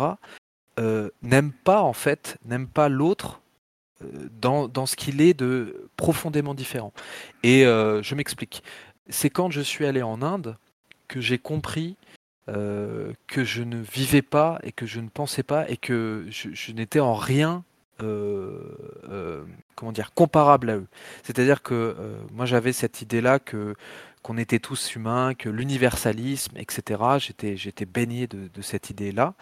n'aime 1.22 1.52
pas, 1.52 1.82
en 1.82 1.92
fait, 1.92 2.38
n'aime 2.44 2.68
pas 2.68 2.88
l'autre 2.88 3.40
dans, 4.30 4.68
dans, 4.68 4.84
ce 4.84 4.94
qu'il 4.94 5.22
est 5.22 5.32
de 5.32 5.88
profondément 5.96 6.54
différent. 6.54 6.92
Et 7.42 7.62
je 7.62 8.14
m'explique 8.14 8.62
c'est 9.08 9.30
quand 9.30 9.50
je 9.50 9.60
suis 9.60 9.86
allé 9.86 10.02
en 10.02 10.22
Inde 10.22 10.56
que 11.08 11.20
j'ai 11.20 11.38
compris 11.38 11.96
euh, 12.48 13.12
que 13.26 13.44
je 13.44 13.62
ne 13.62 13.76
vivais 13.76 14.22
pas 14.22 14.58
et 14.62 14.72
que 14.72 14.86
je 14.86 15.00
ne 15.00 15.08
pensais 15.08 15.42
pas 15.42 15.68
et 15.68 15.76
que 15.76 16.26
je, 16.30 16.72
n'étais 16.72 17.00
en 17.00 17.14
rien 17.14 17.64
euh, 18.02 18.60
euh, 19.08 19.44
comment 19.74 19.92
dire 19.92 20.12
comparable 20.14 20.70
à 20.70 20.76
eux. 20.76 20.86
C'est-à-dire 21.22 21.62
que 21.62 21.96
moi 22.32 22.46
j'avais 22.46 22.72
cette 22.72 23.02
idée-là 23.02 23.38
que 23.38 23.74
qu'on 24.22 24.38
était 24.38 24.58
tous 24.58 24.96
humains, 24.96 25.34
que 25.34 25.48
l'universalisme, 25.48 26.56
etc. 26.56 27.00
J'étais 27.18 27.56
j'étais 27.56 27.86
baigné 27.86 28.26
de 28.26 28.62
cette 28.62 28.90
idée-là. 28.90 29.34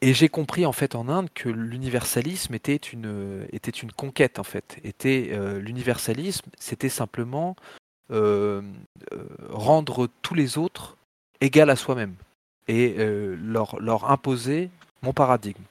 Et 0.00 0.12
j'ai 0.12 0.28
compris 0.28 0.66
en 0.66 0.72
fait 0.72 0.94
en 0.94 1.08
Inde 1.08 1.28
que 1.34 1.48
l'universalisme 1.48 2.54
était 2.54 2.76
une 2.76 3.92
conquête 3.96 4.38
en 4.38 4.44
fait. 4.44 4.78
Était 4.84 5.32
l'universalisme, 5.58 6.50
c'était 6.58 6.90
simplement 6.90 7.56
euh, 8.12 8.62
euh, 9.12 9.26
rendre 9.50 10.08
tous 10.22 10.34
les 10.34 10.58
autres 10.58 10.96
égaux 11.40 11.68
à 11.68 11.74
soi-même 11.74 12.14
et 12.68 12.94
euh, 12.98 13.34
leur, 13.36 14.08
imposer 14.08 14.70
mon 15.02 15.12
paradigme. 15.12 15.62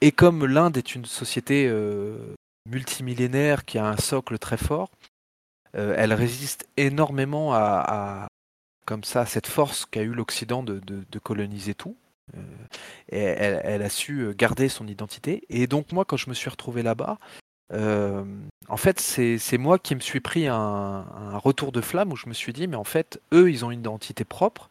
Et 0.00 0.12
comme 0.12 0.46
l'Inde 0.46 0.76
est 0.76 0.94
une 0.94 1.06
société 1.06 1.68
multimillénaire 2.68 3.64
qui 3.64 3.78
a 3.78 3.86
un 3.86 3.96
socle 3.96 4.38
très 4.38 4.58
fort, 4.58 4.90
elle 5.72 6.12
résiste 6.12 6.68
énormément 6.76 7.52
à, 7.54 8.28
comme 8.84 9.04
ça 9.04 9.26
cette 9.26 9.46
force 9.46 9.86
qu'a 9.86 10.02
eu 10.02 10.12
l'Occident 10.12 10.62
de, 10.62 10.78
de, 10.80 11.18
coloniser 11.18 11.74
tout. 11.74 11.96
Et 13.08 13.18
elle, 13.18 13.82
a 13.82 13.88
su 13.88 14.34
garder 14.36 14.68
son 14.68 14.86
identité. 14.86 15.42
Et 15.48 15.66
donc 15.66 15.92
moi, 15.92 16.04
quand 16.04 16.16
je 16.16 16.28
me 16.28 16.34
suis 16.34 16.50
retrouvé 16.50 16.82
là-bas, 16.82 17.18
euh, 17.72 18.24
en 18.68 18.76
fait, 18.76 19.00
c'est 19.00 19.58
moi 19.58 19.78
qui 19.78 19.94
me 19.94 20.00
suis 20.00 20.20
pris 20.20 20.46
un, 20.46 21.04
retour 21.38 21.72
de 21.72 21.80
flamme 21.80 22.12
où 22.12 22.16
je 22.16 22.28
me 22.28 22.34
suis 22.34 22.52
dit, 22.52 22.66
mais 22.66 22.76
en 22.76 22.84
fait, 22.84 23.20
eux, 23.32 23.50
ils 23.50 23.64
ont 23.64 23.70
une 23.70 23.80
identité 23.80 24.24
propre. 24.24 24.70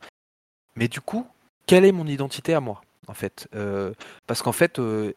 Mais 0.75 0.87
du 0.87 1.01
coup, 1.01 1.27
quelle 1.67 1.85
est 1.85 1.91
mon 1.91 2.07
identité 2.07 2.53
à 2.53 2.59
moi 2.59 2.81
en 3.07 3.13
fait? 3.13 3.47
Euh, 3.55 3.93
Parce 4.27 4.41
qu'en 4.41 4.51
fait, 4.51 4.79
euh, 4.79 5.13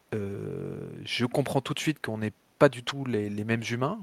je 1.03 1.25
comprends 1.25 1.61
tout 1.61 1.73
de 1.73 1.79
suite 1.79 2.01
qu'on 2.01 2.19
n'est 2.19 2.33
pas 2.57 2.69
du 2.69 2.83
tout 2.83 3.05
les 3.05 3.43
mêmes 3.43 3.63
humains. 3.69 3.99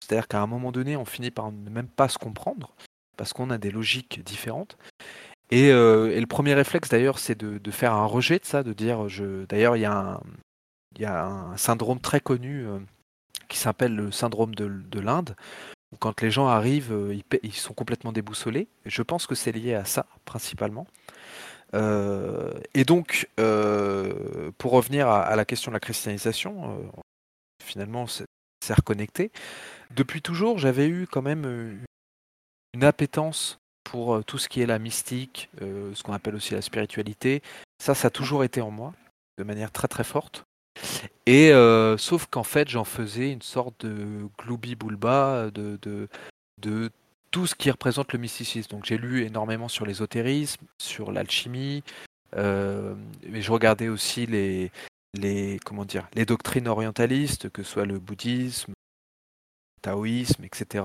C'est-à-dire 0.00 0.28
qu'à 0.28 0.40
un 0.40 0.46
moment 0.46 0.72
donné, 0.72 0.96
on 0.96 1.04
finit 1.04 1.30
par 1.30 1.52
ne 1.52 1.70
même 1.70 1.88
pas 1.88 2.08
se 2.08 2.18
comprendre 2.18 2.74
parce 3.18 3.32
qu'on 3.32 3.50
a 3.50 3.58
des 3.58 3.70
logiques 3.70 4.22
différentes. 4.24 4.78
Et, 5.50 5.68
et 5.68 6.20
le 6.20 6.26
premier 6.26 6.54
réflexe 6.54 6.88
d'ailleurs, 6.88 7.18
c'est 7.18 7.38
de, 7.38 7.70
faire 7.70 7.94
un 7.94 8.04
rejet 8.04 8.38
de 8.38 8.44
ça, 8.44 8.62
de 8.62 8.72
dire, 8.72 9.08
je... 9.08 9.44
d'ailleurs, 9.46 9.76
il 9.76 9.80
y, 9.80 11.04
a 11.04 11.24
un 11.24 11.56
syndrome 11.56 12.00
très 12.00 12.20
connu 12.20 12.66
qui 13.48 13.58
s'appelle 13.58 13.94
le 13.96 14.12
syndrome 14.12 14.54
de, 14.54 15.00
l'Inde, 15.00 15.34
quand 15.98 16.20
les 16.20 16.30
gens 16.30 16.46
arrivent, 16.46 16.92
euh, 16.92 17.18
ils, 17.42 17.54
sont 17.54 17.72
complètement 17.72 18.12
déboussolés. 18.12 18.68
Je 18.84 19.02
pense 19.02 19.26
que 19.26 19.34
c'est 19.34 19.52
lié 19.52 19.74
à 19.74 19.84
ça, 19.84 20.06
principalement. 20.24 20.86
Euh, 21.74 22.52
et 22.74 22.84
donc, 22.84 23.28
euh, 23.40 24.50
pour 24.58 24.72
revenir 24.72 25.08
à, 25.08 25.34
la 25.34 25.44
question 25.44 25.70
de 25.70 25.74
la 25.74 25.80
christianisation, 25.80 26.92
finalement, 27.62 28.06
c'est 28.06 28.74
reconnecté. 28.74 29.32
Depuis 29.90 30.20
toujours, 30.20 30.58
j'avais 30.58 30.88
eu 30.88 31.06
quand 31.10 31.22
même 31.22 31.80
une 32.74 32.84
appétence 32.84 33.58
pour 33.90 34.24
tout 34.24 34.38
ce 34.38 34.48
qui 34.48 34.60
est 34.60 34.66
la 34.66 34.78
mystique, 34.78 35.48
ce 35.60 36.02
qu'on 36.02 36.12
appelle 36.12 36.34
aussi 36.34 36.54
la 36.54 36.62
spiritualité. 36.62 37.42
Ça, 37.82 37.94
ça 37.94 38.08
a 38.08 38.10
toujours 38.10 38.44
été 38.44 38.60
en 38.60 38.70
moi, 38.70 38.92
de 39.38 39.44
manière 39.44 39.72
très 39.72 39.88
très 39.88 40.04
forte. 40.04 40.44
Et 41.26 41.52
euh, 41.52 41.96
sauf 41.96 42.26
qu'en 42.26 42.42
fait, 42.42 42.68
j'en 42.68 42.84
faisais 42.84 43.32
une 43.32 43.42
sorte 43.42 43.84
de 43.84 44.28
gloubi 44.38 44.74
boulba 44.74 45.50
de, 45.50 45.78
de, 46.60 46.90
tout 47.30 47.46
ce 47.46 47.54
qui 47.54 47.70
représente 47.70 48.12
le 48.12 48.18
mysticisme. 48.18 48.70
Donc 48.70 48.84
j'ai 48.86 48.98
lu 48.98 49.24
énormément 49.24 49.68
sur 49.68 49.84
l'ésotérisme, 49.84 50.64
sur 50.80 51.12
l'alchimie, 51.12 51.82
euh, 52.36 52.94
mais 53.28 53.42
je 53.42 53.52
regardais 53.52 53.88
aussi 53.88 54.26
les, 54.26 54.70
les, 55.14 55.58
comment 55.64 55.84
dire, 55.84 56.08
les 56.14 56.24
doctrines 56.24 56.68
orientalistes, 56.68 57.50
que 57.50 57.62
ce 57.62 57.70
soit 57.70 57.86
le 57.86 57.98
bouddhisme, 57.98 58.70
le 58.70 59.82
taoïsme, 59.82 60.44
etc. 60.44 60.84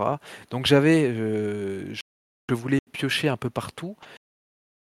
Donc 0.49 0.65
j'avais, 0.65 1.05
euh, 1.09 1.93
je 2.49 2.55
voulais 2.55 2.79
piocher 2.91 3.29
un 3.29 3.37
peu 3.37 3.49
partout 3.49 3.95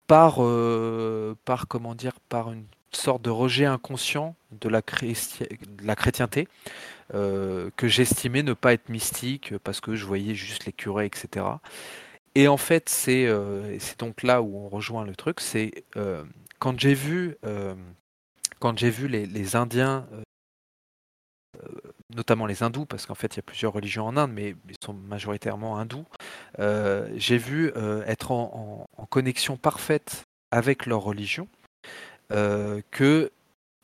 par, 0.07 0.37
euh, 0.41 1.35
par 1.45 1.69
comment 1.69 1.95
dire, 1.95 2.19
par 2.29 2.53
une 2.53 2.67
sorte 2.93 3.23
de 3.23 3.31
rejet 3.31 3.65
inconscient 3.65 4.37
de 4.61 4.69
la, 4.69 4.81
de 4.81 5.87
la 5.87 5.97
chrétienté, 5.97 6.49
euh, 7.15 7.71
que 7.77 7.89
j'estimais 7.89 8.43
ne 8.43 8.53
pas 8.53 8.75
être 8.75 8.89
mystique 8.89 9.57
parce 9.59 9.81
que 9.81 9.95
je 9.95 10.05
voyais 10.05 10.35
juste 10.35 10.67
les 10.67 10.73
curés, 10.73 11.07
etc. 11.07 11.47
Et 12.35 12.49
en 12.49 12.57
fait, 12.57 12.89
c'est 12.89 13.27
euh, 13.27 13.79
donc 13.99 14.23
là 14.23 14.43
où 14.43 14.57
on 14.57 14.69
rejoint 14.69 15.05
le 15.05 15.15
truc, 15.15 15.41
c'est 15.41 15.85
quand 16.59 16.79
j'ai 16.79 16.95
vu, 16.95 17.37
quand 18.59 18.79
j'ai 18.79 18.91
vu 18.91 19.09
les, 19.09 19.27
les 19.27 19.57
Indiens, 19.57 20.07
notamment 22.15 22.47
les 22.47 22.63
hindous, 22.63 22.87
parce 22.87 23.07
qu'en 23.07 23.15
fait 23.15 23.35
il 23.35 23.39
y 23.39 23.41
a 23.41 23.43
plusieurs 23.43 23.73
religions 23.73 24.07
en 24.07 24.17
Inde, 24.17 24.33
mais 24.33 24.55
ils 24.69 24.77
sont 24.85 24.95
majoritairement 24.95 25.79
hindous, 25.79 26.07
j'ai 27.17 27.39
vu 27.39 27.73
être 28.07 28.31
en, 28.31 28.89
connexion 29.11 29.57
parfaite 29.57 30.25
avec 30.51 30.87
leur 30.87 31.01
religion 31.03 31.49
euh, 32.33 32.81
que 32.91 33.31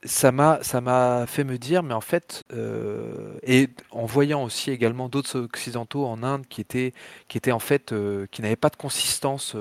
ça 0.05 0.31
m'a 0.31 0.61
ça 0.62 0.81
m'a 0.81 1.27
fait 1.27 1.43
me 1.43 1.59
dire 1.59 1.83
mais 1.83 1.93
en 1.93 2.01
fait 2.01 2.45
euh, 2.53 3.37
et 3.43 3.69
en 3.91 4.07
voyant 4.07 4.45
aussi 4.45 4.71
également 4.71 5.09
d'autres 5.09 5.41
occidentaux 5.41 6.07
en 6.07 6.23
Inde 6.23 6.47
qui 6.49 6.61
étaient 6.61 6.95
qui 7.27 7.37
étaient 7.37 7.53
en 7.53 7.59
fait 7.59 7.93
euh, 7.93 8.27
qui 8.31 8.41
n'avaient 8.41 8.55
pas 8.55 8.69
de 8.69 8.77
consistance 8.77 9.57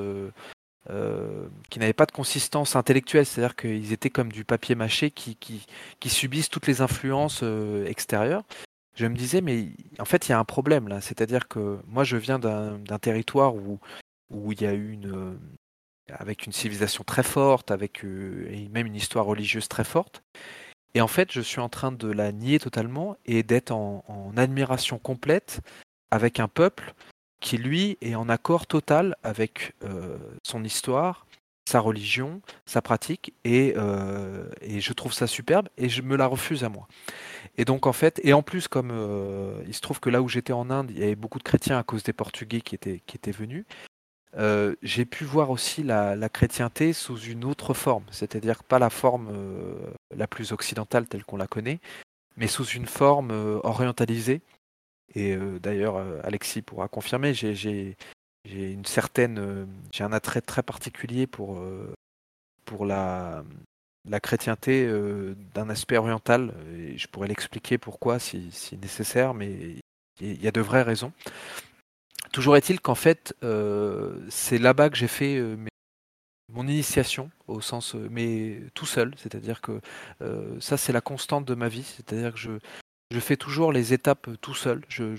euh, 0.90 1.46
euh 1.46 1.48
qui 1.70 1.80
n'avaient 1.80 1.94
pas 1.94 2.06
de 2.06 2.12
consistance 2.12 2.76
intellectuelle 2.76 3.26
c'est-à-dire 3.26 3.56
qu'ils 3.56 3.94
étaient 3.94 4.10
comme 4.10 4.32
du 4.32 4.46
papier 4.46 4.76
mâché 4.76 5.12
qui 5.12 5.36
qui, 5.36 6.10
subissent 6.10 6.50
toutes 6.50 6.68
les 6.68 6.82
influences 6.82 7.44
extérieures 7.86 8.44
je 8.96 9.06
me 9.06 9.16
disais 9.16 9.42
mais 9.42 9.70
en 10.00 10.06
fait 10.06 10.28
il 10.28 10.32
y 10.32 10.34
a 10.34 10.40
un 10.40 10.46
problème 10.46 10.88
là 10.88 11.02
c'est-à-dire 11.02 11.48
que 11.48 11.80
moi 11.88 12.04
je 12.04 12.18
viens 12.18 12.40
d'un 12.40 13.00
territoire 13.00 13.56
où 13.56 13.80
où 14.30 14.52
il 14.52 14.62
y 14.62 14.66
a 14.66 14.74
eu 14.74 14.92
une 14.92 15.38
avec 16.12 16.46
une 16.46 16.52
civilisation 16.52 17.04
très 17.04 17.24
forte, 17.24 17.72
avec 17.72 18.04
euh, 18.04 18.48
et 18.52 18.70
même 18.70 18.88
une 18.88 18.96
histoire 18.96 19.26
religieuse 19.26 19.68
très 19.68 19.84
forte. 19.84 20.24
Et 20.94 21.02
en 21.02 21.08
fait, 21.08 21.32
je 21.32 21.42
suis 21.42 21.60
en 21.60 21.70
train 21.70 21.92
de 21.92 22.10
la 22.10 22.32
nier 22.32 22.60
totalement 22.60 23.18
et 23.26 23.44
d'être 23.44 23.72
en, 23.72 24.04
admiration 24.38 24.98
complète 25.00 25.62
avec 26.12 26.40
un 26.40 26.48
peuple 26.48 26.94
qui, 27.40 27.58
lui, 27.58 27.98
est 28.02 28.16
en 28.16 28.30
accord 28.30 28.68
total 28.68 29.16
avec 29.24 29.74
euh, 29.84 30.18
son 30.44 30.64
histoire, 30.64 31.26
sa 31.68 31.80
religion, 31.80 32.42
sa 32.66 32.82
pratique, 32.82 33.34
et, 33.44 33.76
et, 34.62 34.80
je 34.80 34.94
trouve 34.94 35.12
ça 35.12 35.28
superbe, 35.28 35.68
et 35.78 35.90
je 35.90 36.02
me 36.02 36.16
la 36.16 36.26
refuse 36.26 36.64
à 36.64 36.70
moi. 36.70 36.88
Et 37.58 37.66
donc 37.66 37.88
en 37.88 37.92
fait, 37.92 38.22
et 38.24 38.32
en 38.32 38.42
plus 38.42 38.70
comme 38.70 38.94
il 39.68 39.74
se 39.74 39.82
trouve 39.82 40.00
que 40.00 40.10
là 40.10 40.22
où 40.22 40.30
j'étais 40.30 40.54
en 40.54 40.70
Inde, 40.70 40.92
il 40.92 41.00
y 41.00 41.04
avait 41.04 41.16
beaucoup 41.16 41.40
de 41.40 41.44
chrétiens 41.44 41.78
à 41.78 41.84
cause 41.84 42.04
des 42.04 42.14
Portugais 42.14 42.62
qui 42.62 42.76
étaient, 42.76 43.32
venus, 43.32 43.66
euh, 44.38 44.76
j'ai 44.84 45.06
pu 45.06 45.24
voir 45.24 45.50
aussi 45.50 45.84
la, 45.84 46.30
chrétienté 46.30 46.94
sous 46.94 47.18
une 47.18 47.44
autre 47.44 47.74
forme, 47.74 48.04
c'est-à-dire 48.12 48.64
pas 48.64 48.80
la 48.80 48.90
forme 48.90 49.30
euh, 49.32 49.74
la 50.16 50.28
plus 50.28 50.52
occidentale 50.52 51.08
telle 51.08 51.24
qu'on 51.24 51.38
la 51.38 51.48
connaît, 51.48 51.80
mais 52.36 52.48
sous 52.48 52.66
une 52.66 52.86
forme 52.86 53.32
euh, 53.32 53.60
orientalisée. 53.64 54.42
Et 55.18 55.36
d'ailleurs, 55.60 55.98
Alexis 56.24 56.62
pourra 56.62 56.88
confirmer, 56.88 57.34
j'ai 57.34 57.96
une 58.46 58.86
certaine, 58.86 59.68
j'ai 59.92 60.04
un 60.04 60.14
attrait 60.14 60.42
très 60.42 60.62
particulier 60.62 61.26
pour 61.28 61.56
la 62.86 63.44
la 64.10 64.20
chrétienté 64.20 64.88
d'un 65.56 65.70
aspect 65.70 65.98
oriental. 65.98 66.54
Je 66.96 67.08
pourrais 67.08 67.28
l'expliquer 67.28 67.78
pourquoi 67.80 68.20
si, 68.20 68.52
nécessaire, 68.80 69.34
mais 69.34 69.78
il 70.22 70.42
y 70.42 70.48
a 70.48 70.52
de 70.52 70.62
vraies 70.62 70.84
raisons. 70.84 71.12
Toujours 72.32 72.58
est-il 72.58 72.80
qu'en 72.80 72.96
fait, 72.96 73.36
euh, 73.44 74.20
c'est 74.30 74.58
là-bas 74.58 74.90
que 74.90 74.98
j'ai 74.98 75.08
fait 75.08 75.38
euh, 75.38 75.56
mon 76.52 76.68
initiation 76.68 77.32
au 77.48 77.62
sens, 77.62 77.96
euh, 77.96 78.08
mais 78.12 78.62
tout 78.74 78.86
seul. 78.86 79.14
C'est-à-dire 79.18 79.62
que 79.62 79.80
ça, 80.60 80.78
c'est 80.78 80.94
la 80.94 81.02
constante 81.02 81.46
de 81.46 81.56
ma 81.56 81.70
vie. 81.70 81.84
C'est-à-dire 81.84 82.34
que 82.34 82.40
je, 82.40 82.52
je 83.12 83.20
fais 83.20 83.38
toujours 83.38 83.72
les 83.72 83.94
étapes 83.94 84.30
tout 84.42 84.54
seul. 84.54 84.82
Je, 84.90 85.14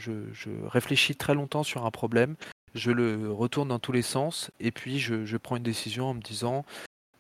réfléchis 0.67 1.17
très 1.17 1.35
longtemps 1.35 1.63
sur 1.63 1.87
un 1.87 1.91
problème. 1.91 2.37
Je 2.75 2.91
le 2.91 3.33
retourne 3.33 3.69
dans 3.69 3.79
tous 3.79 3.93
les 3.93 4.03
sens 4.03 4.51
et 4.61 4.71
puis 4.71 4.99
je, 4.99 5.37
prends 5.37 5.57
une 5.57 5.63
décision 5.63 6.07
en 6.07 6.15
me 6.15 6.21
disant 6.21 6.65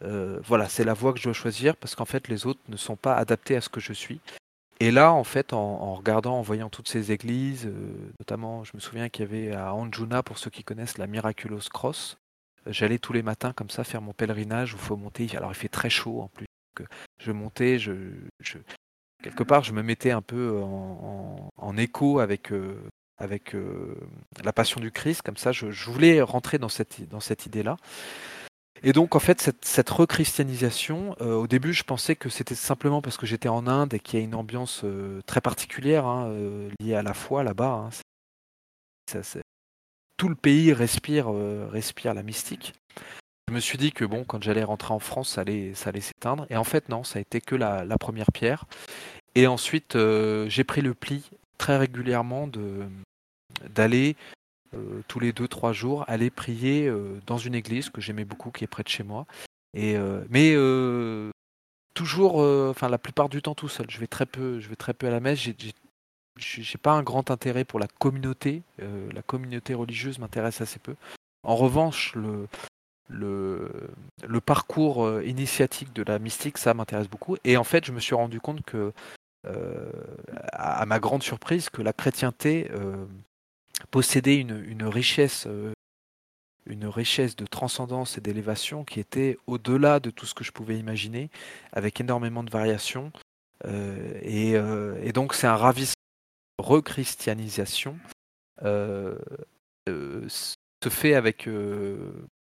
voilà, 0.01 0.69
c'est 0.69 0.85
la 0.85 0.95
voie 0.95 1.12
que 1.12 1.19
je 1.19 1.25
dois 1.25 1.33
choisir 1.33 1.77
parce 1.77 1.95
qu'en 1.95 2.05
fait 2.05 2.29
les 2.29 2.47
autres 2.47 2.61
ne 2.69 2.77
sont 2.77 2.97
pas 2.97 3.14
adaptés 3.14 3.57
à 3.57 3.61
ce 3.61 3.69
que 3.69 3.81
je 3.81 3.93
suis. 3.93 4.21
Et 4.81 4.91
là, 4.93 5.12
en 5.12 5.25
fait, 5.25 5.53
en, 5.53 5.95
regardant, 5.95 6.39
en 6.39 6.43
voyant 6.43 6.69
toutes 6.69 6.89
ces 6.89 7.11
églises, 7.11 7.66
euh, 7.66 8.12
notamment, 8.21 8.62
je 8.62 8.73
me 8.75 8.81
souviens 8.81 9.09
qu'il 9.09 9.25
y 9.25 9.29
avait 9.29 9.53
à 9.53 9.75
Anjuna, 9.75 10.23
pour 10.23 10.39
ceux 10.39 10.51
qui 10.51 10.62
connaissent, 10.62 10.99
la 10.99 11.09
Miraculous 11.09 11.62
Cross. 11.73 12.16
Euh, 12.66 12.73
j'allais 12.73 12.99
tous 12.99 13.12
les 13.12 13.23
matins 13.23 13.53
comme 13.53 13.71
ça 13.71 13.83
faire 13.83 14.01
mon 14.01 14.12
pèlerinage 14.12 14.75
où 14.75 14.77
il 14.77 14.83
faut 14.83 14.97
monter. 14.97 15.29
Alors 15.37 15.51
il 15.51 15.57
fait 15.57 15.69
très 15.69 15.91
chaud 15.91 16.21
en 16.23 16.29
plus. 16.29 16.47
je 17.19 17.33
montais, 17.33 17.81
je, 17.81 17.93
quelque 19.23 19.43
part, 19.43 19.64
je 19.64 19.73
me 19.73 19.83
mettais 19.83 20.11
un 20.11 20.23
peu 20.23 20.61
en, 20.61 21.77
écho 21.77 22.19
avec, 22.19 22.53
euh, 22.53 22.77
avec 23.19 23.55
la 24.45 24.53
passion 24.53 24.81
du 24.81 24.91
Christ. 24.91 25.23
Comme 25.23 25.37
ça, 25.37 25.53
je, 25.53 25.66
voulais 25.91 26.21
rentrer 26.23 26.59
dans 26.59 26.69
cette, 26.69 27.47
idée-là. 27.47 27.77
Et 28.83 28.93
donc, 28.93 29.16
en 29.16 29.19
fait, 29.19 29.41
cette, 29.41 29.64
cette 29.64 29.91
rechristianisation, 29.91 31.16
euh, 31.21 31.35
au 31.35 31.47
début, 31.47 31.73
je 31.73 31.83
pensais 31.83 32.14
que 32.14 32.29
c'était 32.29 32.55
simplement 32.55 33.03
parce 33.03 33.16
que 33.16 33.27
j'étais 33.27 33.49
en 33.49 33.66
Inde 33.66 33.95
et 33.95 33.99
qu'il 33.99 34.19
y 34.19 34.23
a 34.23 34.25
une 34.25 34.35
ambiance 34.35 34.83
euh, 34.85 35.21
très 35.27 35.41
particulière 35.41 36.07
hein, 36.07 36.29
euh, 36.29 36.71
liée 36.81 36.95
à 36.95 37.03
la 37.03 37.14
foi 37.14 37.43
là-bas. 37.43 37.91
Hein. 37.91 39.21
tout 40.16 40.29
le 40.29 40.35
pays 40.37 40.73
respire, 40.73 41.29
respire 41.71 42.14
la 42.14 42.23
mystique. 42.23 42.75
Je 43.49 43.53
me 43.53 43.61
suis 43.61 43.78
dit 43.78 43.92
que 43.92 44.05
bon, 44.05 44.24
quand 44.24 44.42
j'allais 44.42 44.62
rentrer 44.62 44.92
en 44.92 44.99
France, 44.99 45.30
ça 45.30 45.40
allait, 45.40 45.74
ça 45.74 45.88
allait 45.88 46.03
s'éteindre. 46.03 46.46
Et 46.51 46.57
en 46.57 46.64
fait, 46.64 46.88
non, 46.90 47.03
ça 47.03 47.18
a 47.18 47.22
été 47.22 47.40
que 47.40 47.57
la, 47.57 47.84
première 47.99 48.30
pierre. 48.30 48.66
Et 49.34 49.46
ensuite, 49.46 49.96
j'ai 49.96 50.64
pris 50.64 50.82
le 50.82 50.94
pli 50.94 51.30
très 51.59 51.76
régulièrement 51.76 52.46
de 52.46 52.86
d'aller 53.74 54.16
euh, 54.74 55.03
tous 55.09 55.20
les 55.20 55.32
deux 55.32 55.49
trois 55.49 55.72
jours 55.72 56.05
aller 56.09 56.30
prier 56.30 56.86
euh, 56.86 57.20
dans 57.26 57.38
une 57.38 57.55
église 57.55 57.90
que 57.90 58.01
j'aimais 58.01 58.24
beaucoup 58.24 58.51
qui 58.51 58.64
est 58.64 58.68
près 58.68 58.82
de 58.82 58.88
chez 58.88 59.03
moi 59.03 59.26
et 59.74 59.96
euh, 59.96 60.24
mais 60.30 60.55
toujours 61.94 62.36
enfin 62.70 62.88
la 62.88 62.99
plupart 62.99 63.28
du 63.28 63.42
temps 63.42 63.55
tout 63.55 63.68
seul 63.68 63.86
je 63.88 63.99
vais 63.99 64.07
très 64.07 64.26
peu 64.26 64.61
je 64.61 64.68
vais 64.68 64.76
très 64.76 64.94
peu 64.94 65.07
à 65.07 65.11
la 65.11 65.20
messe 65.20 65.40
j'ai 65.40 65.57
j'ai 66.36 66.78
pas 66.78 66.92
un 66.92 67.03
grand 67.03 67.30
intérêt 67.30 67.64
pour 67.64 67.80
la 67.80 67.88
communauté 67.88 68.62
la 68.78 69.22
communauté 69.22 69.74
religieuse 69.74 70.18
m'intéresse 70.18 70.61
assez 70.61 70.78
peu 70.78 70.94
en 71.42 71.57
revanche 71.57 72.14
le 72.14 72.46
le, 73.09 73.71
parcours 74.45 75.21
initiatique 75.23 75.93
de 75.93 76.03
la 76.03 76.19
mystique, 76.19 76.59
ça 76.59 76.75
m'intéresse 76.75 77.09
beaucoup. 77.09 77.37
Et 77.45 77.57
en 77.57 77.65
fait, 77.65 77.85
je 77.85 77.93
me 77.93 78.01
suis 78.01 78.15
rendu 78.15 78.41
compte 78.41 78.63
que, 78.63 78.93
à, 80.53 80.87
ma 80.87 80.99
grande 80.99 81.23
surprise, 81.23 81.71
que 81.71 81.83
la 81.83 81.93
chrétienté 81.93 82.71
possédait 83.91 84.37
une, 84.37 84.85
richesse 84.85 85.47
euh, 85.47 85.73
une 86.67 86.87
richesse 86.87 87.37
de 87.37 87.47
transcendance 87.47 88.19
et 88.19 88.21
d'élévation 88.21 88.85
qui 88.85 89.01
était 89.01 89.39
au-delà 89.47 90.01
de 90.01 90.11
tout 90.11 90.27
ce 90.27 90.35
que 90.35 90.45
je 90.45 90.53
pouvais 90.53 90.79
imaginer, 90.79 91.31
avec 91.73 92.01
énormément 92.01 92.43
de 92.43 92.51
variations. 92.51 93.11
Euh, 93.65 94.21
euh, 94.25 95.01
et, 95.03 95.13
donc 95.13 95.35
c'est 95.35 95.47
un 95.47 95.57
ravissement, 95.57 95.95
rechristianisation 96.59 97.99
se 100.81 100.91
fait 100.91 101.15
avec 101.15 101.49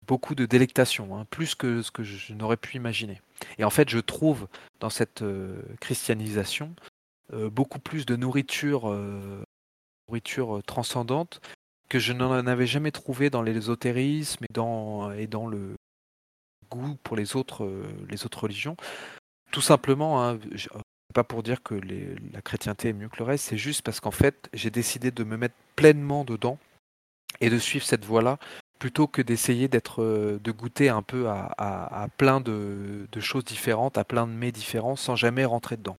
beaucoup 0.06 0.34
de 0.34 0.46
délectation, 0.46 1.16
hein, 1.16 1.26
plus 1.30 1.54
que 1.54 1.82
ce 1.82 1.90
que 1.90 2.02
je 2.02 2.32
n'aurais 2.34 2.56
pu 2.56 2.76
imaginer. 2.76 3.20
Et 3.58 3.64
en 3.64 3.70
fait, 3.70 3.88
je 3.88 3.98
trouve 3.98 4.48
dans 4.80 4.90
cette 4.90 5.24
christianisation 5.80 6.74
beaucoup 7.32 7.78
plus 7.78 8.06
de 8.06 8.16
nourriture 8.16 8.92
nourriture 10.08 10.56
euh, 10.56 10.62
transcendante 10.62 11.40
que 11.88 11.98
je 11.98 12.12
n'en 12.12 12.32
avais 12.46 12.66
jamais 12.66 12.90
trouvé 12.90 13.30
dans 13.30 13.42
l'ésotérisme 13.42 14.44
et 14.48 14.52
dans, 14.52 15.46
le 15.46 15.76
goût 16.70 16.96
pour 17.02 17.16
les 17.16 17.36
autres, 17.36 17.64
euh, 17.64 17.86
les 18.08 18.24
autres 18.24 18.42
religions. 18.42 18.76
Tout 19.52 19.60
simplement, 19.60 20.24
hein, 20.24 20.38
pas 21.12 21.24
pour 21.24 21.42
dire 21.42 21.62
que 21.62 21.74
la 22.32 22.42
chrétienté 22.42 22.88
est 22.88 22.92
mieux 22.92 23.08
que 23.08 23.18
le 23.18 23.24
reste, 23.24 23.44
c'est 23.44 23.58
juste 23.58 23.82
parce 23.82 24.00
qu'en 24.00 24.10
fait, 24.10 24.48
j'ai 24.52 24.70
décidé 24.70 25.10
de 25.10 25.24
me 25.24 25.36
mettre 25.36 25.54
pleinement 25.76 26.24
dedans 26.24 26.58
et 27.40 27.50
de 27.50 27.58
suivre 27.58 27.84
cette 27.84 28.04
voie-là 28.04 28.38
plutôt 28.84 29.06
que 29.06 29.22
d'essayer 29.22 29.66
d'être, 29.66 30.02
euh, 30.02 30.38
de 30.44 30.52
goûter 30.52 30.90
un 30.90 31.00
peu 31.00 31.26
à, 31.30 32.06
plein 32.18 32.42
de, 32.42 33.08
choses 33.18 33.42
différentes, 33.42 33.96
à 33.96 34.04
plein 34.04 34.26
de 34.26 34.32
mets 34.32 34.52
différents, 34.52 34.94
sans 34.94 35.16
jamais 35.16 35.46
rentrer 35.46 35.78
dedans. 35.78 35.96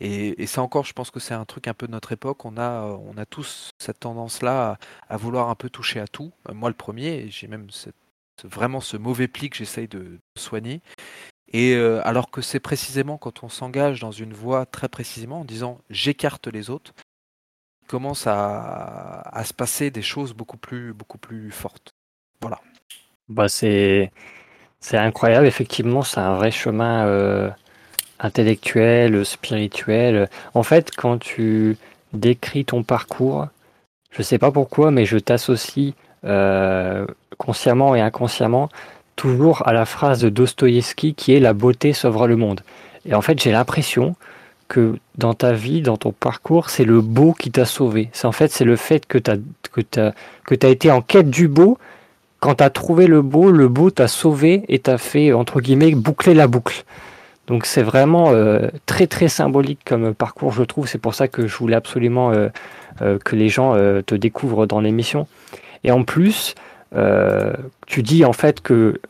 Et, 0.00 0.46
ça 0.46 0.60
encore, 0.60 0.84
je 0.84 0.92
pense 0.92 1.10
que 1.10 1.20
c'est 1.20 1.32
un 1.32 1.46
truc 1.46 1.68
un 1.68 1.72
peu 1.72 1.86
de 1.86 1.92
notre 1.92 2.12
époque. 2.12 2.44
On 2.44 2.58
a, 2.58 2.82
on 2.82 3.16
a 3.16 3.24
tous 3.24 3.70
cette 3.78 4.00
tendance-là 4.00 4.76
à, 5.08 5.16
vouloir 5.16 5.48
un 5.48 5.54
peu 5.54 5.70
toucher 5.70 6.00
à 6.00 6.06
tout. 6.06 6.30
Euh, 6.50 6.52
moi, 6.52 6.68
le 6.68 6.74
premier, 6.74 7.30
j'ai 7.30 7.46
même 7.48 7.68
vraiment 8.44 8.82
ce 8.82 8.98
mauvais 8.98 9.26
pli 9.26 9.48
que 9.48 9.56
j'essaye 9.56 9.88
de, 9.88 10.18
soigner. 10.36 10.82
Et 11.54 11.76
euh, 11.76 12.06
alors 12.06 12.30
que 12.30 12.42
c'est 12.42 12.60
précisément 12.60 13.16
quand 13.16 13.42
on 13.42 13.48
s'engage 13.48 14.00
dans 14.00 14.12
une 14.12 14.34
voie 14.34 14.66
très 14.66 14.90
précisément 14.90 15.40
en 15.40 15.44
disant 15.46 15.80
j'écarte 15.88 16.46
les 16.48 16.68
autres, 16.68 16.92
commence 17.86 18.26
à, 18.26 19.22
à, 19.22 19.44
se 19.44 19.54
passer 19.54 19.90
des 19.90 20.02
choses 20.02 20.34
beaucoup 20.34 20.58
plus, 20.58 20.92
beaucoup 20.92 21.16
plus 21.16 21.50
fortes. 21.50 21.94
Voilà. 22.40 22.60
Bah 23.28 23.48
c'est, 23.48 24.10
incroyable, 24.92 25.46
effectivement, 25.46 26.02
c'est 26.02 26.20
un 26.20 26.34
vrai 26.34 26.50
chemin. 26.50 27.06
Euh 27.06 27.50
intellectuel, 28.20 29.24
spirituel. 29.24 30.28
En 30.54 30.62
fait, 30.62 30.90
quand 30.96 31.18
tu 31.18 31.76
décris 32.12 32.64
ton 32.64 32.82
parcours, 32.82 33.46
je 34.10 34.22
sais 34.22 34.38
pas 34.38 34.50
pourquoi, 34.50 34.90
mais 34.90 35.04
je 35.04 35.18
t'associe 35.18 35.94
euh, 36.24 37.06
consciemment 37.36 37.94
et 37.94 38.00
inconsciemment 38.00 38.68
toujours 39.16 39.66
à 39.66 39.72
la 39.72 39.84
phrase 39.84 40.20
de 40.20 40.28
Dostoïevski 40.28 41.14
qui 41.14 41.34
est 41.34 41.40
la 41.40 41.52
beauté 41.52 41.92
sauvera 41.92 42.26
le 42.26 42.36
monde. 42.36 42.60
Et 43.04 43.14
en 43.14 43.22
fait, 43.22 43.40
j'ai 43.40 43.52
l'impression 43.52 44.14
que 44.68 44.96
dans 45.16 45.34
ta 45.34 45.52
vie, 45.52 45.80
dans 45.80 45.96
ton 45.96 46.12
parcours, 46.12 46.70
c'est 46.70 46.84
le 46.84 47.00
beau 47.00 47.32
qui 47.32 47.50
t'a 47.50 47.64
sauvé. 47.64 48.10
C'est 48.12 48.26
en 48.26 48.32
fait, 48.32 48.52
c'est 48.52 48.64
le 48.64 48.76
fait 48.76 49.06
que 49.06 49.18
tu 49.18 49.30
as, 49.30 49.36
que 49.72 49.80
as, 49.98 50.12
que 50.44 50.54
as 50.66 50.68
été 50.68 50.90
en 50.90 51.00
quête 51.00 51.30
du 51.30 51.48
beau. 51.48 51.78
Quand 52.40 52.56
tu 52.56 52.64
as 52.64 52.70
trouvé 52.70 53.06
le 53.06 53.22
beau, 53.22 53.50
le 53.50 53.68
beau 53.68 53.90
t'a 53.90 54.08
sauvé 54.08 54.64
et 54.68 54.78
t'a 54.78 54.98
fait, 54.98 55.32
entre 55.32 55.60
guillemets, 55.60 55.92
boucler 55.92 56.34
la 56.34 56.46
boucle. 56.46 56.84
Donc 57.48 57.64
c'est 57.64 57.82
vraiment 57.82 58.30
euh, 58.30 58.68
très 58.86 59.06
très 59.06 59.28
symbolique 59.28 59.80
comme 59.84 60.14
parcours, 60.14 60.52
je 60.52 60.62
trouve. 60.62 60.86
C'est 60.86 60.98
pour 60.98 61.14
ça 61.14 61.28
que 61.28 61.46
je 61.46 61.56
voulais 61.56 61.76
absolument 61.76 62.30
euh, 62.30 62.48
euh, 63.02 63.18
que 63.18 63.34
les 63.34 63.48
gens 63.48 63.74
te 64.06 64.14
découvrent 64.14 64.66
dans 64.66 64.80
l'émission. 64.80 65.26
Et 65.82 65.90
en 65.90 66.04
plus, 66.04 66.54
tu 67.86 68.02
dis 68.02 68.24
en 68.24 68.32
fait 68.32 68.60
que 68.60 69.00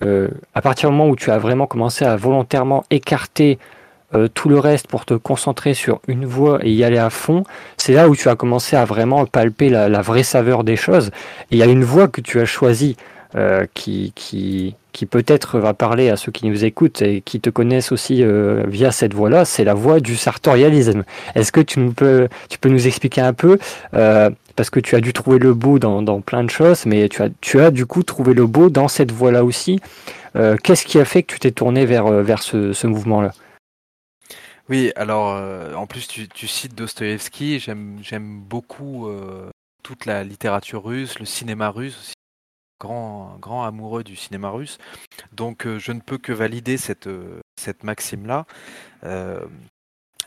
à 0.55 0.63
partir 0.63 0.91
du 0.91 0.97
moment 0.97 1.11
où 1.11 1.17
tu 1.17 1.31
as 1.31 1.39
vraiment 1.39 1.67
commencé 1.67 2.05
à 2.05 2.17
volontairement 2.17 2.85
écarter 2.91 3.59
tout 4.35 4.49
le 4.49 4.59
reste 4.59 4.87
pour 4.89 5.05
te 5.05 5.15
concentrer 5.15 5.75
sur 5.75 6.01
une 6.09 6.25
voie 6.25 6.59
et 6.63 6.73
y 6.73 6.83
aller 6.83 6.99
à 6.99 7.11
fond, 7.11 7.45
c'est 7.77 7.93
là 7.93 8.09
où 8.09 8.17
tu 8.17 8.29
as 8.29 8.37
commencé 8.37 8.75
à 8.75 8.85
vraiment 8.85 9.27
palper 9.27 9.69
la, 9.69 9.89
la 9.89 10.01
vraie 10.01 10.23
saveur 10.23 10.65
des 10.65 10.77
choses. 10.77 11.09
Et 11.51 11.57
il 11.57 11.59
y 11.59 11.63
a 11.63 11.67
une 11.67 11.85
voie 11.85 12.09
que 12.09 12.21
tu 12.21 12.41
as 12.41 12.47
choisie 12.47 12.97
qui, 13.75 14.13
qui, 14.15 14.75
qui 14.99 15.07
peut-être 15.07 15.61
va 15.61 15.75
parler 15.75 16.11
à 16.11 16.17
ceux 16.17 16.33
qui 16.33 16.49
nous 16.49 16.65
écoutent 16.65 17.03
et 17.03 17.21
qui 17.21 17.41
te 17.41 17.51
connaissent 17.51 17.93
aussi 17.93 18.25
euh, 18.25 18.65
via 18.67 18.91
cette 18.91 19.15
voie-là, 19.15 19.45
c'est 19.45 19.63
la 19.63 19.75
voie 19.75 20.01
du 20.01 20.17
sartorialisme. 20.17 21.05
Est-ce 21.37 21.53
que 21.53 21.61
tu, 21.61 21.79
peux, 21.91 22.29
tu 22.49 22.59
peux 22.59 22.69
nous 22.69 22.89
expliquer 22.89 23.21
un 23.21 23.33
peu 23.33 23.61
euh, 23.95 24.29
parce 24.57 24.71
que 24.71 24.81
tu 24.81 24.97
as 24.97 25.01
dû 25.01 25.13
trouver 25.13 25.39
le 25.39 25.55
beau 25.55 25.79
dans, 25.79 26.21
plein 26.21 26.43
de 26.43 26.51
choses, 26.51 26.85
mais 26.85 27.09
tu 27.09 27.23
as, 27.23 27.29
tu 27.41 27.61
as 27.61 27.71
du 27.71 27.87
coup 27.87 28.03
trouvé 28.03 28.35
le 28.35 28.49
beau 28.49 28.71
dans 28.71 28.89
cette 28.89 29.13
voie-là 29.13 29.45
aussi. 29.45 29.79
Euh, 30.35 30.57
qu'est-ce 30.57 30.85
qui 30.85 30.99
a 30.99 31.05
fait 31.05 31.23
que 31.23 31.33
tu 31.33 31.39
t'es 31.39 31.53
tourné 31.53 31.87
vers, 31.87 32.07
euh, 32.07 32.25
vers 32.25 32.43
ce, 32.43 32.87
mouvement-là? 32.89 33.31
Oui, 34.69 34.91
alors 34.97 35.41
en 35.77 35.87
plus 35.87 36.09
tu, 36.09 36.29
tu 36.29 36.49
cites 36.49 36.75
Dostoïevski, 36.75 37.61
j'aime 37.61 38.41
beaucoup 38.41 39.09
toute 39.83 40.05
la 40.05 40.25
littérature 40.25 40.85
russe, 40.85 41.19
le 41.21 41.25
cinéma 41.25 41.71
russe 41.71 41.97
aussi. 41.99 42.18
Grand, 42.81 43.37
grand 43.41 43.65
amoureux 43.65 44.05
du 44.05 44.17
cinéma 44.17 44.51
russe. 44.51 44.79
Donc 45.33 45.67
je 45.67 45.93
ne 45.93 46.01
peux 46.01 46.19
que 46.19 46.33
valider 46.33 46.77
cette, 46.77 47.09
cette 47.57 47.83
maxime-là 47.85 48.47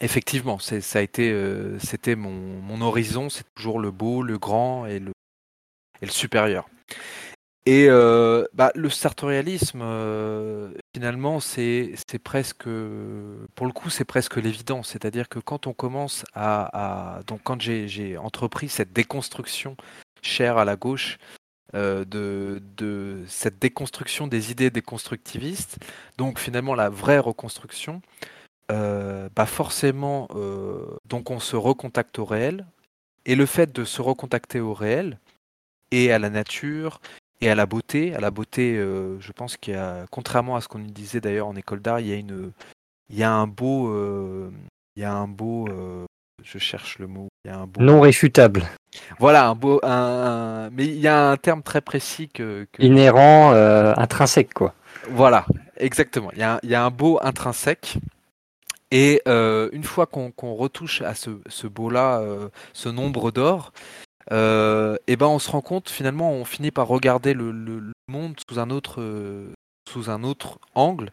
effectivement, 0.01 0.59
ça 0.59 0.99
a 0.99 1.01
été, 1.01 1.31
euh, 1.31 1.79
c'était 1.79 2.15
mon, 2.15 2.81
horizon, 2.81 3.29
c'est 3.29 3.45
toujours 3.55 3.79
le 3.79 3.91
beau, 3.91 4.23
le 4.23 4.37
grand 4.37 4.85
et 4.87 4.99
le, 4.99 5.11
et 6.01 6.05
le 6.05 6.11
supérieur. 6.11 6.67
Et 7.67 7.85
euh, 7.89 8.43
bah, 8.53 8.71
le 8.73 8.89
sartorialisme, 8.89 9.81
euh, 9.83 10.73
finalement, 10.95 11.39
c'est 11.39 11.93
presque, 12.23 12.63
pour 12.63 13.67
le 13.67 13.71
coup, 13.71 13.91
c'est 13.91 14.03
presque 14.03 14.37
l'évidence. 14.37 14.89
C'est-à-dire 14.89 15.29
que 15.29 15.37
quand 15.37 15.67
on 15.67 15.73
commence 15.73 16.25
à, 16.33 17.21
donc 17.27 17.41
quand 17.43 17.61
j'ai 17.61 18.17
entrepris 18.17 18.67
cette 18.67 18.91
déconstruction 18.93 19.77
chère 20.23 20.57
à 20.57 20.65
la 20.65 20.75
gauche, 20.75 21.19
de, 21.73 22.61
de, 22.77 23.23
cette 23.27 23.59
déconstruction 23.59 24.27
des 24.27 24.51
idées 24.51 24.69
déconstructivistes, 24.69 25.77
donc 26.17 26.39
finalement 26.39 26.75
la 26.75 26.89
vraie 26.89 27.19
reconstruction, 27.19 28.01
euh, 28.71 29.27
bah 29.35 29.45
forcément, 29.45 30.29
euh, 30.35 30.85
donc 31.05 31.29
on 31.29 31.39
se 31.39 31.55
recontacte 31.55 32.19
au 32.19 32.25
réel. 32.25 32.65
Et 33.25 33.35
le 33.35 33.45
fait 33.45 33.71
de 33.73 33.85
se 33.85 34.01
recontacter 34.01 34.59
au 34.59 34.73
réel 34.73 35.19
et 35.91 36.11
à 36.11 36.19
la 36.19 36.29
nature 36.29 37.01
et 37.41 37.49
à 37.49 37.55
la 37.55 37.65
beauté, 37.65 38.15
à 38.15 38.19
la 38.19 38.31
beauté, 38.31 38.77
euh, 38.77 39.19
je 39.19 39.31
pense 39.31 39.57
qu'il 39.57 39.73
y 39.73 39.77
a, 39.77 40.05
contrairement 40.09 40.55
à 40.55 40.61
ce 40.61 40.67
qu'on 40.67 40.79
disait 40.79 41.21
d'ailleurs 41.21 41.47
en 41.47 41.55
école 41.55 41.81
d'art, 41.81 41.99
il 41.99 42.07
y 42.07 42.13
a 42.13 42.15
une, 42.15 42.51
il 43.09 43.17
y 43.17 43.23
a 43.23 43.31
un 43.31 43.47
beau, 43.47 43.93
il 44.95 45.01
y 45.01 45.05
a 45.05 45.13
un 45.13 45.27
beau, 45.27 45.67
je 46.43 46.57
cherche 46.57 46.99
le 46.99 47.07
mot, 47.07 47.27
il 47.45 47.51
y 47.51 47.53
a 47.53 47.57
un 47.57 47.67
beau, 47.67 47.81
non 47.81 48.01
réfutable. 48.01 48.63
Voilà, 49.19 49.47
un 49.47 49.55
beau, 49.55 49.79
un, 49.83 50.69
mais 50.71 50.85
il 50.85 50.99
y 50.99 51.07
a 51.07 51.29
un 51.29 51.37
terme 51.37 51.63
très 51.63 51.81
précis 51.81 52.29
que, 52.29 52.67
inhérent, 52.79 53.53
intrinsèque 53.53 54.53
quoi. 54.53 54.73
Voilà, 55.09 55.45
exactement. 55.77 56.29
Il 56.33 56.39
y 56.39 56.43
a, 56.43 56.59
il 56.63 56.69
y 56.69 56.75
a 56.75 56.83
un 56.83 56.91
beau 56.91 57.19
intrinsèque 57.21 57.97
et 58.91 59.21
euh, 59.27 59.69
une 59.71 59.85
fois 59.85 60.05
qu'on 60.05 60.53
retouche 60.55 61.01
à 61.01 61.15
ce, 61.15 61.67
beau-là, 61.67 62.19
euh, 62.19 62.49
ce 62.73 62.89
nombre 62.89 63.31
d'or, 63.31 63.71
euh, 64.31 64.97
et 65.07 65.15
ben 65.15 65.27
on 65.27 65.39
se 65.39 65.49
rend 65.49 65.61
compte 65.61 65.89
finalement, 65.89 66.31
on 66.31 66.45
finit 66.45 66.71
par 66.71 66.87
regarder 66.87 67.33
le, 67.33 67.53
monde 68.09 68.35
sous 68.47 68.59
un 68.59 68.69
autre, 68.69 69.01
sous 69.89 70.09
un 70.09 70.23
autre 70.23 70.59
angle. 70.75 71.11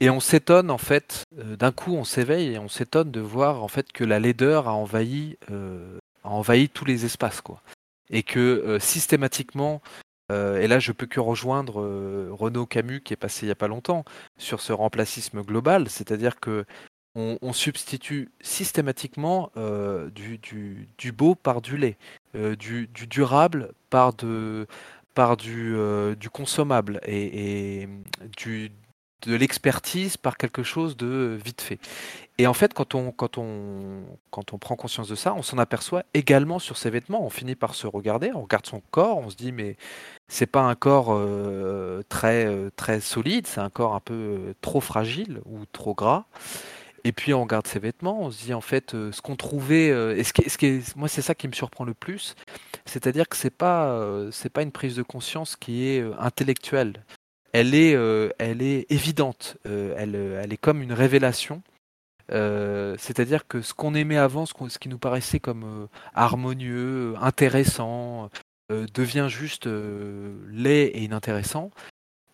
Et 0.00 0.10
on 0.10 0.20
s'étonne 0.20 0.70
en 0.70 0.78
fait, 0.78 1.24
d'un 1.32 1.72
coup 1.72 1.94
on 1.94 2.04
s'éveille 2.04 2.54
et 2.54 2.58
on 2.58 2.68
s'étonne 2.68 3.10
de 3.10 3.20
voir 3.20 3.62
en 3.62 3.68
fait 3.68 3.92
que 3.92 4.04
la 4.04 4.18
laideur 4.18 4.66
a 4.66 4.74
envahi, 4.74 5.36
a 5.50 6.28
envahi 6.28 6.68
tous 6.68 6.86
les 6.86 7.04
espaces 7.04 7.40
quoi. 7.40 7.62
Et 8.08 8.22
que 8.22 8.78
systématiquement, 8.80 9.82
et 10.30 10.66
là 10.66 10.78
je 10.78 10.92
peux 10.92 11.06
que 11.06 11.20
rejoindre 11.20 11.82
Renaud 12.30 12.64
Camus 12.64 13.02
qui 13.02 13.12
est 13.12 13.16
passé 13.16 13.44
il 13.44 13.50
y 13.50 13.52
a 13.52 13.56
pas 13.56 13.68
longtemps 13.68 14.06
sur 14.38 14.62
ce 14.62 14.72
remplacisme 14.72 15.42
global, 15.42 15.90
c'est-à-dire 15.90 16.40
que 16.40 16.64
on, 17.14 17.52
substitue 17.52 18.30
systématiquement 18.40 19.50
euh, 19.56 20.10
du, 20.10 21.12
beau 21.12 21.34
par 21.34 21.60
du 21.60 21.76
lait, 21.76 21.96
euh, 22.34 22.56
du, 22.56 22.88
durable 22.88 23.72
par, 23.90 24.12
de, 24.14 24.66
par 25.14 25.36
du, 25.36 25.74
euh, 25.74 26.14
consommable 26.32 27.00
et, 27.06 27.88
de 29.22 29.34
l'expertise 29.34 30.16
par 30.16 30.36
quelque 30.36 30.62
chose 30.62 30.96
de 30.96 31.38
vite 31.44 31.60
fait. 31.60 31.78
Et 32.38 32.46
en 32.46 32.54
fait, 32.54 32.72
quand 32.72 32.94
on, 32.94 33.12
quand 33.12 33.38
on, 33.38 34.02
quand 34.30 34.54
on 34.54 34.58
prend 34.58 34.76
conscience 34.76 35.08
de 35.08 35.14
ça, 35.14 35.34
on 35.34 35.42
s'en 35.42 35.58
aperçoit 35.58 36.04
également 36.14 36.58
sur 36.58 36.78
ses 36.78 36.90
vêtements. 36.90 37.24
On 37.24 37.30
finit 37.30 37.54
par 37.54 37.74
se 37.74 37.86
regarder, 37.86 38.32
on 38.34 38.42
regarde 38.42 38.66
son 38.66 38.80
corps, 38.90 39.18
on 39.18 39.28
se 39.28 39.36
dit 39.36 39.52
mais 39.52 39.76
c'est 40.28 40.46
pas 40.46 40.62
un 40.62 40.74
corps 40.74 41.20
très, 42.08 42.48
très 42.76 43.00
solide, 43.00 43.46
c'est 43.46 43.60
un 43.60 43.68
corps 43.68 43.94
un 43.94 44.00
peu 44.00 44.54
trop 44.62 44.80
fragile 44.80 45.40
ou 45.44 45.66
trop 45.72 45.94
gras. 45.94 46.24
Et 47.04 47.12
puis 47.12 47.32
on 47.32 47.42
regarde 47.42 47.66
ses 47.66 47.78
vêtements, 47.78 48.20
on 48.22 48.30
se 48.30 48.44
dit 48.44 48.54
en 48.54 48.60
fait 48.60 48.94
euh, 48.94 49.12
ce 49.12 49.22
qu'on 49.22 49.36
trouvait. 49.36 49.90
Euh, 49.90 50.16
et 50.16 50.24
ce 50.24 50.32
qui, 50.32 50.48
ce 50.50 50.58
qui 50.58 50.82
moi 50.96 51.08
c'est 51.08 51.22
ça 51.22 51.34
qui 51.34 51.48
me 51.48 51.52
surprend 51.52 51.84
le 51.84 51.94
plus, 51.94 52.34
c'est-à-dire 52.84 53.28
que 53.28 53.36
c'est 53.36 53.50
pas 53.50 53.90
euh, 53.92 54.30
c'est 54.30 54.50
pas 54.50 54.62
une 54.62 54.72
prise 54.72 54.96
de 54.96 55.02
conscience 55.02 55.56
qui 55.56 55.86
est 55.86 56.04
intellectuelle. 56.18 57.04
Elle 57.52 57.74
est 57.74 57.92
elle 58.38 58.62
est 58.62 58.86
évidente. 58.90 59.56
elle 59.64 60.14
elle 60.14 60.52
est 60.52 60.60
comme 60.60 60.82
une 60.82 60.92
révélation. 60.92 61.62
c'est-à-dire 62.28 63.46
que 63.46 63.60
ce 63.60 63.74
qu'on 63.74 63.94
aimait 63.94 64.18
avant, 64.18 64.46
ce, 64.46 64.78
qui 64.78 64.88
nous 64.88 64.98
paraissait 64.98 65.40
comme 65.40 65.88
harmonieux, 66.14 67.14
intéressant, 67.20 68.30
devient 68.70 69.26
juste 69.28 69.66
laid 69.66 70.86
et 70.94 71.02
inintéressant. 71.02 71.70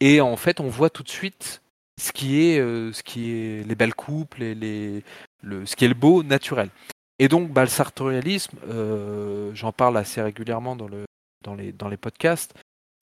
Et 0.01 0.21
en 0.21 0.37
fait, 0.37 0.61
on 0.61 0.69
voit 0.69 0.91
tout 0.91 1.03
de 1.03 1.09
suite 1.09 1.63
ce 2.01 2.13
qui 2.13 2.43
est, 2.43 2.59
euh, 2.59 2.93
ce 2.93 3.03
qui 3.03 3.31
est 3.31 3.67
les 3.67 3.75
belles 3.75 3.95
coupes, 3.95 4.35
les, 4.37 5.03
le, 5.43 5.67
ce 5.67 5.77
qui 5.77 5.85
est 5.85 5.89
le 5.89 5.95
beau 5.95 6.23
naturel. 6.23 6.69
Et 7.19 7.29
donc, 7.29 7.51
bah, 7.51 7.63
le 7.63 7.69
sartorialisme, 7.69 8.59
euh, 8.69 9.51
j'en 9.55 9.73
parle 9.73 9.97
assez 9.97 10.21
régulièrement 10.21 10.77
dans, 10.77 10.89
le, 10.89 11.05
dans, 11.43 11.55
les, 11.55 11.73
dans 11.73 11.89
les 11.89 11.97
podcasts, 11.97 12.55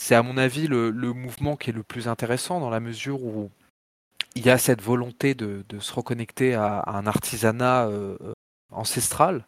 c'est 0.04 0.14
à 0.14 0.22
mon 0.22 0.36
avis 0.36 0.66
le, 0.66 0.92
mouvement 0.92 1.56
qui 1.56 1.70
est 1.70 1.72
le 1.72 1.82
plus 1.82 2.08
intéressant 2.08 2.60
dans 2.60 2.68
la 2.68 2.80
mesure 2.80 3.22
où 3.22 3.50
il 4.34 4.44
y 4.44 4.50
a 4.50 4.58
cette 4.58 4.82
volonté 4.82 5.34
de, 5.34 5.64
se 5.80 5.94
reconnecter 5.94 6.52
à, 6.54 6.84
un 6.86 7.06
artisanat 7.06 7.86
euh, 7.86 8.18
ancestral 8.70 9.46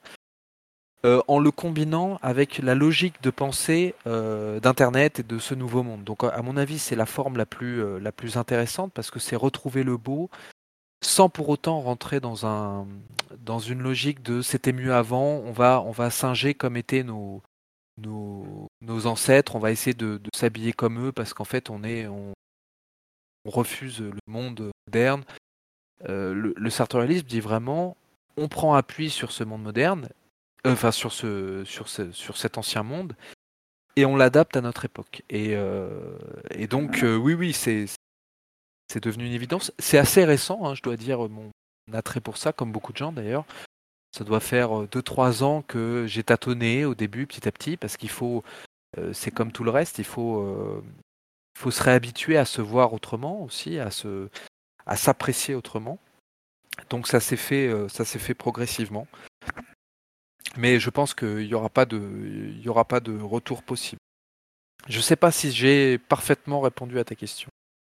euh, 1.04 1.20
en 1.28 1.38
le 1.38 1.50
combinant 1.50 2.18
avec 2.22 2.56
la 2.56 2.74
logique 2.74 3.22
de 3.22 3.28
pensée 3.28 3.94
euh, 4.06 4.60
d'Internet 4.60 5.20
et 5.20 5.22
de 5.22 5.38
ce 5.38 5.54
nouveau 5.54 5.82
monde. 5.82 6.04
Donc 6.04 6.24
à 6.24 6.40
mon 6.40 6.56
avis, 6.56 6.78
c'est 6.78 6.96
la 6.96 7.04
forme 7.04 7.36
la 7.36 7.44
plus, 7.44 7.82
euh, 7.82 8.00
intéressante 8.34 8.92
parce 8.94 9.10
que 9.10 9.18
c'est 9.20 9.36
retrouver 9.36 9.82
le 9.82 9.98
beau 9.98 10.30
sans 11.04 11.28
pour 11.28 11.50
autant 11.50 11.80
rentrer 11.80 12.18
dans 12.18 13.58
une 13.58 13.82
logique 13.82 14.22
de 14.22 14.40
c'était 14.40 14.72
mieux 14.72 14.94
avant, 14.94 15.42
on 15.44 15.52
va, 15.52 15.82
on 15.82 15.90
va 15.90 16.08
singer 16.10 16.54
comme 16.54 16.78
étaient 16.78 17.02
nos, 17.02 17.42
nos, 17.98 19.06
ancêtres, 19.06 19.56
on 19.56 19.58
va 19.58 19.72
essayer 19.72 19.94
de, 19.94 20.20
s'habiller 20.34 20.72
comme 20.72 21.08
eux 21.08 21.12
parce 21.12 21.34
qu'en 21.34 21.44
fait 21.44 21.70
on, 21.70 21.82
est, 21.84 22.06
on, 22.06 22.32
refuse 23.44 24.00
le 24.00 24.18
monde 24.26 24.70
moderne. 24.86 25.24
le, 26.04 26.52
le 26.56 26.70
sartorialisme 26.70 27.26
dit 27.26 27.40
vraiment 27.40 27.96
on 28.36 28.48
prend 28.48 28.74
appui 28.74 29.08
sur 29.08 29.32
ce 29.32 29.44
monde 29.44 29.62
moderne 29.62 30.08
euh, 30.66 30.72
enfin 30.72 30.90
sur 30.90 31.12
ce, 31.12 31.62
sur 31.64 31.88
ce, 31.88 32.10
sur 32.12 32.36
cet 32.36 32.58
ancien 32.58 32.82
monde, 32.82 33.14
et 33.94 34.04
on 34.04 34.16
l'adapte 34.16 34.56
à 34.56 34.60
notre 34.60 34.84
époque. 34.84 35.22
Et, 35.30 35.54
euh, 35.54 36.16
donc 36.68 37.02
euh, 37.02 37.16
oui, 37.16 37.34
oui, 37.34 37.52
c'est 37.52 37.86
c'est 38.90 39.02
devenu 39.02 39.26
une 39.26 39.32
évidence. 39.32 39.72
C'est 39.78 39.98
assez 39.98 40.24
récent, 40.24 40.64
hein, 40.64 40.74
je 40.74 40.82
dois 40.82 40.96
dire 40.96 41.28
mon 41.28 41.50
attrait 41.92 42.20
pour 42.20 42.36
ça, 42.36 42.52
comme 42.52 42.72
beaucoup 42.72 42.92
de 42.92 42.98
gens 42.98 43.12
d'ailleurs. 43.12 43.44
Ça 44.16 44.24
doit 44.24 44.40
faire 44.40 44.70
2-3 44.86 45.42
ans 45.42 45.62
que 45.62 46.06
j'ai 46.06 46.22
tâtonné 46.22 46.84
au 46.84 46.94
début, 46.94 47.26
petit 47.26 47.46
à 47.46 47.52
petit, 47.52 47.76
parce 47.76 47.96
qu'il 47.96 48.08
faut, 48.08 48.42
c'est 49.12 49.30
comme 49.30 49.52
tout 49.52 49.62
le 49.62 49.70
reste, 49.70 49.98
il 49.98 50.04
faut, 50.04 50.82
il 51.54 51.60
faut 51.60 51.70
se 51.70 51.82
réhabituer 51.82 52.38
à 52.38 52.46
se 52.46 52.62
voir 52.62 52.94
autrement 52.94 53.42
aussi, 53.42 53.78
à 53.78 53.90
se, 53.90 54.28
à 54.86 54.96
s'apprécier 54.96 55.54
autrement. 55.54 55.98
Donc 56.88 57.08
ça 57.08 57.20
s'est 57.20 57.36
fait, 57.36 57.70
ça 57.88 58.06
s'est 58.06 58.18
fait 58.18 58.32
progressivement. 58.32 59.06
Mais 60.56 60.80
je 60.80 60.90
pense 60.90 61.12
qu'il 61.12 61.46
n'y 61.46 61.54
aura, 61.54 61.68
pas 61.68 61.84
de, 61.84 62.00
aura 62.66 62.84
pas 62.84 63.00
de 63.00 63.18
retour 63.20 63.62
possible. 63.62 64.00
Je 64.88 64.98
ne 64.98 65.02
sais 65.02 65.16
pas 65.16 65.30
si 65.30 65.52
j'ai 65.52 65.98
parfaitement 65.98 66.60
répondu 66.60 66.98
à 66.98 67.04
ta 67.04 67.14
question. 67.14 67.48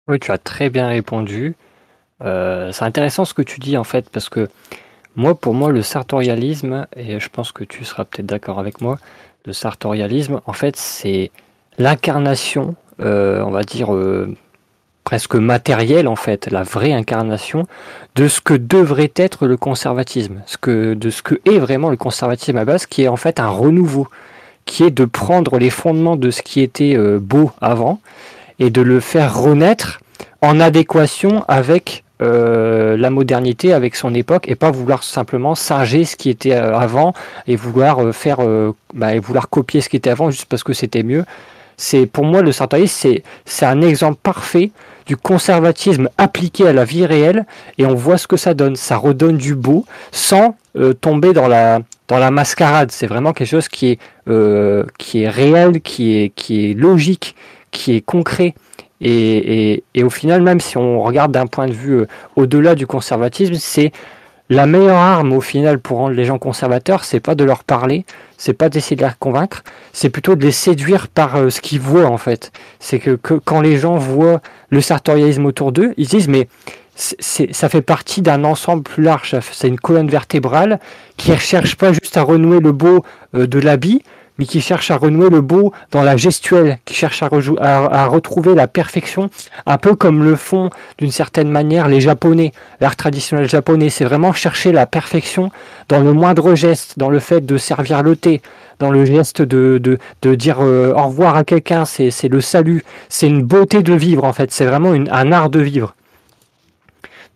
Oui, 0.07 0.19
tu 0.19 0.31
as 0.31 0.37
très 0.37 0.69
bien 0.69 0.87
répondu. 0.87 1.55
Euh, 2.21 2.71
c'est 2.71 2.85
intéressant 2.85 3.25
ce 3.25 3.33
que 3.33 3.41
tu 3.41 3.59
dis 3.59 3.77
en 3.77 3.83
fait, 3.83 4.09
parce 4.09 4.29
que 4.29 4.49
moi, 5.17 5.35
pour 5.35 5.53
moi, 5.55 5.71
le 5.71 5.81
sartorialisme, 5.81 6.87
et 6.95 7.19
je 7.19 7.29
pense 7.29 7.51
que 7.51 7.63
tu 7.63 7.83
seras 7.83 8.05
peut-être 8.05 8.27
d'accord 8.27 8.59
avec 8.59 8.81
moi, 8.81 8.99
le 9.45 9.51
sartorialisme, 9.51 10.41
en 10.45 10.53
fait, 10.53 10.75
c'est 10.75 11.31
l'incarnation, 11.79 12.75
euh, 13.01 13.41
on 13.41 13.49
va 13.49 13.63
dire, 13.63 13.93
euh, 13.93 14.33
presque 15.03 15.35
matérielle 15.35 16.07
en 16.07 16.15
fait, 16.15 16.51
la 16.51 16.63
vraie 16.63 16.91
incarnation 16.91 17.65
de 18.15 18.27
ce 18.27 18.41
que 18.41 18.53
devrait 18.53 19.13
être 19.15 19.47
le 19.47 19.57
conservatisme, 19.57 20.41
ce 20.45 20.57
que, 20.57 20.93
de 20.93 21.09
ce 21.09 21.21
que 21.21 21.39
est 21.45 21.59
vraiment 21.59 21.89
le 21.89 21.97
conservatisme 21.97 22.57
à 22.57 22.65
base, 22.65 22.85
qui 22.85 23.03
est 23.03 23.07
en 23.07 23.15
fait 23.15 23.39
un 23.39 23.47
renouveau, 23.47 24.07
qui 24.65 24.83
est 24.83 24.91
de 24.91 25.05
prendre 25.05 25.57
les 25.57 25.69
fondements 25.69 26.17
de 26.17 26.29
ce 26.29 26.41
qui 26.41 26.61
était 26.61 26.95
euh, 26.95 27.19
beau 27.19 27.51
avant 27.59 28.01
et 28.59 28.69
de 28.69 28.81
le 28.81 28.99
faire 28.99 29.39
renaître 29.39 29.99
en 30.41 30.59
adéquation 30.59 31.43
avec 31.47 32.03
la 32.19 33.09
modernité 33.09 33.73
avec 33.73 33.95
son 33.95 34.13
époque 34.13 34.47
et 34.47 34.55
pas 34.55 34.71
vouloir 34.71 35.03
simplement 35.03 35.55
singer 35.55 36.05
ce 36.05 36.15
qui 36.15 36.29
était 36.29 36.53
avant 36.53 37.13
et 37.45 37.55
vouloir 37.55 38.13
faire 38.13 38.39
bah, 38.93 39.13
et 39.13 39.19
vouloir 39.19 39.49
copier 39.49 39.81
ce 39.81 39.89
qui 39.89 39.97
était 39.97 40.09
avant 40.09 40.31
juste 40.31 40.45
parce 40.45 40.63
que 40.63 40.73
c'était 40.73 41.03
mieux. 41.03 41.25
C'est 41.77 42.07
pour 42.07 42.25
moi 42.25 42.41
le 42.41 42.51
sartorialisme 42.51 42.97
c'est 42.99 43.23
c'est 43.45 43.65
un 43.65 43.81
exemple 43.81 44.17
parfait 44.21 44.71
du 45.05 45.15
conservatisme 45.15 46.09
appliqué 46.17 46.67
à 46.67 46.73
la 46.73 46.85
vie 46.85 47.05
réelle 47.05 47.45
et 47.77 47.85
on 47.85 47.93
voit 47.93 48.17
ce 48.17 48.27
que 48.27 48.37
ça 48.37 48.53
donne. 48.55 48.75
Ça 48.75 48.97
redonne 48.97 49.37
du 49.37 49.53
beau 49.53 49.85
sans 50.11 50.55
tomber 51.01 51.33
dans 51.33 51.47
la 51.47 51.81
dans 52.07 52.17
la 52.17 52.31
mascarade. 52.31 52.91
C'est 52.91 53.07
vraiment 53.07 53.33
quelque 53.33 53.49
chose 53.49 53.67
qui 53.67 53.87
est, 53.87 53.99
euh, 54.27 54.83
qui 54.97 55.23
est 55.23 55.29
réel, 55.29 55.81
qui 55.81 56.17
est, 56.17 56.29
qui 56.29 56.71
est 56.71 56.73
logique, 56.73 57.35
qui 57.71 57.95
est 57.95 58.01
concret. 58.01 58.55
Et, 59.01 59.73
et, 59.73 59.83
et 59.93 60.03
au 60.03 60.09
final, 60.09 60.41
même 60.41 60.59
si 60.59 60.77
on 60.77 61.01
regarde 61.01 61.31
d'un 61.31 61.47
point 61.47 61.67
de 61.67 61.73
vue 61.73 61.93
euh, 61.93 62.07
au-delà 62.35 62.75
du 62.75 62.87
conservatisme, 62.87 63.55
c'est 63.55 63.91
la 64.49 64.65
meilleure 64.65 64.97
arme 64.97 65.33
au 65.33 65.41
final 65.41 65.79
pour 65.79 65.97
rendre 65.97 66.15
les 66.15 66.23
gens 66.23 66.39
conservateurs, 66.39 67.03
c'est 67.03 67.19
pas 67.19 67.35
de 67.35 67.43
leur 67.43 67.63
parler, 67.63 68.05
c'est 68.37 68.53
pas 68.53 68.69
d'essayer 68.69 68.95
de 68.95 69.03
les 69.03 69.11
convaincre, 69.19 69.63
c'est 69.91 70.09
plutôt 70.09 70.35
de 70.35 70.45
les 70.45 70.51
séduire 70.51 71.09
par 71.09 71.35
euh, 71.35 71.49
ce 71.49 71.59
qu'ils 71.59 71.81
voient 71.81 72.05
en 72.05 72.17
fait. 72.17 72.51
C'est 72.79 72.99
que, 72.99 73.11
que, 73.11 73.33
quand 73.33 73.61
les 73.61 73.77
gens 73.77 73.97
voient 73.97 74.41
le 74.69 74.81
sartorialisme 74.81 75.45
autour 75.45 75.71
d'eux, 75.71 75.93
ils 75.97 76.07
disent 76.07 76.29
mais 76.29 76.47
ça 76.95 77.69
fait 77.69 77.83
partie 77.83 78.23
d'un 78.23 78.43
ensemble 78.43 78.81
plus 78.81 79.03
large. 79.03 79.35
C'est 79.51 79.67
une 79.67 79.79
colonne 79.79 80.07
vertébrale 80.07 80.79
qui 81.15 81.29
ne 81.29 81.35
cherche 81.35 81.75
pas 81.75 81.93
juste 81.93 82.17
à 82.17 82.23
renouer 82.23 82.59
le 82.59 82.71
beau 82.71 83.03
euh, 83.35 83.45
de 83.47 83.59
l'habit, 83.59 84.01
mais 84.37 84.45
qui 84.45 84.61
cherche 84.61 84.91
à 84.91 84.97
renouer 84.97 85.29
le 85.29 85.41
beau 85.41 85.73
dans 85.91 86.03
la 86.03 86.17
gestuelle, 86.17 86.79
qui 86.85 86.93
cherche 86.93 87.23
à, 87.23 88.05
retrouver 88.07 88.55
la 88.55 88.67
perfection, 88.67 89.29
un 89.65 89.77
peu 89.77 89.95
comme 89.95 90.23
le 90.23 90.35
font 90.35 90.69
d'une 90.97 91.11
certaine 91.11 91.49
manière 91.49 91.87
les 91.87 92.01
Japonais. 92.01 92.51
L'art 92.79 92.95
traditionnel 92.95 93.49
japonais, 93.49 93.89
c'est 93.89 94.05
vraiment 94.05 94.33
chercher 94.33 94.71
la 94.71 94.85
perfection 94.85 95.51
dans 95.89 95.99
le 95.99 96.13
moindre 96.13 96.55
geste, 96.55 96.97
dans 96.97 97.09
le 97.09 97.19
fait 97.19 97.45
de 97.45 97.57
servir 97.57 98.03
le 98.03 98.15
thé, 98.15 98.41
dans 98.79 98.91
le 98.91 99.05
geste 99.05 99.41
de, 99.41 99.77
de, 99.77 99.97
de 100.21 100.35
dire 100.35 100.57
euh, 100.61 100.93
au 100.93 101.07
revoir 101.07 101.35
à 101.35 101.43
quelqu'un, 101.43 101.85
c'est 101.85 102.29
le 102.29 102.41
salut, 102.41 102.83
c'est 103.09 103.27
une 103.27 103.43
beauté 103.43 103.81
de 103.81 103.93
vivre 103.93 104.23
en 104.23 104.33
fait, 104.33 104.51
c'est 104.51 104.65
vraiment 104.65 104.91
un 104.91 105.31
art 105.31 105.49
de 105.49 105.59
vivre. 105.59 105.95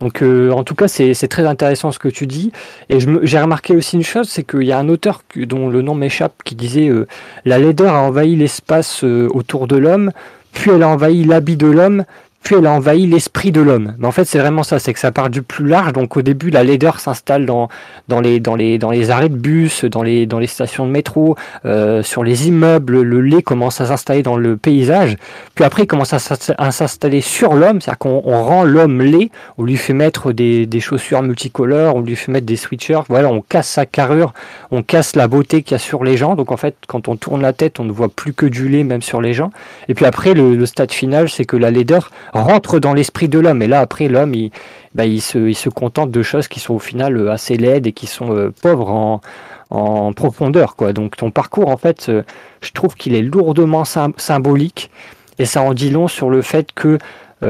Donc 0.02 0.24
euh, 0.24 0.52
en 0.52 0.64
tout 0.64 0.76
cas, 0.76 0.88
c'est 0.88 1.28
très 1.28 1.46
intéressant 1.46 1.92
ce 1.92 2.00
que 2.00 2.10
tu 2.10 2.28
dis. 2.28 2.52
Et 2.90 2.98
j'ai 3.22 3.40
remarqué 3.40 3.76
aussi 3.76 3.96
une 3.96 4.04
chose, 4.04 4.28
c'est 4.28 4.44
qu'il 4.44 4.64
y 4.64 4.72
a 4.72 4.80
un 4.80 4.90
auteur 4.90 5.22
dont 5.36 5.70
le 5.70 5.82
nom 5.82 5.96
m'échappe 5.96 6.44
qui 6.44 6.56
disait 6.56 6.90
euh, 6.90 7.08
La 7.46 7.60
laideur 7.60 7.94
a 7.94 8.02
envahi 8.02 8.36
l'espace 8.36 9.04
euh, 9.04 9.30
autour 9.32 9.68
de 9.68 9.78
l'homme, 9.78 10.12
puis 10.52 10.72
elle 10.72 10.84
a 10.84 10.90
envahi 10.90 11.24
l'habit 11.24 11.56
de 11.56 11.68
l'homme, 11.68 12.04
puis 12.44 12.56
elle 12.56 12.66
a 12.66 12.72
envahi 12.72 13.06
l'esprit 13.06 13.52
de 13.52 13.62
l'homme. 13.62 13.94
Mais 14.00 14.08
en 14.08 14.12
fait, 14.12 14.26
c'est 14.26 14.40
vraiment 14.40 14.64
ça, 14.64 14.80
c'est 14.80 14.94
que 14.94 15.00
ça 15.00 15.12
part 15.12 15.30
du 15.30 15.42
plus 15.42 15.68
large. 15.68 15.94
Donc 15.94 16.18
au 16.18 16.22
début, 16.22 16.50
la 16.50 16.64
laideur 16.64 17.00
s'installe 17.00 17.46
dans, 17.46 17.70
dans, 18.08 18.20
les, 18.20 18.40
dans, 18.40 18.56
les, 18.56 18.78
dans 18.78 18.92
les 18.92 19.12
arrêts 19.12 19.30
de 19.30 19.36
bus, 19.36 19.86
dans 19.86 20.04
les, 20.04 20.26
dans 20.26 20.40
les 20.40 20.48
stations 20.48 20.86
de 20.86 20.92
métro, 20.92 21.36
euh, 21.66 22.02
sur 22.04 22.24
les 22.24 22.48
immeubles, 22.48 23.02
le 23.02 23.22
lait 23.22 23.44
commence 23.44 23.80
à 23.80 23.86
s'installer 23.86 24.24
dans 24.24 24.38
le 24.38 24.58
paysage. 24.58 25.18
Puis 25.56 25.64
après, 25.64 25.84
il 25.84 25.88
commence 25.88 26.14
à 26.14 26.20
s'installer 26.20 27.22
sur 27.22 27.54
l'homme, 27.54 27.80
c'est-à-dire 27.82 28.00
qu'on 28.00 28.22
rend 28.22 28.64
l'homme 28.64 29.02
laid, 29.02 29.30
on 29.58 29.64
lui 29.64 29.78
fait 29.78 29.94
mettre 29.94 30.32
des, 30.32 30.66
des 30.66 30.80
chaussures 30.80 31.22
multicolores, 31.22 31.96
on 31.96 32.02
lui 32.02 32.16
fait 32.16 32.32
mettre 32.32 32.46
des 32.46 32.56
sweatshirts, 32.56 33.06
voilà, 33.08 33.30
on 33.30 33.42
casse 33.42 33.70
sa 33.70 33.86
carrure, 33.86 34.34
on 34.72 34.84
casse 34.84 35.16
la 35.16 35.28
beauté 35.28 35.62
qu'il 35.62 35.74
y 35.74 35.76
a 35.76 35.80
sur 35.80 36.04
les 36.04 36.18
gens. 36.18 36.36
Donc 36.36 36.52
en 36.52 36.58
fait, 36.58 36.76
quand 36.88 37.08
on 37.08 37.16
tourne 37.16 37.42
la 37.42 37.54
tête, 37.54 37.80
on 37.80 37.84
ne 37.84 37.92
voit 37.92 38.10
plus 38.10 38.34
que 38.34 38.46
du 38.46 38.68
lait 38.68 38.84
même 38.84 39.02
sur 39.02 39.22
les 39.22 39.34
gens. 39.34 39.52
Et 39.88 39.94
puis 39.94 40.06
après, 40.06 40.34
le, 40.34 40.56
le 40.56 40.66
stade 40.66 40.92
final, 40.92 41.30
c'est 41.30 41.46
que 41.46 41.58
la 41.58 41.72
laideur 41.72 42.12
rentre 42.32 42.80
dans 42.80 42.94
l'esprit 42.94 43.30
de 43.30 43.40
l'homme. 43.40 43.62
Et 43.62 43.68
là, 43.68 43.80
après, 43.80 44.08
l'homme, 44.08 44.34
il, 44.34 44.52
bah, 44.96 45.06
il, 45.06 45.22
se, 45.22 45.38
il 45.38 45.56
se 45.56 45.70
contente 45.70 46.12
de 46.12 46.24
choses 46.24 46.48
qui 46.48 46.60
sont 46.60 46.76
au 46.76 46.80
final 46.80 47.18
euh, 47.18 47.32
assez 47.32 47.58
laides 47.58 47.88
et 47.88 47.92
qui 47.94 48.08
sont 48.08 48.34
euh, 48.34 48.54
pauvres 48.62 48.90
en, 48.90 49.22
en 49.70 50.14
profondeur. 50.14 50.76
Quoi. 50.76 50.94
Donc 50.94 51.18
ton 51.18 51.32
parcours, 51.32 51.70
en 51.70 51.78
fait, 51.78 52.08
euh, 52.10 52.24
je 52.62 52.72
trouve 52.72 52.96
qu'il 52.96 53.16
est 53.16 53.22
lourdement 53.22 53.84
symbolique 53.86 54.92
et 55.40 55.46
ça 55.46 55.62
en 55.62 55.74
dit 55.74 55.90
long 55.90 56.08
sur 56.08 56.30
le 56.30 56.42
fait 56.42 56.72
que, 56.74 57.00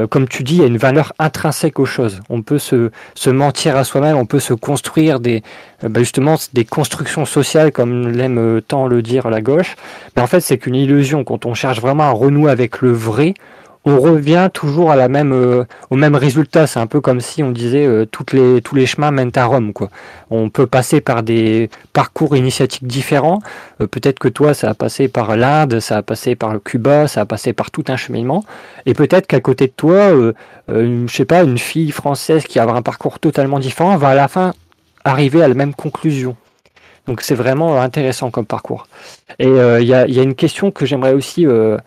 comme 0.10 0.26
tu 0.26 0.44
dis, 0.44 0.56
il 0.56 0.62
y 0.62 0.64
a 0.64 0.68
une 0.68 0.78
valeur 0.78 1.12
intrinsèque 1.20 1.78
aux 1.78 1.86
choses. 1.86 2.22
On 2.30 2.42
peut 2.42 2.60
se, 2.60 2.92
se 3.14 3.30
mentir 3.30 3.76
à 3.76 3.84
soi-même, 3.84 4.16
on 4.16 4.26
peut 4.26 4.40
se 4.40 4.54
construire 4.54 5.20
des, 5.20 5.44
bah, 5.84 6.00
justement 6.00 6.36
des 6.54 6.64
constructions 6.64 7.26
sociales, 7.26 7.74
comme 7.74 8.08
l'aime 8.08 8.62
tant 8.66 8.88
le 8.88 9.02
dire 9.02 9.30
la 9.30 9.42
gauche. 9.42 9.76
Mais 10.16 10.22
en 10.22 10.28
fait, 10.28 10.40
c'est 10.40 10.58
qu'une 10.58 10.76
illusion. 10.76 11.26
Quand 11.26 11.46
on 11.46 11.54
cherche 11.54 11.82
vraiment 11.82 12.04
à 12.04 12.12
renouer 12.12 12.50
avec 12.50 12.80
le 12.80 12.94
vrai, 12.94 13.34
on 13.84 14.00
revient 14.00 14.50
toujours 14.54 14.92
à 14.92 14.96
la 14.96 15.08
même, 15.08 15.34
euh, 15.34 15.64
au 15.90 15.96
même 15.96 16.16
résultat. 16.16 16.68
C'est 16.68 16.80
un 16.80 16.86
peu 16.86 17.02
comme 17.02 17.20
si 17.20 17.42
on 17.42 17.52
disait 17.52 17.86
euh, 17.86 18.06
toutes 18.06 18.32
les, 18.32 18.62
tous 18.62 18.76
les 18.76 18.86
chemins 18.86 19.10
mènent 19.10 19.32
à 19.36 19.46
Rome. 19.46 19.74
Quoi. 19.74 19.90
On 20.30 20.50
peut 20.50 20.68
passer 20.68 21.02
par 21.02 21.24
des 21.24 21.70
parcours 21.92 22.36
initiatiques 22.36 22.86
différents. 22.86 23.40
Euh, 23.82 23.88
peut-être 23.88 24.20
que 24.20 24.28
toi, 24.28 24.54
ça 24.54 24.70
a 24.70 24.74
passé 24.76 25.08
par 25.08 25.36
l'Inde, 25.36 25.80
ça 25.80 25.98
a 25.98 26.02
passé 26.04 26.36
par 26.36 26.54
le 26.54 26.60
Cuba, 26.60 27.08
ça 27.08 27.22
a 27.22 27.26
passé 27.26 27.54
par 27.54 27.72
tout 27.72 27.84
un 27.88 27.98
cheminement. 27.98 28.44
Et 28.86 28.94
peut-être 28.94 29.26
qu'à 29.26 29.40
côté 29.40 29.68
de 29.68 29.74
toi, 29.76 30.12
une, 30.70 31.10
je 31.10 31.16
sais 31.16 31.26
pas, 31.26 31.42
une 31.42 31.58
fille 31.58 31.92
française 31.92 32.44
qui 32.44 32.60
a 32.60 32.70
un 32.70 32.82
parcours 32.84 33.20
totalement 33.20 33.60
différent 33.60 33.98
va 33.98 34.10
à 34.10 34.16
la 34.16 34.28
fin 34.28 34.54
arriver 35.04 35.42
à 35.42 35.48
la 35.48 35.56
même 35.56 35.74
conclusion. 35.74 36.36
Donc 37.08 37.22
c'est 37.22 37.36
vraiment 37.36 37.82
intéressant 37.82 38.30
comme 38.30 38.46
parcours. 38.46 38.88
Et 39.40 39.48
il 39.48 39.88
y 39.88 39.94
a, 39.94 40.08
y, 40.08 40.20
a, 40.20 40.24
une 40.24 40.36
question 40.36 40.70
que 40.70 40.86
j'aimerais 40.86 41.14
aussi 41.14 41.48
euh, 41.48 41.78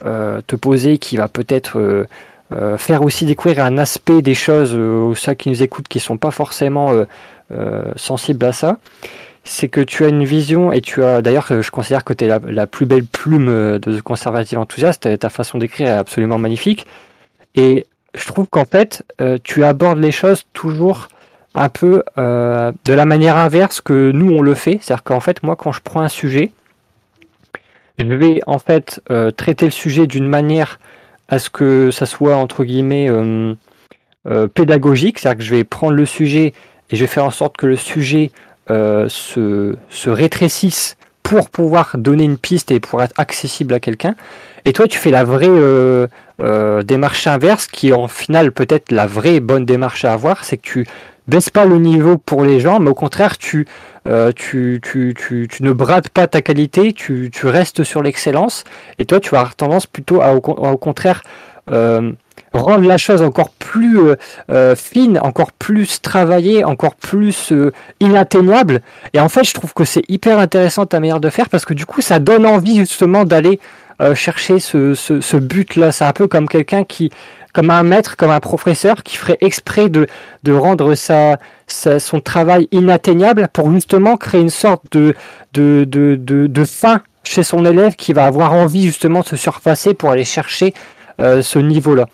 te 0.00 0.56
poser 0.56 0.98
qui 0.98 1.16
va 1.16 1.28
peut-être 1.28 1.78
euh, 1.78 2.06
euh, 2.52 2.76
faire 2.76 3.02
aussi 3.02 3.24
découvrir 3.24 3.64
un 3.64 3.78
aspect 3.78 4.22
des 4.22 4.34
choses 4.34 4.74
aux 4.74 5.14
ceux 5.14 5.34
qui 5.34 5.48
nous 5.48 5.62
écoutent 5.62 5.88
qui 5.88 6.00
sont 6.00 6.18
pas 6.18 6.30
forcément 6.30 6.92
sensibles 7.96 8.44
à 8.44 8.52
ça 8.52 8.78
c'est 9.44 9.68
que 9.68 9.80
tu 9.80 10.04
as 10.04 10.08
une 10.08 10.24
vision 10.24 10.72
et 10.72 10.80
tu 10.80 11.04
as 11.04 11.22
d'ailleurs 11.22 11.46
je 11.48 11.70
considère 11.70 12.04
que 12.04 12.12
tu 12.12 12.24
es 12.24 12.28
la, 12.28 12.66
plus 12.66 12.86
belle 12.86 13.04
plume 13.04 13.78
de 13.78 14.00
conservative 14.00 14.58
enthousiaste 14.58 15.18
ta 15.18 15.30
façon 15.30 15.58
d'écrire 15.58 15.88
est 15.88 15.92
absolument 15.92 16.38
magnifique. 16.38 16.86
Et 17.54 17.86
je 18.14 18.26
trouve 18.26 18.46
qu'en 18.48 18.64
fait 18.64 19.04
tu 19.42 19.64
abordes 19.64 19.98
les 19.98 20.12
choses 20.12 20.44
toujours 20.54 21.08
un 21.54 21.68
peu 21.68 22.02
de 22.16 22.92
la 22.92 23.04
manière 23.04 23.36
inverse 23.36 23.80
que 23.82 24.10
nous 24.12 24.34
on 24.34 24.40
le 24.40 24.54
fait. 24.54 24.78
C'est-à-dire 24.80 25.04
qu'en 25.04 25.20
fait 25.20 25.42
moi 25.42 25.56
quand 25.56 25.72
je 25.72 25.80
prends 25.82 26.00
un 26.00 26.08
sujet 26.08 26.50
je 27.98 28.04
vais 28.04 28.40
en 28.46 28.58
fait 28.58 29.00
euh, 29.10 29.30
traiter 29.30 29.66
le 29.66 29.70
sujet 29.70 30.06
d'une 30.06 30.26
manière 30.26 30.80
à 31.28 31.38
ce 31.38 31.50
que 31.50 31.90
ça 31.90 32.06
soit 32.06 32.36
entre 32.36 32.64
guillemets 32.64 33.08
euh, 33.08 33.54
euh, 34.26 34.48
pédagogique, 34.48 35.18
c'est-à-dire 35.18 35.38
que 35.38 35.44
je 35.44 35.54
vais 35.54 35.64
prendre 35.64 35.94
le 35.94 36.06
sujet 36.06 36.52
et 36.90 36.96
je 36.96 37.00
vais 37.00 37.06
faire 37.06 37.24
en 37.24 37.30
sorte 37.30 37.56
que 37.56 37.66
le 37.66 37.76
sujet 37.76 38.30
se, 38.68 39.76
se 39.90 40.10
rétrécisse 40.10 40.96
pour 41.22 41.50
pouvoir 41.50 41.96
donner 41.98 42.24
une 42.24 42.38
piste 42.38 42.70
et 42.70 42.80
pour 42.80 43.02
être 43.02 43.12
accessible 43.18 43.74
à 43.74 43.80
quelqu'un. 43.80 44.14
Et 44.64 44.72
toi, 44.72 44.88
tu 44.88 44.98
fais 44.98 45.10
la 45.10 45.24
vraie 45.24 46.08
démarche 46.84 47.26
inverse, 47.26 47.66
qui 47.66 47.92
en 47.92 48.08
final 48.08 48.52
peut-être 48.52 48.90
la 48.90 49.06
vraie 49.06 49.40
bonne 49.40 49.66
démarche 49.66 50.04
à 50.04 50.14
avoir, 50.14 50.44
c'est 50.44 50.56
que 50.56 50.62
tu 50.62 50.86
baisses 51.28 51.50
pas 51.50 51.64
le 51.66 51.78
niveau 51.78 52.16
pour 52.16 52.44
les 52.44 52.60
gens, 52.60 52.80
mais 52.80 52.90
au 52.90 52.94
contraire, 52.94 53.38
tu 53.38 53.66
euh, 54.06 54.32
tu, 54.34 54.80
tu, 54.82 55.14
tu, 55.16 55.48
tu, 55.48 55.62
ne 55.62 55.72
brades 55.72 56.08
pas 56.08 56.26
ta 56.26 56.42
qualité, 56.42 56.92
tu, 56.92 57.30
restes 57.44 57.84
sur 57.84 58.02
l'excellence, 58.02 58.64
et 58.98 59.04
toi 59.04 59.20
tu 59.20 59.34
as 59.36 59.50
tendance 59.56 59.86
plutôt 59.86 60.20
à 60.20 60.34
au, 60.34 60.40
contraire 60.40 61.22
euh, 61.70 62.12
rendre 62.58 62.86
la 62.86 62.98
chose 62.98 63.22
encore 63.22 63.50
plus 63.50 63.98
euh, 63.98 64.16
euh, 64.50 64.76
fine, 64.76 65.18
encore 65.22 65.52
plus 65.52 66.00
travaillée, 66.00 66.64
encore 66.64 66.94
plus 66.94 67.52
euh, 67.52 67.72
inatteignable. 68.00 68.80
Et 69.12 69.20
en 69.20 69.28
fait, 69.28 69.44
je 69.44 69.54
trouve 69.54 69.74
que 69.74 69.84
c'est 69.84 70.04
hyper 70.08 70.38
intéressant 70.38 70.86
ta 70.86 71.00
manière 71.00 71.20
de 71.20 71.30
faire 71.30 71.48
parce 71.48 71.64
que 71.64 71.74
du 71.74 71.86
coup, 71.86 72.00
ça 72.00 72.18
donne 72.18 72.46
envie 72.46 72.76
justement 72.76 73.24
d'aller 73.24 73.60
chercher 74.16 74.58
ce, 74.58 74.94
ce, 74.94 75.20
ce 75.20 75.36
but-là. 75.36 75.92
C'est 75.92 76.04
un 76.04 76.12
peu 76.12 76.26
comme 76.26 76.48
quelqu'un 76.48 76.82
qui 76.82 77.10
comme 77.54 77.70
un 77.70 77.84
maître, 77.84 78.16
comme 78.16 78.30
un 78.30 78.40
professeur 78.40 79.02
qui 79.02 79.16
ferait 79.16 79.38
exprès 79.40 79.88
de, 79.88 80.06
de 80.42 80.52
rendre 80.52 80.94
sa, 80.94 81.38
son 81.66 82.20
travail 82.20 82.68
inatteignable 82.72 83.48
pour 83.50 83.72
justement 83.72 84.18
créer 84.18 84.42
une 84.42 84.50
sorte 84.50 84.82
de, 84.92 85.14
de, 85.54 85.86
de, 85.88 86.16
de, 86.20 86.46
de 86.48 86.64
fin 86.64 87.00
chez 87.22 87.44
son 87.44 87.64
élève 87.64 87.94
qui 87.94 88.12
va 88.12 88.26
avoir 88.26 88.52
envie 88.52 88.84
justement 88.84 89.20
de 89.20 89.26
se 89.26 89.36
surpasser 89.36 89.94
pour 89.94 90.10
aller 90.10 90.24
chercher 90.24 90.74
euh, 91.20 91.40
ce 91.42 91.58
niveau-là. 91.60 92.06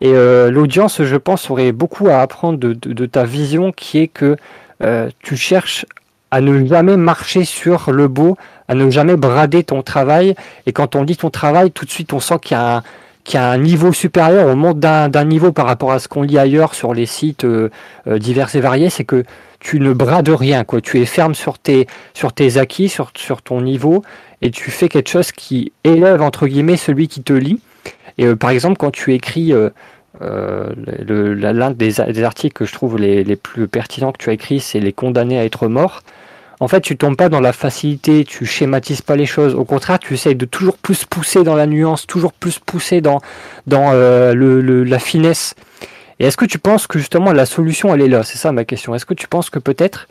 Et 0.00 0.12
euh, 0.14 0.50
l'audience, 0.50 1.02
je 1.02 1.16
pense, 1.16 1.50
aurait 1.50 1.72
beaucoup 1.72 2.08
à 2.08 2.20
apprendre 2.20 2.58
de, 2.58 2.72
de, 2.72 3.06
ta 3.06 3.24
vision 3.24 3.72
qui 3.72 3.98
est 3.98 4.08
que 4.08 4.36
euh, 4.82 5.10
tu 5.22 5.36
cherches 5.36 5.86
à 6.30 6.40
ne 6.40 6.66
jamais 6.66 6.96
marcher 6.96 7.44
sur 7.44 7.90
le 7.90 8.08
beau, 8.08 8.36
à 8.68 8.74
ne 8.74 8.90
jamais 8.90 9.16
brader 9.16 9.64
ton 9.64 9.82
travail. 9.82 10.34
Et 10.66 10.72
quand 10.72 10.94
on 10.94 11.04
dit 11.04 11.16
ton 11.16 11.30
travail, 11.30 11.72
tout 11.72 11.84
de 11.84 11.90
suite 11.90 12.12
on 12.12 12.20
sent 12.20 12.36
qu'il 12.42 12.56
y 12.56 12.60
a 12.60 12.76
un, 12.76 12.82
qui 13.24 13.38
a 13.38 13.50
un 13.50 13.58
niveau 13.58 13.92
supérieur, 13.92 14.46
on 14.46 14.56
monte 14.56 14.78
d'un 14.78 15.24
niveau 15.24 15.50
par 15.50 15.66
rapport 15.66 15.92
à 15.92 15.98
ce 15.98 16.08
qu'on 16.08 16.22
lit 16.22 16.38
ailleurs 16.38 16.74
sur 16.74 16.92
les 16.92 17.06
sites 17.06 17.44
euh, 17.44 17.70
euh, 18.06 18.18
divers 18.18 18.54
et 18.54 18.60
variés, 18.60 18.90
c'est 18.90 19.04
que 19.04 19.24
tu 19.60 19.80
ne 19.80 19.94
brades 19.94 20.28
rien, 20.28 20.62
quoi. 20.64 20.82
Tu 20.82 21.00
es 21.00 21.06
ferme 21.06 21.34
sur 21.34 21.58
tes, 21.58 21.86
acquis, 22.56 22.90
sur, 22.90 23.12
ton 23.42 23.62
niveau, 23.62 24.02
et 24.42 24.50
tu 24.50 24.70
fais 24.70 24.90
quelque 24.90 25.08
chose 25.08 25.32
qui 25.32 25.72
élève, 25.84 26.20
entre 26.20 26.46
guillemets, 26.46 26.76
celui 26.76 27.08
qui 27.08 27.22
te 27.22 27.32
lit. 27.32 27.60
Et 28.18 28.26
euh, 28.26 28.36
par 28.36 28.50
exemple, 28.50 28.76
quand 28.76 28.90
tu 28.90 29.14
écris 29.14 29.52
L'un 30.20 31.70
des, 31.72 32.00
articles 32.00 32.54
que 32.54 32.64
je 32.64 32.72
trouve 32.72 32.98
les, 32.98 33.24
les, 33.24 33.34
plus 33.34 33.66
pertinents 33.66 34.12
que 34.12 34.18
tu 34.18 34.30
as 34.30 34.34
écrit, 34.34 34.60
c'est 34.60 34.78
les 34.78 34.92
condamnés 34.92 35.40
à 35.40 35.44
être 35.44 35.66
morts 35.66 36.02
en 36.60 36.68
fait, 36.68 36.80
tu 36.80 36.96
tombes 36.96 37.16
pas 37.16 37.28
dans 37.28 37.40
la 37.40 37.52
facilité, 37.52 38.24
tu 38.24 38.46
schématises 38.46 39.02
pas 39.02 39.16
les 39.16 39.26
choses. 39.26 39.54
Au 39.54 39.64
contraire, 39.64 39.98
tu 39.98 40.14
essayes 40.14 40.36
de 40.36 40.44
toujours 40.44 40.78
plus 40.78 41.04
pousser 41.04 41.42
dans 41.42 41.56
la 41.56 41.66
nuance, 41.66 42.06
toujours 42.06 42.32
plus 42.32 42.58
pousser 42.58 43.00
dans, 43.00 43.20
euh, 43.70 44.84
la 44.84 44.98
finesse. 44.98 45.54
Et 46.20 46.26
est-ce 46.26 46.36
que 46.36 46.44
tu 46.44 46.58
penses 46.58 46.86
que 46.86 46.98
justement 46.98 47.32
la 47.32 47.46
solution, 47.46 47.92
elle 47.94 48.02
est 48.02 48.08
là? 48.08 48.22
C'est 48.22 48.38
ça 48.38 48.52
ma 48.52 48.64
question. 48.64 48.94
Est-ce 48.94 49.06
que 49.06 49.14
tu 49.14 49.26
penses 49.26 49.50
que 49.50 49.58
peut-être 49.58 50.06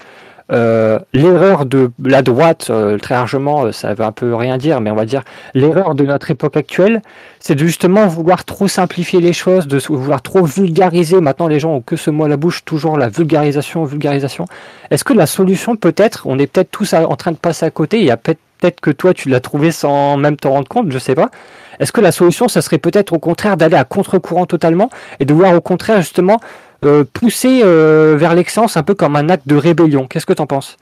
euh, 0.52 1.00
l'erreur 1.14 1.66
de 1.66 1.92
la 2.04 2.22
droite, 2.22 2.68
euh, 2.70 2.98
très 2.98 3.16
largement, 3.16 3.66
euh, 3.66 3.72
ça 3.72 3.94
veut 3.94 4.04
un 4.04 4.12
peu 4.12 4.36
rien 4.36 4.58
dire, 4.58 4.82
mais 4.82 4.92
on 4.92 4.96
va 4.96 5.06
dire 5.06 5.24
l'erreur 5.54 5.96
de 5.96 6.04
notre 6.04 6.32
époque 6.32 6.58
actuelle, 6.58 7.02
c'est 7.40 7.56
de 7.56 7.66
justement 7.66 8.08
vouloir 8.08 8.44
trop 8.44 8.68
simplifier 8.68 9.22
les 9.22 9.32
choses, 9.32 9.68
de 9.68 9.78
vouloir 9.78 10.22
trop 10.22 10.44
vulgariser. 10.44 11.22
Maintenant, 11.22 11.48
les 11.48 11.60
gens 11.60 11.76
ont 11.76 11.82
que 11.82 11.96
ce 11.96 12.10
mot 12.10 12.26
à 12.26 12.28
la 12.28 12.38
bouche, 12.38 12.66
toujours 12.66 12.98
la 12.98 13.08
vulgarisation, 13.08 13.86
vulgarisation. 13.86 14.46
Est-ce 14.92 15.04
que 15.04 15.14
la 15.14 15.28
solution, 15.28 15.78
peut-être, 15.78 16.24
on 16.26 16.38
est 16.38 16.48
peut-être 16.48 16.72
tous 16.72 16.94
en 16.94 17.16
train 17.16 17.32
de 17.32 17.38
passer 17.38 17.66
à 17.66 17.72
côté, 17.72 18.00
il 18.00 18.06
y 18.06 18.12
a 18.12 18.18
peut-être 18.18 18.82
que 18.82 18.92
toi, 18.92 19.14
tu 19.14 19.30
l'as 19.30 19.40
trouvé 19.40 19.72
sans 19.72 20.18
même 20.18 20.36
t'en 20.36 20.52
rendre 20.52 20.68
compte, 20.68 20.92
je 20.92 21.00
sais 21.00 21.16
pas. 21.16 21.30
Est-ce 21.80 21.92
que 21.92 22.02
la 22.02 22.12
solution, 22.12 22.48
ça 22.48 22.62
serait 22.62 22.78
peut-être 22.78 23.14
au 23.14 23.20
contraire 23.20 23.58
d'aller 23.58 23.76
à 23.76 23.84
contre-courant 23.84 24.46
totalement 24.46 24.90
et 25.20 25.26
de 25.26 25.34
vouloir 25.34 25.56
au 25.56 25.62
contraire 25.62 26.02
justement 26.02 26.40
euh, 26.86 27.04
pousser 27.04 27.62
euh, 27.64 28.16
vers 28.18 28.36
l'excellence 28.36 28.78
un 28.78 28.84
peu 28.84 28.96
comme 28.96 29.16
un 29.16 29.30
acte 29.30 29.48
de 29.48 29.56
rébellion. 29.56 30.08
Qu'est-ce 30.08 30.26
que 30.26 30.34
tu 30.34 30.42
en 30.42 30.48
penses? 30.48 30.78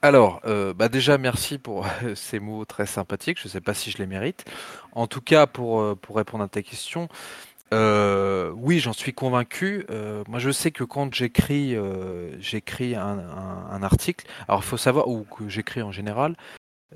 Alors, 0.00 0.40
euh, 0.46 0.72
bah 0.74 0.88
déjà 0.88 1.18
merci 1.18 1.58
pour 1.58 1.86
ces 2.14 2.38
mots 2.38 2.64
très 2.64 2.86
sympathiques. 2.86 3.38
Je 3.40 3.48
ne 3.48 3.50
sais 3.50 3.60
pas 3.60 3.74
si 3.74 3.90
je 3.90 3.98
les 3.98 4.06
mérite. 4.06 4.44
En 4.92 5.06
tout 5.06 5.20
cas, 5.20 5.46
pour, 5.46 5.96
répondre 6.14 6.44
à 6.44 6.48
ta 6.48 6.62
question, 6.62 7.08
oui, 7.72 8.78
j'en 8.78 8.92
suis 8.92 9.12
convaincu. 9.12 9.86
moi, 10.28 10.38
je 10.38 10.50
sais 10.50 10.70
que 10.70 10.84
quand 10.84 11.12
j'écris, 11.12 11.76
un, 11.76 13.82
article. 13.82 14.26
Alors, 14.48 14.60
il 14.60 14.66
faut 14.66 14.76
savoir 14.76 15.08
ou 15.08 15.24
que 15.24 15.48
j'écris 15.48 15.82
en 15.82 15.92
général. 15.92 16.36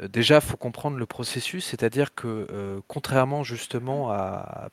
Euh, 0.01 0.09
déjà, 0.09 0.41
faut 0.41 0.57
comprendre 0.57 0.97
le 0.97 1.07
processus, 1.07 1.67
c'est-à-dire 1.67 2.15
que 2.15 2.47
euh, 2.51 2.81
contrairement 2.89 3.45
justement 3.45 4.11
à, 4.11 4.71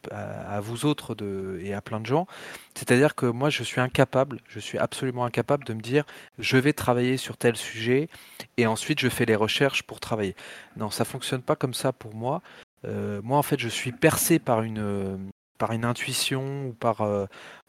vous 0.62 0.86
autres 0.86 1.16
et 1.62 1.74
à 1.74 1.82
plein 1.82 2.00
de 2.00 2.06
gens, 2.06 2.28
c'est-à-dire 2.76 3.16
que 3.16 3.26
moi 3.26 3.50
je 3.50 3.64
suis 3.64 3.82
incapable, 3.82 4.40
je 4.48 4.60
suis 4.60 4.78
absolument 4.78 5.26
incapable 5.26 5.66
de 5.66 5.74
me 5.74 5.82
dire 5.82 6.06
je 6.38 6.58
vais 6.58 6.74
travailler 6.74 7.18
sur 7.18 7.38
tel 7.38 7.56
sujet 7.56 8.10
et 8.58 8.68
ensuite 8.68 9.00
je 9.00 9.10
fais 9.10 9.26
les 9.26 9.36
recherches 9.36 9.84
pour 9.84 10.00
travailler. 10.00 10.36
Non, 10.78 10.90
ça 10.90 11.06
fonctionne 11.06 11.42
pas 11.42 11.56
comme 11.56 11.74
ça 11.74 11.92
pour 11.94 12.16
moi. 12.16 12.42
Euh, 12.86 13.22
moi 13.24 13.38
en 13.38 13.44
fait 13.44 13.60
je 13.60 13.70
suis 13.70 13.92
percé 13.92 14.40
par 14.40 14.62
une, 14.64 15.32
par 15.58 15.72
une 15.74 15.86
intuition 15.86 16.68
ou 16.68 16.74
par, 16.74 17.02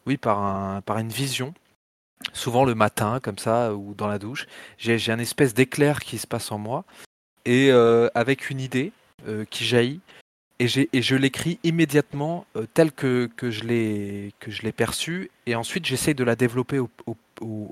oui, 0.05 0.17
par, 0.17 0.39
un, 0.39 0.81
par 0.81 0.99
une 0.99 1.09
vision 1.09 1.53
souvent 2.33 2.65
le 2.65 2.75
matin, 2.75 3.19
comme 3.19 3.39
ça, 3.39 3.73
ou 3.73 3.95
dans 3.95 4.05
la 4.07 4.19
douche, 4.19 4.45
j'ai 4.77 5.11
un 5.11 5.17
espèce 5.17 5.55
d'éclair 5.55 6.01
qui 6.01 6.19
se 6.19 6.27
passe 6.27 6.51
en 6.51 6.59
moi 6.59 6.85
et 7.45 7.71
euh, 7.71 8.07
avec 8.15 8.49
une 8.49 8.59
idée 8.59 8.91
euh, 9.27 9.45
qui 9.49 9.65
jaillit 9.65 10.01
et, 10.59 10.67
je 10.67 11.15
l'écris 11.15 11.57
immédiatement 11.63 12.45
euh, 12.55 12.67
telle 12.71 12.91
que, 12.91 13.29
je 13.41 13.63
l'ai 13.63 14.71
perçue 14.71 15.31
et 15.47 15.55
ensuite 15.55 15.85
j'essaie 15.85 16.13
de 16.13 16.23
la 16.23 16.35
développer 16.35 16.77
au, 16.77 16.87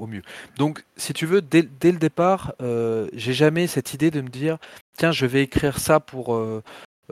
mieux. 0.07 0.23
Donc 0.57 0.83
si 0.97 1.13
tu 1.13 1.27
veux, 1.27 1.41
dès, 1.41 1.61
le 1.83 1.99
départ, 1.99 2.53
j'ai 3.13 3.33
jamais 3.33 3.67
cette 3.67 3.93
idée 3.93 4.09
de 4.09 4.21
me 4.21 4.29
dire 4.29 4.57
tiens 4.97 5.11
je 5.11 5.27
vais 5.27 5.43
écrire 5.43 5.77
ça 5.77 5.99
pour 5.99 6.41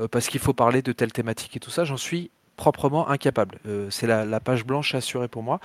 parce 0.09 0.27
qu'il 0.27 0.39
faut 0.39 0.53
parler 0.53 0.81
de 0.81 0.91
telle 0.91 1.11
thématique 1.13 1.55
et 1.55 1.59
tout 1.59 1.69
ça, 1.69 1.85
j'en 1.85 1.97
suis 1.97 2.31
proprement 2.55 3.07
incapable. 3.09 3.59
C'est 3.91 4.07
la, 4.07 4.39
page 4.39 4.65
blanche 4.65 4.95
assurée 4.95 5.27
pour 5.27 5.43
moi. 5.43 5.59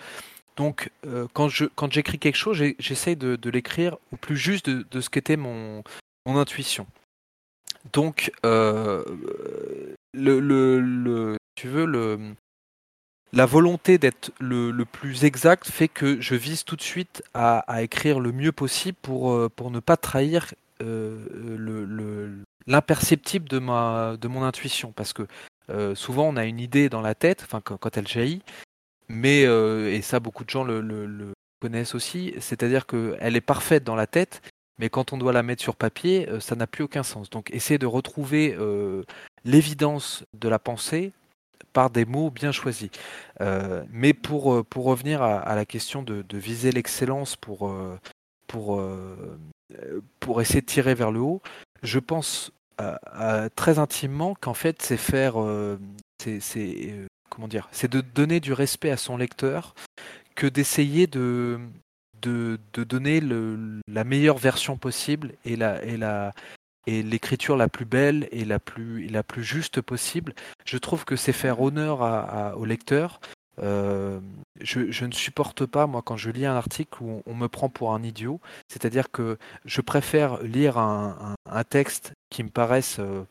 Donc, 0.57 0.91
quand 1.33 1.49
j'écris 1.49 2.19
quelque 2.19 2.37
chose, 2.37 2.63
j'essaie 2.79 3.17
de, 3.17 3.49
l'écrire 3.49 3.97
au 4.13 4.17
plus 4.17 4.37
juste 4.37 4.69
de 4.69 5.01
ce 5.01 5.09
qu'était 5.09 5.39
mon, 5.39 5.83
mon 6.27 6.39
intuition. 6.39 6.87
Donc, 7.93 8.33
euh, 8.47 9.05
tu 11.55 11.69
veux, 11.69 12.35
la 13.33 13.47
volonté 13.47 13.99
d'être 13.99 14.33
le, 14.41 14.85
plus 14.85 15.25
exact 15.25 15.67
fait 15.69 15.89
que 15.89 16.21
je 16.21 16.35
vise 16.35 16.65
tout 16.65 16.77
de 16.77 16.83
suite 16.83 17.23
à, 17.35 17.83
écrire 17.83 18.21
le 18.21 18.33
mieux 18.33 18.53
possible 18.53 18.99
pour, 19.03 19.33
euh, 19.33 19.51
ne 19.71 19.81
pas 19.81 19.97
trahir 19.97 20.55
euh, 20.83 21.19
le, 21.59 22.45
l'imperceptible 22.67 23.49
de, 23.49 23.59
mon 23.59 24.43
intuition. 24.43 24.93
Parce 24.93 25.13
que 25.13 25.27
souvent, 25.95 26.29
on 26.29 26.37
a 26.37 26.45
une 26.45 26.61
idée 26.61 26.89
dans 26.89 27.01
la 27.01 27.15
tête, 27.15 27.43
enfin, 27.45 27.61
quand, 27.61 27.77
quand 27.77 27.97
elle 27.97 28.09
jaillit, 28.09 28.43
mais, 29.09 29.43
et 29.43 30.03
ça, 30.03 30.21
beaucoup 30.21 30.45
de 30.45 30.51
gens 30.51 30.65
le 30.65 31.33
connaissent 31.61 31.95
aussi, 31.95 32.35
c'est-à-dire 32.41 32.87
qu'elle 32.87 33.37
est 33.37 33.41
parfaite 33.41 33.85
dans 33.85 33.95
la 33.95 34.09
tête, 34.09 34.43
mais 34.79 34.89
quand 34.89 35.13
on 35.13 35.19
doit 35.19 35.33
la 35.33 35.43
mettre 35.43 35.63
sur 35.63 35.77
papier, 35.77 36.29
euh, 36.29 36.41
ça 36.41 36.57
n'a 36.57 36.67
plus 36.67 36.85
aucun 36.85 37.03
sens. 37.03 37.31
Donc 37.31 37.51
essayer 37.53 37.79
de 37.79 37.87
retrouver 37.87 38.55
euh, 38.59 39.05
l'évidence 39.45 40.25
de 40.35 40.49
la 40.49 40.59
pensée 40.59 41.13
par 41.73 41.91
des 41.91 42.05
mots 42.05 42.31
bien 42.31 42.53
choisis. 42.53 42.91
Euh, 43.41 43.85
mais 43.91 44.13
pour, 44.13 44.65
pour 44.67 44.85
revenir 44.85 45.23
à, 45.23 45.55
la 45.55 45.65
question 45.65 46.03
de, 46.03 46.25
viser 46.37 46.71
l'excellence 46.71 47.37
pour, 47.37 47.73
pour, 48.47 48.83
pour 50.21 50.43
essayer 50.43 50.61
de 50.61 50.67
tirer 50.67 50.95
vers 50.95 51.11
le 51.11 51.21
haut, 51.21 51.41
je 51.83 51.99
pense 51.99 52.53
très 53.57 53.79
intimement 53.79 54.35
qu'en 54.35 54.55
fait 54.55 54.83
c'est 54.83 54.97
faire 54.97 55.37
c'est 56.19 56.95
comment 57.31 57.49
dire 57.49 57.69
c'est 57.71 57.91
de 57.91 58.01
donner 58.01 58.41
du 58.41 58.53
respect 58.53 58.91
à 58.91 58.97
son 58.97 59.17
lecteur 59.17 59.75
que 60.35 60.47
d'essayer 60.47 61.07
de 61.07 61.61
de, 62.23 62.59
donner 62.75 63.21
la 63.21 64.05
meilleure 64.05 64.39
version 64.39 64.77
possible 64.77 65.33
et 65.45 65.57
la, 65.57 65.83
et 65.85 65.97
la, 65.97 66.33
et 66.87 67.03
l'écriture 67.03 67.57
la 67.57 67.69
plus 67.69 67.85
belle 67.85 68.29
et 68.33 68.45
la 68.45 68.59
plus, 68.59 69.07
la 69.09 69.23
plus 69.23 69.45
juste 69.45 69.81
possible. 69.81 70.35
Je 70.65 70.79
trouve 70.79 71.05
que 71.05 71.17
c'est 71.17 71.33
faire 71.33 71.61
honneur 71.61 72.03
à, 72.03 72.57
au 72.57 72.65
lecteur. 72.65 73.21
Euh, 73.63 74.19
je, 74.61 75.05
ne 75.05 75.13
supporte 75.13 75.67
pas, 75.67 75.87
moi, 75.87 76.03
quand 76.03 76.17
je 76.17 76.31
lis 76.31 76.47
un 76.47 76.57
article 76.57 77.03
où 77.03 77.23
on, 77.27 77.35
me 77.35 77.49
prend 77.49 77.69
pour 77.69 77.93
un 77.95 78.03
idiot. 78.03 78.41
C'est-à-dire 78.69 79.11
que 79.11 79.39
je 79.65 79.81
préfère 79.81 80.43
lire 80.43 80.79
un, 80.79 81.35
texte 81.69 82.13
qui 82.31 82.43
me 82.43 82.49
paraisse 82.49 82.97
euh, 82.99 83.25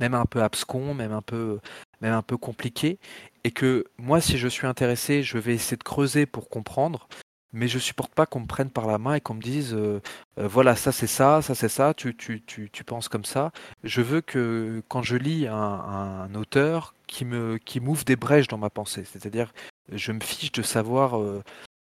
même 0.00 0.14
un 0.14 0.26
peu 0.26 0.42
abscon, 0.42 0.94
même 0.94 1.12
un 1.12 1.22
peu, 1.22 1.60
même 2.00 2.12
un 2.12 2.22
peu 2.22 2.36
compliqué, 2.36 2.98
et 3.44 3.52
que 3.52 3.84
moi, 3.96 4.20
si 4.20 4.38
je 4.38 4.48
suis 4.48 4.66
intéressé, 4.66 5.22
je 5.22 5.38
vais 5.38 5.54
essayer 5.54 5.76
de 5.76 5.82
creuser 5.82 6.26
pour 6.26 6.48
comprendre 6.48 7.08
mais 7.54 7.68
je 7.68 7.78
supporte 7.78 8.12
pas 8.12 8.26
qu'on 8.26 8.40
me 8.40 8.46
prenne 8.46 8.68
par 8.68 8.86
la 8.86 8.98
main 8.98 9.14
et 9.14 9.20
qu'on 9.20 9.34
me 9.34 9.40
dise 9.40 9.72
euh, 9.74 10.00
euh, 10.38 10.48
voilà 10.48 10.76
ça 10.76 10.92
c'est 10.92 11.06
ça 11.06 11.40
ça 11.40 11.54
c'est 11.54 11.68
ça 11.68 11.94
tu, 11.94 12.14
tu, 12.14 12.42
tu, 12.42 12.68
tu, 12.70 12.84
penses 12.84 13.08
comme 13.08 13.24
ça. 13.24 13.52
Je 13.84 14.02
veux 14.02 14.20
que 14.20 14.82
quand 14.88 15.02
je 15.02 15.16
lis 15.16 15.46
un, 15.46 15.54
un 15.54 16.34
auteur 16.34 16.94
qui 17.06 17.24
me 17.24 17.58
qui 17.58 17.80
m'ouvre 17.80 18.04
des 18.04 18.16
brèches 18.16 18.48
dans 18.48 18.58
ma 18.58 18.70
pensée. 18.70 19.04
C'est-à-dire 19.04 19.52
je 19.90 20.12
me 20.12 20.20
fiche 20.20 20.52
de 20.52 20.62
savoir 20.62 21.18
euh, 21.20 21.42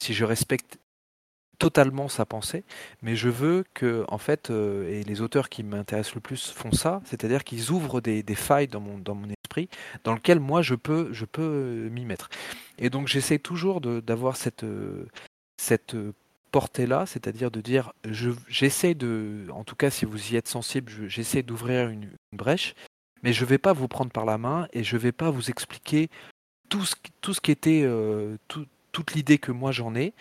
si 0.02 0.14
je 0.14 0.26
respecte 0.26 0.80
totalement 1.60 2.10
sa 2.10 2.26
pensée 2.26 2.66
mais 3.02 3.16
je 3.16 3.30
veux 3.30 3.64
que 3.74 4.04
en 4.10 4.18
fait 4.18 4.50
et 4.50 5.04
les 5.04 5.22
auteurs 5.22 5.50
qui 5.50 5.64
m'intéressent 5.64 6.16
le 6.16 6.22
plus 6.22 6.52
font 6.52 6.74
ça 6.74 7.02
c'est-à-dire 7.06 7.44
qu'ils 7.44 7.72
ouvrent 7.72 8.02
des, 8.02 8.22
des, 8.24 8.36
failles 8.36 8.68
dans 8.68 8.82
mon 8.82 8.98
dans 8.98 9.16
mon 9.16 9.30
esprit 9.30 9.70
dans 10.04 10.14
lequel 10.14 10.40
moi 10.40 10.62
je 10.62 10.76
peux 10.76 11.14
je 11.14 11.26
peux 11.26 11.88
m'y 11.92 12.06
mettre. 12.06 12.30
Et 12.80 12.90
donc 12.90 13.08
j'essaie 13.08 13.40
toujours 13.40 13.80
d'avoir 13.82 14.36
cette 14.36 14.66
cette 15.58 15.96
euh, 15.96 16.14
portée-là, 16.52 17.06
c'est-à-dire 17.06 17.52
de 17.52 17.62
dire, 17.62 17.94
j'essaie 18.48 18.94
de, 18.94 19.48
en 19.52 19.64
tout 19.64 19.76
cas 19.76 19.90
si 19.90 20.06
vous 20.06 20.34
y 20.34 20.36
êtes 20.36 20.48
sensible, 20.48 20.92
j'essaie 21.08 21.42
d'ouvrir 21.42 21.90
une, 21.90 22.10
brèche, 22.32 22.76
mais 23.24 23.34
je 23.34 23.44
ne 23.44 23.50
vais 23.50 23.58
pas 23.58 23.74
vous 23.74 23.88
prendre 23.88 24.12
par 24.12 24.26
la 24.26 24.38
main 24.38 24.68
et 24.74 24.84
je 24.84 24.96
ne 24.96 25.02
vais 25.02 25.12
pas 25.12 25.32
vous 25.32 25.50
expliquer 25.50 26.10
tout 26.70 26.86
ce, 26.86 26.96
tout 27.22 27.34
qui 27.42 27.52
était, 27.52 27.82
euh, 27.84 28.38
toute 28.48 29.14
l'idée 29.16 29.40
que 29.40 29.52
moi 29.52 29.72
j'en 29.72 29.96
ai. 29.96 30.14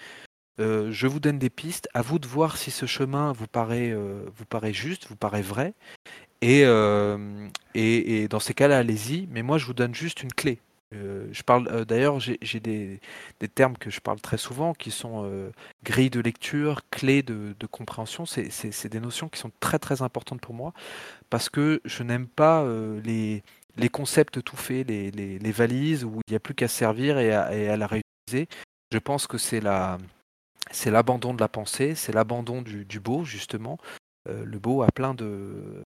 Euh, 0.61 0.91
je 0.91 1.07
vous 1.07 1.21
donne 1.21 1.39
des 1.39 1.51
pistes, 1.51 1.89
à 1.93 2.03
vous 2.03 2.19
de 2.19 2.27
voir 2.27 2.57
si 2.57 2.71
ce 2.71 2.87
chemin 2.87 3.33
vous 3.33 3.47
paraît, 3.47 3.95
vous 3.95 4.45
paraît 4.47 4.73
juste, 4.73 5.09
vous 5.09 5.17
paraît 5.17 5.43
vrai. 5.43 5.75
Et 6.41 6.65
dans 6.65 8.41
ces 8.41 8.55
cas-là, 8.55 8.79
allez-y, 8.79 9.27
mais 9.31 9.43
moi 9.43 9.59
je 9.59 9.67
vous 9.67 9.75
donne 9.75 9.95
juste 9.95 10.23
une 10.23 10.33
clé. 10.33 10.61
Euh, 10.95 11.29
je 11.33 11.43
parle 11.43 11.69
euh, 11.69 11.85
d'ailleurs, 11.85 12.21
j'ai 12.21 12.61
des, 12.61 13.01
termes 13.55 13.77
que 13.77 13.91
je 13.91 14.01
parle 14.01 14.21
très 14.21 14.37
souvent 14.37 14.75
qui 14.75 14.91
sont 14.91 15.25
euh, 15.25 15.51
grille 15.85 16.11
de 16.11 16.21
lecture, 16.21 16.83
clé 16.91 17.23
de, 17.23 17.55
compréhension. 17.71 18.27
C'est 18.27 18.89
des 18.89 19.01
notions 19.01 19.29
qui 19.29 19.39
sont 19.39 19.53
très 19.61 19.79
très 19.79 20.03
importantes 20.03 20.41
pour 20.41 20.55
moi 20.55 20.73
parce 21.31 21.49
que 21.49 21.81
je 21.85 22.03
n'aime 22.03 22.27
pas 22.27 22.67
les, 23.05 23.43
les 23.77 23.89
concepts 23.89 24.43
tout 24.43 24.57
faits, 24.57 24.87
les, 24.87 25.53
valises 25.53 26.05
où 26.05 26.21
il 26.27 26.33
n'y 26.33 26.37
a 26.37 26.41
plus 26.41 26.55
qu'à 26.55 26.69
servir 26.69 27.19
et 27.19 27.33
à, 27.33 27.77
la 27.77 27.87
réutiliser. 27.87 28.49
Je 28.93 28.99
pense 28.99 29.27
que 29.27 29.39
c'est 29.39 29.61
la 29.61 29.99
c'est 30.71 30.91
l'abandon 30.91 31.35
de 31.35 31.41
la 31.41 31.49
pensée, 31.49 31.95
c'est 31.95 32.13
l'abandon 32.13 32.63
du, 32.63 32.85
du, 32.85 33.01
beau 33.01 33.25
justement. 33.25 33.79
le 34.29 34.59
beau 34.59 34.83
a 34.83 34.89
plein 34.89 35.15
de 35.15 35.83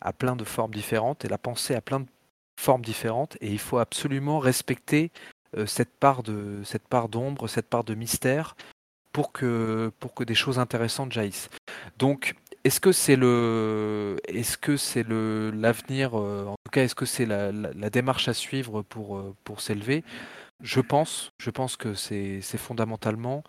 a 0.00 0.12
plein 0.12 0.36
de 0.36 0.44
formes 0.44 0.72
différentes 0.72 1.24
et 1.24 1.28
la 1.28 1.38
pensée 1.38 1.74
a 1.74 1.80
plein 1.80 2.00
de 2.00 2.06
formes 2.60 2.82
différentes 2.82 3.36
et 3.40 3.50
il 3.50 3.58
faut 3.58 3.78
absolument 3.78 4.38
respecter 4.38 5.10
cette 5.66 5.90
part 5.98 6.22
cette 6.64 6.84
d'ombre, 7.10 7.48
cette 7.48 7.68
part 7.68 7.82
de 7.82 7.94
mystère, 7.94 8.54
pour 9.12 9.32
que 9.32 9.90
pour 9.98 10.14
que 10.14 10.22
des 10.22 10.36
choses 10.36 10.58
intéressantes 10.58 11.12
jaillissent. 11.12 11.48
Donc 11.98 12.36
est-ce 12.64 12.80
que 12.80 12.92
c'est 12.92 13.16
le, 13.16 14.18
est-ce 14.28 14.58
que 14.58 14.76
c'est 14.76 15.02
le 15.02 15.50
l'avenir, 15.50 16.18
euh, 16.18 16.44
en 16.46 16.56
tout 16.64 16.70
cas, 16.70 16.84
est-ce 16.84 16.94
que 16.94 17.06
c'est 17.06 17.24
la, 17.24 17.52
la, 17.52 17.90
démarche 17.90 18.28
à 18.28 18.34
suivre 18.34 18.82
pour 18.82 19.16
euh, 19.16 19.34
pour 19.44 19.60
s'élever? 19.62 20.04
Je 20.62 20.80
pense, 20.80 21.32
je 21.38 21.50
pense 21.50 21.76
que 21.76 21.94
c'est 21.94 22.40
fondamentalement 22.58 23.44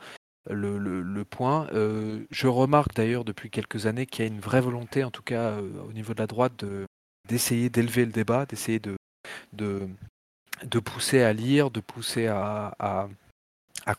le, 0.50 0.78
le, 0.78 1.26
point. 1.26 1.68
Euh, 1.74 2.26
je 2.32 2.48
remarque 2.48 2.96
d'ailleurs 2.96 3.26
depuis 3.26 3.50
quelques 3.50 3.86
années 3.86 4.06
qu'il 4.06 4.26
y 4.26 4.28
a 4.30 4.32
une 4.32 4.40
vraie 4.40 4.62
volonté, 4.62 5.04
en 5.04 5.12
tout 5.12 5.24
cas 5.24 5.58
au 5.58 5.92
niveau 5.92 6.14
de 6.14 6.20
la 6.20 6.28
droite, 6.28 6.54
de 6.60 6.86
d'essayer 7.28 7.70
d'élever 7.70 8.06
le 8.06 8.12
débat, 8.12 8.46
d'essayer 8.46 8.80
de, 8.80 9.90
pousser 10.84 11.22
à 11.22 11.34
lire, 11.34 11.72
de 11.72 11.80
pousser 11.80 12.28
à, 12.28 12.72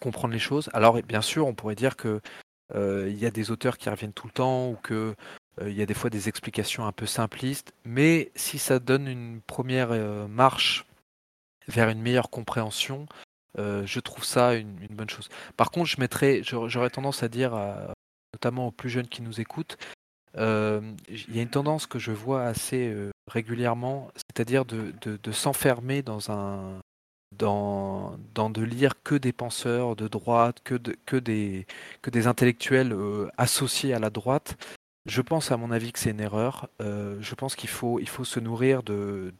comprendre 0.00 0.32
les 0.32 0.40
choses. 0.40 0.70
Alors 0.72 1.00
bien 1.02 1.22
sûr, 1.22 1.46
on 1.46 1.54
pourrait 1.54 1.74
dire 1.74 1.96
que 1.96 2.20
euh, 2.74 3.10
y 3.10 3.26
a 3.26 3.30
des 3.30 3.50
auteurs 3.50 3.78
qui 3.78 3.90
reviennent 3.90 4.12
tout 4.12 4.26
le 4.26 4.32
temps 4.32 4.70
ou 4.70 4.76
que 4.76 5.14
euh, 5.60 5.70
il 5.70 5.76
y 5.76 5.82
a 5.82 5.86
des 5.86 5.94
fois 5.94 6.08
des 6.08 6.28
explications 6.28 6.86
un 6.86 6.92
peu 6.92 7.06
simplistes, 7.06 7.74
mais 7.84 8.32
si 8.34 8.58
ça 8.58 8.78
donne 8.78 9.06
une 9.06 9.40
première 9.42 9.92
euh, 9.92 10.26
marche 10.26 10.86
vers 11.68 11.90
une 11.90 12.00
meilleure 12.00 12.30
compréhension, 12.30 13.06
je 13.58 14.00
trouve 14.00 14.24
ça 14.24 14.54
une, 14.54 14.74
bonne 14.90 15.10
chose. 15.10 15.28
Par 15.58 15.70
contre, 15.70 15.88
je 15.88 16.00
mettrais, 16.00 16.42
j'aurais 16.42 16.90
tendance 16.90 17.22
à 17.22 17.28
dire, 17.28 17.52
notamment 18.32 18.68
aux 18.68 18.70
plus 18.72 18.88
jeunes 18.88 19.06
qui 19.06 19.22
nous 19.22 19.40
écoutent, 19.40 19.76
il 20.36 21.34
y 21.34 21.38
a 21.38 21.42
une 21.42 21.48
tendance 21.48 21.86
que 21.86 21.98
je 21.98 22.12
vois 22.12 22.44
assez 22.44 22.94
régulièrement, 23.30 24.10
c'est-à-dire 24.16 24.64
de, 24.64 25.32
s'enfermer 25.32 26.02
dans 26.02 26.30
un, 26.30 26.80
dans, 27.32 28.16
de 28.34 28.62
lire 28.62 29.02
que 29.02 29.14
des 29.14 29.32
penseurs 29.32 29.96
de 29.96 30.08
droite, 30.08 30.62
que, 30.64 30.76
des, 31.18 31.66
intellectuels 32.26 32.92
euh, 32.92 33.28
associés 33.36 33.94
à 33.94 33.98
la 33.98 34.10
droite, 34.10 34.56
je 35.06 35.20
pense 35.20 35.50
à 35.50 35.56
mon 35.56 35.70
avis 35.72 35.92
que 35.92 35.98
c'est 35.98 36.10
une 36.10 36.20
erreur. 36.20 36.68
Euh, 36.80 37.16
je 37.20 37.34
pense 37.34 37.56
qu'il 37.56 37.70
faut, 37.70 37.98
se 38.06 38.40
nourrir 38.40 38.82
de, 38.82 39.32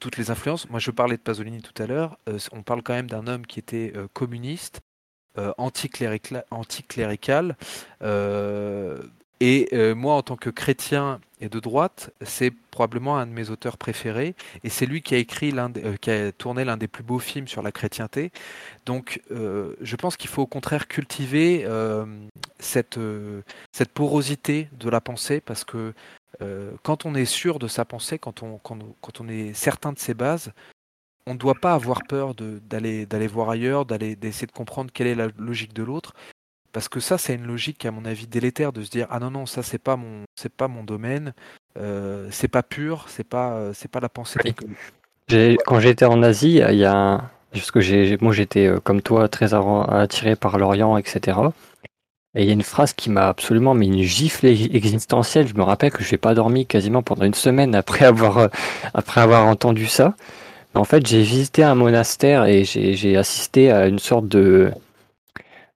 toutes 0.00 0.16
les 0.16 0.30
influences. 0.30 0.68
Moi, 0.70 0.80
je 0.80 0.90
parlais 0.90 1.16
de 1.16 1.22
Pasolini 1.22 1.62
tout 1.62 1.80
à 1.80 1.86
l'heure. 1.86 2.18
Euh, 2.28 2.38
on 2.52 2.62
parle 2.62 2.82
quand 2.82 2.94
même 2.94 3.08
d'un 3.08 3.26
homme 3.26 3.46
qui 3.46 3.58
était 3.58 3.92
communiste, 4.12 4.80
anticlérical 5.56 6.44
et 9.40 9.68
euh, 9.72 9.94
moi, 9.94 10.14
en 10.14 10.22
tant 10.22 10.36
que 10.36 10.50
chrétien 10.50 11.18
et 11.40 11.48
de 11.48 11.60
droite, 11.60 12.10
c'est 12.20 12.50
probablement 12.70 13.16
un 13.16 13.26
de 13.26 13.32
mes 13.32 13.48
auteurs 13.48 13.78
préférés. 13.78 14.34
Et 14.64 14.68
c'est 14.68 14.84
lui 14.84 15.00
qui 15.00 15.14
a 15.14 15.18
écrit 15.18 15.50
l'un, 15.50 15.72
euh, 15.78 15.96
qui 15.96 16.10
a 16.10 16.30
tourné 16.30 16.64
l'un 16.64 16.76
des 16.76 16.88
plus 16.88 17.02
beaux 17.02 17.18
films 17.18 17.48
sur 17.48 17.62
la 17.62 17.72
chrétienté. 17.72 18.32
Donc, 18.84 19.22
euh, 19.30 19.74
je 19.80 19.96
pense 19.96 20.18
qu'il 20.18 20.28
faut 20.28 20.42
au 20.42 20.46
contraire 20.46 20.88
cultiver 20.88 21.66
cette 22.58 22.98
porosité 23.94 24.68
de 24.78 24.90
la 24.90 25.00
pensée, 25.00 25.40
parce 25.40 25.64
que 25.64 25.94
quand 26.82 27.06
on 27.06 27.14
est 27.14 27.24
sûr 27.24 27.58
de 27.58 27.68
sa 27.68 27.84
pensée, 27.84 28.18
quand 28.18 28.42
on 28.42 28.58
quand, 28.58 28.78
quand 29.00 29.20
on 29.20 29.28
est 29.28 29.52
certain 29.54 29.92
de 29.92 29.98
ses 29.98 30.14
bases, 30.14 30.52
on 31.26 31.34
ne 31.34 31.38
doit 31.38 31.54
pas 31.54 31.74
avoir 31.74 32.02
peur 32.04 32.34
d'aller 32.34 33.06
d'aller 33.06 33.26
voir 33.26 33.50
ailleurs, 33.50 33.86
d'aller 33.86 34.16
d'essayer 34.16 34.46
de 34.46 34.52
comprendre 34.52 34.90
quelle 34.92 35.06
est 35.06 35.14
la 35.14 35.28
logique 35.38 35.72
de 35.74 35.82
l'autre, 35.82 36.14
parce 36.72 36.88
que 36.88 37.00
ça, 37.00 37.18
c'est 37.18 37.34
une 37.34 37.46
logique, 37.46 37.84
à 37.84 37.90
mon 37.90 38.04
avis, 38.04 38.26
délétère 38.26 38.72
de 38.72 38.82
se 38.82 38.90
dire 38.90 39.06
ah 39.10 39.18
non 39.18 39.30
non 39.30 39.46
ça 39.46 39.62
c'est 39.62 39.78
pas 39.78 39.96
mon 39.96 40.22
c'est 40.36 40.52
pas 40.52 40.68
mon 40.68 40.84
domaine, 40.84 41.34
euh, 41.78 42.28
c'est 42.30 42.48
pas 42.48 42.62
pur, 42.62 43.06
c'est 43.08 43.24
pas 43.24 43.52
euh, 43.54 43.72
c'est 43.74 43.90
pas 43.90 44.00
la 44.00 44.08
pensée. 44.08 44.38
Quand 45.66 45.80
j'étais 45.80 46.04
en 46.04 46.22
Asie, 46.22 46.60
il 46.68 46.76
y 46.76 46.84
a 46.84 47.30
parce 47.52 47.70
que 47.70 47.80
j'ai 47.80 48.16
moi 48.20 48.32
j'étais 48.32 48.66
euh, 48.66 48.80
comme 48.80 49.02
toi 49.02 49.28
très 49.28 49.54
attiré 49.54 50.36
par 50.36 50.58
l'Orient, 50.58 50.96
etc. 50.96 51.38
Et 52.36 52.42
il 52.42 52.46
y 52.46 52.50
a 52.50 52.52
une 52.52 52.62
phrase 52.62 52.92
qui 52.92 53.10
m'a 53.10 53.28
absolument 53.28 53.74
mis 53.74 53.88
une 53.88 54.02
gifle 54.02 54.46
existentielle. 54.46 55.48
Je 55.48 55.54
me 55.54 55.62
rappelle 55.62 55.90
que 55.90 56.04
je 56.04 56.12
n'ai 56.12 56.18
pas 56.18 56.34
dormi 56.34 56.64
quasiment 56.66 57.02
pendant 57.02 57.24
une 57.24 57.34
semaine 57.34 57.74
après 57.74 58.04
avoir 58.04 58.50
après 58.94 59.20
avoir 59.20 59.46
entendu 59.46 59.86
ça. 59.86 60.14
En 60.74 60.84
fait, 60.84 61.04
j'ai 61.06 61.22
visité 61.22 61.64
un 61.64 61.74
monastère 61.74 62.44
et 62.44 62.64
j'ai 62.64 63.16
assisté 63.16 63.72
à 63.72 63.86
une 63.88 63.98
sorte 63.98 64.28
de 64.28 64.70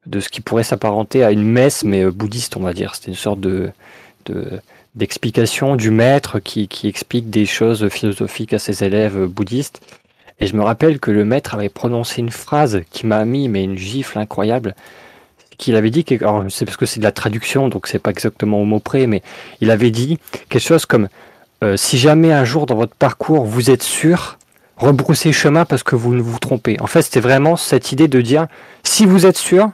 de 0.06 0.20
ce 0.20 0.28
qui 0.28 0.40
pourrait 0.40 0.64
s'apparenter 0.64 1.24
à 1.24 1.30
une 1.30 1.44
messe, 1.44 1.84
mais 1.84 2.04
euh, 2.04 2.10
bouddhiste, 2.10 2.56
on 2.56 2.60
va 2.60 2.72
dire. 2.72 2.94
C'était 2.94 3.10
une 3.10 3.16
sorte 3.16 3.40
de, 3.40 3.70
d'explication 4.94 5.76
du 5.76 5.90
maître 5.90 6.38
qui, 6.40 6.68
qui, 6.68 6.88
explique 6.88 7.30
des 7.30 7.46
choses 7.46 7.88
philosophiques 7.88 8.52
à 8.52 8.58
ses 8.58 8.84
élèves 8.84 9.16
euh, 9.16 9.26
bouddhistes. 9.26 9.80
Et 10.40 10.46
je 10.46 10.56
me 10.56 10.62
rappelle 10.62 10.98
que 10.98 11.10
le 11.10 11.24
maître 11.24 11.54
avait 11.54 11.68
prononcé 11.68 12.20
une 12.20 12.30
phrase 12.30 12.82
qui 12.90 13.06
m'a 13.06 13.24
mis 13.24 13.48
mais 13.48 13.64
une 13.64 13.78
gifle 13.78 14.18
incroyable. 14.18 14.74
Qu'il 15.56 15.76
avait 15.76 15.90
dit, 15.90 16.04
alors 16.20 16.44
c'est 16.48 16.64
parce 16.64 16.76
que 16.76 16.86
c'est 16.86 16.98
de 16.98 17.04
la 17.04 17.12
traduction, 17.12 17.68
donc 17.68 17.86
c'est 17.86 18.00
pas 18.00 18.10
exactement 18.10 18.60
au 18.60 18.64
mot 18.64 18.80
près, 18.80 19.06
mais 19.06 19.22
il 19.60 19.70
avait 19.70 19.92
dit 19.92 20.18
quelque 20.48 20.62
chose 20.62 20.84
comme 20.84 21.08
euh, 21.62 21.76
si 21.76 21.96
jamais 21.96 22.32
un 22.32 22.44
jour 22.44 22.66
dans 22.66 22.74
votre 22.74 22.96
parcours 22.96 23.44
vous 23.44 23.70
êtes 23.70 23.84
sûr, 23.84 24.36
rebroussez 24.76 25.32
chemin 25.32 25.64
parce 25.64 25.84
que 25.84 25.94
vous 25.94 26.12
ne 26.14 26.20
vous 26.20 26.38
trompez. 26.38 26.76
En 26.80 26.88
fait, 26.88 27.02
c'était 27.02 27.20
vraiment 27.20 27.56
cette 27.56 27.92
idée 27.92 28.08
de 28.08 28.20
dire 28.20 28.48
si 28.82 29.06
vous 29.06 29.26
êtes 29.26 29.38
sûr, 29.38 29.70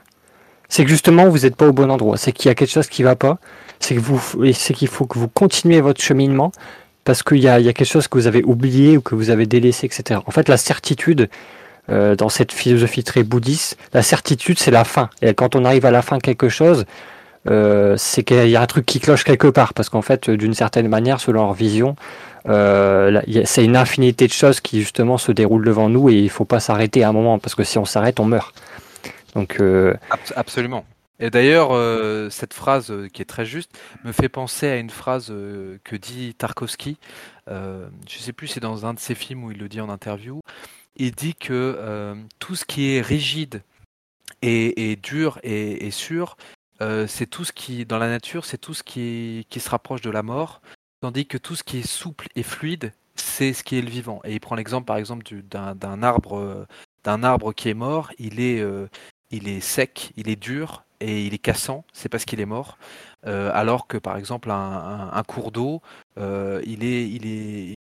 c'est 0.71 0.85
que 0.85 0.89
justement 0.89 1.27
vous 1.27 1.39
n'êtes 1.39 1.57
pas 1.57 1.67
au 1.67 1.73
bon 1.73 1.91
endroit, 1.91 2.15
c'est 2.17 2.31
qu'il 2.31 2.47
y 2.47 2.51
a 2.51 2.55
quelque 2.55 2.71
chose 2.71 2.87
qui 2.87 3.03
va 3.03 3.17
pas, 3.17 3.39
c'est 3.81 3.93
que 3.93 3.99
vous, 3.99 4.21
c'est 4.53 4.73
qu'il 4.73 4.87
faut 4.87 5.05
que 5.05 5.19
vous 5.19 5.27
continuez 5.27 5.81
votre 5.81 6.01
cheminement 6.01 6.53
parce 7.03 7.23
qu'il 7.23 7.39
y 7.39 7.49
a, 7.49 7.61
quelque 7.61 7.83
chose 7.83 8.07
que 8.07 8.17
vous 8.17 8.25
avez 8.25 8.41
oublié 8.41 8.95
ou 8.95 9.01
que 9.01 9.13
vous 9.13 9.31
avez 9.31 9.45
délaissé, 9.45 9.85
etc. 9.87 10.21
En 10.25 10.31
fait, 10.31 10.47
la 10.47 10.55
certitude 10.55 11.29
euh, 11.89 12.15
dans 12.15 12.29
cette 12.29 12.53
philosophie 12.53 13.03
très 13.03 13.23
bouddhiste, 13.23 13.77
la 13.91 14.01
certitude 14.01 14.59
c'est 14.59 14.71
la 14.71 14.85
fin. 14.85 15.09
Et 15.21 15.33
quand 15.33 15.57
on 15.57 15.65
arrive 15.65 15.85
à 15.85 15.91
la 15.91 16.01
fin 16.01 16.17
de 16.17 16.23
quelque 16.23 16.47
chose, 16.47 16.85
euh, 17.49 17.95
c'est 17.97 18.23
qu'il 18.23 18.47
y 18.47 18.55
a 18.55 18.61
un 18.61 18.65
truc 18.65 18.85
qui 18.85 19.01
cloche 19.01 19.25
quelque 19.25 19.47
part 19.47 19.73
parce 19.73 19.89
qu'en 19.89 20.01
fait, 20.01 20.29
d'une 20.29 20.53
certaine 20.53 20.87
manière, 20.87 21.19
selon 21.19 21.41
leur 21.41 21.53
vision, 21.53 21.97
euh, 22.47 23.21
c'est 23.43 23.65
une 23.65 23.75
infinité 23.75 24.25
de 24.25 24.31
choses 24.31 24.61
qui 24.61 24.79
justement 24.79 25.17
se 25.17 25.33
déroulent 25.33 25.65
devant 25.65 25.89
nous 25.89 26.09
et 26.09 26.13
il 26.13 26.29
faut 26.29 26.45
pas 26.45 26.61
s'arrêter 26.61 27.03
à 27.03 27.09
un 27.09 27.13
moment 27.13 27.39
parce 27.39 27.55
que 27.55 27.65
si 27.65 27.77
on 27.77 27.85
s'arrête, 27.85 28.21
on 28.21 28.25
meurt. 28.25 28.55
Euh, 29.35 29.93
Absolument. 30.35 30.85
Et 31.19 31.29
d'ailleurs, 31.29 31.71
euh, 31.71 32.29
cette 32.29 32.53
phrase 32.53 32.89
euh, 32.89 33.07
qui 33.07 33.21
est 33.21 33.25
très 33.25 33.45
juste 33.45 33.77
me 34.03 34.11
fait 34.11 34.29
penser 34.29 34.67
à 34.67 34.77
une 34.77 34.89
phrase 34.89 35.27
que 35.27 35.95
dit 35.95 36.33
Tarkovsky. 36.35 36.97
je 37.47 37.53
ne 37.53 37.89
sais 38.07 38.33
plus, 38.33 38.47
c'est 38.47 38.59
dans 38.59 38.85
un 38.85 38.93
de 38.93 38.99
ses 38.99 39.15
films 39.15 39.43
où 39.43 39.51
il 39.51 39.57
le 39.57 39.69
dit 39.69 39.81
en 39.81 39.89
interview. 39.89 40.41
Il 40.97 41.11
dit 41.11 41.35
que 41.35 42.15
tout 42.39 42.55
ce 42.55 42.65
qui 42.65 42.95
est 42.95 43.01
rigide 43.01 43.61
et, 44.41 44.97
dur 45.01 45.39
et, 45.43 45.91
sûr, 45.91 46.37
c'est 46.79 47.29
tout 47.29 47.45
ce 47.45 47.51
qui, 47.51 47.85
dans 47.85 47.99
la 47.99 48.09
nature, 48.09 48.45
c'est 48.45 48.57
tout 48.57 48.73
ce 48.73 48.83
qui, 48.83 49.45
qui 49.49 49.59
se 49.59 49.69
rapproche 49.69 50.01
de 50.01 50.09
la 50.09 50.23
mort, 50.23 50.61
tandis 51.01 51.27
que 51.27 51.37
tout 51.37 51.55
ce 51.55 51.63
qui 51.63 51.79
est 51.79 51.87
souple 51.87 52.27
et 52.35 52.43
fluide, 52.43 52.93
c'est 53.15 53.53
ce 53.53 53.63
qui 53.63 53.77
est 53.77 53.81
le 53.81 53.89
vivant. 53.89 54.21
Et 54.23 54.33
il 54.33 54.39
prend 54.39 54.55
l'exemple, 54.55 54.85
par 54.85 54.97
exemple, 54.97 55.23
d'un 55.43 56.03
arbre, 56.03 56.65
d'un 57.03 57.23
arbre 57.23 57.53
qui 57.53 57.69
est 57.69 57.75
mort. 57.75 58.11
Il 58.17 58.39
est, 58.39 58.61
il 59.31 59.47
est 59.47 59.61
sec, 59.61 60.11
il 60.17 60.29
est 60.29 60.35
dur 60.35 60.83
et 60.99 61.25
il 61.25 61.33
est 61.33 61.39
cassant, 61.39 61.83
c'est 61.93 62.09
parce 62.09 62.25
qu'il 62.25 62.39
est 62.39 62.45
mort. 62.45 62.77
Euh, 63.25 63.51
alors 63.53 63.87
que 63.87 63.97
par 63.97 64.17
exemple 64.17 64.49
un, 64.51 65.23
cours 65.27 65.51
d'eau, 65.51 65.81
euh, 66.17 66.61
il 66.65 66.83
est, 66.83 67.07
il 67.09 67.27
est, 67.27 67.75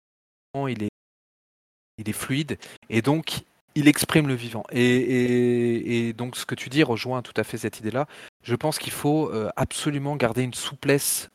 fluide 2.14 2.58
et 2.90 3.02
donc 3.02 3.42
il 3.76 3.88
exprime 3.88 4.28
le 4.28 4.34
vivant. 4.34 4.64
Et, 4.72 6.14
donc 6.14 6.36
ce 6.36 6.46
que 6.46 6.56
tu 6.56 6.70
dis 6.70 6.84
rejoint 6.84 7.22
tout 7.22 7.34
à 7.36 7.44
fait 7.44 7.58
cette 7.58 7.80
idée-là. 7.80 8.08
Je 8.44 8.56
pense 8.56 8.80
qu'il 8.80 8.94
faut 8.94 9.30
euh, 9.32 9.50
absolument 9.56 10.16
garder 10.16 10.44
une 10.44 10.54
souplesse 10.54 11.30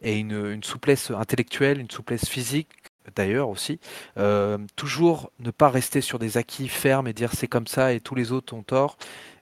et 0.00 0.18
une, 0.18 0.62
souplesse 0.62 1.10
intellectuelle, 1.10 1.80
une 1.80 1.90
souplesse 1.90 2.28
physique 2.28 2.68
d'ailleurs 3.14 3.48
aussi. 3.48 3.80
Euh, 4.18 4.58
toujours 4.76 5.30
ne 5.38 5.50
pas 5.50 5.68
rester 5.68 6.00
sur 6.00 6.18
des 6.18 6.36
acquis 6.36 6.68
fermes 6.68 7.08
et 7.08 7.12
dire 7.12 7.32
c'est 7.32 7.48
comme 7.48 7.66
ça 7.66 7.92
et 7.92 8.00
tous 8.00 8.14
les 8.14 8.32
autres 8.32 8.54
ont 8.54 8.62
tort, 8.62 8.96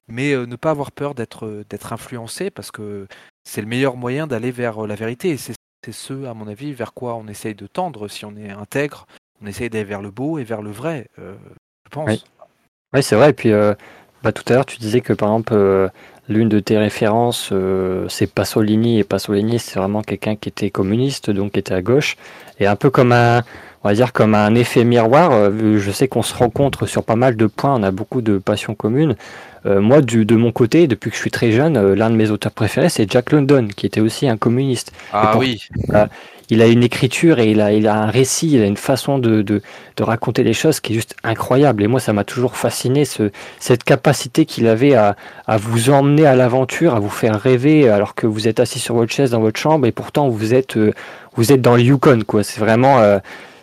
mais 0.06 0.32
euh, 0.32 0.46
ne 0.46 0.56
pas 0.56 0.70
avoir 0.70 0.92
peur 0.92 1.14
d'être 1.14 1.46
euh, 1.46 1.64
d'être 1.68 1.92
influencé 1.92 2.50
parce 2.50 2.70
que 2.70 3.06
c'est 3.44 3.60
le 3.60 3.66
meilleur 3.66 3.96
moyen 3.96 4.26
d'aller 4.26 4.50
vers 4.50 4.86
la 4.86 4.94
vérité. 4.94 5.30
Et 5.30 5.36
c'est 5.36 5.54
ce, 5.90 6.26
à 6.26 6.34
mon 6.34 6.48
avis, 6.48 6.74
vers 6.74 6.92
quoi 6.92 7.14
on 7.14 7.28
essaye 7.28 7.54
de 7.54 7.66
tendre 7.66 8.08
si 8.08 8.24
on 8.24 8.36
est 8.36 8.50
intègre. 8.50 9.06
On 9.40 9.46
essaye 9.46 9.70
d'aller 9.70 9.84
vers 9.84 10.02
le 10.02 10.10
beau 10.10 10.38
et 10.38 10.44
vers 10.44 10.60
le 10.60 10.70
vrai, 10.70 11.08
je 11.16 11.90
pense. 11.90 12.26
Oui, 12.92 13.02
c'est 13.02 13.16
vrai. 13.16 13.30
Et 13.30 13.32
puis, 13.32 13.52
bah, 14.22 14.32
tout 14.32 14.42
à 14.48 14.54
l'heure, 14.54 14.66
tu 14.66 14.76
disais 14.76 15.00
que 15.00 15.14
par 15.14 15.30
exemple, 15.30 15.90
l'une 16.28 16.48
de 16.48 16.60
tes 16.60 16.78
références, 16.78 17.52
c'est 18.08 18.30
Pasolini. 18.32 18.98
Et 18.98 19.04
Pasolini, 19.04 19.58
c'est 19.58 19.78
vraiment 19.78 20.02
quelqu'un 20.02 20.36
qui 20.36 20.48
était 20.48 20.70
communiste, 20.70 21.30
donc 21.30 21.52
qui 21.52 21.58
était 21.58 21.74
à 21.74 21.82
gauche. 21.82 22.16
Et 22.60 22.66
un 22.66 22.76
peu 22.76 22.90
comme 22.90 23.12
un, 23.12 23.42
on 23.82 23.88
va 23.88 23.94
dire 23.94 24.12
comme 24.12 24.34
un 24.34 24.54
effet 24.54 24.84
miroir. 24.84 25.32
Euh, 25.32 25.78
je 25.78 25.90
sais 25.90 26.08
qu'on 26.08 26.22
se 26.22 26.34
rencontre 26.34 26.86
sur 26.86 27.04
pas 27.04 27.16
mal 27.16 27.36
de 27.36 27.46
points, 27.46 27.74
on 27.74 27.82
a 27.82 27.90
beaucoup 27.90 28.22
de 28.22 28.38
passions 28.38 28.74
communes. 28.74 29.16
Euh, 29.66 29.80
moi, 29.80 30.00
du, 30.00 30.24
de 30.24 30.36
mon 30.36 30.52
côté, 30.52 30.86
depuis 30.86 31.10
que 31.10 31.16
je 31.16 31.20
suis 31.20 31.30
très 31.30 31.52
jeune, 31.52 31.76
euh, 31.76 31.94
l'un 31.94 32.10
de 32.10 32.16
mes 32.16 32.30
auteurs 32.30 32.52
préférés, 32.52 32.88
c'est 32.88 33.10
Jack 33.10 33.32
London, 33.32 33.68
qui 33.76 33.86
était 33.86 34.00
aussi 34.00 34.28
un 34.28 34.36
communiste. 34.36 34.92
Ah 35.12 35.36
oui. 35.38 35.68
Il 36.50 36.62
a 36.62 36.66
une 36.66 36.82
écriture 36.82 37.38
et 37.38 37.50
il 37.50 37.60
a, 37.60 37.72
il 37.72 37.86
a 37.86 37.94
un 37.94 38.06
récit, 38.06 38.50
il 38.52 38.62
a 38.62 38.66
une 38.66 38.76
façon 38.76 39.18
de, 39.18 39.42
de, 39.42 39.62
de 39.96 40.02
raconter 40.02 40.42
les 40.42 40.54
choses 40.54 40.80
qui 40.80 40.92
est 40.92 40.96
juste 40.96 41.14
incroyable. 41.22 41.82
Et 41.82 41.86
moi, 41.86 42.00
ça 42.00 42.12
m'a 42.12 42.24
toujours 42.24 42.56
fasciné, 42.56 43.04
ce, 43.04 43.30
cette 43.58 43.84
capacité 43.84 44.46
qu'il 44.46 44.66
avait 44.66 44.94
à, 44.94 45.16
à 45.46 45.56
vous 45.56 45.90
emmener 45.90 46.26
à 46.26 46.34
l'aventure, 46.34 46.94
à 46.94 47.00
vous 47.00 47.10
faire 47.10 47.38
rêver 47.40 47.88
alors 47.88 48.14
que 48.14 48.26
vous 48.26 48.48
êtes 48.48 48.60
assis 48.60 48.78
sur 48.78 48.94
votre 48.94 49.12
chaise 49.12 49.30
dans 49.30 49.40
votre 49.40 49.60
chambre 49.60 49.86
et 49.86 49.92
pourtant 49.92 50.28
vous 50.28 50.54
êtes, 50.54 50.76
euh, 50.76 50.92
vous 51.36 51.52
êtes 51.52 51.60
dans 51.60 51.76
le 51.76 51.82
Yukon, 51.82 52.22
quoi. 52.26 52.42
C'est 52.42 52.60
vraiment, 52.60 52.98
euh, 53.00 53.18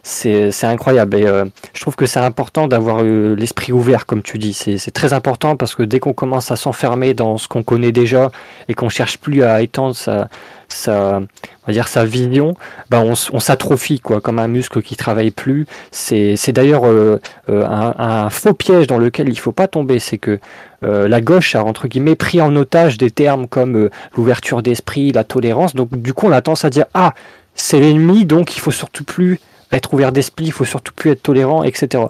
c'est 0.08 0.66
incroyable. 0.66 1.18
Et 1.18 1.26
euh, 1.26 1.46
je 1.74 1.82
trouve 1.82 1.96
que 1.96 2.06
c'est 2.06 2.20
important 2.20 2.68
d'avoir 2.68 3.02
l'esprit 3.04 3.74
ouvert, 3.74 4.06
comme 4.06 4.22
tu 4.22 4.38
dis. 4.38 4.54
C'est 4.54 4.92
très 4.92 5.14
important 5.14 5.56
parce 5.56 5.74
que 5.74 5.82
dès 5.82 6.00
qu'on 6.00 6.14
commence 6.14 6.52
à 6.52 6.56
s'enfermer 6.56 7.16
dans 7.16 7.40
ce 7.40 7.48
qu'on 7.48 7.64
connaît 7.64 7.92
déjà 7.92 8.30
et 8.70 8.76
qu'on 8.76 8.90
cherche 8.90 9.18
plus 9.18 9.42
à 9.42 9.64
étendre 9.64 9.96
sa, 9.96 10.30
sa, 10.68 11.18
on 11.18 11.68
va 11.68 11.74
dire 11.74 11.88
sa 11.88 12.06
vision, 12.06 12.56
ben 12.92 13.16
on, 13.34 13.40
s'atrophie 13.40 14.00
quoi, 14.00 14.22
comme 14.22 14.38
un 14.38 14.48
muscle 14.48 14.84
qui 14.84 14.96
travaille 14.96 15.32
plus. 15.32 15.66
C'est 15.90 16.52
d'ailleurs 16.52 16.86
euh, 16.86 17.20
un, 17.50 17.96
un, 17.98 18.30
faux 18.30 18.54
piège 18.54 18.86
dans 18.86 19.00
lequel 19.00 19.28
il 19.28 19.40
faut 19.40 19.54
pas 19.54 19.68
tomber. 19.68 19.98
C'est 19.98 20.20
que 20.20 20.40
euh, 20.84 21.08
la 21.08 21.20
gauche 21.20 21.56
a 21.56 21.64
entre 21.64 21.88
guillemets 21.88 22.16
pris 22.16 22.42
en 22.42 22.56
otage 22.56 23.00
des 23.00 23.10
termes 23.10 23.48
comme 23.48 23.90
l'ouverture 24.16 24.62
d'esprit, 24.62 25.12
la 25.12 25.24
tolérance. 25.24 25.74
Donc 25.74 26.00
du 26.00 26.14
coup, 26.14 26.28
on 26.28 26.32
a 26.32 26.44
tendance 26.44 26.64
à 26.64 26.70
dire 26.70 26.86
ah 26.94 27.16
c'est 27.56 27.80
l'ennemi, 27.80 28.26
donc 28.26 28.56
il 28.56 28.60
faut 28.60 28.70
surtout 28.70 29.04
plus 29.04 29.40
être 29.72 29.94
ouvert 29.94 30.12
d'esprit, 30.12 30.46
il 30.46 30.52
faut 30.52 30.66
surtout 30.66 30.94
plus 30.94 31.12
être 31.12 31.24
tolérant, 31.24 31.64
etc. 31.64 32.06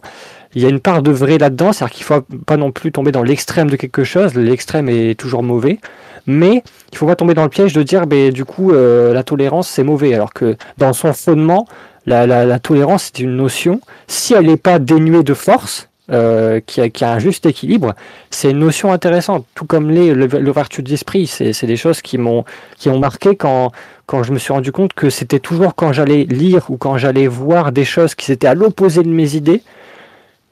Il 0.54 0.62
y 0.62 0.66
a 0.66 0.70
une 0.70 0.80
part 0.80 1.02
de 1.02 1.12
vrai 1.12 1.38
là-dedans, 1.38 1.74
c'est-à-dire 1.74 1.96
qu'il 1.96 2.06
faut 2.06 2.22
pas 2.46 2.58
non 2.58 2.72
plus 2.72 2.92
tomber 2.92 3.12
dans 3.12 3.24
l'extrême 3.24 3.70
de 3.70 3.76
quelque 3.76 4.04
chose, 4.04 4.36
l'extrême 4.36 4.90
est 4.90 5.20
toujours 5.20 5.44
mauvais, 5.44 5.80
mais 6.28 6.64
il 6.92 6.98
faut 6.98 7.06
pas 7.06 7.16
tomber 7.16 7.34
dans 7.34 7.44
le 7.44 7.50
piège 7.50 7.74
de 7.74 7.84
dire, 7.84 8.08
ben, 8.08 8.32
du 8.32 8.46
coup, 8.46 8.72
euh, 8.72 9.14
la 9.14 9.24
tolérance 9.24 9.68
c'est 9.68 9.84
mauvais, 9.84 10.14
alors 10.14 10.34
que 10.34 10.56
dans 10.78 10.94
son 10.94 11.14
fondement, 11.14 11.68
la, 12.06 12.26
la, 12.26 12.46
la 12.46 12.60
tolérance 12.60 13.12
c'est 13.14 13.24
une 13.24 13.36
notion, 13.36 13.82
si 14.08 14.34
elle 14.34 14.46
n'est 14.46 14.58
pas 14.58 14.80
dénuée 14.80 15.24
de 15.24 15.34
force, 15.34 15.90
euh, 16.12 16.60
qui, 16.66 16.82
a, 16.82 16.90
qui, 16.90 17.04
a, 17.04 17.14
un 17.14 17.20
juste 17.20 17.46
équilibre, 17.46 17.96
c'est 18.30 18.52
une 18.52 18.60
notion 18.60 18.92
intéressante, 18.92 19.46
tout 19.56 19.66
comme 19.66 19.92
l'ouverture 19.92 20.84
d'esprit, 20.84 21.26
c'est 21.28 21.66
des 21.66 21.78
choses 21.78 22.02
qui 22.02 22.18
m'ont 22.18 22.46
qui 22.78 22.90
ont 22.90 23.00
marqué 23.00 23.36
quand 23.36 23.72
quand 24.06 24.22
je 24.22 24.32
me 24.32 24.38
suis 24.38 24.54
rendu 24.54 24.72
compte 24.72 24.94
que 24.94 25.10
c'était 25.10 25.40
toujours 25.40 25.74
quand 25.74 25.94
j'allais 25.94 26.26
lire 26.26 26.70
ou 26.70 26.78
quand 26.78 26.98
j'allais 26.98 27.28
voir 27.28 27.72
des 27.72 27.86
choses 27.86 28.14
qui 28.14 28.32
étaient 28.32 28.48
à 28.48 28.54
l'opposé 28.54 29.02
de 29.02 29.10
mes 29.10 29.36
idées, 29.36 29.64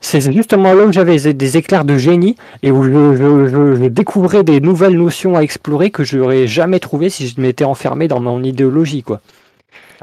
c'est 0.01 0.33
justement 0.33 0.73
là 0.73 0.85
où 0.85 0.91
j'avais 0.91 1.17
des 1.33 1.57
éclairs 1.57 1.85
de 1.85 1.97
génie 1.97 2.35
et 2.61 2.71
où 2.71 2.83
je, 2.83 3.15
je, 3.15 3.75
je, 3.75 3.85
découvrais 3.87 4.43
des 4.43 4.59
nouvelles 4.59 4.97
notions 4.97 5.35
à 5.35 5.41
explorer 5.41 5.91
que 5.91 6.03
je 6.03 6.17
n'aurais 6.17 6.45
jamais 6.45 6.79
trouvées 6.79 7.09
si 7.09 7.27
je 7.27 7.39
m'étais 7.39 7.63
enfermé 7.63 8.07
dans 8.07 8.19
mon 8.19 8.43
idéologie. 8.43 9.03
Quoi. 9.03 9.21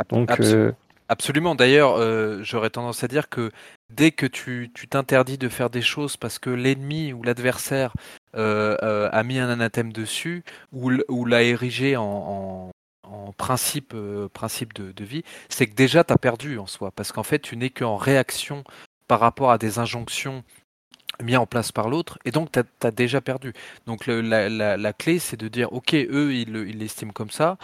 Donc, 0.09 0.31
euh... 0.41 0.73
Absolument. 1.09 1.55
D'ailleurs, 1.55 1.97
euh, 1.99 2.39
j'aurais 2.43 2.71
tendance 2.71 3.05
à 3.05 3.09
dire 3.09 3.29
que 3.29 3.51
dès 3.91 4.11
que 4.13 4.27
tu 4.27 4.71
t'interdis 4.89 5.39
de 5.39 5.49
faire 5.49 5.71
des 5.71 5.83
choses 5.83 6.17
parce 6.17 6.39
que 6.39 6.51
l'ennemi 6.51 7.13
ou 7.13 7.23
l'adversaire 7.23 7.93
euh, 8.37 8.77
euh, 8.83 9.09
a 9.13 9.23
mis 9.25 9.39
un 9.39 9.49
anathème 9.49 9.93
dessus 9.93 10.45
ou, 10.73 10.91
l'a 11.25 11.43
érigé 11.43 11.97
en, 11.97 12.71
en, 13.03 13.33
principe, 13.33 13.93
euh, 13.95 14.29
principe 14.29 14.73
de, 14.75 15.05
vie, 15.05 15.25
c'est 15.49 15.67
que 15.67 15.75
déjà 15.75 16.05
tu 16.05 16.13
as 16.13 16.19
perdu 16.19 16.59
en 16.59 16.67
soi. 16.67 16.91
Parce 16.93 17.13
qu'en 17.13 17.23
fait, 17.23 17.41
tu 17.41 17.57
n'es 17.57 17.71
qu'en 17.71 17.97
réaction 17.97 18.65
par 19.09 19.21
rapport 19.21 19.51
à 19.51 19.59
des 19.59 19.79
injonctions 19.79 20.45
mises 21.21 21.37
en 21.37 21.47
place 21.47 21.73
par 21.73 21.89
l'autre, 21.89 22.19
et 22.25 22.31
donc 22.31 22.53
tu 22.53 22.61
as, 22.61 22.91
déjà 22.91 23.21
perdu. 23.21 23.53
Donc 23.87 24.07
la, 24.07 24.49
la, 24.49 24.93
clé, 24.93 25.19
c'est 25.19 25.37
de 25.37 25.49
dire, 25.49 25.73
ok, 25.73 25.95
eux, 25.95 26.33
ils 26.33 26.79
l'estiment 26.79 27.13
comme 27.13 27.31
ça, 27.31 27.59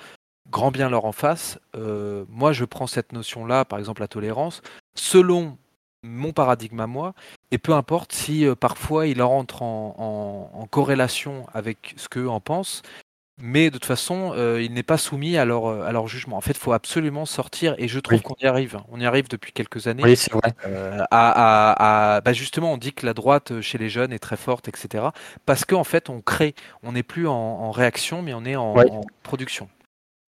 grand 0.51 0.71
bien 0.71 0.91
leur 0.91 1.05
en 1.05 1.13
face. 1.13 1.59
Moi, 2.29 2.53
je 2.53 2.65
prends 2.65 2.87
cette 2.87 3.13
notion-là, 3.13 3.65
par 3.65 3.79
exemple 3.79 4.03
la 4.03 4.09
tolérance, 4.09 4.63
selon 4.95 5.57
mon 6.03 6.33
paradigme 6.33 6.81
à 6.81 6.87
moi, 6.87 7.15
et 7.51 7.59
peu 7.59 7.73
importe 7.73 8.13
si 8.13 8.47
euh, 8.47 8.55
parfois 8.55 9.07
il 9.07 9.23
rentre 9.23 9.63
en, 9.63 10.51
en, 10.55 10.61
en, 10.61 10.67
corrélation 10.67 11.47
avec 11.53 11.95
ce 11.97 12.09
qu'eux 12.09 12.29
en 12.29 12.41
pensent, 12.41 12.83
mais 13.39 13.67
de 13.67 13.75
toute 13.75 13.85
façon, 13.85 14.33
euh, 14.35 14.63
il 14.63 14.73
n'est 14.73 14.83
pas 14.83 14.97
soumis 14.97 15.37
à 15.37 15.45
leur, 15.45 15.67
à 15.67 15.93
leur 15.93 16.09
jugement. 16.09 16.39
En 16.39 16.41
fait, 16.41 16.53
il 16.53 16.59
faut 16.59 16.73
absolument 16.73 17.27
sortir, 17.27 17.75
et 17.77 17.87
je 17.87 18.01
trouve 18.01 18.19
oui. 18.19 18.23
qu'on 18.23 18.37
y 18.41 18.47
arrive. 18.47 18.79
On 18.91 18.99
y 18.99 19.05
arrive 19.05 19.29
depuis 19.29 19.53
quelques 19.53 19.89
années. 19.89 20.03
Oui, 20.03 20.17
c'est 20.17 20.33
vrai. 20.33 20.55
Euh, 20.67 21.01
à, 21.11 22.15
à, 22.15 22.17
à 22.17 22.21
bah 22.23 22.33
justement, 22.33 22.73
on 22.73 22.79
dit 22.79 22.95
que 22.95 23.05
la 23.05 23.13
droite 23.13 23.61
chez 23.61 23.77
les 23.77 23.91
jeunes 23.91 24.13
est 24.13 24.19
très 24.19 24.39
forte, 24.39 24.69
etc. 24.69 25.05
Parce 25.45 25.67
qu'en 25.67 25.85
fait, 25.85 26.09
on 26.09 26.23
crée. 26.23 26.55
On 26.83 26.93
n'est 26.93 27.03
plus 27.03 27.29
en, 27.29 27.35
en, 27.35 27.71
réaction, 27.73 28.23
mais 28.23 28.33
on 28.33 28.45
est 28.47 28.57
en, 28.57 28.75
oui. 28.75 28.85
en 28.91 29.03
production. 29.23 29.69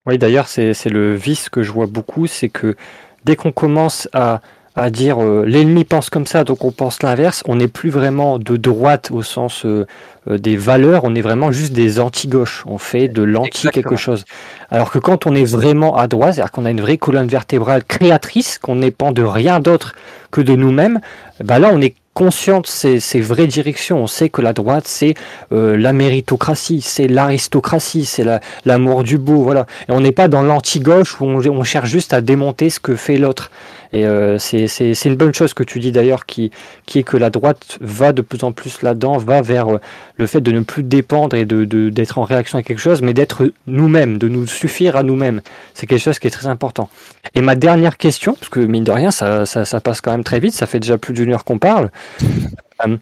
Oui, 0.04 0.18
d'ailleurs, 0.18 0.48
c'est 0.48 0.74
le 0.86 1.14
vice 1.14 1.48
que 1.48 1.62
je 1.62 1.72
vois 1.72 1.86
beaucoup, 1.86 2.26
c'est 2.26 2.48
que 2.50 2.76
dès 3.24 3.36
qu'on 3.36 3.52
commence 3.52 4.08
à, 4.12 4.40
à 4.78 4.90
dire 4.90 5.22
euh, 5.22 5.44
l'ennemi 5.44 5.84
pense 5.84 6.08
comme 6.08 6.26
ça, 6.26 6.44
donc 6.44 6.64
on 6.64 6.70
pense 6.70 7.02
l'inverse, 7.02 7.42
on 7.46 7.56
n'est 7.56 7.68
plus 7.68 7.90
vraiment 7.90 8.38
de 8.38 8.56
droite 8.56 9.10
au 9.12 9.22
sens 9.22 9.66
euh, 9.66 9.86
des 10.26 10.56
valeurs, 10.56 11.02
on 11.04 11.14
est 11.14 11.20
vraiment 11.20 11.50
juste 11.52 11.72
des 11.72 12.00
anti-gauches, 12.00 12.64
on 12.66 12.78
fait 12.78 13.08
de 13.08 13.22
l'anti 13.22 13.68
quelque 13.70 13.96
chose. 13.96 14.24
Alors 14.70 14.90
que 14.90 14.98
quand 14.98 15.26
on 15.26 15.34
est 15.34 15.44
vraiment 15.44 15.96
à 15.96 16.06
droite, 16.06 16.34
c'est-à-dire 16.34 16.52
qu'on 16.52 16.64
a 16.64 16.70
une 16.70 16.80
vraie 16.80 16.98
colonne 16.98 17.28
vertébrale 17.28 17.84
créatrice, 17.84 18.58
qu'on 18.58 18.76
dépend 18.76 19.12
de 19.12 19.22
rien 19.22 19.60
d'autre 19.60 19.94
que 20.30 20.40
de 20.40 20.54
nous-mêmes, 20.54 21.00
bah 21.42 21.58
là 21.58 21.70
on 21.72 21.80
est 21.80 21.94
conscient 22.18 22.60
de 22.60 22.66
ces, 22.66 22.98
ces, 22.98 23.20
vraies 23.20 23.46
directions. 23.46 24.02
On 24.02 24.08
sait 24.08 24.28
que 24.28 24.42
la 24.42 24.52
droite, 24.52 24.88
c'est 24.88 25.14
euh, 25.52 25.76
la 25.76 25.92
méritocratie, 25.92 26.80
c'est 26.80 27.06
l'aristocratie, 27.06 28.04
c'est 28.04 28.24
l'amour 28.64 28.98
la, 28.98 29.02
du 29.04 29.18
beau, 29.18 29.44
voilà. 29.44 29.66
Et 29.88 29.92
on 29.92 30.00
n'est 30.00 30.10
pas 30.10 30.26
dans 30.26 30.42
l'anti-gauche 30.42 31.20
où 31.20 31.26
on, 31.26 31.36
on, 31.46 31.62
cherche 31.62 31.88
juste 31.88 32.12
à 32.12 32.20
démonter 32.20 32.70
ce 32.70 32.80
que 32.80 32.96
fait 32.96 33.18
l'autre. 33.18 33.52
Et 33.92 34.06
euh, 34.06 34.38
c'est 34.38 35.04
une 35.04 35.16
bonne 35.16 35.34
chose 35.34 35.54
que 35.54 35.62
tu 35.62 35.78
dis 35.80 35.92
d'ailleurs, 35.92 36.26
qui, 36.26 36.50
qui 36.86 36.98
est 36.98 37.02
que 37.02 37.16
la 37.16 37.30
droite 37.30 37.78
va 37.80 38.12
de 38.12 38.22
plus 38.22 38.44
en 38.44 38.52
plus 38.52 38.82
là-dedans, 38.82 39.16
va 39.18 39.40
vers 39.40 39.68
euh, 39.68 39.80
le 40.16 40.26
fait 40.26 40.40
de 40.40 40.52
ne 40.52 40.60
plus 40.60 40.82
dépendre 40.82 41.36
et 41.36 41.44
d'être 41.44 41.68
de, 41.68 42.18
en 42.18 42.24
réaction 42.24 42.58
à 42.58 42.62
quelque 42.62 42.80
chose, 42.80 43.02
mais 43.02 43.14
d'être 43.14 43.50
nous-mêmes, 43.66 44.18
de 44.18 44.28
nous 44.28 44.46
suffire 44.46 44.96
à 44.96 45.02
nous-mêmes. 45.02 45.40
C'est 45.74 45.86
quelque 45.86 46.02
chose 46.02 46.18
qui 46.18 46.26
est 46.26 46.30
très 46.30 46.46
important. 46.46 46.90
Et 47.34 47.40
ma 47.40 47.54
dernière 47.54 47.96
question, 47.96 48.34
parce 48.34 48.50
que 48.50 48.60
mine 48.60 48.84
de 48.84 48.92
rien, 48.92 49.10
ça, 49.10 49.46
ça, 49.46 49.64
ça 49.64 49.80
passe 49.80 50.00
quand 50.00 50.12
même 50.12 50.24
très 50.24 50.40
vite, 50.40 50.54
ça 50.54 50.66
fait 50.66 50.80
déjà 50.80 50.98
plus 50.98 51.14
d'une 51.14 51.32
heure 51.32 51.44
qu'on 51.44 51.58
parle. 51.58 51.90
Euh, 52.86 52.96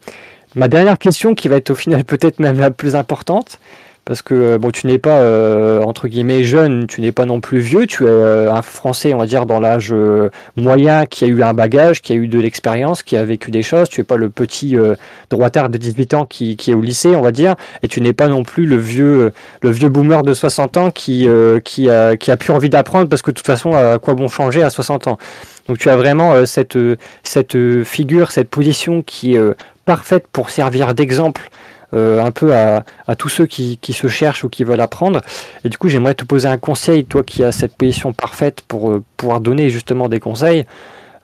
ma 0.55 0.68
dernière 0.68 0.99
question, 0.99 1.34
qui 1.34 1.49
va 1.49 1.57
être 1.57 1.70
au 1.70 1.74
final 1.74 2.05
peut-être 2.07 2.39
même 2.39 2.59
la 2.59 2.70
plus 2.70 2.97
importante, 2.97 3.59
parce 4.07 4.22
que 4.22 4.57
bon, 4.57 4.70
tu 4.70 4.86
n'es 4.86 4.98
pas 4.98 5.18
euh, 5.20 5.82
entre 5.82 6.07
guillemets 6.07 6.44
jeune, 6.44 6.86
tu 6.86 7.00
n'es 7.00 7.11
pas 7.11 7.26
non 7.26 7.40
plus 7.40 7.59
vieux, 7.59 7.88
tu 7.88 8.04
es 8.04 8.07
euh, 8.09 8.52
un 8.52 8.62
Français, 8.62 9.12
on 9.12 9.18
va 9.18 9.26
dire 9.26 9.46
dans 9.46 9.59
l'âge 9.59 9.88
euh, 9.92 10.30
moyen, 10.54 11.07
qui 11.07 11.24
a 11.24 11.26
eu 11.26 11.42
un 11.42 11.52
bagage, 11.52 12.02
qui 12.02 12.12
a 12.12 12.16
eu 12.16 12.28
de 12.28 12.38
l'expérience, 12.38 13.02
qui 13.02 13.16
a 13.16 13.24
vécu 13.24 13.50
des 13.50 13.64
choses. 13.64 13.88
Tu 13.88 14.00
es 14.00 14.04
pas 14.04 14.16
le 14.16 14.30
petit 14.30 14.76
euh, 14.76 14.94
droitard 15.28 15.70
de 15.70 15.76
18 15.76 16.14
ans 16.14 16.24
qui, 16.24 16.57
qui, 16.57 16.70
est 16.70 16.74
au 16.74 16.82
lycée, 16.82 17.16
on 17.16 17.20
va 17.20 17.32
dire, 17.32 17.57
et 17.82 17.88
tu 17.88 18.00
n'es 18.00 18.12
pas 18.12 18.28
non 18.28 18.44
plus 18.44 18.66
le 18.66 18.76
vieux 18.76 19.32
le 19.62 19.70
vieux 19.70 19.88
boomer 19.88 20.22
de 20.22 20.34
60 20.34 20.76
ans 20.76 20.90
qui 20.92 21.26
euh, 21.26 21.59
qui 21.59 21.90
a 21.90 22.16
qui 22.16 22.30
a 22.30 22.36
plus 22.36 22.52
envie 22.52 22.70
d'apprendre 22.70 23.09
parce 23.09 23.22
que 23.22 23.32
de 23.32 23.36
toute 23.36 23.46
façon, 23.46 23.74
à 23.74 23.98
quoi 23.98 24.14
bon 24.14 24.28
changer 24.28 24.62
à 24.62 24.70
60 24.70 25.09
ans? 25.09 25.18
Donc 25.66 25.78
tu 25.78 25.90
as 25.90 25.96
vraiment 25.96 26.32
euh, 26.32 26.46
cette 26.46 26.78
cette 27.24 27.59
figure, 27.82 28.30
cette 28.30 28.50
position 28.50 29.02
qui 29.02 29.34
est 29.34 29.40
parfaite 29.84 30.26
pour 30.30 30.50
servir 30.50 30.94
d'exemple 30.94 31.50
euh, 31.95 32.20
un 32.20 32.32
peu 32.32 32.53
à, 32.55 32.82
tous 33.16 33.28
ceux 33.28 33.47
qui, 33.47 33.78
se 33.93 34.09
cherchent 34.09 34.45
ou 34.45 34.49
qui 34.49 34.64
veulent 34.64 34.80
apprendre. 34.80 35.20
Et 35.64 35.68
du 35.68 35.78
coup, 35.78 35.89
j'aimerais 35.89 36.14
te 36.14 36.24
poser 36.24 36.49
un 36.49 36.59
conseil, 36.59 37.05
toi 37.05 37.22
qui 37.22 37.45
as 37.45 37.53
cette 37.53 37.76
position 37.76 38.12
parfaite 38.12 38.62
pour 38.66 38.91
euh, 38.91 39.05
pouvoir 39.16 39.41
donner 39.41 39.70
justement 39.70 40.09
des 40.09 40.18
conseils. 40.18 40.66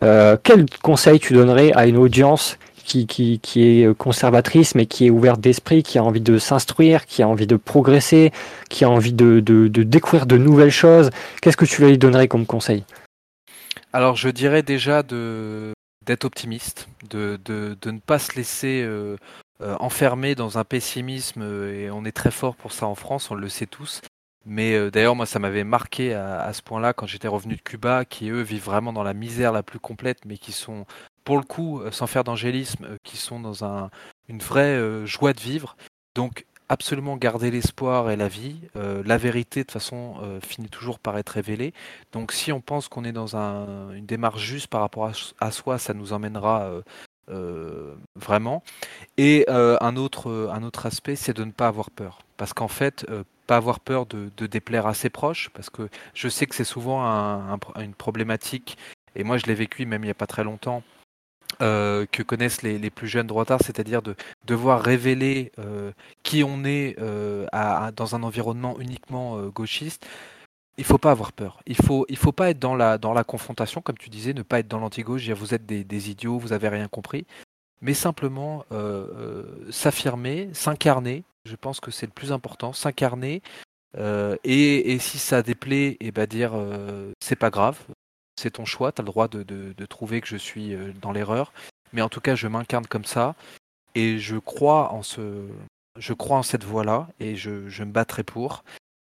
Euh, 0.02 0.36
quel 0.42 0.66
conseil 0.82 1.18
tu 1.18 1.32
donnerais 1.34 1.72
à 1.74 1.86
une 1.86 1.96
audience 1.96 2.58
qui, 2.84 3.40
est 3.56 3.96
conservatrice 3.96 4.74
mais 4.74 4.86
qui 4.86 5.06
est 5.06 5.10
ouverte 5.10 5.40
d'esprit, 5.40 5.82
qui 5.82 5.98
a 5.98 6.04
envie 6.04 6.20
de 6.20 6.36
s'instruire, 6.38 7.06
qui 7.06 7.22
a 7.22 7.28
envie 7.28 7.46
de 7.46 7.56
progresser, 7.56 8.32
qui 8.68 8.84
a 8.84 8.90
envie 8.90 9.14
de, 9.14 9.40
découvrir 9.68 10.26
de 10.26 10.36
nouvelles 10.36 10.70
choses? 10.70 11.10
Qu'est-ce 11.40 11.56
que 11.56 11.64
tu 11.64 11.84
lui 11.84 11.96
donnerais 11.96 12.28
comme 12.28 12.44
conseil? 12.44 12.84
Alors, 13.92 14.16
je 14.16 14.28
dirais 14.28 14.62
déjà 14.62 15.02
d'être 15.02 16.24
optimiste, 16.24 16.88
de, 17.08 17.38
ne 17.48 17.98
pas 17.98 18.18
se 18.18 18.36
laisser 18.36 18.86
euh, 19.62 19.76
enfermé 19.78 20.34
dans 20.34 20.58
un 20.58 20.64
pessimisme 20.64 21.42
euh, 21.42 21.74
et 21.74 21.90
on 21.90 22.04
est 22.04 22.12
très 22.12 22.30
fort 22.30 22.56
pour 22.56 22.72
ça 22.72 22.86
en 22.86 22.94
France, 22.94 23.30
on 23.30 23.34
le 23.34 23.48
sait 23.48 23.66
tous. 23.66 24.00
Mais 24.44 24.74
euh, 24.74 24.90
d'ailleurs, 24.90 25.14
moi, 25.14 25.24
ça 25.26 25.38
m'avait 25.38 25.62
marqué 25.62 26.14
à, 26.14 26.52
ce 26.52 26.62
point-là 26.62 26.92
quand 26.92 27.06
j'étais 27.06 27.28
revenu 27.28 27.54
de 27.56 27.60
Cuba, 27.60 28.04
qui 28.04 28.28
eux 28.30 28.40
vivent 28.40 28.64
vraiment 28.64 28.92
dans 28.92 29.04
la 29.04 29.14
misère 29.14 29.52
la 29.52 29.62
plus 29.62 29.78
complète, 29.78 30.24
mais 30.24 30.36
qui 30.36 30.50
sont, 30.50 30.84
pour 31.24 31.36
le 31.36 31.44
coup, 31.44 31.80
sans 31.92 32.08
faire 32.08 32.24
d'angélisme, 32.24 32.96
qui 33.04 33.16
sont 33.16 33.38
dans 33.38 33.64
un, 33.64 33.90
une 34.28 34.40
vraie 34.40 35.06
joie 35.06 35.32
de 35.32 35.40
vivre. 35.40 35.76
Donc, 36.16 36.44
absolument 36.68 37.16
garder 37.16 37.52
l'espoir 37.52 38.10
et 38.10 38.16
la 38.16 38.26
vie. 38.26 38.56
La 38.74 39.16
vérité, 39.16 39.60
de 39.60 39.64
toute 39.64 39.72
façon, 39.72 40.16
finit 40.42 40.70
toujours 40.70 40.98
par 40.98 41.18
être 41.18 41.30
révélée. 41.30 41.72
Donc, 42.10 42.32
si 42.32 42.50
on 42.50 42.60
pense 42.60 42.88
qu'on 42.88 43.04
est 43.04 43.12
dans 43.12 43.36
un, 43.36 43.92
une 43.92 44.06
démarche 44.06 44.42
juste 44.42 44.66
par 44.66 44.80
rapport 44.80 45.12
à, 45.38 45.50
soi, 45.52 45.78
ça 45.78 45.94
nous 45.94 46.12
emmènera 46.12 46.82
euh, 47.30 47.94
vraiment. 48.16 48.62
Et 49.16 49.44
euh, 49.48 49.76
un, 49.80 49.96
autre, 49.96 50.50
un 50.52 50.62
autre 50.62 50.86
aspect, 50.86 51.16
c'est 51.16 51.36
de 51.36 51.44
ne 51.44 51.52
pas 51.52 51.68
avoir 51.68 51.90
peur. 51.90 52.20
Parce 52.36 52.52
qu'en 52.52 52.68
fait, 52.68 53.06
euh, 53.08 53.24
pas 53.46 53.56
avoir 53.56 53.80
peur 53.80 54.06
de, 54.06 54.30
déplaire 54.46 54.86
à 54.86 54.94
ses 54.94 55.10
proches, 55.10 55.50
parce 55.50 55.70
que 55.70 55.88
je 56.14 56.28
sais 56.28 56.46
que 56.46 56.54
c'est 56.54 56.64
souvent 56.64 57.02
une 57.76 57.94
problématique, 57.94 58.78
et 59.14 59.24
moi 59.24 59.36
je 59.36 59.46
l'ai 59.46 59.54
vécu 59.54 59.84
même 59.86 60.02
il 60.02 60.06
n'y 60.06 60.10
a 60.10 60.14
pas 60.14 60.26
très 60.26 60.44
longtemps, 60.44 60.82
euh, 61.60 62.06
que 62.10 62.22
connaissent 62.22 62.62
les, 62.62 62.90
plus 62.90 63.08
jeunes 63.08 63.26
droitards, 63.26 63.60
c'est-à-dire 63.62 64.02
de 64.02 64.16
devoir 64.46 64.82
révéler 64.82 65.52
euh, 65.58 65.92
qui 66.22 66.42
on 66.42 66.64
est 66.64 66.96
euh, 66.98 67.46
dans 67.94 68.14
un 68.14 68.22
environnement 68.22 68.80
uniquement 68.80 69.40
gauchiste. 69.48 70.06
Il 70.78 70.84
faut 70.84 70.98
pas 70.98 71.10
avoir 71.10 71.32
peur. 71.32 71.60
Il 71.66 71.76
faut, 71.76 72.06
faut 72.16 72.32
pas 72.32 72.50
être 72.50 72.58
dans 72.58 72.74
la, 72.74 73.24
confrontation, 73.24 73.80
comme 73.82 73.98
tu 73.98 74.10
disais, 74.10 74.32
ne 74.32 74.42
pas 74.42 74.60
être 74.60 74.68
dans 74.68 74.78
l'anti-gauche, 74.78 75.28
vous 75.30 75.54
êtes 75.54 75.66
des, 75.66 76.10
idiots, 76.10 76.38
vous 76.38 76.52
avez 76.52 76.68
rien 76.68 76.88
compris, 76.88 77.26
mais 77.80 77.94
simplement 77.94 78.64
s'affirmer, 79.70 80.48
s'incarner. 80.54 81.24
Je 81.44 81.56
pense 81.56 81.80
que 81.80 81.90
c'est 81.90 82.06
le 82.06 82.12
plus 82.12 82.32
important, 82.32 82.72
s'incarner. 82.72 83.42
Et, 83.98 84.98
si 84.98 85.18
ça 85.18 85.42
déplaît, 85.42 85.88
et 85.88 85.96
eh 86.00 86.10
ben 86.10 86.26
dire 86.26 86.52
c'est 87.20 87.36
pas 87.36 87.50
grave, 87.50 87.78
c'est 88.42 88.52
ton 88.52 88.64
choix, 88.64 88.92
tu 88.92 89.00
as 89.00 89.04
le 89.04 89.06
droit 89.06 89.28
de, 89.28 89.86
trouver 89.86 90.20
que 90.20 90.28
je 90.28 90.36
suis 90.36 90.74
euh, 90.74 90.92
dans 91.00 91.12
l'erreur. 91.12 91.52
Mais 91.92 92.02
en 92.02 92.08
tout 92.08 92.20
cas, 92.20 92.34
je 92.34 92.48
m'incarne 92.48 92.86
comme 92.86 93.04
ça 93.04 93.34
et 93.94 94.18
je 94.18 94.36
crois 94.36 94.92
en 94.92 95.02
ce, 95.02 95.46
je 95.98 96.12
crois 96.14 96.38
en 96.38 96.42
cette 96.42 96.64
voie-là 96.64 97.08
et 97.20 97.36
je, 97.36 97.50
me 97.84 97.92
battrai 97.92 98.22
pour. 98.22 98.64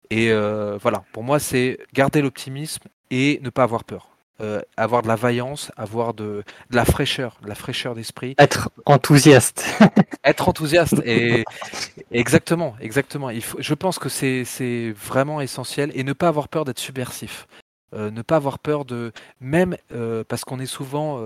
Et 0.09 0.31
euh, 0.31 0.77
voilà, 0.81 1.03
pour 1.11 1.23
moi, 1.23 1.39
c'est 1.39 1.79
garder 1.93 2.21
l'optimisme 2.21 2.83
et 3.11 3.39
ne 3.43 3.49
pas 3.49 3.63
avoir 3.63 3.83
peur. 3.83 4.09
Euh, 4.41 4.61
avoir 4.77 5.03
de 5.03 5.07
la 5.07 5.15
vaillance, 5.15 5.71
avoir 5.77 6.15
de, 6.15 6.43
la 6.71 6.85
fraîcheur, 6.85 7.37
de 7.43 7.47
la 7.47 7.53
fraîcheur 7.53 7.93
d'esprit. 7.93 8.33
Être 8.39 8.71
enthousiaste. 8.85 9.63
Être 10.25 10.49
enthousiaste. 10.49 11.01
Et 11.05 11.45
exactement, 12.11 12.75
exactement. 12.81 13.29
Il 13.29 13.43
faut, 13.43 13.59
je 13.61 13.73
pense 13.75 13.99
que 13.99 14.09
c'est 14.09 14.91
vraiment 14.91 15.39
essentiel 15.39 15.91
et 15.93 16.03
ne 16.03 16.13
pas 16.13 16.29
avoir 16.29 16.47
peur 16.47 16.65
d'être 16.65 16.79
subversif. 16.79 17.47
Euh, 17.93 18.09
ne 18.09 18.23
pas 18.23 18.37
avoir 18.37 18.57
peur 18.57 18.85
de 18.85 19.11
même 19.39 19.77
euh, 19.93 20.23
parce 20.27 20.43
qu'on 20.43 20.59
est 20.59 20.65
souvent 20.65 21.19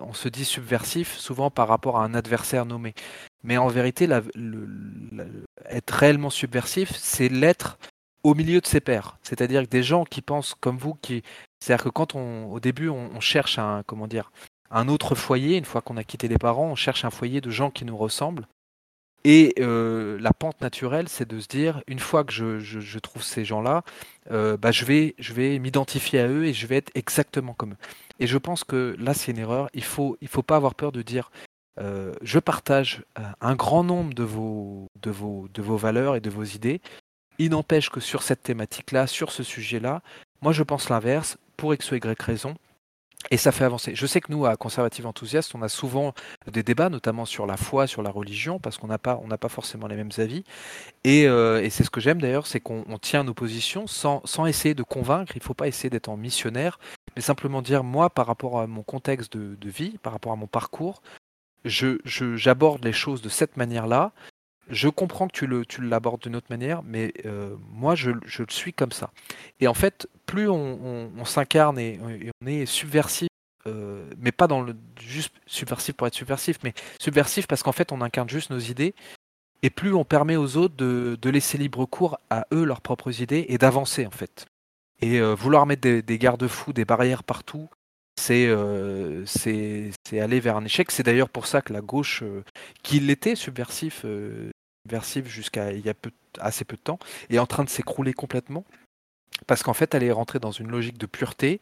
on 0.00 0.12
se 0.12 0.28
dit 0.28 0.44
subversif 0.44 1.16
souvent 1.16 1.50
par 1.50 1.68
rapport 1.68 1.98
à 1.98 2.04
un 2.04 2.14
adversaire 2.14 2.66
nommé 2.66 2.94
mais 3.42 3.56
en 3.56 3.68
vérité 3.68 4.08
être 5.66 5.90
réellement 5.90 6.30
subversif 6.30 6.94
c'est 6.96 7.28
l'être 7.28 7.78
au 8.22 8.34
milieu 8.34 8.60
de 8.60 8.66
ses 8.66 8.80
pairs 8.80 9.18
c'est-à-dire 9.22 9.62
que 9.62 9.68
des 9.68 9.82
gens 9.82 10.04
qui 10.04 10.22
pensent 10.22 10.54
comme 10.60 10.78
vous 10.78 10.94
qui 10.94 11.22
c'est-à-dire 11.60 11.84
que 11.84 11.90
quand 11.90 12.14
on 12.14 12.46
au 12.52 12.60
début 12.60 12.88
on, 12.88 13.20
cherche 13.20 13.58
un 13.58 13.82
comment 13.86 14.06
dire 14.06 14.30
un 14.70 14.88
autre 14.88 15.14
foyer 15.14 15.56
une 15.56 15.64
fois 15.64 15.80
qu'on 15.80 15.96
a 15.96 16.04
quitté 16.04 16.28
les 16.28 16.38
parents 16.38 16.66
on 16.66 16.74
cherche 16.76 17.04
un 17.04 17.10
foyer 17.10 17.40
de 17.40 17.50
gens 17.50 17.70
qui 17.70 17.84
nous 17.84 17.96
ressemblent 17.96 18.46
et 19.28 19.54
euh, 19.58 20.18
la 20.20 20.32
pente 20.32 20.60
naturelle, 20.60 21.08
c'est 21.08 21.26
de 21.26 21.40
se 21.40 21.48
dire, 21.48 21.82
une 21.88 21.98
fois 21.98 22.22
que 22.22 22.32
je, 22.32 22.98
trouve 23.00 23.24
ces 23.24 23.44
gens-là, 23.44 23.82
euh, 24.30 24.56
bah, 24.56 24.70
je 24.70 24.84
vais, 24.84 25.16
je 25.18 25.32
vais 25.32 25.58
m'identifier 25.58 26.20
à 26.20 26.28
eux 26.28 26.44
et 26.44 26.54
je 26.54 26.64
vais 26.68 26.76
être 26.76 26.92
exactement 26.94 27.52
comme 27.52 27.72
eux. 27.72 27.76
Et 28.20 28.28
je 28.28 28.38
pense 28.38 28.62
que 28.62 28.94
là, 29.00 29.14
c'est 29.14 29.32
une 29.32 29.38
erreur. 29.38 29.68
Il 29.74 29.82
faut, 29.82 30.16
il 30.20 30.28
faut 30.28 30.44
pas 30.44 30.54
avoir 30.54 30.76
peur 30.76 30.92
de 30.92 31.02
dire, 31.02 31.32
euh, 31.78 32.14
je 32.22 32.38
partage 32.38 33.04
un 33.40 33.54
grand 33.54 33.84
nombre 33.84 34.14
de 34.14 34.22
vos, 34.22 34.86
de, 35.02 35.10
vos, 35.10 35.48
de 35.52 35.62
vos 35.62 35.76
valeurs 35.76 36.16
et 36.16 36.20
de 36.20 36.30
vos 36.30 36.44
idées. 36.44 36.80
Il 37.38 37.50
n'empêche 37.50 37.90
que 37.90 38.00
sur 38.00 38.22
cette 38.22 38.42
thématique-là, 38.42 39.06
sur 39.06 39.30
ce 39.30 39.42
sujet-là, 39.42 40.02
moi, 40.40 40.52
je 40.52 40.62
pense 40.62 40.88
l'inverse, 40.88 41.36
pour 41.56 41.74
X 41.74 41.90
ou 41.92 41.96
Y 41.96 42.22
raison. 42.22 42.54
Et 43.30 43.38
ça 43.38 43.50
fait 43.50 43.64
avancer. 43.64 43.94
Je 43.94 44.06
sais 44.06 44.20
que 44.20 44.30
nous, 44.30 44.46
à 44.46 44.56
Conservative 44.56 45.06
Enthousiaste, 45.06 45.54
on 45.54 45.62
a 45.62 45.68
souvent 45.68 46.14
des 46.46 46.62
débats, 46.62 46.90
notamment 46.90 47.24
sur 47.24 47.44
la 47.46 47.56
foi, 47.56 47.86
sur 47.86 48.02
la 48.02 48.10
religion, 48.10 48.60
parce 48.60 48.78
qu'on 48.78 48.86
n'a 48.86 48.98
pas, 48.98 49.20
on 49.22 49.28
pas 49.28 49.48
forcément 49.48 49.88
les 49.88 49.96
mêmes 49.96 50.12
avis. 50.18 50.44
Et, 51.02 51.26
euh, 51.26 51.60
et 51.60 51.70
c'est 51.70 51.82
ce 51.82 51.90
que 51.90 52.00
j'aime 52.00 52.20
d'ailleurs, 52.20 52.46
c'est 52.46 52.60
qu'on 52.60 52.84
tient 53.00 53.24
nos 53.24 53.34
positions 53.34 53.86
sans, 53.86 54.20
sans 54.24 54.46
essayer 54.46 54.74
de 54.74 54.84
convaincre. 54.84 55.32
Il 55.34 55.40
ne 55.40 55.44
faut 55.44 55.54
pas 55.54 55.66
essayer 55.66 55.90
d'être 55.90 56.08
en 56.08 56.16
missionnaire, 56.16 56.78
mais 57.16 57.22
simplement 57.22 57.62
dire, 57.62 57.82
moi, 57.82 58.10
par 58.10 58.26
rapport 58.26 58.60
à 58.60 58.66
mon 58.68 58.82
contexte 58.84 59.36
de 59.36 59.68
vie, 59.68 59.98
par 59.98 60.12
rapport 60.12 60.32
à 60.32 60.36
mon 60.36 60.46
parcours, 60.46 61.02
je, 61.66 61.98
j'aborde 62.36 62.84
les 62.84 62.92
choses 62.92 63.22
de 63.22 63.28
cette 63.28 63.56
manière-là. 63.56 64.12
Je 64.68 64.88
comprends 64.88 65.28
que 65.28 65.32
tu, 65.32 65.46
le, 65.46 65.64
tu 65.64 65.80
l'abordes 65.80 66.22
d'une 66.22 66.34
autre 66.34 66.48
manière, 66.50 66.82
mais 66.82 67.12
euh, 67.24 67.54
moi, 67.70 67.94
je, 67.94 68.10
je 68.24 68.42
le 68.42 68.50
suis 68.50 68.72
comme 68.72 68.90
ça. 68.90 69.10
Et 69.60 69.68
en 69.68 69.74
fait, 69.74 70.08
plus 70.26 70.48
on, 70.48 71.24
s'incarne 71.24 71.78
et, 71.78 72.00
on 72.42 72.46
est 72.46 72.66
subversif, 72.66 73.28
euh, 73.66 74.10
mais 74.18 74.32
pas 74.32 74.46
dans 74.46 74.60
le 74.60 74.76
juste 75.00 75.34
subversif 75.46 75.94
pour 75.94 76.06
être 76.06 76.14
subversif, 76.14 76.58
mais 76.62 76.74
subversif 77.00 77.46
parce 77.46 77.62
qu'en 77.62 77.72
fait 77.72 77.92
on 77.92 78.00
incarne 78.00 78.28
juste 78.28 78.50
nos 78.50 78.58
idées, 78.58 78.94
et 79.62 79.70
plus 79.70 79.94
on 79.94 80.04
permet 80.04 80.36
aux 80.36 80.56
autres 80.56 80.76
de, 80.76 81.30
laisser 81.30 81.58
libre 81.58 81.86
cours 81.86 82.18
à 82.30 82.46
eux 82.52 82.64
leurs 82.64 82.80
propres 82.80 83.22
idées 83.22 83.46
et 83.48 83.58
d'avancer 83.58 84.06
en 84.06 84.10
fait. 84.10 84.46
Et 85.00 85.20
euh, 85.20 85.34
vouloir 85.34 85.66
mettre 85.66 85.82
des, 85.82 86.18
garde-fous, 86.18 86.72
des 86.72 86.84
barrières 86.84 87.22
partout, 87.22 87.68
euh, 88.30 89.24
c'est 89.26 89.90
aller 90.20 90.40
vers 90.40 90.56
un 90.56 90.64
échec. 90.64 90.90
C'est 90.90 91.02
d'ailleurs 91.02 91.28
pour 91.28 91.46
ça 91.46 91.62
que 91.62 91.72
la 91.72 91.80
gauche, 91.80 92.22
qui 92.82 93.00
l'était 93.00 93.34
subversif, 93.34 94.04
subversif 94.84 95.26
jusqu'à 95.28 95.72
il 95.72 95.84
y 95.84 95.90
a 95.90 95.94
assez 96.38 96.64
peu 96.64 96.76
de 96.76 96.82
temps, 96.82 96.98
est 97.30 97.38
en 97.38 97.46
train 97.46 97.64
de 97.64 97.70
s'écrouler 97.70 98.12
complètement 98.12 98.64
parce 99.46 99.62
qu'en 99.62 99.74
fait, 99.74 99.94
elle 99.94 100.02
est 100.02 100.12
rentrée 100.12 100.38
dans 100.38 100.50
une 100.50 100.68
logique 100.68 100.98
de 100.98 101.06
pureté. 101.06 101.60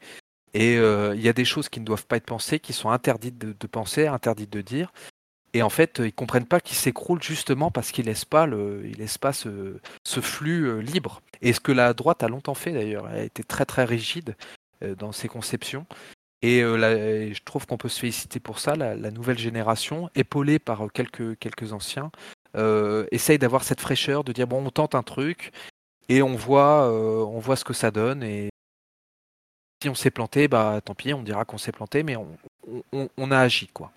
Et 0.52 0.76
euh, 0.76 1.14
il 1.16 1.22
y 1.22 1.28
a 1.28 1.32
des 1.32 1.44
choses 1.44 1.68
qui 1.68 1.80
ne 1.80 1.84
doivent 1.84 2.06
pas 2.06 2.16
être 2.16 2.26
pensées, 2.26 2.60
qui 2.60 2.72
sont 2.72 2.90
interdites 2.90 3.38
de, 3.38 3.66
penser, 3.66 4.06
interdites 4.06 4.52
de 4.52 4.60
dire. 4.60 4.92
Et 5.52 5.62
en 5.62 5.70
fait, 5.70 6.00
ils 6.04 6.12
comprennent 6.12 6.46
pas 6.46 6.60
qu'ils 6.60 6.76
s'écroulent 6.76 7.22
justement 7.22 7.70
parce 7.70 7.90
qu'ils 7.92 8.06
laissent 8.06 8.24
pas 8.24 8.46
le, 8.46 8.82
ils 8.84 8.96
laissent 8.98 9.18
pas 9.18 9.32
ce, 9.32 9.78
flux 10.06 10.68
euh, 10.68 10.80
libre. 10.80 11.22
Et 11.42 11.52
ce 11.52 11.60
que 11.60 11.72
la 11.72 11.92
droite 11.92 12.22
a 12.22 12.28
longtemps 12.28 12.54
fait 12.54 12.72
d'ailleurs, 12.72 13.08
elle 13.08 13.20
a 13.20 13.24
été 13.24 13.42
très 13.42 13.64
très 13.64 13.84
rigide 13.84 14.36
euh, 14.82 14.94
dans 14.94 15.12
ses 15.12 15.28
conceptions. 15.28 15.86
Et 16.46 16.60
je 16.60 17.42
trouve 17.44 17.66
qu'on 17.66 17.78
peut 17.78 17.88
se 17.88 18.00
féliciter 18.00 18.38
pour 18.38 18.58
ça. 18.58 18.76
La, 18.76 19.10
nouvelle 19.10 19.38
génération, 19.38 20.10
épaulée 20.14 20.58
par 20.58 20.86
quelques 20.92 21.38
quelques 21.38 21.72
anciens, 21.72 22.10
essaye 23.10 23.38
d'avoir 23.38 23.64
cette 23.64 23.80
fraîcheur, 23.80 24.24
de 24.24 24.32
dire 24.32 24.46
bon, 24.46 24.64
on 24.64 24.70
tente 24.70 24.94
un 24.94 25.02
truc, 25.02 25.52
et 26.08 26.22
on 26.22 26.34
voit, 26.34 26.88
euh, 26.90 27.24
on 27.24 27.38
voit 27.38 27.56
ce 27.56 27.64
que 27.64 27.72
ça 27.72 27.90
donne. 27.90 28.22
Et 28.22 28.50
si 29.82 29.88
on 29.88 29.94
s'est 29.94 30.10
planté, 30.10 30.48
bah 30.48 30.80
tant 30.84 30.94
pis, 30.94 31.12
on 31.14 31.22
dira 31.22 31.44
qu'on 31.44 31.58
s'est 31.58 31.72
planté, 31.72 32.02
mais 32.02 32.16
on, 32.16 33.30
a 33.30 33.38
agi 33.38 33.68
quoi. 33.68 33.90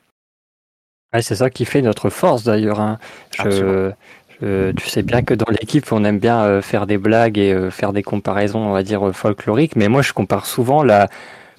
c'est 1.22 1.36
ça 1.36 1.50
qui 1.50 1.66
fait 1.66 1.82
notre 1.82 2.10
force 2.10 2.44
d'ailleurs. 2.44 2.80
Hein. 2.80 3.00
tu 3.32 4.90
sais 4.90 5.04
bien 5.04 5.24
que 5.24 5.34
dans 5.34 5.52
l'équipe, 5.52 5.92
on 5.92 6.04
aime 6.04 6.20
bien 6.20 6.44
euh, 6.44 6.62
faire 6.62 6.88
des 6.88 6.98
blagues 6.98 7.38
et 7.38 7.54
euh, 7.54 7.72
faire 7.72 7.94
des 7.94 8.04
comparaisons, 8.04 8.60
on 8.60 8.72
va 8.72 8.84
dire 8.84 9.14
folkloriques. 9.16 9.76
Mais 9.76 9.88
moi, 9.88 10.02
je 10.02 10.14
compare 10.14 10.46
souvent 10.46 10.84
la, 10.84 11.08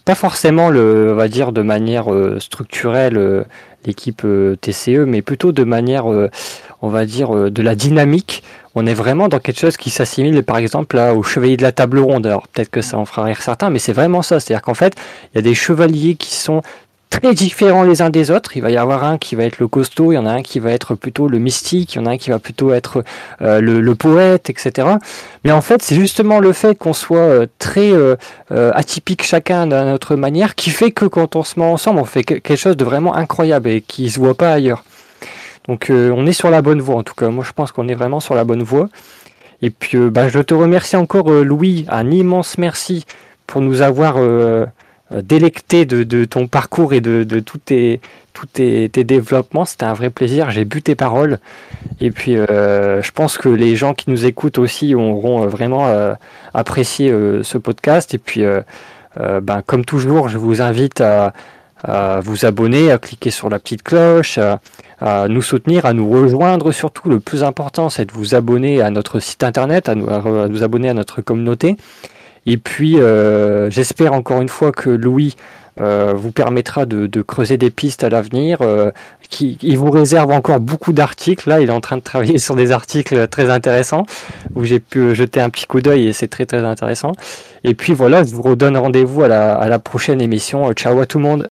pas 0.09 0.15
forcément 0.15 0.71
le, 0.71 1.13
on 1.13 1.17
va 1.17 1.29
dire 1.29 1.53
de 1.53 1.61
manière 1.61 2.07
structurelle 2.39 3.45
l'équipe 3.85 4.27
TCE, 4.63 5.05
mais 5.07 5.21
plutôt 5.21 5.53
de 5.53 5.65
manière, 5.65 6.07
on 6.07 6.89
va 6.89 7.05
dire, 7.05 7.51
de 7.51 7.63
la 7.63 7.75
dynamique 7.75 8.43
on 8.79 8.87
est 8.87 8.95
vraiment 8.95 9.29
dans 9.29 9.41
quelque 9.41 9.59
chose 9.59 9.77
qui 9.77 9.91
s'assimile 9.91 10.45
par 10.45 10.57
exemple 10.57 10.97
au 10.99 11.23
chevalier 11.25 11.57
de 11.57 11.63
la 11.63 11.73
table 11.73 11.99
ronde. 11.99 12.27
Alors 12.27 12.47
peut-être 12.47 12.71
que 12.71 12.81
ça 12.81 12.97
en 12.97 13.05
fera 13.05 13.25
rire 13.25 13.43
certains, 13.43 13.71
mais 13.71 13.81
c'est 13.81 13.93
vraiment 13.93 14.23
ça. 14.23 14.39
C'est-à-dire 14.39 14.63
qu'en 14.63 14.75
fait, 14.75 14.95
il 15.33 15.37
y 15.37 15.39
a 15.41 15.43
des 15.43 15.55
chevaliers 15.55 16.15
qui 16.15 16.35
sont 16.37 16.63
très 17.11 17.35
différents 17.35 17.83
les 17.83 18.03
uns 18.03 18.11
des 18.11 18.31
autres. 18.31 18.57
Il 18.57 18.63
va 18.63 18.71
y 18.71 18.77
avoir 18.77 19.05
un 19.05 19.19
qui 19.19 19.35
va 19.35 19.45
être 19.45 19.59
le 19.59 19.69
costaud, 19.69 20.13
il 20.13 20.17
y 20.17 20.19
en 20.19 20.27
a 20.27 20.31
un 20.31 20.43
qui 20.43 20.59
va 20.59 20.73
être 20.73 20.95
plutôt 20.95 21.29
le 21.29 21.39
mystique, 21.39 21.95
il 21.95 21.99
y 21.99 22.01
en 22.01 22.07
a 22.07 22.11
un 22.11 22.19
qui 22.19 22.31
va 22.31 22.39
plutôt 22.39 22.73
être 22.73 23.05
euh, 23.43 23.61
le, 23.61 23.95
poète, 23.95 24.51
etc. 24.51 24.89
Mais 25.45 25.53
en 25.53 25.61
fait, 25.61 25.83
c'est 25.83 25.97
justement 25.97 26.39
le 26.39 26.53
fait 26.53 26.77
qu'on 26.77 26.93
soit 26.93 27.19
euh, 27.19 27.47
très 27.59 27.93
euh, 27.93 28.17
atypique 28.51 29.23
chacun 29.23 29.67
d'une 29.67 29.87
notre 29.87 30.17
manière 30.17 30.55
qui 30.55 30.71
fait 30.71 30.91
que 30.91 31.07
quand 31.07 31.37
on 31.37 31.43
se 31.43 31.59
met 31.59 31.67
ensemble, 31.67 32.01
on 32.01 32.05
fait 32.05 32.23
quelque 32.23 32.57
chose 32.57 32.77
de 32.77 32.85
vraiment 32.85 33.15
incroyable 33.15 33.69
et 33.69 33.81
qui 33.81 34.11
se 34.11 34.19
voit 34.19 34.35
pas 34.35 34.53
ailleurs. 34.53 34.85
Donc 35.69 35.91
euh, 35.91 36.11
on 36.17 36.27
est 36.27 36.33
sur 36.33 36.51
la 36.51 36.63
bonne 36.63 36.81
voie 36.81 36.97
en 36.97 37.03
tout 37.03 37.15
cas. 37.15 37.29
Moi 37.29 37.45
je 37.47 37.53
pense 37.53 37.71
qu'on 37.73 37.89
est 37.89 37.95
vraiment 37.95 38.21
sur 38.21 38.35
la 38.35 38.45
bonne 38.45 38.63
voie. 38.63 38.89
Et 39.61 39.71
puis 39.71 39.99
euh, 39.99 40.11
bah, 40.11 40.29
je 40.29 40.41
te 40.41 40.55
remercie 40.55 40.97
encore 40.97 41.31
euh, 41.31 41.45
Louis, 41.45 41.85
un 41.91 42.11
immense 42.11 42.59
merci 42.59 43.05
pour 43.47 43.61
nous 43.61 43.83
avoir 43.83 44.17
délecté 45.11 45.87
de, 45.87 46.25
ton 46.25 46.49
parcours 46.49 46.93
et 46.93 47.01
de, 47.01 47.41
tous, 47.41 47.59
tes, 47.59 48.01
développements. 48.89 49.65
C'était 49.65 49.85
un 49.85 49.95
vrai 49.95 50.11
plaisir. 50.11 50.51
J'ai 50.51 50.65
bu 50.65 50.83
tes 50.83 50.95
paroles. 50.95 51.39
Et 52.01 52.11
puis 52.11 52.35
je 52.35 53.11
pense 53.13 53.39
que 53.39 53.49
les 53.49 53.77
gens 53.77 53.95
qui 53.95 54.11
nous 54.11 54.27
écoutent 54.27 54.59
aussi 54.59 54.95
auront 54.95 55.47
vraiment 55.47 56.15
apprécié 56.55 57.11
ce 57.43 57.59
podcast. 57.59 58.15
Et 58.15 58.19
puis 58.19 58.45
ben, 59.17 59.63
comme 59.65 59.85
toujours, 59.85 60.29
je 60.29 60.39
vous 60.39 60.61
invite 60.61 61.01
à, 61.01 61.33
à 61.85 62.21
vous 62.21 62.45
abonner, 62.45 62.91
à 62.91 62.99
cliquer 62.99 63.31
sur 63.31 63.49
la 63.49 63.59
petite 63.59 63.83
cloche, 63.83 64.39
à, 65.01 65.29
nous 65.29 65.43
soutenir, 65.43 65.87
à 65.87 65.93
nous 65.93 66.11
rejoindre 66.11 66.73
surtout. 66.73 67.09
Le 67.09 67.21
plus 67.21 67.45
important, 67.45 67.89
c'est 67.89 68.07
de 68.07 68.13
vous 68.13 68.35
abonner 68.35 68.83
à 68.83 68.91
notre 68.91 69.21
site 69.21 69.45
internet, 69.45 69.89
à 69.89 69.95
nous, 69.95 70.09
à 70.11 70.49
nous 70.49 70.63
abonner 70.63 70.89
à 70.89 70.95
notre 70.95 71.23
communauté. 71.23 71.77
Et 72.47 72.57
puis, 72.57 72.99
j'espère 73.71 74.13
encore 74.13 74.41
une 74.41 74.49
fois 74.49 74.73
que 74.73 74.91
Louis 74.91 75.37
vous 75.79 76.33
permettra 76.33 76.87
de, 76.87 77.23
creuser 77.23 77.57
des 77.57 77.71
pistes 77.71 78.05
à 78.05 78.09
l'avenir. 78.09 78.59
qui, 79.29 79.59
il 79.63 79.79
vous 79.79 79.91
réserve 79.91 80.31
encore 80.31 80.61
beaucoup 80.61 80.93
d'articles. 80.93 81.49
Là, 81.49 81.61
il 81.61 81.69
est 81.69 81.73
en 81.73 81.81
train 81.81 81.97
de 81.97 82.03
travailler 82.03 82.39
sur 82.47 82.57
des 82.57 82.73
articles 82.73 83.29
très 83.29 83.51
intéressants 83.51 84.07
où 84.55 84.65
j'ai 84.65 84.81
pu 84.81 85.15
jeter 85.15 85.41
un 85.41 85.51
petit 85.51 85.67
coup 85.67 85.81
d'œil 85.81 86.09
et 86.09 86.13
c'est 86.13 86.29
très 86.29 86.47
très 86.47 86.65
intéressant. 86.65 87.13
Et 87.65 87.75
puis 87.75 87.93
voilà, 87.93 88.25
je 88.25 88.35
vous 88.35 88.43
redonne 88.43 88.77
rendez-vous 88.77 89.23
à 89.23 89.29
la, 89.29 89.55
à 89.55 89.69
la 89.69 89.79
prochaine 89.79 90.21
émission. 90.21 90.73
Ciao 90.73 90.99
à 91.01 91.07
tout 91.07 91.19
le 91.19 91.25
monde. 91.25 91.49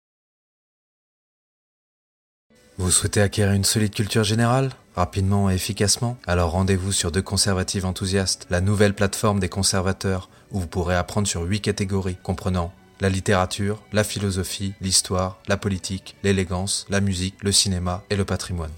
Vous 2.78 2.90
souhaitez 2.90 3.20
acquérir 3.20 3.52
une 3.52 3.64
solide 3.64 3.94
culture 3.94 4.24
générale 4.24 4.70
rapidement 4.96 5.50
et 5.50 5.54
efficacement? 5.54 6.16
Alors 6.26 6.50
rendez-vous 6.50 6.92
sur 6.92 7.12
Deux 7.12 7.22
Conservatives 7.22 7.86
Enthousiastes, 7.86 8.46
la 8.50 8.60
nouvelle 8.60 8.94
plateforme 8.94 9.40
des 9.40 9.48
conservateurs 9.48 10.28
où 10.52 10.60
vous 10.60 10.66
pourrez 10.66 10.96
apprendre 10.96 11.26
sur 11.26 11.42
huit 11.42 11.60
catégories 11.60 12.16
comprenant 12.22 12.72
la 13.00 13.08
littérature, 13.08 13.82
la 13.92 14.04
philosophie, 14.04 14.74
l'histoire, 14.80 15.38
la 15.48 15.56
politique, 15.56 16.14
l'élégance, 16.22 16.86
la 16.88 17.00
musique, 17.00 17.34
le 17.42 17.50
cinéma 17.50 18.04
et 18.10 18.16
le 18.16 18.24
patrimoine. 18.24 18.70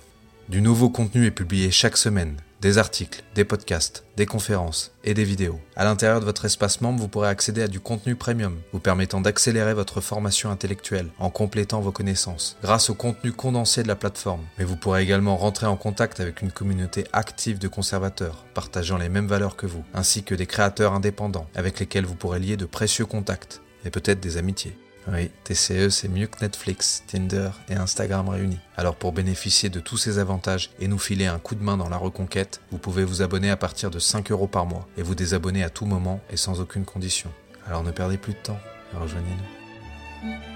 Du 0.49 0.63
nouveau 0.63 0.89
contenu 0.89 1.27
est 1.27 1.31
publié 1.31 1.71
chaque 1.71 1.97
semaine 1.97 2.37
des 2.65 2.79
articles, 2.79 3.23
des 3.35 3.45
podcasts, 3.45 4.05
des 4.17 4.25
conférences 4.25 4.93
et 5.05 5.13
des 5.13 5.25
vidéos. 5.25 5.61
À 5.77 5.85
l'intérieur 5.85 6.21
de 6.21 6.25
votre 6.25 6.47
espace 6.47 6.81
membre, 6.81 6.99
vous 6.99 7.09
pourrez 7.09 7.29
accéder 7.29 7.61
à 7.61 7.69
du 7.69 7.79
contenu 7.79 8.17
premium, 8.17 8.59
vous 8.73 8.81
permettant 8.81 9.21
d'accélérer 9.21 9.75
votre 9.75 10.01
formation 10.01 10.51
intellectuelle 10.51 11.11
en 11.19 11.29
complétant 11.29 11.83
vos 11.83 11.93
connaissances 11.93 12.57
grâce 12.63 12.89
au 12.89 12.95
contenu 12.95 13.33
condensé 13.33 13.83
de 13.83 13.89
la 13.89 13.97
plateforme. 13.97 14.47
Mais 14.57 14.65
vous 14.65 14.77
pourrez 14.77 15.03
également 15.03 15.37
rentrer 15.37 15.67
en 15.67 15.77
contact 15.77 16.21
avec 16.21 16.41
une 16.41 16.53
communauté 16.53 17.05
active 17.13 17.59
de 17.59 17.69
conservateurs, 17.69 18.47
partageant 18.55 18.97
les 18.97 19.11
mêmes 19.11 19.29
valeurs 19.29 19.57
que 19.57 19.67
vous, 19.67 19.85
ainsi 19.93 20.23
que 20.23 20.35
des 20.35 20.47
créateurs 20.47 20.95
indépendants 20.95 21.51
avec 21.55 21.81
lesquels 21.81 22.07
vous 22.07 22.15
pourrez 22.15 22.39
lier 22.39 22.57
de 22.57 22.65
précieux 22.65 23.05
contacts 23.05 23.61
et 23.85 23.91
peut-être 23.91 24.21
des 24.21 24.39
amitiés. 24.39 24.79
Oui, 25.07 25.31
TCE, 25.45 25.91
c'est 25.91 26.09
mieux 26.09 26.27
que 26.27 26.41
Netflix, 26.41 27.05
Tinder 27.07 27.51
et 27.69 27.75
Instagram 27.75 28.29
réunis. 28.29 28.59
Alors 28.77 28.97
pour 28.97 29.13
bénéficier 29.13 29.69
de 29.69 29.81
tous 29.81 29.99
ces 29.99 30.19
avantages 30.19 30.71
et 30.81 30.89
nous 30.89 30.99
filer 30.99 31.27
un 31.27 31.39
coup 31.39 31.55
de 31.55 31.63
main 31.63 31.77
dans 31.77 31.91
la 31.91 31.99
reconquête, 31.99 32.63
vous 32.71 32.79
pouvez 32.79 33.05
vous 33.05 33.21
abonner 33.21 33.51
à 33.51 33.57
partir 33.57 33.91
de 33.91 33.99
5 33.99 34.31
euros 34.31 34.47
par 34.47 34.65
mois 34.65 34.89
et 34.97 35.03
vous 35.03 35.15
désabonner 35.15 35.63
à 35.63 35.71
tout 35.71 35.85
moment 35.85 36.21
et 36.31 36.39
sans 36.39 36.61
aucune 36.61 36.87
condition. 36.87 37.31
Alors 37.67 37.83
ne 37.83 37.91
perdez 37.91 38.17
plus 38.17 38.33
de 38.33 38.39
temps, 38.39 38.61
rejoignez-nous. 38.99 40.54